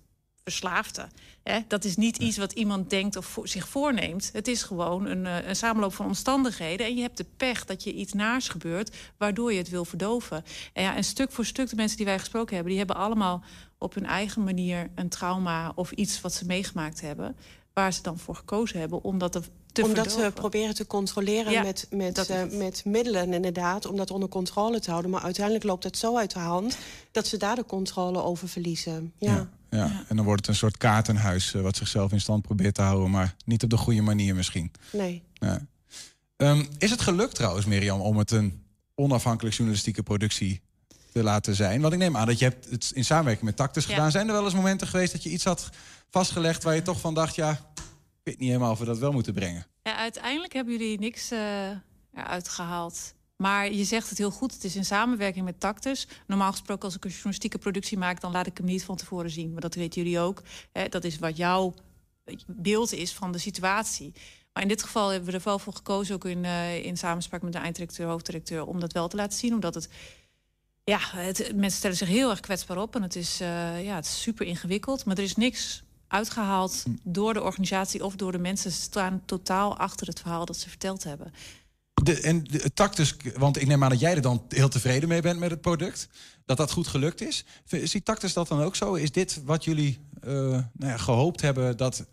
Verslaafde. 0.50 1.08
Hè? 1.44 1.60
Dat 1.68 1.84
is 1.84 1.96
niet 1.96 2.18
iets 2.18 2.38
wat 2.38 2.52
iemand 2.52 2.90
denkt 2.90 3.16
of 3.16 3.26
voor- 3.26 3.48
zich 3.48 3.68
voorneemt. 3.68 4.30
Het 4.34 4.48
is 4.48 4.64
gewoon 4.64 5.06
een, 5.06 5.26
eh, 5.26 5.48
een 5.48 5.56
samenloop 5.56 5.94
van 5.94 6.06
omstandigheden. 6.06 6.86
En 6.86 6.96
je 6.96 7.02
hebt 7.02 7.18
de 7.18 7.26
pech 7.38 7.66
dat 7.66 7.84
je 7.84 7.94
iets 7.94 8.14
naars 8.14 8.48
gebeurt... 8.48 8.96
waardoor 9.18 9.52
je 9.52 9.58
het 9.58 9.70
wil 9.70 9.86
verdoven. 9.86 10.46
En, 10.74 10.84
ja, 10.84 10.96
en 10.96 11.04
stuk 11.04 11.32
voor 11.32 11.46
stuk, 11.46 11.70
de 11.70 11.76
mensen 11.76 11.98
die 11.98 12.06
wij 12.06 12.20
gesproken 12.20 12.54
hebben... 12.54 12.70
die 12.70 12.78
hebben 12.78 12.96
allemaal 12.98 13.44
op 13.78 13.94
hun 13.94 14.06
eigen 14.06 14.44
manier 14.44 14.90
een 14.96 15.10
trauma... 15.10 15.72
of 15.76 15.92
iets 15.92 16.22
wat 16.22 16.34
ze 16.34 16.46
meegemaakt 16.46 17.02
hebben... 17.02 17.36
waar 17.74 17.94
ze 17.94 18.02
dan 18.02 18.18
voor 18.18 18.36
gekozen 18.36 18.80
hebben 18.80 19.04
om 19.04 19.18
dat 19.18 19.32
te, 19.32 19.42
te 19.72 19.82
Omdat 19.84 20.04
ze 20.06 20.10
verdoven. 20.10 20.34
proberen 20.34 20.76
te 20.76 20.88
controleren 20.88 21.52
Ja, 21.52 21.62
met, 21.62 21.88
met, 21.90 22.30
eh, 22.30 22.44
met 22.52 22.86
middelen, 22.86 23.34
inderdaad, 23.34 23.86
om 23.86 23.98
dat 23.98 24.12
onder 24.12 24.30
controle 24.30 24.80
te 24.80 24.90
houden. 24.90 25.12
Maar 25.12 25.22
uiteindelijk 25.22 25.66
loopt 25.66 25.84
het 25.84 25.98
zo 25.98 26.18
uit 26.18 26.34
de 26.34 26.40
hand 26.40 26.78
dat 27.12 27.28
ze 27.28 27.38
daar 27.38 27.56
de 27.56 27.66
controle 27.66 28.22
over 28.24 28.50
verliezen. 28.50 29.14
Ja. 29.18 29.32
Ja. 29.34 29.50
En 29.84 30.16
dan 30.16 30.26
wordt 30.26 30.40
het 30.42 30.50
een 30.50 30.56
soort 30.56 30.78
kaartenhuis 30.78 31.54
eh, 31.54 31.62
wat 31.62 31.76
zichzelf 31.76 32.12
in 32.12 32.22
stand 32.22 32.42
probeert 32.42 32.76
te 32.76 32.82
houden, 32.82 33.12
maar 33.12 33.36
niet 33.46 33.64
op 33.64 33.70
de 33.70 33.78
goede 33.78 34.02
manier 34.02 34.36
misschien. 34.36 34.72
Nee. 34.92 35.24
Ja. 35.34 35.62
Ehm, 36.38 36.66
is 36.78 36.92
het 36.92 37.02
gelukt 37.02 37.36
trouwens, 37.36 37.66
Mirjam, 37.66 38.02
om 38.02 38.18
het 38.18 38.32
een 38.32 38.64
onafhankelijk 38.96 39.56
journalistieke 39.56 40.04
productie 40.04 40.62
te 41.12 41.24
laten 41.24 41.56
zijn? 41.56 41.82
Want 41.82 41.94
ik 41.94 42.00
neem 42.00 42.18
aan 42.18 42.28
dat 42.28 42.40
je 42.40 42.46
hebt 42.46 42.70
het 42.70 42.92
in 42.94 43.06
samenwerking 43.06 43.46
met 43.46 43.56
Tactus 43.56 43.86
Ja. 43.86 43.94
gedaan. 43.94 44.12
Zijn 44.12 44.28
er 44.28 44.34
wel 44.34 44.44
eens 44.46 44.54
momenten 44.54 44.88
geweest 44.88 45.12
dat 45.12 45.24
je 45.24 45.30
iets 45.30 45.44
had 45.44 45.70
vastgelegd 46.10 46.64
waar 46.64 46.76
je 46.76 46.82
toch 46.82 47.00
van 47.00 47.14
dacht, 47.14 47.36
ja, 47.36 47.52
ik 47.52 47.58
weet 48.24 48.40
niet 48.40 48.48
helemaal 48.50 48.72
of 48.72 48.80
we 48.80 48.86
dat 48.86 48.98
wel 48.98 49.12
moeten 49.12 49.34
brengen? 49.34 49.66
Ja, 49.84 49.96
uiteindelijk 49.98 50.54
hebben 50.54 50.78
jullie 50.78 51.00
niks 51.00 51.32
eh 51.32 51.70
eruit 52.14 52.50
gehaald. 52.50 53.14
Maar 53.36 53.72
je 53.72 53.84
zegt 53.84 54.10
het 54.10 54.18
heel 54.18 54.32
goed, 54.32 54.54
het 54.54 54.64
is 54.64 54.76
in 54.76 54.86
samenwerking 54.86 55.46
met 55.46 55.60
Tactus. 55.60 56.08
Normaal 56.28 56.52
gesproken 56.52 56.84
als 56.84 56.96
ik 56.96 57.04
een 57.04 57.10
journalistieke 57.10 57.58
productie 57.58 57.98
maak... 57.98 58.22
dan 58.22 58.32
laat 58.32 58.48
ik 58.48 58.58
hem 58.58 58.66
niet 58.66 58.84
van 58.84 58.96
tevoren 58.96 59.30
zien. 59.30 59.52
Maar 59.52 59.62
dat 59.62 59.76
weten 59.76 60.02
jullie 60.02 60.20
ook. 60.20 60.42
Hè, 60.72 60.90
dat 60.90 61.04
is 61.04 61.20
wat 61.20 61.38
jouw 61.38 61.74
beeld 62.48 62.94
is 62.94 63.14
van 63.14 63.32
de 63.32 63.38
situatie. 63.38 64.14
Maar 64.54 64.64
in 64.64 64.70
dit 64.70 64.84
geval 64.84 65.10
hebben 65.10 65.30
we 65.30 65.38
er 65.38 65.44
wel 65.44 65.60
voor 65.60 65.74
gekozen... 65.74 66.16
ook 66.16 66.26
in, 66.26 66.46
eh, 66.46 66.86
in 66.86 66.98
samenspraak 66.98 67.42
met 67.42 67.54
de 67.54 67.60
einddirecteur, 67.60 68.08
hoofddirecteur... 68.08 68.66
om 68.66 68.80
dat 68.80 68.94
wel 68.94 69.08
te 69.08 69.16
laten 69.16 69.38
zien, 69.38 69.54
omdat 69.54 69.76
het... 69.76 69.90
Ja, 70.84 71.00
het, 71.02 71.56
mensen 71.56 71.78
stellen 71.78 71.98
zich 71.98 72.08
heel 72.08 72.30
erg 72.30 72.40
kwetsbaar 72.40 72.78
op. 72.78 72.96
En 72.96 73.02
het 73.02 73.16
is, 73.16 73.42
uh, 73.42 73.84
ja, 73.84 73.96
het 73.96 74.06
is 74.06 74.22
super 74.22 74.46
ingewikkeld. 74.46 75.06
Maar 75.06 75.18
er 75.18 75.24
is 75.24 75.36
niks 75.36 75.84
uitgehaald 76.08 76.82
hm. 76.84 76.92
door 77.04 77.34
de 77.34 77.44
organisatie 77.44 78.04
of 78.04 78.16
door 78.16 78.32
de 78.32 78.38
mensen. 78.38 78.72
Ze 78.72 78.82
staan 78.82 79.22
totaal 79.26 79.78
achter 79.78 80.08
het 80.08 80.20
verhaal 80.20 80.46
dat 80.46 80.58
ze 80.58 80.70
verteld 80.70 81.04
hebben. 81.04 81.34
De, 82.04 82.22
en 82.22 82.44
de 82.44 82.74
Tactus, 82.74 83.16
want 83.38 83.58
ik 83.58 83.68
neem 83.68 83.84
aan 83.84 83.90
dat 83.90 84.00
jij 84.00 84.16
er 84.16 84.22
dan 84.22 84.46
heel 84.50 84.70
tevreden 84.70 85.10
mee 85.10 85.22
bent 85.22 85.40
met 85.40 85.52
het 85.52 85.62
product. 85.62 86.08
Dat 86.46 86.58
dat 86.58 86.72
goed 86.72 86.88
gelukt 86.88 87.22
is. 87.22 87.46
Ziet 87.66 88.06
Tactus 88.06 88.34
dat 88.34 88.48
dan 88.48 88.62
ook 88.62 88.76
zo? 88.76 88.94
Is 88.94 89.12
dit 89.12 89.44
wat 89.44 89.64
jullie 89.64 90.00
uh, 90.24 90.32
nou 90.52 90.92
ja, 90.92 90.98
gehoopt 90.98 91.42
hebben 91.42 91.78
dat 91.78 92.06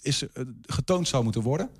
is, 0.00 0.22
uh, 0.22 0.28
getoond 0.62 1.08
zou 1.08 1.24
moeten 1.24 1.42
worden? 1.42 1.70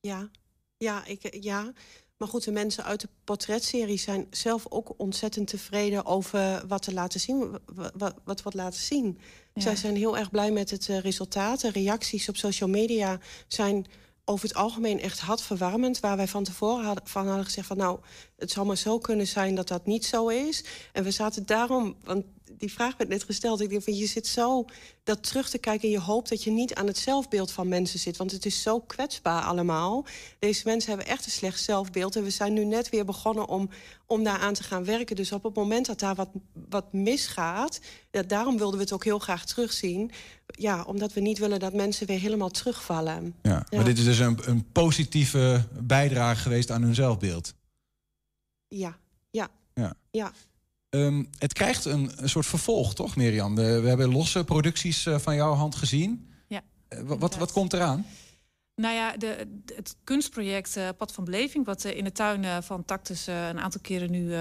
Ja, 0.00 0.30
ja, 0.76 1.04
ik, 1.06 1.36
ja. 1.40 1.72
Maar 2.16 2.28
goed, 2.28 2.44
de 2.44 2.52
mensen 2.52 2.84
uit 2.84 3.00
de 3.00 3.08
portretserie 3.24 3.98
zijn 3.98 4.26
zelf 4.30 4.66
ook 4.68 4.94
ontzettend 4.96 5.48
tevreden 5.48 6.04
over 6.04 6.66
wat 6.66 6.82
te 6.82 6.92
laten 6.92 7.20
zien. 7.20 7.58
Wat, 7.94 8.14
wat 8.24 8.42
wordt 8.42 8.58
laten 8.58 8.80
zien. 8.80 9.18
Ja. 9.54 9.62
Zij 9.62 9.76
zijn 9.76 9.96
heel 9.96 10.18
erg 10.18 10.30
blij 10.30 10.50
met 10.50 10.70
het 10.70 10.88
uh, 10.88 10.98
resultaat. 10.98 11.60
De 11.60 11.70
reacties 11.70 12.28
op 12.28 12.36
social 12.36 12.68
media 12.68 13.18
zijn 13.48 13.86
over 14.24 14.48
het 14.48 14.56
algemeen 14.56 15.00
echt 15.00 15.20
hartverwarmend. 15.20 16.00
Waar 16.00 16.16
wij 16.16 16.28
van 16.28 16.44
tevoren 16.44 16.84
hadden, 16.84 17.06
van 17.06 17.26
hadden 17.26 17.44
gezegd 17.44 17.66
van 17.66 17.76
nou, 17.76 17.98
het 18.36 18.50
zou 18.50 18.66
maar 18.66 18.76
zo 18.76 18.98
kunnen 18.98 19.26
zijn 19.26 19.54
dat 19.54 19.68
dat 19.68 19.86
niet 19.86 20.04
zo 20.04 20.28
is. 20.28 20.64
En 20.92 21.04
we 21.04 21.10
zaten 21.10 21.46
daarom, 21.46 21.96
want 22.04 22.24
die 22.58 22.72
vraag 22.72 22.96
werd 22.96 23.10
net 23.10 23.24
gesteld. 23.24 23.60
Ik 23.60 23.68
denk 23.68 23.82
van 23.82 23.96
je 23.96 24.06
zit 24.06 24.26
zo 24.26 24.64
dat 25.04 25.22
terug 25.22 25.50
te 25.50 25.58
kijken 25.58 25.88
en 25.88 25.94
je 25.94 26.00
hoopt 26.00 26.28
dat 26.28 26.44
je 26.44 26.50
niet 26.50 26.74
aan 26.74 26.86
het 26.86 26.98
zelfbeeld 26.98 27.50
van 27.50 27.68
mensen 27.68 27.98
zit. 27.98 28.16
Want 28.16 28.30
het 28.30 28.46
is 28.46 28.62
zo 28.62 28.80
kwetsbaar 28.80 29.42
allemaal. 29.42 30.06
Deze 30.38 30.62
mensen 30.64 30.88
hebben 30.88 31.08
echt 31.08 31.24
een 31.24 31.30
slecht 31.30 31.62
zelfbeeld. 31.62 32.16
En 32.16 32.22
we 32.22 32.30
zijn 32.30 32.52
nu 32.52 32.64
net 32.64 32.88
weer 32.88 33.04
begonnen 33.04 33.48
om, 33.48 33.70
om 34.06 34.24
daar 34.24 34.38
aan 34.38 34.54
te 34.54 34.62
gaan 34.62 34.84
werken. 34.84 35.16
Dus 35.16 35.32
op 35.32 35.42
het 35.42 35.54
moment 35.54 35.86
dat 35.86 35.98
daar 35.98 36.14
wat, 36.14 36.28
wat 36.68 36.92
misgaat, 36.92 37.80
ja, 38.10 38.22
daarom 38.22 38.58
wilden 38.58 38.76
we 38.76 38.84
het 38.84 38.92
ook 38.92 39.04
heel 39.04 39.18
graag 39.18 39.44
terugzien. 39.44 40.10
Ja, 40.46 40.82
omdat 40.82 41.12
we 41.12 41.20
niet 41.20 41.38
willen 41.38 41.60
dat 41.60 41.72
mensen 41.72 42.06
weer 42.06 42.20
helemaal 42.20 42.50
terugvallen. 42.50 43.34
Ja, 43.42 43.50
ja. 43.50 43.76
Maar 43.76 43.84
dit 43.84 43.98
is 43.98 44.04
dus 44.04 44.18
een, 44.18 44.38
een 44.44 44.72
positieve 44.72 45.68
bijdrage 45.80 46.40
geweest 46.40 46.70
aan 46.70 46.82
hun 46.82 46.94
zelfbeeld. 46.94 47.54
Ja, 48.68 48.98
ja. 49.30 49.48
Ja. 49.74 49.94
ja. 50.10 50.32
Um, 50.94 51.28
het 51.38 51.52
krijgt 51.52 51.84
een, 51.84 52.10
een, 52.16 52.28
soort 52.28 52.46
vervolg, 52.46 52.94
toch, 52.94 53.16
Mirjam? 53.16 53.54
We, 53.54 53.80
we 53.80 53.88
hebben 53.88 54.12
losse 54.12 54.44
producties 54.44 55.06
uh, 55.06 55.18
van 55.18 55.34
jouw 55.34 55.52
hand 55.52 55.74
gezien. 55.74 56.30
Ja. 56.48 56.62
Uh, 56.88 57.00
wat, 57.18 57.36
wat 57.36 57.52
komt 57.52 57.72
eraan? 57.72 58.06
Nou 58.76 58.94
ja, 58.94 59.16
de, 59.16 59.46
het 59.74 59.96
kunstproject 60.04 60.76
uh, 60.76 60.88
Pad 60.96 61.12
van 61.12 61.24
Beleving... 61.24 61.66
wat 61.66 61.84
in 61.84 62.04
de 62.04 62.12
tuin 62.12 62.62
van 62.62 62.84
Tactus 62.84 63.26
een 63.26 63.60
aantal 63.60 63.80
keren 63.80 64.10
nu 64.10 64.34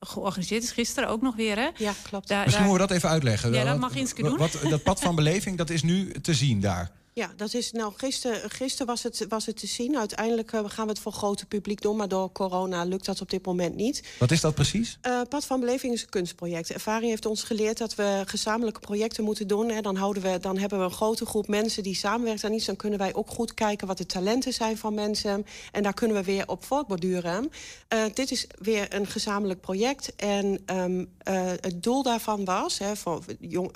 georganiseerd 0.00 0.62
is. 0.62 0.70
Gisteren 0.70 1.08
ook 1.08 1.22
nog 1.22 1.36
weer, 1.36 1.56
hè? 1.56 1.68
Ja, 1.76 1.92
klopt. 2.02 2.28
Daar, 2.28 2.44
Misschien 2.44 2.66
moeten 2.66 2.82
we 2.82 2.88
dat 2.88 2.96
even 2.96 3.08
uitleggen. 3.08 3.52
Ja, 3.52 3.64
dat 3.64 3.78
mag 3.78 3.94
Inske 3.94 4.22
doen. 4.22 4.36
Wat, 4.36 4.58
dat 4.68 4.82
Pad 4.82 5.00
van 5.00 5.14
Beleving, 5.22 5.58
dat 5.58 5.70
is 5.70 5.82
nu 5.82 6.12
te 6.20 6.34
zien 6.34 6.60
daar. 6.60 6.90
Ja, 7.14 7.32
dat 7.36 7.54
is 7.54 7.72
nou 7.72 7.92
gisteren, 7.96 8.50
gisteren 8.50 8.86
was, 8.86 9.02
het, 9.02 9.26
was 9.28 9.46
het 9.46 9.56
te 9.56 9.66
zien. 9.66 9.96
Uiteindelijk 9.96 10.52
uh, 10.52 10.60
gaan 10.66 10.84
we 10.84 10.90
het 10.90 11.00
voor 11.00 11.12
grote 11.12 11.46
publiek 11.46 11.80
doen, 11.82 11.96
maar 11.96 12.08
door 12.08 12.32
corona 12.32 12.84
lukt 12.84 13.04
dat 13.04 13.20
op 13.20 13.30
dit 13.30 13.46
moment 13.46 13.74
niet. 13.74 14.02
Wat 14.18 14.30
is 14.30 14.40
dat 14.40 14.54
precies? 14.54 14.98
Uh, 15.06 15.20
Pad 15.28 15.44
van 15.44 15.60
Beleving 15.60 15.92
is 15.92 16.02
een 16.02 16.08
kunstproject. 16.08 16.70
Ervaring 16.70 17.10
heeft 17.10 17.26
ons 17.26 17.42
geleerd 17.42 17.78
dat 17.78 17.94
we 17.94 18.22
gezamenlijke 18.26 18.80
projecten 18.80 19.24
moeten 19.24 19.46
doen. 19.46 19.70
Hè. 19.70 19.80
Dan, 19.80 19.96
houden 19.96 20.22
we, 20.22 20.38
dan 20.40 20.58
hebben 20.58 20.78
we 20.78 20.84
een 20.84 20.90
grote 20.90 21.26
groep 21.26 21.48
mensen 21.48 21.82
die 21.82 21.94
samenwerkt 21.94 22.44
aan 22.44 22.52
iets. 22.52 22.66
Dan 22.66 22.76
kunnen 22.76 22.98
wij 22.98 23.14
ook 23.14 23.28
goed 23.28 23.54
kijken 23.54 23.86
wat 23.86 23.98
de 23.98 24.06
talenten 24.06 24.52
zijn 24.52 24.78
van 24.78 24.94
mensen. 24.94 25.46
En 25.72 25.82
daar 25.82 25.94
kunnen 25.94 26.16
we 26.16 26.22
weer 26.22 26.48
op 26.48 26.64
voortborduren. 26.64 27.50
Uh, 27.94 28.04
dit 28.14 28.30
is 28.30 28.46
weer 28.58 28.94
een 28.94 29.06
gezamenlijk 29.06 29.60
project. 29.60 30.16
En 30.16 30.62
um, 30.66 31.12
het 31.60 31.82
doel 31.82 32.02
daarvan 32.02 32.44
was, 32.44 32.78
hè, 32.78 32.96
van 32.96 33.22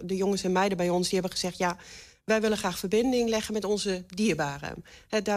de 0.05 0.17
jongens 0.17 0.43
en 0.43 0.53
meiden 0.53 0.77
bij 0.77 0.91
ons, 0.91 1.05
die 1.09 1.19
hebben 1.19 1.39
gezegd 1.39 1.59
ja. 1.59 1.77
Wij 2.27 2.41
willen 2.41 2.59
graag 2.59 2.79
verbinding 2.79 3.29
leggen 3.29 3.53
met 3.53 3.65
onze 3.65 4.05
dierbaren. 4.15 4.85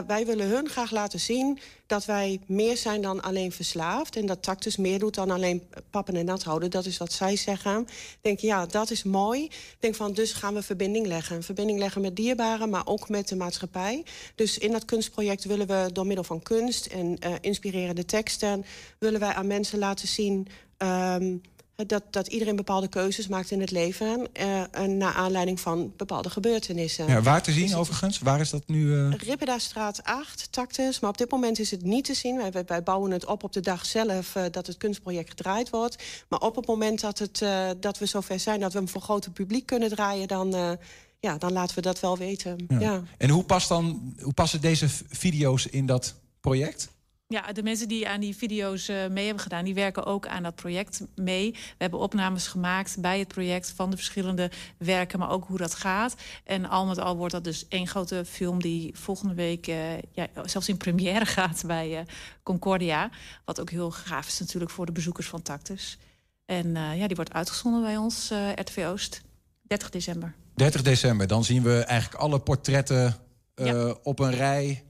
wij 0.07 0.25
willen 0.25 0.47
hun 0.47 0.69
graag 0.69 0.91
laten 0.91 1.19
zien 1.19 1.59
dat 1.85 2.05
wij 2.05 2.39
meer 2.45 2.77
zijn 2.77 3.01
dan 3.01 3.21
alleen 3.21 3.51
verslaafd. 3.51 4.15
En 4.15 4.25
dat 4.25 4.43
Tactus 4.43 4.77
meer 4.77 4.99
doet 4.99 5.15
dan 5.15 5.31
alleen 5.31 5.69
pappen 5.89 6.15
en 6.15 6.25
nat 6.25 6.43
houden. 6.43 6.71
Dat 6.71 6.85
is 6.85 6.97
wat 6.97 7.11
zij 7.11 7.35
zeggen. 7.35 7.81
Ik 7.81 8.17
denk, 8.21 8.39
ja, 8.39 8.65
dat 8.65 8.91
is 8.91 9.03
mooi. 9.03 9.51
Denk 9.79 9.95
van, 9.95 10.13
dus 10.13 10.33
gaan 10.33 10.53
we 10.53 10.61
verbinding 10.61 11.07
leggen. 11.07 11.43
Verbinding 11.43 11.79
leggen 11.79 12.01
met 12.01 12.15
dierbaren, 12.15 12.69
maar 12.69 12.87
ook 12.87 13.09
met 13.09 13.27
de 13.27 13.35
maatschappij. 13.35 14.05
Dus 14.35 14.57
in 14.57 14.71
dat 14.71 14.85
kunstproject 14.85 15.43
willen 15.43 15.67
we 15.67 15.89
door 15.93 16.05
middel 16.05 16.23
van 16.23 16.41
kunst... 16.41 16.85
en 16.85 17.17
uh, 17.25 17.33
inspirerende 17.41 18.05
teksten... 18.05 18.65
willen 18.99 19.19
wij 19.19 19.33
aan 19.33 19.47
mensen 19.47 19.79
laten 19.79 20.07
zien... 20.07 20.47
Um, 20.77 21.41
dat, 21.87 22.03
dat 22.09 22.27
iedereen 22.27 22.55
bepaalde 22.55 22.87
keuzes 22.87 23.27
maakt 23.27 23.51
in 23.51 23.59
het 23.59 23.71
leven... 23.71 24.27
Uh, 24.39 24.63
naar 24.83 25.13
aanleiding 25.13 25.59
van 25.59 25.93
bepaalde 25.97 26.29
gebeurtenissen. 26.29 27.07
Ja, 27.07 27.21
waar 27.21 27.43
te 27.43 27.51
zien 27.51 27.67
dus 27.67 27.75
overigens? 27.75 28.19
Waar 28.19 28.39
is 28.39 28.49
dat 28.49 28.67
nu? 28.67 28.85
Uh... 28.85 29.13
Rippedastraat 29.13 30.03
8, 30.03 30.51
Tactus. 30.51 30.99
Maar 30.99 31.09
op 31.09 31.17
dit 31.17 31.31
moment 31.31 31.59
is 31.59 31.71
het 31.71 31.83
niet 31.83 32.05
te 32.05 32.13
zien. 32.13 32.51
Wij, 32.51 32.63
wij 32.65 32.83
bouwen 32.83 33.11
het 33.11 33.25
op 33.25 33.43
op 33.43 33.53
de 33.53 33.59
dag 33.59 33.85
zelf 33.85 34.35
uh, 34.35 34.43
dat 34.51 34.67
het 34.67 34.77
kunstproject 34.77 35.29
gedraaid 35.29 35.69
wordt. 35.69 36.03
Maar 36.29 36.39
op 36.39 36.55
het 36.55 36.67
moment 36.67 37.01
dat, 37.01 37.19
het, 37.19 37.45
dat 37.79 37.97
we 37.97 38.05
zover 38.05 38.39
zijn... 38.39 38.59
dat 38.59 38.73
we 38.73 38.77
hem 38.77 38.89
voor 38.89 39.01
grote 39.01 39.31
publiek 39.31 39.65
kunnen 39.65 39.89
draaien... 39.89 40.27
dan, 40.27 40.77
ja, 41.19 41.37
dan 41.37 41.51
laten 41.51 41.75
we 41.75 41.81
dat 41.81 41.99
wel 41.99 42.17
weten. 42.17 42.65
Ja. 42.67 42.79
ja. 42.79 43.03
En 43.17 43.29
hoe, 43.29 43.43
past 43.43 43.69
dan, 43.69 44.15
hoe 44.21 44.33
passen 44.33 44.61
deze 44.61 44.87
video's 45.09 45.65
in 45.65 45.85
dat 45.85 46.15
project? 46.41 46.89
Ja, 47.33 47.51
de 47.51 47.63
mensen 47.63 47.87
die 47.87 48.07
aan 48.07 48.19
die 48.19 48.35
video's 48.35 48.89
uh, 48.89 49.07
mee 49.07 49.25
hebben 49.25 49.43
gedaan, 49.43 49.65
die 49.65 49.73
werken 49.73 50.05
ook 50.05 50.27
aan 50.27 50.43
dat 50.43 50.55
project 50.55 51.01
mee. 51.15 51.51
We 51.51 51.75
hebben 51.77 51.99
opnames 51.99 52.47
gemaakt 52.47 52.97
bij 52.99 53.19
het 53.19 53.27
project 53.27 53.73
van 53.75 53.89
de 53.89 53.95
verschillende 53.95 54.51
werken, 54.77 55.19
maar 55.19 55.29
ook 55.29 55.45
hoe 55.45 55.57
dat 55.57 55.75
gaat. 55.75 56.15
En 56.43 56.65
al 56.65 56.85
met 56.85 56.97
al 56.97 57.17
wordt 57.17 57.33
dat 57.33 57.43
dus 57.43 57.67
één 57.67 57.87
grote 57.87 58.25
film 58.25 58.61
die 58.61 58.91
volgende 58.95 59.33
week 59.33 59.67
uh, 59.67 59.97
ja, 60.11 60.27
zelfs 60.45 60.69
in 60.69 60.77
première 60.77 61.25
gaat 61.35 61.63
bij 61.65 61.91
uh, 61.91 61.99
Concordia. 62.43 63.09
Wat 63.45 63.61
ook 63.61 63.69
heel 63.69 63.91
gaaf 63.91 64.27
is 64.27 64.39
natuurlijk 64.39 64.71
voor 64.71 64.85
de 64.85 64.91
bezoekers 64.91 65.27
van 65.27 65.41
Tactus. 65.41 65.97
En 66.45 66.73
ja, 66.73 67.07
die 67.07 67.15
wordt 67.15 67.33
uitgezonden 67.33 67.81
bij 67.81 67.97
ons, 67.97 68.31
RTV 68.55 68.85
Oost, 68.85 69.21
30 69.61 69.89
december. 69.89 70.35
30 70.55 70.81
december, 70.81 71.27
dan 71.27 71.43
zien 71.43 71.63
we 71.63 71.79
eigenlijk 71.79 72.21
alle 72.21 72.39
portretten 72.39 73.15
ja. 73.55 73.95
op 74.03 74.19
een 74.19 74.31
rij 74.31 74.83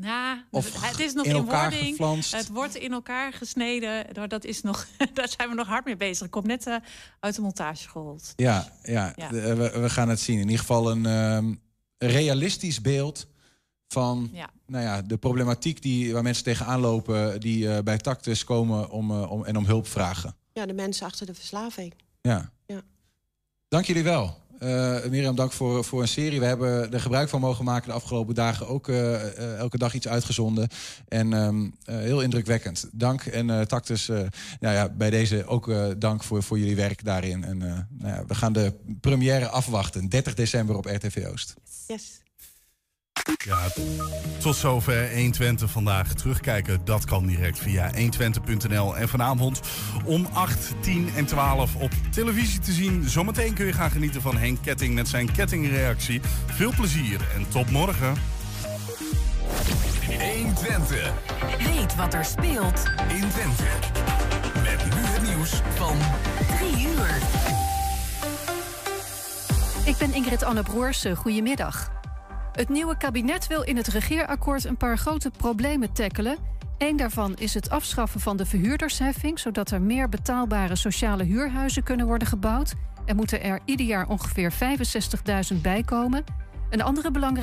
nou, 0.00 0.38
of 0.50 0.82
het 0.82 1.00
is 1.00 1.12
nog 1.12 1.26
in, 1.26 1.36
in 1.36 1.44
wording. 1.44 1.88
Geflanst. 1.88 2.32
Het 2.32 2.48
wordt 2.48 2.74
in 2.74 2.92
elkaar 2.92 3.32
gesneden. 3.32 4.28
Dat 4.28 4.44
is 4.44 4.62
nog, 4.62 4.86
daar 5.14 5.28
zijn 5.28 5.48
we 5.48 5.54
nog 5.54 5.66
hard 5.66 5.84
mee 5.84 5.96
bezig. 5.96 6.20
Het 6.20 6.30
komt 6.30 6.46
net 6.46 6.66
uh, 6.66 6.76
uit 7.20 7.34
de 7.34 7.40
montage 7.40 7.88
gerold. 7.88 8.32
Ja, 8.36 8.72
ja, 8.82 9.14
we, 9.30 9.70
we, 9.80 9.90
gaan 9.90 10.08
het 10.08 10.20
zien. 10.20 10.36
In 10.36 10.44
ieder 10.44 10.58
geval 10.58 10.90
een 10.90 11.06
um, 11.06 11.60
realistisch 11.98 12.80
beeld 12.80 13.26
van 13.88 14.30
ja. 14.32 14.50
Nou 14.66 14.84
ja, 14.84 15.02
de 15.02 15.16
problematiek 15.16 15.82
die, 15.82 16.12
waar 16.12 16.22
mensen 16.22 16.44
tegenaan 16.44 16.80
lopen... 16.80 17.40
die 17.40 17.64
uh, 17.64 17.78
bij 17.78 17.98
Tactus 17.98 18.44
komen 18.44 18.90
om, 18.90 19.10
uh, 19.10 19.30
om, 19.30 19.44
en 19.44 19.56
om 19.56 19.64
hulp 19.64 19.86
vragen. 19.86 20.36
Ja, 20.52 20.66
de 20.66 20.72
mensen 20.72 21.06
achter 21.06 21.26
de 21.26 21.34
verslaving. 21.34 21.94
Ja. 22.20 22.52
ja. 22.66 22.82
Dank 23.68 23.84
jullie 23.84 24.02
wel. 24.02 24.38
Uh, 24.62 25.04
Mirjam, 25.10 25.34
dank 25.34 25.52
voor, 25.52 25.84
voor 25.84 26.02
een 26.02 26.08
serie. 26.08 26.40
We 26.40 26.46
hebben 26.46 26.92
er 26.92 27.00
gebruik 27.00 27.28
van 27.28 27.40
mogen 27.40 27.64
maken 27.64 27.88
de 27.88 27.94
afgelopen 27.94 28.34
dagen. 28.34 28.68
Ook 28.68 28.88
uh, 28.88 28.96
uh, 28.96 29.56
elke 29.56 29.78
dag 29.78 29.94
iets 29.94 30.08
uitgezonden. 30.08 30.68
En 31.08 31.32
um, 31.32 31.74
heel 31.84 32.20
indrukwekkend. 32.20 32.88
Dank. 32.92 33.24
En 33.24 33.68
Tactus, 33.68 34.06
nou 34.06 34.28
ja, 34.60 34.88
bij 34.88 35.10
deze 35.10 35.46
ook 35.46 35.72
dank 35.98 36.22
voor, 36.22 36.42
voor 36.42 36.58
jullie 36.58 36.76
werk 36.76 37.04
daarin. 37.04 37.44
En 37.44 37.58
nou 37.58 38.14
ja, 38.14 38.24
we 38.26 38.34
gaan 38.34 38.52
de 38.52 38.74
première 39.00 39.48
afwachten. 39.48 40.08
30 40.08 40.34
december 40.34 40.76
op 40.76 40.84
RTV 40.84 41.26
Oost. 41.32 41.54
Yes. 41.86 42.20
Ja, 43.44 43.68
tot 44.38 44.56
zover 44.56 45.14
120 45.14 45.70
vandaag. 45.70 46.14
Terugkijken, 46.14 46.84
dat 46.84 47.04
kan 47.04 47.26
direct 47.26 47.58
via 47.58 47.90
120.nl. 47.94 48.96
En 48.96 49.08
vanavond 49.08 49.60
om 50.04 50.26
8, 50.32 50.74
10 50.80 51.10
en 51.16 51.24
12 51.24 51.74
op 51.74 51.90
televisie 52.10 52.60
te 52.60 52.72
zien. 52.72 53.08
Zometeen 53.08 53.54
kun 53.54 53.66
je 53.66 53.72
gaan 53.72 53.90
genieten 53.90 54.22
van 54.22 54.36
Henk 54.36 54.58
Ketting 54.62 54.94
met 54.94 55.08
zijn 55.08 55.32
kettingreactie. 55.32 56.20
Veel 56.46 56.72
plezier 56.76 57.20
en 57.34 57.48
tot 57.48 57.70
morgen. 57.70 58.14
120. 60.06 61.12
Weet 61.58 61.96
wat 61.96 62.14
er 62.14 62.24
speelt 62.24 62.84
in 63.08 63.28
Twente. 63.28 63.64
Met 64.62 64.84
nu 64.84 65.00
het 65.00 65.22
nieuws 65.22 65.60
van 65.74 65.96
3 66.58 66.86
uur. 66.86 67.18
Ik 69.84 69.96
ben 69.98 70.14
Ingrid 70.14 70.42
Anne 70.42 70.62
Broers. 70.62 71.06
Goedemiddag. 71.14 71.99
Het 72.60 72.68
nieuwe 72.68 72.96
kabinet 72.96 73.46
wil 73.46 73.62
in 73.62 73.76
het 73.76 73.86
regeerakkoord 73.86 74.64
een 74.64 74.76
paar 74.76 74.98
grote 74.98 75.30
problemen 75.36 75.92
tackelen. 75.92 76.36
Eén 76.78 76.96
daarvan 76.96 77.36
is 77.36 77.54
het 77.54 77.70
afschaffen 77.70 78.20
van 78.20 78.36
de 78.36 78.46
verhuurdersheffing, 78.46 79.38
zodat 79.38 79.70
er 79.70 79.82
meer 79.82 80.08
betaalbare 80.08 80.76
sociale 80.76 81.24
huurhuizen 81.24 81.82
kunnen 81.82 82.06
worden 82.06 82.28
gebouwd. 82.28 82.74
Er 83.06 83.14
moeten 83.14 83.42
er 83.42 83.60
ieder 83.64 83.86
jaar 83.86 84.08
ongeveer 84.08 84.52
65.000 85.52 85.60
bij 85.62 85.82
komen. 85.82 86.24
Een 86.70 86.82
andere 86.82 87.10
belangrijke 87.10 87.38